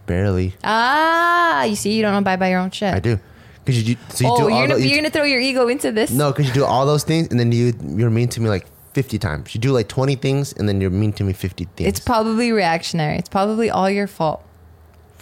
Barely. 0.05 0.55
Ah, 0.63 1.63
you 1.63 1.75
see, 1.75 1.93
you 1.93 2.01
don't 2.01 2.13
abide 2.13 2.39
by 2.39 2.49
your 2.49 2.59
own 2.59 2.71
shit. 2.71 2.93
I 2.93 2.99
do. 2.99 3.19
Because 3.65 3.81
you, 3.81 3.95
do- 3.95 4.01
so 4.09 4.25
you 4.25 4.31
oh, 4.31 4.37
do 4.37 4.43
all 4.43 4.49
you're 4.49 4.67
gonna, 4.67 4.79
you're 4.79 4.97
gonna 4.97 5.09
throw 5.09 5.23
your 5.23 5.39
ego 5.39 5.67
into 5.67 5.91
this? 5.91 6.11
No, 6.11 6.31
because 6.31 6.47
you 6.47 6.53
do 6.53 6.65
all 6.65 6.85
those 6.85 7.03
things, 7.03 7.29
and 7.29 7.39
then 7.39 7.51
you 7.51 7.73
you're 7.95 8.09
mean 8.09 8.27
to 8.29 8.41
me 8.41 8.49
like 8.49 8.67
fifty 8.93 9.17
times. 9.17 9.55
You 9.55 9.61
do 9.61 9.71
like 9.71 9.87
twenty 9.87 10.15
things, 10.15 10.53
and 10.53 10.67
then 10.67 10.81
you're 10.81 10.89
mean 10.89 11.13
to 11.13 11.23
me 11.23 11.33
fifty 11.33 11.65
things. 11.75 11.87
It's 11.87 11.99
probably 11.99 12.51
reactionary. 12.51 13.17
It's 13.17 13.29
probably 13.29 13.69
all 13.69 13.89
your 13.89 14.07
fault. 14.07 14.43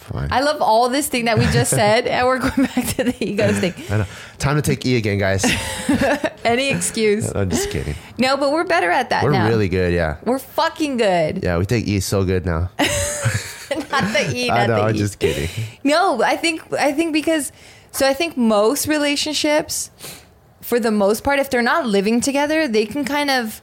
Fine. 0.02 0.28
I 0.30 0.40
love 0.40 0.60
all 0.62 0.88
this 0.88 1.08
thing 1.08 1.24
that 1.26 1.38
we 1.38 1.44
just 1.46 1.70
said, 1.80 2.06
and 2.06 2.26
we're 2.26 2.38
going 2.38 2.66
back 2.68 2.86
to 2.96 3.04
the 3.04 3.16
ego 3.20 3.52
thing. 3.52 3.74
I 3.90 3.98
know. 3.98 4.06
Time 4.38 4.56
to 4.56 4.62
take 4.62 4.84
E 4.84 4.96
again, 4.96 5.18
guys. 5.18 5.44
Any 6.44 6.70
excuse. 6.70 7.30
I'm 7.34 7.48
just 7.50 7.70
kidding. 7.70 7.94
No, 8.18 8.36
but 8.36 8.50
we're 8.52 8.64
better 8.64 8.90
at 8.90 9.10
that 9.10 9.22
We're 9.24 9.30
now. 9.32 9.48
really 9.48 9.68
good. 9.68 9.92
Yeah. 9.92 10.16
We're 10.24 10.38
fucking 10.40 10.96
good. 10.96 11.42
Yeah, 11.42 11.58
we 11.58 11.66
take 11.66 11.86
E 11.86 12.00
so 12.00 12.24
good 12.24 12.44
now. 12.44 12.70
not 12.78 14.12
the 14.12 14.32
E, 14.34 14.50
I 14.50 14.66
not 14.66 14.68
know. 14.68 14.76
the 14.76 14.82
I'm 14.82 14.94
E. 14.94 14.98
just 14.98 15.18
kidding. 15.18 15.48
No, 15.84 16.22
I 16.22 16.36
think 16.36 16.72
I 16.72 16.92
think 16.92 17.12
because 17.12 17.52
so 17.92 18.06
I 18.06 18.14
think 18.14 18.36
most 18.36 18.86
relationships, 18.88 19.90
for 20.60 20.80
the 20.80 20.90
most 20.90 21.22
part, 21.24 21.38
if 21.38 21.50
they're 21.50 21.62
not 21.62 21.86
living 21.86 22.20
together, 22.20 22.66
they 22.66 22.86
can 22.86 23.04
kind 23.04 23.30
of 23.30 23.60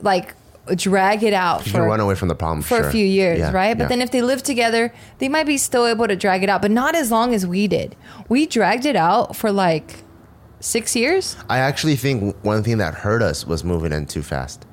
like 0.00 0.34
drag 0.76 1.22
it 1.24 1.32
out 1.32 1.66
You 1.66 1.72
for, 1.72 1.82
run 1.82 2.00
away 2.00 2.14
from 2.14 2.28
the 2.28 2.34
problem 2.34 2.62
for 2.62 2.76
sure. 2.78 2.88
a 2.88 2.90
few 2.92 3.04
years, 3.04 3.38
Yeah, 3.40 3.50
right? 3.52 3.76
But 3.76 3.84
yeah. 3.84 3.88
then 3.88 4.02
if 4.02 4.10
they 4.12 4.22
live 4.22 4.42
together, 4.42 4.92
they 5.18 5.28
might 5.28 5.46
be 5.46 5.58
still 5.58 5.86
able 5.86 6.06
to 6.06 6.14
drag 6.16 6.42
it 6.42 6.48
out, 6.48 6.62
but 6.62 6.70
not 6.70 6.94
as 6.94 7.10
long 7.10 7.34
as 7.34 7.46
we 7.46 7.66
did. 7.66 7.96
We 8.28 8.46
dragged 8.46 8.86
it 8.86 8.94
out 8.96 9.34
for 9.34 9.50
like 9.50 10.04
six 10.60 10.94
years. 10.94 11.36
I 11.48 11.58
actually 11.58 11.96
think 11.96 12.36
one 12.44 12.62
thing 12.62 12.78
that 12.78 12.94
hurt 12.94 13.22
us 13.22 13.44
was 13.46 13.64
moving 13.64 13.92
in 13.92 14.06
too 14.06 14.22
fast. 14.22 14.64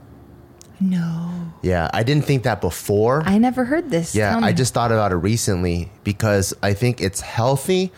No. 0.80 1.52
Yeah, 1.62 1.90
I 1.94 2.04
didn't 2.04 2.24
think 2.26 2.44
that 2.44 2.62
before. 2.62 3.24
I 3.26 3.38
never 3.38 3.66
heard 3.66 3.90
this. 3.90 4.16
Yeah, 4.16 4.40
I 4.42 4.54
just 4.54 4.74
thought 4.74 4.92
about 4.92 5.12
it 5.12 5.16
recently 5.18 5.92
because 6.04 6.54
I 6.64 6.74
think 6.74 7.02
it's 7.02 7.20
healthy 7.20 7.92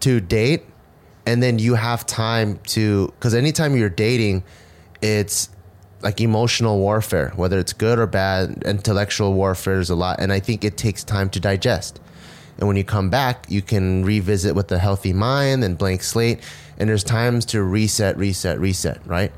to 0.00 0.20
date 0.20 0.64
and 1.26 1.42
then 1.42 1.58
you 1.58 1.74
have 1.74 2.06
time 2.06 2.58
to 2.68 3.08
because 3.18 3.34
anytime 3.34 3.76
you're 3.76 3.90
dating, 3.90 4.42
it's 5.02 5.50
like 6.02 6.20
emotional 6.20 6.78
warfare, 6.78 7.32
whether 7.36 7.58
it's 7.58 7.72
good 7.72 7.98
or 7.98 8.06
bad, 8.06 8.62
intellectual 8.64 9.34
warfare 9.34 9.80
is 9.80 9.90
a 9.90 9.94
lot, 9.94 10.20
and 10.20 10.32
I 10.32 10.40
think 10.40 10.64
it 10.64 10.76
takes 10.76 11.04
time 11.04 11.28
to 11.30 11.40
digest. 11.40 12.00
And 12.58 12.68
when 12.68 12.76
you 12.76 12.84
come 12.84 13.10
back, 13.10 13.46
you 13.48 13.62
can 13.62 14.04
revisit 14.04 14.54
with 14.54 14.70
a 14.72 14.78
healthy 14.78 15.12
mind 15.12 15.64
and 15.64 15.76
blank 15.76 16.02
slate, 16.02 16.40
and 16.78 16.88
there's 16.88 17.04
times 17.04 17.44
to 17.46 17.62
reset, 17.62 18.16
reset, 18.16 18.58
reset, 18.58 19.04
right? 19.06 19.32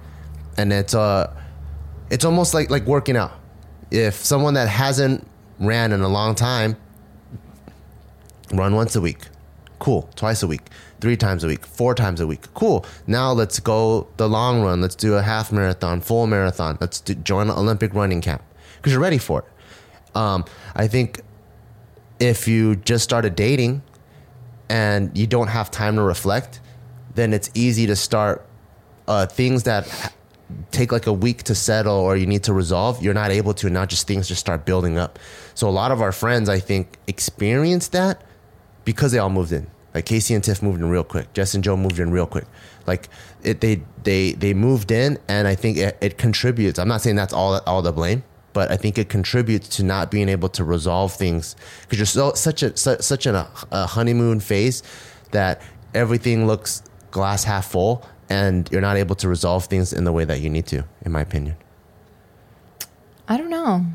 And 0.57 0.73
it's 0.73 0.95
uh 0.95 1.35
it's 2.11 2.25
almost 2.25 2.55
like 2.55 2.71
like 2.71 2.87
working 2.87 3.17
out. 3.17 3.33
If 3.91 4.15
someone 4.15 4.55
that 4.55 4.69
hasn't 4.69 5.27
ran 5.59 5.93
in 5.93 6.01
a 6.01 6.09
long 6.09 6.35
time 6.35 6.77
run 8.53 8.75
once 8.75 8.97
a 8.97 9.01
week, 9.01 9.29
cool. 9.79 10.09
Twice 10.15 10.43
a 10.43 10.47
week, 10.47 10.63
three 11.03 11.17
times 11.17 11.43
a 11.43 11.49
week, 11.49 11.67
four 11.67 11.97
times 11.97 12.21
a 12.21 12.27
week, 12.27 12.43
cool. 12.55 12.87
Now 13.09 13.33
let's 13.33 13.59
go 13.59 14.07
the 14.19 14.29
long 14.29 14.63
run. 14.63 14.81
Let's 14.81 14.95
do 14.95 15.15
a 15.15 15.23
half 15.23 15.51
marathon, 15.51 16.01
full 16.01 16.29
marathon. 16.29 16.79
Let's 16.81 17.01
do, 17.01 17.15
join 17.17 17.51
an 17.51 17.59
Olympic 17.59 17.93
running 17.93 18.21
camp 18.21 18.41
because 18.77 18.93
you're 18.93 19.03
ready 19.03 19.19
for 19.19 19.41
it. 19.41 20.17
Um, 20.17 20.45
I 20.77 20.87
think 20.87 21.21
if 22.21 22.47
you 22.47 22.77
just 22.77 23.03
started 23.03 23.35
dating 23.35 23.83
and 24.69 25.17
you 25.19 25.27
don't 25.27 25.49
have 25.49 25.73
time 25.73 25.97
to 25.97 26.03
reflect, 26.03 26.61
then 27.17 27.33
it's 27.33 27.51
easy 27.53 27.85
to 27.89 27.97
start 27.97 28.47
uh, 29.09 29.27
things 29.27 29.65
that 29.65 30.15
take 30.71 30.93
like 30.93 31.09
a 31.09 31.13
week 31.13 31.43
to 31.45 31.55
settle 31.55 31.97
or 31.97 32.17
you 32.17 32.27
need 32.27 32.45
to 32.45 32.53
resolve. 32.53 33.03
You're 33.03 33.13
not 33.13 33.33
able 33.33 33.55
to, 33.55 33.67
and 33.67 33.75
now 33.75 33.87
just 33.87 34.07
things 34.07 34.29
just 34.29 34.41
start 34.41 34.65
building 34.65 34.99
up. 34.99 35.19
So 35.55 35.69
a 35.69 35.71
lot 35.71 35.91
of 35.91 36.01
our 36.01 36.13
friends, 36.13 36.49
I 36.49 36.61
think, 36.61 36.97
experienced 37.09 37.91
that 37.91 38.23
because 38.85 39.11
they 39.11 39.19
all 39.19 39.31
moved 39.31 39.51
in. 39.51 39.67
Like 39.95 40.07
Casey 40.07 40.35
and 40.35 40.43
Tiff 40.43 40.63
moved 40.63 40.81
in 40.81 40.89
real 40.89 41.05
quick. 41.05 41.33
Jess 41.35 41.55
and 41.55 41.63
Joe 41.63 41.77
moved 41.77 41.99
in 41.99 42.11
real 42.11 42.27
quick. 42.27 42.47
Like 42.87 43.09
it, 43.43 43.61
they 43.61 43.83
they 44.05 44.33
they 44.33 44.55
moved 44.55 44.91
in, 44.91 45.19
and 45.29 45.47
I 45.47 45.55
think 45.55 45.77
it, 45.77 45.99
it 46.01 46.19
contributes. 46.19 46.79
I'm 46.79 46.89
not 46.89 47.03
saying 47.03 47.17
that's 47.17 47.33
all 47.33 47.61
all 47.67 47.83
the 47.83 47.93
blame, 47.93 48.25
but 48.53 48.71
I 48.71 48.77
think 48.77 48.99
it 48.99 49.09
contributes 49.09 49.69
to 49.77 49.83
not 49.83 50.11
being 50.11 50.29
able 50.29 50.49
to 50.51 50.65
resolve 50.65 51.13
things 51.13 51.57
because 51.83 51.99
you're 51.99 52.07
so 52.07 52.33
such 52.35 52.63
a 52.63 52.77
su- 52.77 52.97
such 53.01 53.27
in 53.27 53.35
a, 53.35 53.49
a 53.71 53.87
honeymoon 53.87 54.41
phase 54.41 54.83
that 55.33 55.61
everything 55.95 56.47
looks 56.47 56.83
glass 57.11 57.45
half 57.45 57.71
full, 57.71 58.07
and 58.31 58.71
you're 58.73 58.81
not 58.81 58.97
able 58.97 59.15
to 59.17 59.29
resolve 59.29 59.67
things 59.67 59.93
in 59.93 60.05
the 60.05 60.13
way 60.13 60.25
that 60.25 60.41
you 60.41 60.49
need 60.49 60.67
to. 60.69 60.85
In 61.05 61.13
my 61.13 61.21
opinion, 61.21 61.57
I 63.29 63.37
don't 63.37 63.51
know. 63.51 63.87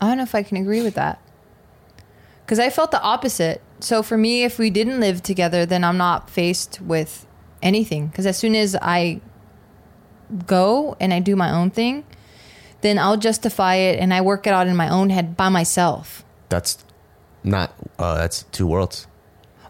I 0.00 0.08
don't 0.08 0.18
know 0.18 0.22
if 0.22 0.34
I 0.34 0.42
can 0.42 0.56
agree 0.58 0.82
with 0.82 0.94
that. 0.94 1.20
Because 2.44 2.58
I 2.58 2.70
felt 2.70 2.90
the 2.90 3.02
opposite. 3.02 3.60
So 3.80 4.02
for 4.02 4.18
me, 4.18 4.44
if 4.44 4.58
we 4.58 4.70
didn't 4.70 5.00
live 5.00 5.22
together, 5.22 5.64
then 5.66 5.84
I'm 5.84 5.96
not 5.96 6.28
faced 6.30 6.80
with 6.80 7.26
anything. 7.62 8.08
Because 8.08 8.26
as 8.26 8.36
soon 8.36 8.54
as 8.54 8.76
I 8.80 9.20
go 10.46 10.96
and 11.00 11.12
I 11.14 11.20
do 11.20 11.36
my 11.36 11.50
own 11.50 11.70
thing, 11.70 12.04
then 12.80 12.98
I'll 12.98 13.16
justify 13.16 13.74
it 13.76 13.98
and 13.98 14.12
I 14.14 14.20
work 14.20 14.46
it 14.46 14.52
out 14.52 14.66
in 14.66 14.76
my 14.76 14.88
own 14.88 15.10
head 15.10 15.36
by 15.36 15.48
myself. 15.48 16.24
that's 16.48 16.84
not 17.44 17.72
uh, 17.98 18.16
that's 18.16 18.42
two 18.52 18.66
worlds. 18.66 19.06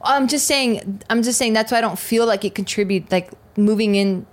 I'm 0.02 0.26
just 0.26 0.46
saying. 0.46 1.02
I'm 1.11 1.22
just 1.22 1.38
saying 1.38 1.52
that's 1.52 1.70
why 1.70 1.78
I 1.78 1.80
don't 1.80 1.98
feel 1.98 2.24
like 2.26 2.44
it 2.44 2.54
contribute. 2.54 3.11
Like 3.12 3.30
moving 3.56 3.94
in 3.94 4.26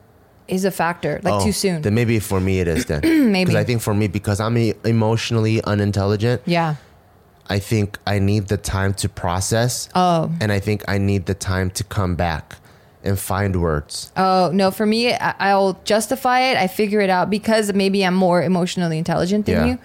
is 0.47 0.63
a 0.63 0.71
factor. 0.71 1.19
Like 1.23 1.33
Oh, 1.33 1.43
too 1.43 1.51
soon. 1.51 1.81
Then 1.81 1.95
maybe 1.95 2.19
for 2.19 2.39
me 2.39 2.59
it 2.59 2.67
is 2.67 2.85
then. 2.85 3.01
Maybe. 3.31 3.45
Because 3.45 3.55
I 3.59 3.63
think 3.65 3.81
for 3.81 3.93
me, 3.93 4.07
because 4.07 4.39
I'm 4.39 4.55
emotionally 4.85 5.61
unintelligent, 5.63 6.41
yeah. 6.45 6.75
I 7.47 7.59
think 7.59 7.97
I 8.07 8.19
need 8.19 8.47
the 8.47 8.57
time 8.57 8.93
to 8.95 9.09
process. 9.09 9.89
Oh. 9.95 10.31
And 10.41 10.51
I 10.51 10.59
think 10.59 10.83
I 10.87 10.97
need 10.97 11.25
the 11.27 11.35
time 11.35 11.69
to 11.71 11.83
come 11.83 12.15
back 12.15 12.55
and 13.03 13.19
find 13.19 13.61
words. 13.61 14.11
Oh 14.17 14.49
no! 14.53 14.71
For 14.71 14.85
me, 14.85 15.13
I, 15.13 15.35
I'll 15.39 15.79
justify 15.83 16.39
it. 16.51 16.57
I 16.57 16.65
figure 16.67 17.01
it 17.01 17.09
out 17.09 17.29
because 17.29 17.71
maybe 17.73 18.03
I'm 18.03 18.15
more 18.15 18.41
emotionally 18.41 18.97
intelligent 18.97 19.45
than 19.45 19.55
Yeah. 19.55 19.65
you, 19.73 19.79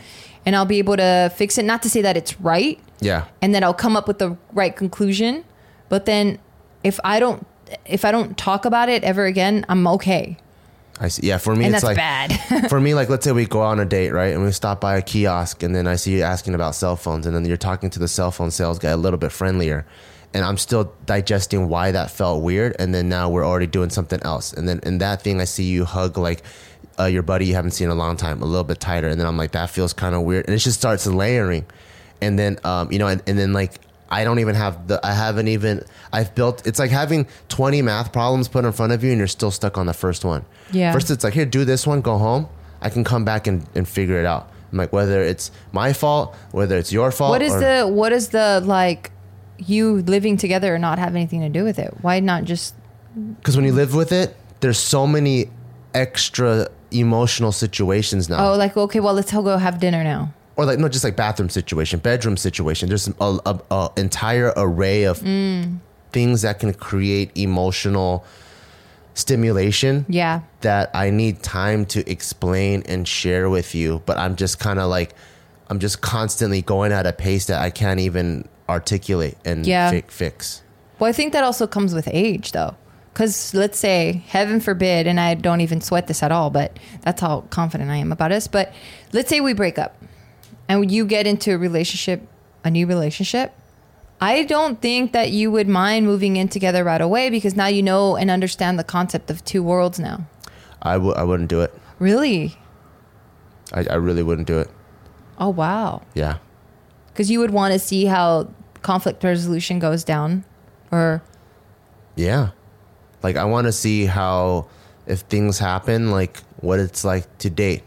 and 0.46 0.56
I'll 0.56 0.64
be 0.64 0.78
able 0.78 0.96
to 0.96 1.30
fix 1.36 1.58
it. 1.58 1.64
Not 1.66 1.82
to 1.82 1.90
say 1.90 2.00
that 2.00 2.16
it's 2.16 2.40
right, 2.40 2.80
Yeah. 3.00 3.26
and 3.42 3.54
then 3.54 3.62
I'll 3.62 3.74
come 3.74 3.94
up 3.94 4.08
with 4.08 4.18
the 4.20 4.38
right 4.54 4.74
conclusion. 4.74 5.44
But 5.90 6.06
then, 6.06 6.38
if 6.82 6.98
I 7.04 7.20
don't, 7.20 7.46
if 7.84 8.06
I 8.06 8.10
don't 8.10 8.38
talk 8.38 8.64
about 8.64 8.88
it 8.88 9.04
ever 9.04 9.26
again, 9.26 9.66
I'm 9.68 9.86
okay, 9.86 10.38
I 11.00 11.08
see. 11.08 11.26
Yeah. 11.26 11.38
For 11.38 11.56
me, 11.56 11.64
and 11.64 11.74
it's 11.74 11.82
that's 11.82 11.96
like, 11.96 11.96
bad. 11.96 12.68
for 12.70 12.78
me, 12.78 12.94
like, 12.94 13.08
let's 13.08 13.24
say 13.24 13.32
we 13.32 13.46
go 13.46 13.62
on 13.62 13.80
a 13.80 13.86
date, 13.86 14.12
right? 14.12 14.34
And 14.34 14.44
we 14.44 14.52
stop 14.52 14.80
by 14.80 14.96
a 14.96 15.02
kiosk, 15.02 15.62
and 15.62 15.74
then 15.74 15.86
I 15.86 15.96
see 15.96 16.16
you 16.16 16.22
asking 16.22 16.54
about 16.54 16.74
cell 16.74 16.94
phones, 16.94 17.26
and 17.26 17.34
then 17.34 17.44
you're 17.46 17.56
talking 17.56 17.88
to 17.90 17.98
the 17.98 18.08
cell 18.08 18.30
phone 18.30 18.50
sales 18.50 18.78
guy 18.78 18.90
a 18.90 18.96
little 18.96 19.18
bit 19.18 19.32
friendlier. 19.32 19.86
And 20.32 20.44
I'm 20.44 20.58
still 20.58 20.92
digesting 21.06 21.68
why 21.68 21.90
that 21.90 22.10
felt 22.10 22.42
weird. 22.42 22.76
And 22.78 22.94
then 22.94 23.08
now 23.08 23.28
we're 23.28 23.44
already 23.44 23.66
doing 23.66 23.90
something 23.90 24.20
else. 24.22 24.52
And 24.52 24.68
then 24.68 24.78
in 24.84 24.98
that 24.98 25.22
thing, 25.22 25.40
I 25.40 25.44
see 25.44 25.64
you 25.64 25.84
hug 25.84 26.16
like 26.16 26.44
uh, 27.00 27.06
your 27.06 27.22
buddy 27.22 27.46
you 27.46 27.54
haven't 27.54 27.72
seen 27.72 27.86
in 27.86 27.90
a 27.90 27.96
long 27.96 28.16
time, 28.16 28.40
a 28.40 28.44
little 28.44 28.62
bit 28.62 28.78
tighter. 28.78 29.08
And 29.08 29.18
then 29.18 29.26
I'm 29.26 29.36
like, 29.36 29.52
that 29.52 29.70
feels 29.70 29.92
kind 29.92 30.14
of 30.14 30.22
weird. 30.22 30.46
And 30.46 30.54
it 30.54 30.58
just 30.58 30.78
starts 30.78 31.04
layering. 31.06 31.66
And 32.20 32.38
then, 32.38 32.60
um, 32.62 32.92
you 32.92 33.00
know, 33.00 33.08
and, 33.08 33.20
and 33.26 33.36
then 33.36 33.52
like, 33.52 33.80
I 34.10 34.24
don't 34.24 34.38
even 34.40 34.54
have 34.56 34.88
the, 34.88 35.04
I 35.06 35.12
haven't 35.12 35.48
even, 35.48 35.84
I've 36.12 36.34
built, 36.34 36.66
it's 36.66 36.78
like 36.78 36.90
having 36.90 37.26
20 37.48 37.82
math 37.82 38.12
problems 38.12 38.48
put 38.48 38.64
in 38.64 38.72
front 38.72 38.92
of 38.92 39.04
you 39.04 39.10
and 39.10 39.18
you're 39.18 39.28
still 39.28 39.50
stuck 39.50 39.78
on 39.78 39.86
the 39.86 39.92
first 39.94 40.24
one. 40.24 40.44
Yeah. 40.72 40.92
First, 40.92 41.10
it's 41.10 41.22
like, 41.22 41.34
here, 41.34 41.46
do 41.46 41.64
this 41.64 41.86
one, 41.86 42.00
go 42.00 42.18
home. 42.18 42.48
I 42.80 42.90
can 42.90 43.04
come 43.04 43.24
back 43.24 43.46
and, 43.46 43.66
and 43.74 43.86
figure 43.88 44.18
it 44.18 44.26
out. 44.26 44.50
I'm 44.72 44.78
like, 44.78 44.92
whether 44.92 45.20
it's 45.20 45.50
my 45.72 45.92
fault, 45.92 46.34
whether 46.52 46.76
it's 46.76 46.92
your 46.92 47.10
fault. 47.12 47.30
what 47.30 47.42
is 47.42 47.54
or- 47.54 47.60
the 47.60 47.88
what 47.88 48.12
is 48.12 48.28
the 48.28 48.62
like 48.64 49.10
you 49.58 50.02
living 50.02 50.36
together 50.36 50.74
and 50.74 50.82
not 50.82 50.98
have 50.98 51.14
anything 51.14 51.40
to 51.40 51.48
do 51.48 51.64
with 51.64 51.78
it? 51.78 51.92
Why 52.02 52.20
not 52.20 52.44
just 52.44 52.74
Because 53.38 53.56
when 53.56 53.64
you 53.64 53.72
live 53.72 53.94
with 53.94 54.12
it, 54.12 54.36
there's 54.60 54.78
so 54.78 55.06
many 55.06 55.50
extra 55.94 56.68
emotional 56.92 57.52
situations 57.52 58.28
now. 58.28 58.52
oh 58.52 58.56
like 58.56 58.76
okay, 58.76 59.00
well 59.00 59.14
let's 59.14 59.32
all 59.34 59.42
go 59.42 59.56
have 59.58 59.78
dinner 59.80 60.02
now. 60.04 60.32
Or 60.60 60.66
like, 60.66 60.78
no, 60.78 60.88
just 60.90 61.04
like 61.04 61.16
bathroom 61.16 61.48
situation, 61.48 62.00
bedroom 62.00 62.36
situation. 62.36 62.90
There's 62.90 63.08
a, 63.08 63.12
a, 63.46 63.58
a 63.70 63.90
entire 63.96 64.52
array 64.58 65.04
of 65.04 65.20
Mm. 65.20 65.78
things 66.12 66.42
that 66.42 66.58
can 66.58 66.74
create 66.74 67.30
emotional 67.34 68.26
stimulation. 69.14 70.04
Yeah. 70.06 70.40
that 70.60 70.90
I 70.92 71.08
need 71.08 71.42
time 71.42 71.86
to 71.86 72.08
explain 72.10 72.82
and 72.86 73.08
share 73.08 73.48
with 73.48 73.74
you, 73.74 74.02
but 74.04 74.18
I'm 74.18 74.36
just 74.36 74.58
kind 74.58 74.78
of 74.78 74.90
like, 74.90 75.14
I'm 75.70 75.78
just 75.78 76.02
constantly 76.02 76.60
going 76.60 76.92
at 76.92 77.06
a 77.06 77.12
pace 77.14 77.46
that 77.46 77.62
I 77.62 77.70
can't 77.70 77.98
even 78.00 78.46
articulate 78.68 79.38
and 79.46 79.66
Yeah. 79.66 79.90
fi- 79.90 80.04
fix. 80.08 80.60
Well, 80.98 81.08
I 81.08 81.12
think 81.14 81.32
that 81.32 81.42
also 81.42 81.66
comes 81.66 81.94
with 81.94 82.06
age, 82.12 82.52
though. 82.52 82.74
Because 83.14 83.54
let's 83.54 83.78
say, 83.78 84.22
heaven 84.28 84.60
forbid, 84.60 85.06
and 85.06 85.18
I 85.18 85.32
don't 85.34 85.62
even 85.62 85.80
sweat 85.80 86.06
this 86.06 86.22
at 86.22 86.30
all, 86.30 86.50
but 86.50 86.78
that's 87.00 87.22
how 87.22 87.40
confident 87.48 87.90
I 87.90 87.96
am 87.96 88.12
about 88.12 88.30
us. 88.30 88.46
But 88.46 88.74
let's 89.14 89.30
say 89.30 89.40
we 89.40 89.54
break 89.54 89.78
up 89.78 89.96
and 90.70 90.90
you 90.90 91.04
get 91.04 91.26
into 91.26 91.52
a 91.52 91.58
relationship, 91.58 92.22
a 92.64 92.70
new 92.70 92.86
relationship. 92.86 93.52
I 94.20 94.44
don't 94.44 94.80
think 94.80 95.12
that 95.12 95.30
you 95.30 95.50
would 95.50 95.66
mind 95.68 96.06
moving 96.06 96.36
in 96.36 96.48
together 96.48 96.84
right 96.84 97.00
away 97.00 97.30
because 97.30 97.56
now 97.56 97.66
you 97.66 97.82
know 97.82 98.16
and 98.16 98.30
understand 98.30 98.78
the 98.78 98.84
concept 98.84 99.30
of 99.30 99.44
two 99.44 99.62
worlds 99.62 99.98
now. 99.98 100.26
I 100.82 100.94
w- 100.94 101.14
I 101.14 101.24
wouldn't 101.24 101.48
do 101.48 101.60
it. 101.62 101.74
Really? 101.98 102.56
I, 103.72 103.84
I 103.90 103.94
really 103.94 104.22
wouldn't 104.22 104.46
do 104.46 104.58
it. 104.58 104.68
Oh, 105.38 105.48
wow. 105.48 106.02
Yeah. 106.14 106.36
Because 107.08 107.30
you 107.30 107.38
would 107.40 107.50
want 107.50 107.72
to 107.72 107.78
see 107.78 108.04
how 108.04 108.50
conflict 108.82 109.24
resolution 109.24 109.78
goes 109.78 110.04
down 110.04 110.44
or 110.90 111.22
Yeah. 112.16 112.50
Like, 113.22 113.36
I 113.36 113.44
want 113.44 113.66
to 113.66 113.72
see 113.72 114.04
how, 114.06 114.66
if 115.06 115.20
things 115.20 115.58
happen, 115.58 116.10
like 116.10 116.38
what 116.60 116.78
it's 116.78 117.04
like 117.04 117.38
to 117.38 117.50
date. 117.50 117.82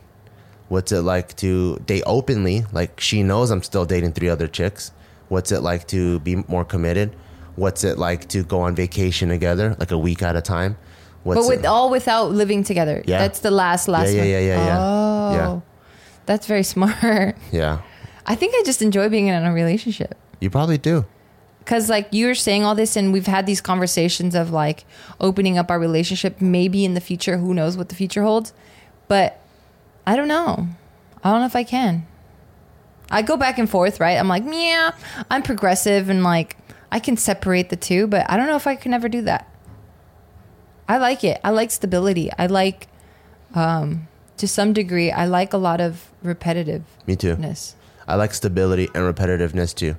What's 0.73 0.91
it 0.91 1.03
like 1.03 1.35
to 1.35 1.77
date 1.85 2.01
openly? 2.07 2.65
Like, 2.71 2.99
she 2.99 3.21
knows 3.21 3.51
I'm 3.51 3.61
still 3.61 3.85
dating 3.85 4.13
three 4.13 4.27
other 4.27 4.47
chicks. 4.47 4.91
What's 5.29 5.51
it 5.51 5.61
like 5.61 5.85
to 5.89 6.17
be 6.21 6.37
more 6.47 6.65
committed? 6.65 7.15
What's 7.55 7.83
it 7.83 7.99
like 7.99 8.27
to 8.29 8.43
go 8.43 8.61
on 8.61 8.73
vacation 8.73 9.29
together, 9.29 9.75
like 9.77 9.91
a 9.91 9.99
week 9.99 10.23
at 10.23 10.35
a 10.35 10.41
time? 10.41 10.77
What's 11.21 11.41
but 11.41 11.47
with 11.47 11.59
it, 11.59 11.67
all 11.67 11.91
without 11.91 12.31
living 12.31 12.63
together. 12.63 13.03
Yeah. 13.05 13.19
That's 13.19 13.41
the 13.41 13.51
last 13.51 13.87
last 13.87 14.13
yeah, 14.13 14.21
one. 14.21 14.29
yeah, 14.29 14.39
yeah, 14.39 14.65
yeah, 14.65 14.77
Oh. 14.79 15.31
yeah. 15.35 15.59
That's 16.25 16.47
very 16.47 16.63
smart. 16.63 17.37
Yeah. 17.51 17.81
I 18.25 18.33
think 18.33 18.55
I 18.55 18.63
just 18.65 18.81
enjoy 18.81 19.09
being 19.09 19.27
in 19.27 19.45
a 19.45 19.53
relationship. 19.53 20.17
You 20.39 20.49
probably 20.49 20.79
do. 20.79 21.05
Cause 21.65 21.87
like 21.87 22.07
you're 22.09 22.33
saying 22.33 22.63
all 22.63 22.73
this 22.73 22.95
and 22.95 23.13
we've 23.13 23.27
had 23.27 23.45
these 23.45 23.61
conversations 23.61 24.33
of 24.33 24.49
like 24.49 24.85
opening 25.19 25.59
up 25.59 25.69
our 25.69 25.77
relationship 25.77 26.41
maybe 26.41 26.83
in 26.83 26.95
the 26.95 27.01
future, 27.01 27.37
who 27.37 27.53
knows 27.53 27.77
what 27.77 27.89
the 27.89 27.95
future 27.95 28.23
holds. 28.23 28.53
But 29.07 29.39
I 30.05 30.15
don't 30.15 30.27
know. 30.27 30.67
I 31.23 31.31
don't 31.31 31.39
know 31.39 31.45
if 31.45 31.55
I 31.55 31.63
can. 31.63 32.05
I 33.09 33.21
go 33.21 33.37
back 33.37 33.57
and 33.57 33.69
forth, 33.69 33.99
right? 33.99 34.17
I'm 34.17 34.27
like, 34.27 34.43
yeah, 34.45 34.91
I'm 35.29 35.43
progressive 35.43 36.09
and 36.09 36.23
like 36.23 36.57
I 36.91 36.99
can 36.99 37.17
separate 37.17 37.69
the 37.69 37.75
two, 37.75 38.07
but 38.07 38.29
I 38.29 38.37
don't 38.37 38.47
know 38.47 38.55
if 38.55 38.67
I 38.67 38.75
can 38.75 38.93
ever 38.93 39.07
do 39.07 39.21
that. 39.23 39.49
I 40.87 40.97
like 40.97 41.23
it. 41.23 41.39
I 41.43 41.51
like 41.51 41.71
stability. 41.71 42.29
I 42.37 42.47
like 42.47 42.87
um, 43.53 44.07
to 44.37 44.47
some 44.47 44.73
degree, 44.73 45.11
I 45.11 45.25
like 45.25 45.53
a 45.53 45.57
lot 45.57 45.79
of 45.79 46.11
repetitiveness. 46.23 46.83
Me 47.07 47.15
too. 47.15 47.37
I 48.07 48.15
like 48.15 48.33
stability 48.33 48.89
and 48.93 49.15
repetitiveness 49.15 49.73
too, 49.73 49.95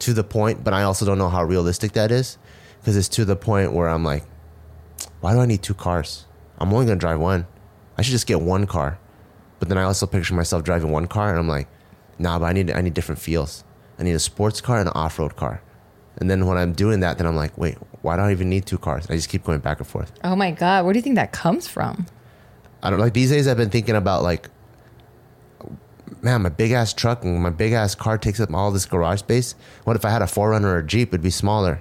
to 0.00 0.12
the 0.12 0.24
point. 0.24 0.64
But 0.64 0.74
I 0.74 0.82
also 0.82 1.06
don't 1.06 1.18
know 1.18 1.28
how 1.28 1.44
realistic 1.44 1.92
that 1.92 2.10
is, 2.10 2.38
because 2.80 2.96
it's 2.96 3.08
to 3.10 3.24
the 3.24 3.36
point 3.36 3.72
where 3.72 3.88
I'm 3.88 4.04
like, 4.04 4.24
why 5.20 5.32
do 5.32 5.40
I 5.40 5.46
need 5.46 5.62
two 5.62 5.74
cars? 5.74 6.26
I'm 6.58 6.72
only 6.72 6.86
gonna 6.86 6.98
drive 6.98 7.20
one. 7.20 7.46
I 7.96 8.02
should 8.02 8.12
just 8.12 8.26
get 8.26 8.40
one 8.40 8.66
car. 8.66 8.98
But 9.58 9.68
then 9.68 9.78
I 9.78 9.82
also 9.82 10.06
picture 10.06 10.34
myself 10.34 10.64
driving 10.64 10.90
one 10.90 11.06
car, 11.06 11.30
and 11.30 11.38
I'm 11.38 11.48
like, 11.48 11.68
nah, 12.18 12.38
but 12.38 12.46
I 12.46 12.52
need 12.52 12.70
I 12.70 12.80
need 12.80 12.94
different 12.94 13.20
feels. 13.20 13.64
I 13.98 14.04
need 14.04 14.14
a 14.14 14.20
sports 14.20 14.60
car 14.60 14.78
and 14.78 14.88
an 14.88 14.94
off 14.94 15.18
road 15.18 15.36
car. 15.36 15.62
And 16.18 16.30
then 16.30 16.46
when 16.46 16.56
I'm 16.56 16.72
doing 16.72 17.00
that, 17.00 17.18
then 17.18 17.26
I'm 17.26 17.36
like, 17.36 17.56
wait, 17.56 17.76
why 18.02 18.16
do 18.16 18.22
I 18.22 18.32
even 18.32 18.48
need 18.48 18.66
two 18.66 18.78
cars? 18.78 19.06
I 19.08 19.14
just 19.14 19.28
keep 19.28 19.44
going 19.44 19.60
back 19.60 19.78
and 19.78 19.86
forth. 19.86 20.12
Oh 20.24 20.34
my 20.36 20.50
god, 20.50 20.84
where 20.84 20.92
do 20.92 20.98
you 20.98 21.02
think 21.02 21.16
that 21.16 21.32
comes 21.32 21.68
from? 21.68 22.06
I 22.82 22.90
don't 22.90 22.98
like 23.00 23.14
these 23.14 23.30
days. 23.30 23.48
I've 23.48 23.56
been 23.56 23.70
thinking 23.70 23.96
about 23.96 24.22
like, 24.22 24.48
man, 26.22 26.42
my 26.42 26.48
big 26.48 26.72
ass 26.72 26.92
truck 26.92 27.24
and 27.24 27.40
my 27.40 27.50
big 27.50 27.72
ass 27.72 27.94
car 27.94 28.18
takes 28.18 28.40
up 28.40 28.52
all 28.52 28.70
this 28.70 28.86
garage 28.86 29.20
space. 29.20 29.54
What 29.84 29.96
if 29.96 30.04
I 30.04 30.10
had 30.10 30.22
a 30.22 30.26
4Runner 30.26 30.64
or 30.64 30.78
a 30.78 30.86
Jeep? 30.86 31.08
It'd 31.08 31.22
be 31.22 31.30
smaller. 31.30 31.80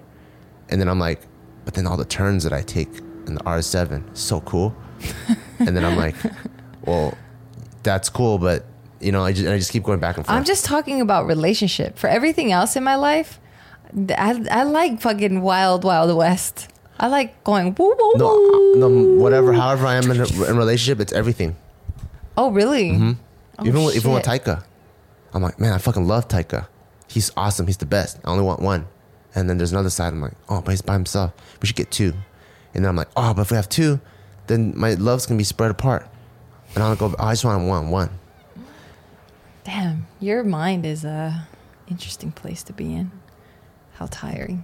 And 0.70 0.82
then 0.82 0.88
I'm 0.88 1.00
like, 1.00 1.22
but 1.66 1.74
then 1.74 1.88
all 1.88 1.98
the 1.98 2.06
turns 2.06 2.44
that 2.44 2.54
I 2.54 2.62
take 2.62 2.90
in 3.26 3.36
the 3.36 3.44
R7, 3.44 4.16
so 4.18 4.42
cool. 4.42 4.76
and 5.60 5.76
then 5.76 5.86
I'm 5.86 5.98
like, 5.98 6.16
well, 6.86 7.16
that's 7.88 8.10
cool, 8.10 8.38
but 8.38 8.66
you 9.00 9.12
know, 9.12 9.24
I 9.24 9.32
just, 9.32 9.48
I 9.48 9.58
just 9.58 9.72
keep 9.72 9.84
going 9.84 10.00
back 10.00 10.18
and 10.18 10.26
forth. 10.26 10.36
I'm 10.36 10.44
just 10.44 10.66
talking 10.66 11.02
about 11.02 11.26
relationship. 11.26 11.98
For 11.98 12.08
everything 12.08 12.52
else 12.52 12.76
in 12.76 12.84
my 12.84 12.96
life, 12.96 13.40
I, 14.10 14.44
I 14.52 14.64
like 14.64 15.02
fucking 15.02 15.42
wild, 15.42 15.84
wild 15.84 16.16
west. 16.16 16.68
I 17.00 17.08
like 17.08 17.44
going 17.44 17.76
woo 17.78 17.96
woo 17.98 18.14
no, 18.18 18.28
uh, 18.28 18.78
no, 18.80 18.90
whatever. 19.22 19.54
However, 19.54 19.86
I 19.86 19.96
am 19.96 20.10
in 20.12 20.20
a, 20.20 20.26
in 20.26 20.56
a 20.56 20.60
relationship. 20.60 21.00
It's 21.00 21.14
everything. 21.14 21.56
Oh 22.36 22.52
really? 22.52 22.92
Oh, 22.92 23.66
even 23.66 23.84
with, 23.84 23.96
even 23.96 24.12
with. 24.12 24.26
Taika, 24.26 24.64
I'm 25.34 25.42
like, 25.42 25.60
man, 25.60 25.74
I 25.74 25.78
fucking 25.78 26.08
love 26.08 26.28
Taika. 26.28 26.68
He's 27.08 27.32
awesome. 27.38 27.68
He's 27.68 27.78
the 27.78 27.86
best. 27.86 28.20
I 28.26 28.30
only 28.32 28.44
want 28.44 28.62
one. 28.62 28.88
And 29.36 29.50
then 29.50 29.58
there's 29.58 29.72
another 29.72 29.90
side. 29.92 30.12
I'm 30.12 30.22
like, 30.22 30.34
oh, 30.50 30.62
but 30.62 30.72
he's 30.72 30.82
by 30.82 30.94
himself. 30.94 31.32
We 31.62 31.68
should 31.68 31.76
get 31.76 31.92
two. 31.92 32.14
And 32.74 32.84
then 32.84 32.90
I'm 32.90 32.96
like, 32.96 33.10
oh, 33.16 33.34
but 33.34 33.44
if 33.44 33.52
we 33.52 33.56
have 33.56 33.70
two, 33.70 34.00
then 34.48 34.74
my 34.76 34.96
love's 34.96 35.26
gonna 35.28 35.38
be 35.38 35.44
spread 35.44 35.72
apart. 35.72 36.08
And 36.78 36.84
I'll 36.84 36.96
go. 36.96 37.16
I 37.18 37.32
just 37.32 37.44
want 37.44 37.68
one, 37.68 37.90
one. 37.90 38.12
Damn, 39.64 40.06
your 40.20 40.44
mind 40.44 40.86
is 40.86 41.04
a 41.04 41.48
interesting 41.88 42.32
place 42.32 42.62
to 42.62 42.72
be 42.72 42.94
in. 42.94 43.10
How 43.94 44.06
tiring. 44.06 44.64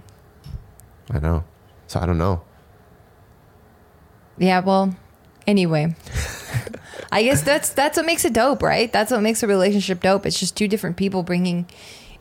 I 1.10 1.18
know. 1.18 1.42
So 1.88 1.98
I 1.98 2.06
don't 2.06 2.18
know. 2.18 2.42
Yeah, 4.38 4.60
well, 4.60 4.94
anyway. 5.44 5.96
I 7.10 7.24
guess 7.24 7.42
that's 7.42 7.70
that's 7.70 7.96
what 7.96 8.06
makes 8.06 8.24
it 8.24 8.32
dope, 8.32 8.62
right? 8.62 8.92
That's 8.92 9.10
what 9.10 9.20
makes 9.20 9.42
a 9.42 9.48
relationship 9.48 10.00
dope. 10.00 10.24
It's 10.24 10.38
just 10.38 10.56
two 10.56 10.68
different 10.68 10.96
people 10.96 11.24
bringing 11.24 11.66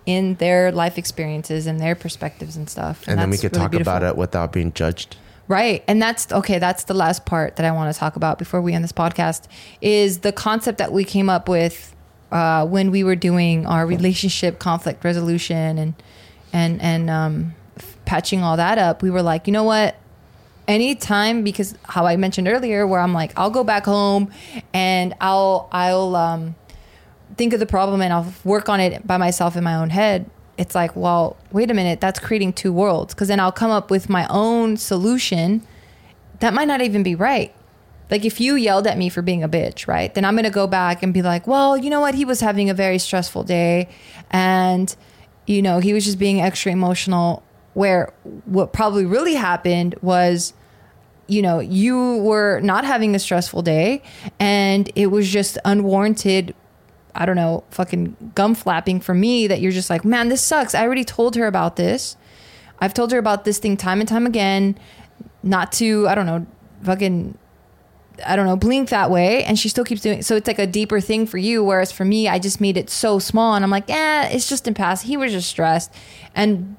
in 0.07 0.33
their 0.37 0.71
life 0.71 0.97
experiences 0.97 1.67
and 1.67 1.79
their 1.79 1.93
perspectives 1.93 2.57
and 2.57 2.67
stuff. 2.67 3.07
And, 3.07 3.19
then 3.19 3.29
we 3.29 3.37
could 3.37 3.51
really 3.51 3.61
talk 3.61 3.69
beautiful. 3.69 3.93
about 3.93 4.09
it 4.09 4.17
without 4.17 4.51
being 4.51 4.73
judged. 4.73 5.17
Right. 5.47 5.83
And 5.87 6.01
that's 6.01 6.31
okay, 6.31 6.57
that's 6.57 6.85
the 6.85 6.93
last 6.93 7.25
part 7.25 7.57
that 7.57 7.65
I 7.65 7.71
want 7.71 7.93
to 7.93 7.99
talk 7.99 8.15
about 8.15 8.39
before 8.39 8.61
we 8.61 8.73
end 8.73 8.83
this 8.83 8.93
podcast 8.93 9.47
is 9.81 10.19
the 10.19 10.31
concept 10.31 10.77
that 10.77 10.93
we 10.93 11.03
came 11.03 11.29
up 11.29 11.49
with 11.49 11.93
uh, 12.31 12.65
when 12.65 12.91
we 12.91 13.03
were 13.03 13.15
doing 13.15 13.65
our 13.65 13.85
relationship 13.85 14.59
conflict 14.59 15.03
resolution 15.03 15.77
and 15.77 15.93
and 16.53 16.81
and 16.81 17.09
um, 17.09 17.55
patching 18.05 18.41
all 18.41 18.57
that 18.57 18.77
up. 18.77 19.01
We 19.01 19.09
were 19.09 19.21
like, 19.21 19.45
you 19.47 19.53
know 19.53 19.63
what? 19.63 19.95
Anytime 20.65 21.43
because 21.43 21.75
how 21.83 22.05
I 22.05 22.15
mentioned 22.15 22.47
earlier 22.47 22.87
where 22.87 23.01
I'm 23.01 23.13
like 23.13 23.33
I'll 23.37 23.49
go 23.49 23.65
back 23.65 23.83
home 23.83 24.31
and 24.73 25.13
I'll 25.19 25.67
I'll 25.73 26.15
um 26.15 26.55
think 27.35 27.53
of 27.53 27.59
the 27.59 27.65
problem 27.65 28.01
and 28.01 28.13
I'll 28.13 28.33
work 28.45 28.69
on 28.69 28.79
it 28.79 29.05
by 29.05 29.17
myself 29.17 29.57
in 29.57 29.63
my 29.63 29.75
own 29.75 29.89
head, 29.89 30.29
it's 30.57 30.75
like, 30.75 30.95
well, 30.95 31.37
wait 31.51 31.71
a 31.71 31.73
minute, 31.73 31.99
that's 31.99 32.19
creating 32.19 32.53
two 32.53 32.71
worlds. 32.71 33.13
Because 33.13 33.27
then 33.27 33.39
I'll 33.39 33.51
come 33.51 33.71
up 33.71 33.89
with 33.89 34.09
my 34.09 34.27
own 34.29 34.77
solution 34.77 35.65
that 36.39 36.53
might 36.53 36.67
not 36.67 36.81
even 36.81 37.03
be 37.03 37.15
right. 37.15 37.53
Like 38.11 38.25
if 38.25 38.41
you 38.41 38.55
yelled 38.55 38.85
at 38.85 38.97
me 38.97 39.09
for 39.09 39.21
being 39.21 39.43
a 39.43 39.49
bitch, 39.49 39.87
right? 39.87 40.13
Then 40.13 40.25
I'm 40.25 40.35
going 40.35 40.43
to 40.43 40.51
go 40.51 40.67
back 40.67 41.01
and 41.01 41.13
be 41.13 41.21
like, 41.21 41.47
well, 41.47 41.77
you 41.77 41.89
know 41.89 42.01
what? 42.01 42.15
He 42.15 42.25
was 42.25 42.41
having 42.41 42.69
a 42.69 42.73
very 42.73 42.99
stressful 42.99 43.43
day 43.43 43.89
and, 44.29 44.95
you 45.47 45.61
know, 45.61 45.79
he 45.79 45.93
was 45.93 46.05
just 46.05 46.19
being 46.19 46.41
extra 46.41 46.71
emotional. 46.71 47.43
Where 47.73 48.13
what 48.45 48.71
probably 48.71 49.05
really 49.05 49.33
happened 49.33 49.95
was, 50.01 50.53
you 51.27 51.41
know, 51.41 51.59
you 51.59 52.17
were 52.17 52.59
not 52.59 52.85
having 52.85 53.15
a 53.15 53.19
stressful 53.19 53.63
day 53.63 54.03
and 54.39 54.91
it 54.95 55.07
was 55.07 55.27
just 55.27 55.57
unwarranted 55.65 56.53
I 57.15 57.25
don't 57.25 57.35
know, 57.35 57.63
fucking 57.69 58.31
gum 58.35 58.55
flapping 58.55 58.99
for 58.99 59.13
me 59.13 59.47
that 59.47 59.61
you're 59.61 59.71
just 59.71 59.89
like, 59.89 60.03
man, 60.03 60.29
this 60.29 60.41
sucks. 60.41 60.73
I 60.73 60.83
already 60.83 61.03
told 61.03 61.35
her 61.35 61.45
about 61.45 61.75
this. 61.75 62.17
I've 62.79 62.93
told 62.93 63.11
her 63.11 63.17
about 63.17 63.45
this 63.45 63.59
thing 63.59 63.77
time 63.77 63.99
and 63.99 64.09
time 64.09 64.25
again, 64.25 64.77
not 65.43 65.71
to, 65.73 66.07
I 66.07 66.15
don't 66.15 66.25
know, 66.25 66.45
fucking, 66.83 67.37
I 68.25 68.35
don't 68.35 68.45
know, 68.45 68.55
blink 68.55 68.89
that 68.89 69.11
way. 69.11 69.43
And 69.43 69.57
she 69.57 69.69
still 69.69 69.83
keeps 69.83 70.01
doing 70.01 70.19
it. 70.19 70.25
So 70.25 70.35
it's 70.35 70.47
like 70.47 70.59
a 70.59 70.67
deeper 70.67 70.99
thing 70.99 71.27
for 71.27 71.37
you. 71.37 71.63
Whereas 71.63 71.91
for 71.91 72.03
me, 72.03 72.27
I 72.27 72.39
just 72.39 72.59
made 72.59 72.77
it 72.77 72.89
so 72.89 73.19
small 73.19 73.55
and 73.55 73.63
I'm 73.63 73.71
like, 73.71 73.89
eh, 73.89 74.29
it's 74.31 74.49
just 74.49 74.67
in 74.67 74.73
past. 74.73 75.05
He 75.05 75.15
was 75.15 75.31
just 75.31 75.49
stressed. 75.49 75.93
And 76.35 76.75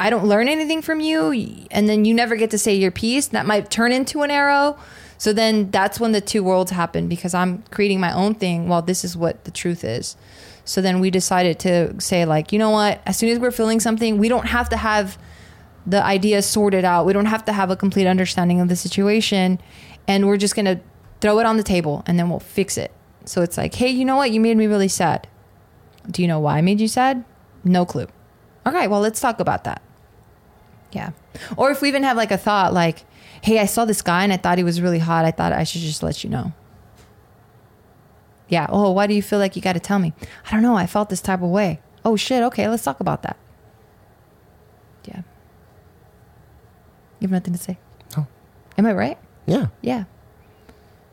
I 0.00 0.10
don't 0.10 0.26
learn 0.26 0.48
anything 0.48 0.82
from 0.82 1.00
you. 1.00 1.32
And 1.70 1.88
then 1.88 2.04
you 2.04 2.14
never 2.14 2.36
get 2.36 2.50
to 2.50 2.58
say 2.58 2.74
your 2.74 2.90
piece. 2.90 3.28
That 3.28 3.46
might 3.46 3.70
turn 3.70 3.92
into 3.92 4.22
an 4.22 4.30
arrow. 4.30 4.78
So 5.18 5.32
then 5.32 5.70
that's 5.70 6.00
when 6.00 6.12
the 6.12 6.20
two 6.20 6.42
worlds 6.42 6.70
happen 6.70 7.08
because 7.08 7.34
I'm 7.34 7.62
creating 7.70 8.00
my 8.00 8.12
own 8.12 8.34
thing 8.34 8.68
while 8.68 8.82
this 8.82 9.04
is 9.04 9.16
what 9.16 9.44
the 9.44 9.50
truth 9.50 9.84
is. 9.84 10.16
So 10.64 10.80
then 10.80 11.00
we 11.00 11.10
decided 11.10 11.58
to 11.60 12.00
say, 12.00 12.24
like, 12.24 12.52
you 12.52 12.58
know 12.58 12.70
what? 12.70 13.00
As 13.06 13.16
soon 13.16 13.30
as 13.30 13.38
we're 13.38 13.50
feeling 13.50 13.80
something, 13.80 14.18
we 14.18 14.28
don't 14.28 14.46
have 14.46 14.68
to 14.70 14.76
have 14.76 15.18
the 15.86 16.02
idea 16.02 16.40
sorted 16.42 16.84
out. 16.84 17.06
We 17.06 17.12
don't 17.12 17.26
have 17.26 17.44
to 17.44 17.52
have 17.52 17.70
a 17.70 17.76
complete 17.76 18.06
understanding 18.06 18.60
of 18.60 18.68
the 18.68 18.76
situation. 18.76 19.60
And 20.08 20.26
we're 20.26 20.38
just 20.38 20.54
going 20.54 20.64
to 20.64 20.80
throw 21.20 21.38
it 21.38 21.46
on 21.46 21.56
the 21.56 21.62
table 21.62 22.02
and 22.06 22.18
then 22.18 22.30
we'll 22.30 22.40
fix 22.40 22.76
it. 22.76 22.92
So 23.26 23.42
it's 23.42 23.56
like, 23.56 23.74
hey, 23.74 23.88
you 23.88 24.04
know 24.04 24.16
what? 24.16 24.30
You 24.30 24.40
made 24.40 24.56
me 24.56 24.66
really 24.66 24.88
sad. 24.88 25.28
Do 26.10 26.22
you 26.22 26.28
know 26.28 26.40
why 26.40 26.58
I 26.58 26.60
made 26.62 26.80
you 26.80 26.88
sad? 26.88 27.24
No 27.62 27.86
clue. 27.86 28.08
Okay, 28.66 28.88
well, 28.88 29.00
let's 29.00 29.20
talk 29.20 29.40
about 29.40 29.64
that. 29.64 29.82
Yeah. 30.92 31.10
Or 31.56 31.70
if 31.70 31.82
we 31.82 31.88
even 31.88 32.02
have 32.02 32.16
like 32.16 32.30
a 32.30 32.38
thought 32.38 32.72
like, 32.72 33.04
hey, 33.44 33.58
I 33.58 33.66
saw 33.66 33.84
this 33.84 34.00
guy 34.00 34.24
and 34.24 34.32
I 34.32 34.38
thought 34.38 34.56
he 34.56 34.64
was 34.64 34.80
really 34.80 34.98
hot. 34.98 35.26
I 35.26 35.30
thought 35.30 35.52
I 35.52 35.64
should 35.64 35.82
just 35.82 36.02
let 36.02 36.24
you 36.24 36.30
know. 36.30 36.54
Yeah. 38.48 38.66
Oh, 38.70 38.90
why 38.92 39.06
do 39.06 39.12
you 39.12 39.20
feel 39.20 39.38
like 39.38 39.54
you 39.54 39.60
got 39.60 39.74
to 39.74 39.80
tell 39.80 39.98
me? 39.98 40.14
I 40.46 40.50
don't 40.50 40.62
know. 40.62 40.76
I 40.76 40.86
felt 40.86 41.10
this 41.10 41.20
type 41.20 41.42
of 41.42 41.50
way. 41.50 41.78
Oh, 42.06 42.16
shit. 42.16 42.42
Okay, 42.42 42.66
let's 42.70 42.82
talk 42.82 43.00
about 43.00 43.20
that. 43.22 43.36
Yeah. 45.06 45.18
You 47.20 47.28
have 47.28 47.32
nothing 47.32 47.52
to 47.52 47.58
say? 47.60 47.76
No. 48.16 48.26
Am 48.78 48.86
I 48.86 48.94
right? 48.94 49.18
Yeah, 49.44 49.66
Yeah. 49.82 50.04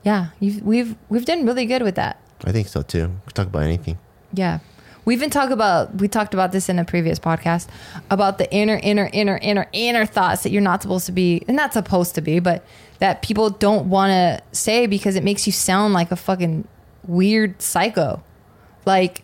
Yeah. 0.04 0.28
You've, 0.40 0.64
we've, 0.64 0.96
we've 1.10 1.26
done 1.26 1.46
really 1.46 1.66
good 1.66 1.82
with 1.84 1.96
that. 1.96 2.18
I 2.46 2.54
think 2.54 2.70
so 2.70 2.82
too. 2.82 3.08
We 3.10 3.26
could 3.26 3.36
talk 3.36 3.48
about 3.48 3.64
anything. 3.64 3.98
Yeah. 4.34 4.60
We 5.04 5.16
even 5.16 5.30
talk 5.30 5.50
about 5.50 5.96
we 5.96 6.08
talked 6.08 6.34
about 6.34 6.52
this 6.52 6.70
in 6.70 6.78
a 6.78 6.86
previous 6.86 7.20
podcast 7.20 7.68
about 8.10 8.38
the 8.38 8.52
inner, 8.54 8.80
inner, 8.82 9.10
inner, 9.12 9.40
inner, 9.42 9.68
inner 9.74 10.06
thoughts 10.06 10.44
that 10.44 10.52
you're 10.52 10.62
not 10.62 10.82
supposed 10.82 11.06
to 11.08 11.12
be 11.12 11.44
and 11.48 11.58
not 11.58 11.74
supposed 11.74 12.16
to 12.16 12.22
be, 12.22 12.40
but 12.40 12.64
that 13.00 13.22
people 13.22 13.50
don't 13.50 13.90
want 13.90 14.12
to 14.12 14.58
say 14.58 14.86
because 14.86 15.16
it 15.16 15.24
makes 15.24 15.48
you 15.48 15.52
sound 15.52 15.94
like 15.94 16.12
a 16.12 16.16
fucking 16.16 16.68
weird 17.08 17.62
psycho. 17.62 18.24
Like 18.86 19.24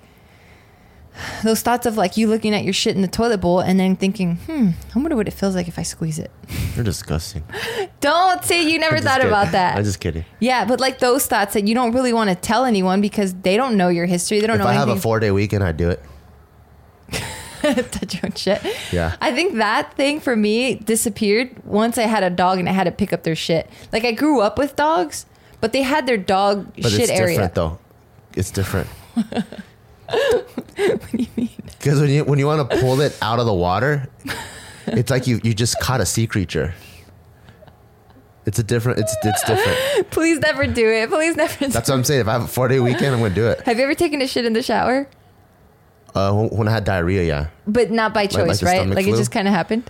those 1.44 1.62
thoughts 1.62 1.86
of 1.86 1.98
like 1.98 2.18
you 2.18 2.28
looking 2.28 2.54
at 2.54 2.64
your 2.64 2.74
shit 2.74 2.96
in 2.96 3.02
the 3.02 3.08
toilet 3.08 3.40
bowl 3.40 3.60
and 3.60 3.80
then 3.80 3.96
thinking, 3.96 4.36
hmm, 4.38 4.70
I 4.96 5.00
wonder 5.00 5.16
what 5.16 5.28
it 5.28 5.32
feels 5.32 5.56
like 5.56 5.68
if 5.68 5.78
I 5.80 5.84
squeeze 5.84 6.20
it. 6.20 6.32
You're 6.76 6.84
disgusting. 6.86 7.44
Don't 8.02 8.44
say 8.44 8.68
you 8.70 8.80
never 8.80 9.00
thought 9.00 9.16
kidding. 9.18 9.28
about 9.28 9.52
that. 9.54 9.78
I'm 9.78 9.84
just 9.84 10.00
kidding. 10.00 10.26
yeah, 10.40 10.66
but 10.66 10.80
like 10.80 11.00
those 11.00 11.26
thoughts 11.26 11.54
that 11.56 11.68
you 11.68 11.74
don't 11.76 11.94
really 11.94 12.14
want 12.14 12.30
to 12.30 12.36
tell 12.36 12.64
anyone 12.66 13.02
because 13.02 13.34
they 13.34 13.58
don't 13.58 13.76
know 13.78 13.90
your 13.90 14.06
history. 14.06 14.40
They 14.40 14.48
don't 14.48 14.56
If 14.58 14.60
know 14.62 14.66
If 14.70 14.76
I 14.76 14.80
have 14.80 14.90
a 14.90 14.96
four 15.00 15.20
day 15.20 15.32
weekend, 15.32 15.64
I'd 15.64 15.78
do 15.78 15.90
it. 15.90 16.04
touch 17.92 18.14
your 18.14 18.22
own 18.26 18.34
shit. 18.34 18.62
Yeah. 18.94 19.16
I 19.20 19.34
think 19.34 19.56
that 19.56 19.94
thing 19.96 20.20
for 20.20 20.36
me 20.36 20.76
disappeared 20.76 21.64
once 21.66 21.98
I 21.98 22.04
had 22.04 22.24
a 22.24 22.30
dog 22.30 22.60
and 22.60 22.70
I 22.70 22.72
had 22.72 22.84
to 22.86 22.92
pick 22.92 23.12
up 23.12 23.24
their 23.24 23.36
shit. 23.36 23.70
Like 23.92 24.06
I 24.06 24.12
grew 24.12 24.42
up 24.42 24.58
with 24.58 24.76
dogs, 24.76 25.26
but 25.60 25.74
they 25.74 25.82
had 25.82 26.06
their 26.06 26.18
dog 26.18 26.72
But 26.76 26.92
shit 26.92 27.02
it's 27.02 27.12
area. 27.12 27.30
different 27.36 27.56
though. 27.56 27.80
It's 28.36 28.52
different. 28.52 28.88
what 30.10 31.12
do 31.12 31.18
you 31.18 31.28
mean? 31.36 31.50
Because 31.66 32.00
when 32.00 32.10
you 32.10 32.24
when 32.24 32.40
you 32.40 32.46
want 32.46 32.70
to 32.70 32.78
pull 32.80 33.02
it 33.02 33.18
out 33.22 33.40
of 33.40 33.46
the 33.46 33.54
water, 33.54 34.08
it's 34.88 35.12
like 35.12 35.28
you 35.28 35.40
you 35.44 35.54
just 35.54 35.80
caught 35.80 36.02
a 36.02 36.06
sea 36.06 36.28
creature. 36.28 36.74
It's 38.46 38.60
a 38.60 38.64
different. 38.64 39.00
It's 39.00 39.16
it's 39.24 39.44
different. 39.44 40.10
Please 40.12 40.40
never 40.40 40.66
do 40.68 40.90
it. 40.90 41.10
Please 41.10 41.36
never. 41.36 41.66
do 41.66 41.68
That's 41.68 41.90
what 41.90 41.96
I'm 41.96 42.04
saying. 42.06 42.22
If 42.22 42.28
I 42.28 42.34
have 42.34 42.44
a 42.44 42.48
four 42.48 42.70
day 42.70 42.80
weekend, 42.80 43.14
I'm 43.14 43.22
gonna 43.22 43.36
do 43.36 43.48
it. 43.48 43.62
Have 43.62 43.78
you 43.78 43.84
ever 43.84 43.94
taken 43.94 44.22
a 44.22 44.28
shit 44.28 44.46
in 44.46 44.54
the 44.54 44.64
shower? 44.64 45.08
Uh, 46.16 46.48
when, 46.48 46.68
I 46.68 46.72
had 46.72 46.84
diarrhea, 46.84 47.24
yeah. 47.24 47.48
But 47.68 47.92
not 47.92 48.14
by 48.14 48.26
choice, 48.26 48.48
like 48.48 48.60
the 48.60 48.66
right? 48.66 48.88
Like 48.88 49.06
it 49.06 49.16
just 49.18 49.32
kind 49.32 49.48
of 49.48 49.54
happened. 49.54 49.84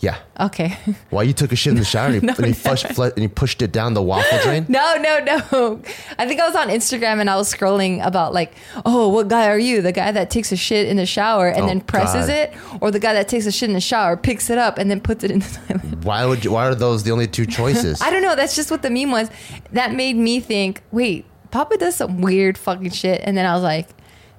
Yeah. 0.00 0.16
Okay. 0.38 0.76
While 1.10 1.24
you 1.24 1.32
took 1.32 1.50
a 1.50 1.56
shit 1.56 1.72
in 1.72 1.78
the 1.78 1.84
shower 1.84 2.06
and 2.12 2.22
you, 2.22 2.28
and 2.38 2.46
you, 2.46 2.54
flush, 2.54 2.84
flu- 2.84 3.06
and 3.10 3.18
you 3.18 3.28
pushed 3.28 3.62
it 3.62 3.72
down 3.72 3.94
the 3.94 4.02
waffle 4.02 4.38
drain. 4.44 4.64
No, 4.68 4.96
no, 4.96 5.18
no. 5.24 5.82
I 6.18 6.26
think 6.28 6.40
I 6.40 6.46
was 6.46 6.54
on 6.54 6.68
Instagram 6.68 7.18
and 7.20 7.28
I 7.28 7.36
was 7.36 7.52
scrolling 7.52 8.04
about 8.06 8.32
like, 8.32 8.52
oh, 8.86 9.08
what 9.08 9.26
guy 9.28 9.48
are 9.48 9.58
you? 9.58 9.82
The 9.82 9.90
guy 9.92 10.12
that 10.12 10.30
takes 10.30 10.52
a 10.52 10.56
shit 10.56 10.86
in 10.88 10.96
the 10.98 11.06
shower 11.06 11.48
and 11.48 11.64
Oh, 11.64 11.66
then 11.66 11.80
presses 11.80 12.28
God. 12.28 12.32
it, 12.36 12.54
or 12.80 12.90
the 12.92 13.00
guy 13.00 13.12
that 13.14 13.26
takes 13.28 13.46
a 13.46 13.50
shit 13.52 13.68
in 13.68 13.74
the 13.74 13.80
shower, 13.80 14.16
picks 14.16 14.50
it 14.50 14.58
up 14.58 14.78
and 14.78 14.88
then 14.90 15.00
puts 15.00 15.24
it 15.24 15.30
in 15.32 15.40
the 15.40 15.58
toilet. 15.66 16.04
Why 16.04 16.24
would 16.26 16.44
you, 16.44 16.52
why 16.52 16.66
are 16.68 16.74
those 16.76 17.02
the 17.02 17.10
only 17.10 17.26
two 17.26 17.46
choices? 17.46 18.00
I 18.00 18.10
don't 18.10 18.22
know. 18.22 18.36
That's 18.36 18.54
just 18.54 18.70
what 18.70 18.82
the 18.82 18.90
meme 18.90 19.10
was. 19.10 19.30
That 19.72 19.92
made 19.94 20.14
me 20.16 20.38
think, 20.38 20.82
wait, 20.92 21.26
Papa 21.50 21.76
does 21.76 21.96
some 21.96 22.20
weird 22.20 22.56
fucking 22.56 22.90
shit. 22.90 23.20
And 23.24 23.36
then 23.36 23.46
I 23.46 23.54
was 23.54 23.64
like, 23.64 23.88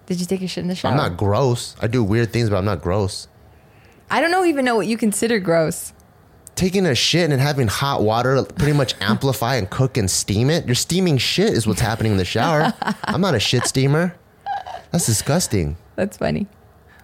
did 0.06 0.20
you 0.22 0.26
take 0.26 0.42
a 0.42 0.48
shit 0.48 0.62
in 0.62 0.70
the 0.70 0.76
shower? 0.76 0.92
I'm 0.92 0.98
not 0.98 1.18
gross. 1.18 1.76
I 1.82 1.88
do 1.88 2.02
weird 2.04 2.32
things, 2.32 2.50
but 2.50 2.56
I'm 2.58 2.66
not 2.66 2.82
gross. 2.82 3.28
I 4.12 4.22
don't 4.22 4.32
know 4.32 4.46
even 4.46 4.66
know 4.66 4.76
what 4.76 4.88
you 4.88 4.98
consider 4.98 5.40
gross. 5.40 5.94
Taking 6.56 6.86
a 6.86 6.96
shit 6.96 7.32
and 7.32 7.40
having 7.40 7.68
hot 7.68 8.02
water 8.02 8.44
pretty 8.44 8.74
much 8.74 8.96
amplify 9.02 9.56
and 9.56 9.70
cook 9.70 9.98
and 9.98 10.10
steam 10.10 10.50
it. 10.50 10.66
You're 10.66 10.76
steaming 10.76 11.18
shit 11.18 11.54
is 11.54 11.66
what's 11.68 11.82
happening 11.82 12.14
in 12.14 12.18
the 12.18 12.26
shower. 12.26 12.74
I'm 13.04 13.22
not 13.22 13.36
a 13.36 13.40
shit 13.40 13.66
steamer. 13.66 14.16
That's 14.92 15.06
disgusting. 15.06 15.78
That's 15.96 16.18
funny. 16.18 16.48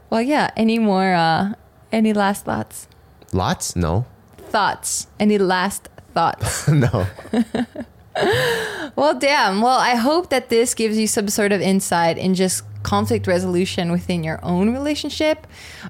Well, 0.09 0.21
yeah. 0.21 0.51
Any 0.57 0.79
more, 0.79 1.13
uh, 1.13 1.53
any 1.91 2.13
last 2.13 2.45
thoughts? 2.45 2.87
Lots? 3.31 3.75
No. 3.75 4.05
Thoughts. 4.37 5.07
Any 5.19 5.37
last 5.37 5.89
thoughts? 6.13 6.67
no. 6.67 7.07
Well, 8.95 9.19
damn. 9.19 9.61
Well, 9.61 9.77
I 9.77 9.95
hope 9.95 10.29
that 10.29 10.49
this 10.49 10.73
gives 10.73 10.97
you 10.97 11.05
some 11.07 11.27
sort 11.27 11.51
of 11.51 11.59
insight 11.59 12.17
in 12.17 12.33
just 12.33 12.63
conflict 12.81 13.27
resolution 13.27 13.91
within 13.91 14.23
your 14.23 14.39
own 14.43 14.71
relationship. 14.71 15.45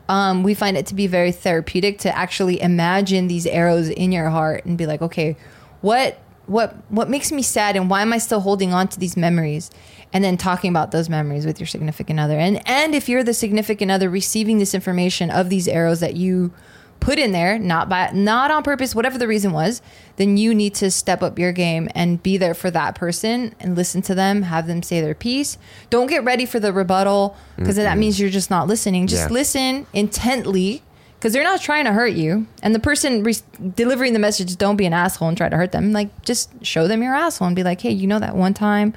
Um, 0.10 0.44
we 0.44 0.54
find 0.54 0.76
it 0.76 0.88
to 0.88 0.96
be 0.96 1.08
very 1.08 1.32
therapeutic 1.32 2.00
to 2.00 2.18
actually 2.18 2.60
imagine 2.62 3.28
these 3.28 3.46
arrows 3.46 3.90
in 3.90 4.12
your 4.12 4.30
heart 4.30 4.66
and 4.66 4.78
be 4.78 4.86
like, 4.86 5.02
okay, 5.02 5.38
what 5.82 6.20
what 6.48 6.76
what 6.90 7.10
makes 7.10 7.32
me 7.32 7.42
sad 7.42 7.76
and 7.76 7.90
why 7.90 8.02
am 8.02 8.14
I 8.14 8.18
still 8.18 8.40
holding 8.40 8.74
on 8.74 8.88
to 8.90 9.00
these 9.00 9.18
memories? 9.18 9.70
And 10.14 10.24
then 10.24 10.38
talking 10.38 10.70
about 10.70 10.92
those 10.92 11.10
memories 11.10 11.46
with 11.46 11.60
your 11.60 11.68
significant 11.68 12.20
other. 12.20 12.40
And 12.40 12.62
and 12.68 12.96
if 12.96 13.10
you're 13.10 13.24
the 13.24 13.34
significant 13.34 13.92
other 13.92 14.10
receiving 14.10 14.60
this 14.60 14.74
information 14.74 15.30
of 15.30 15.50
these 15.50 15.68
arrows 15.68 16.00
that 16.00 16.16
you 16.16 16.54
put 17.06 17.20
in 17.20 17.32
there, 17.34 17.60
not 17.60 17.88
by 17.88 18.10
not 18.14 18.50
on 18.50 18.64
purpose, 18.64 18.96
whatever 18.96 19.16
the 19.20 19.28
reason 19.28 19.52
was, 19.54 19.80
then 20.16 20.38
you 20.38 20.56
need 20.56 20.74
to 20.74 20.90
step 20.90 21.22
up 21.22 21.38
your 21.38 21.52
game 21.52 21.88
and 21.94 22.22
be 22.24 22.36
there 22.36 22.56
for 22.56 22.72
that 22.72 22.96
person 22.96 23.54
and 23.60 23.76
listen 23.76 24.02
to 24.02 24.16
them, 24.16 24.42
have 24.42 24.66
them 24.66 24.82
say 24.82 25.02
their 25.02 25.14
piece. 25.14 25.60
Don't 25.92 26.08
get 26.08 26.24
ready 26.24 26.48
for 26.48 26.60
the 26.60 26.74
rebuttal 26.74 27.38
because 27.58 27.76
that 27.76 28.00
means 28.00 28.20
you're 28.20 28.32
just 28.32 28.50
not 28.50 28.66
listening. 28.68 29.06
Just 29.06 29.30
Yeah. 29.30 29.34
listen 29.34 29.86
intently 29.94 30.82
because 31.20 31.32
they're 31.32 31.44
not 31.44 31.62
trying 31.62 31.86
to 31.86 31.94
hurt 31.94 32.14
you. 32.14 32.48
And 32.64 32.74
the 32.74 32.80
person 32.80 33.22
re- 33.24 33.36
delivering 33.76 34.14
the 34.14 34.20
message, 34.20 34.58
don't 34.58 34.76
be 34.76 34.88
an 34.88 34.94
asshole 34.94 35.28
and 35.28 35.38
try 35.38 35.48
to 35.48 35.56
hurt 35.56 35.72
them. 35.74 35.92
Like 35.94 36.10
just 36.24 36.50
show 36.66 36.88
them 36.88 37.04
your 37.04 37.14
asshole 37.14 37.46
and 37.46 37.56
be 37.56 37.62
like, 37.64 37.82
hey, 37.82 37.92
you 37.92 38.08
know 38.08 38.18
that 38.20 38.36
one 38.36 38.56
time 38.56 38.94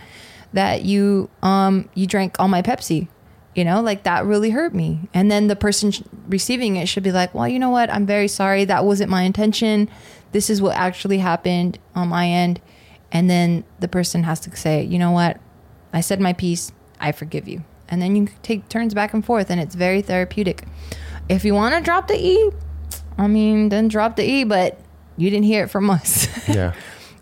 that 0.54 0.82
you 0.82 1.28
um 1.42 1.90
you 1.94 2.06
drank 2.06 2.36
all 2.38 2.48
my 2.48 2.62
Pepsi 2.62 3.08
you 3.58 3.64
know 3.64 3.80
like 3.80 4.04
that 4.04 4.24
really 4.24 4.50
hurt 4.50 4.72
me. 4.72 5.08
And 5.12 5.30
then 5.30 5.48
the 5.48 5.56
person 5.56 5.90
sh- 5.90 6.02
receiving 6.28 6.76
it 6.76 6.86
should 6.88 7.02
be 7.02 7.10
like 7.12 7.34
well 7.34 7.48
you 7.48 7.58
know 7.58 7.70
what? 7.70 7.90
I'm 7.92 8.06
very 8.06 8.28
sorry. 8.28 8.64
That 8.64 8.84
wasn't 8.84 9.10
my 9.10 9.22
intention. 9.22 9.88
This 10.30 10.48
is 10.48 10.62
what 10.62 10.76
actually 10.76 11.18
happened 11.18 11.78
on 11.94 12.08
my 12.08 12.28
end. 12.28 12.60
And 13.10 13.28
then 13.28 13.64
the 13.80 13.88
person 13.88 14.22
has 14.22 14.38
to 14.40 14.56
say 14.56 14.84
you 14.84 14.98
know 14.98 15.10
what? 15.10 15.40
I 15.92 16.00
said 16.00 16.20
my 16.20 16.32
piece. 16.32 16.70
I 17.00 17.10
forgive 17.12 17.48
you. 17.48 17.64
And 17.88 18.00
then 18.00 18.14
you 18.14 18.28
take 18.42 18.68
turns 18.68 18.94
back 18.94 19.12
and 19.12 19.24
forth 19.24 19.50
and 19.50 19.60
it's 19.60 19.74
very 19.74 20.02
therapeutic. 20.02 20.64
If 21.28 21.44
you 21.44 21.54
want 21.54 21.74
to 21.74 21.80
drop 21.80 22.06
the 22.08 22.16
e 22.16 22.50
i 23.18 23.26
mean 23.26 23.68
then 23.70 23.88
drop 23.88 24.14
the 24.14 24.24
e 24.24 24.44
but 24.44 24.78
you 25.16 25.28
didn't 25.30 25.46
hear 25.46 25.64
it 25.64 25.68
from 25.68 25.90
us. 25.90 26.28
Yeah. 26.48 26.72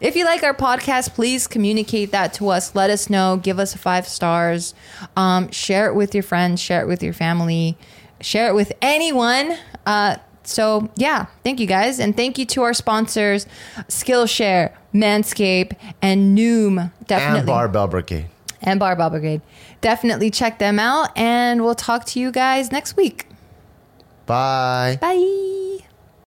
If 0.01 0.17
you 0.17 0.25
like 0.25 0.43
our 0.43 0.55
podcast, 0.55 1.15
please 1.15 1.47
communicate 1.47 2.13
that 2.13 2.33
to 2.35 2.49
us. 2.49 2.75
Let 2.75 2.91
us 2.91 3.09
know. 3.11 3.39
Give 3.43 3.59
us 3.59 3.75
five 3.75 4.07
stars. 4.07 4.75
Um, 5.17 5.51
share 5.51 5.87
it 5.89 5.95
with 5.95 6.15
your 6.15 6.23
friends. 6.23 6.61
Share 6.61 6.81
it 6.83 6.87
with 6.87 7.03
your 7.03 7.13
family. 7.13 7.77
Share 8.21 8.49
it 8.49 8.55
with 8.55 8.73
anyone. 8.83 9.57
Uh, 9.85 10.17
so 10.43 10.89
yeah, 10.97 11.27
thank 11.43 11.59
you 11.61 11.67
guys, 11.67 11.99
and 11.99 12.17
thank 12.17 12.39
you 12.39 12.47
to 12.47 12.63
our 12.63 12.73
sponsors, 12.73 13.47
Skillshare, 13.89 14.73
Manscape, 14.95 15.75
and 16.01 16.39
Noom. 16.39 16.93
Definitely, 17.07 17.39
And 17.41 17.47
Barbell 17.47 17.89
Brigade. 17.89 18.27
and 18.63 18.79
Barbell 18.79 19.11
Brigade. 19.11 19.43
Definitely 19.81 20.31
check 20.31 20.59
them 20.61 20.79
out, 20.79 21.11
and 21.17 21.63
we'll 21.65 21.75
talk 21.75 22.05
to 22.07 22.21
you 22.21 22.31
guys 22.31 22.71
next 22.71 22.97
week. 22.97 23.27
Bye. 24.27 24.99
Bye. 25.01 25.86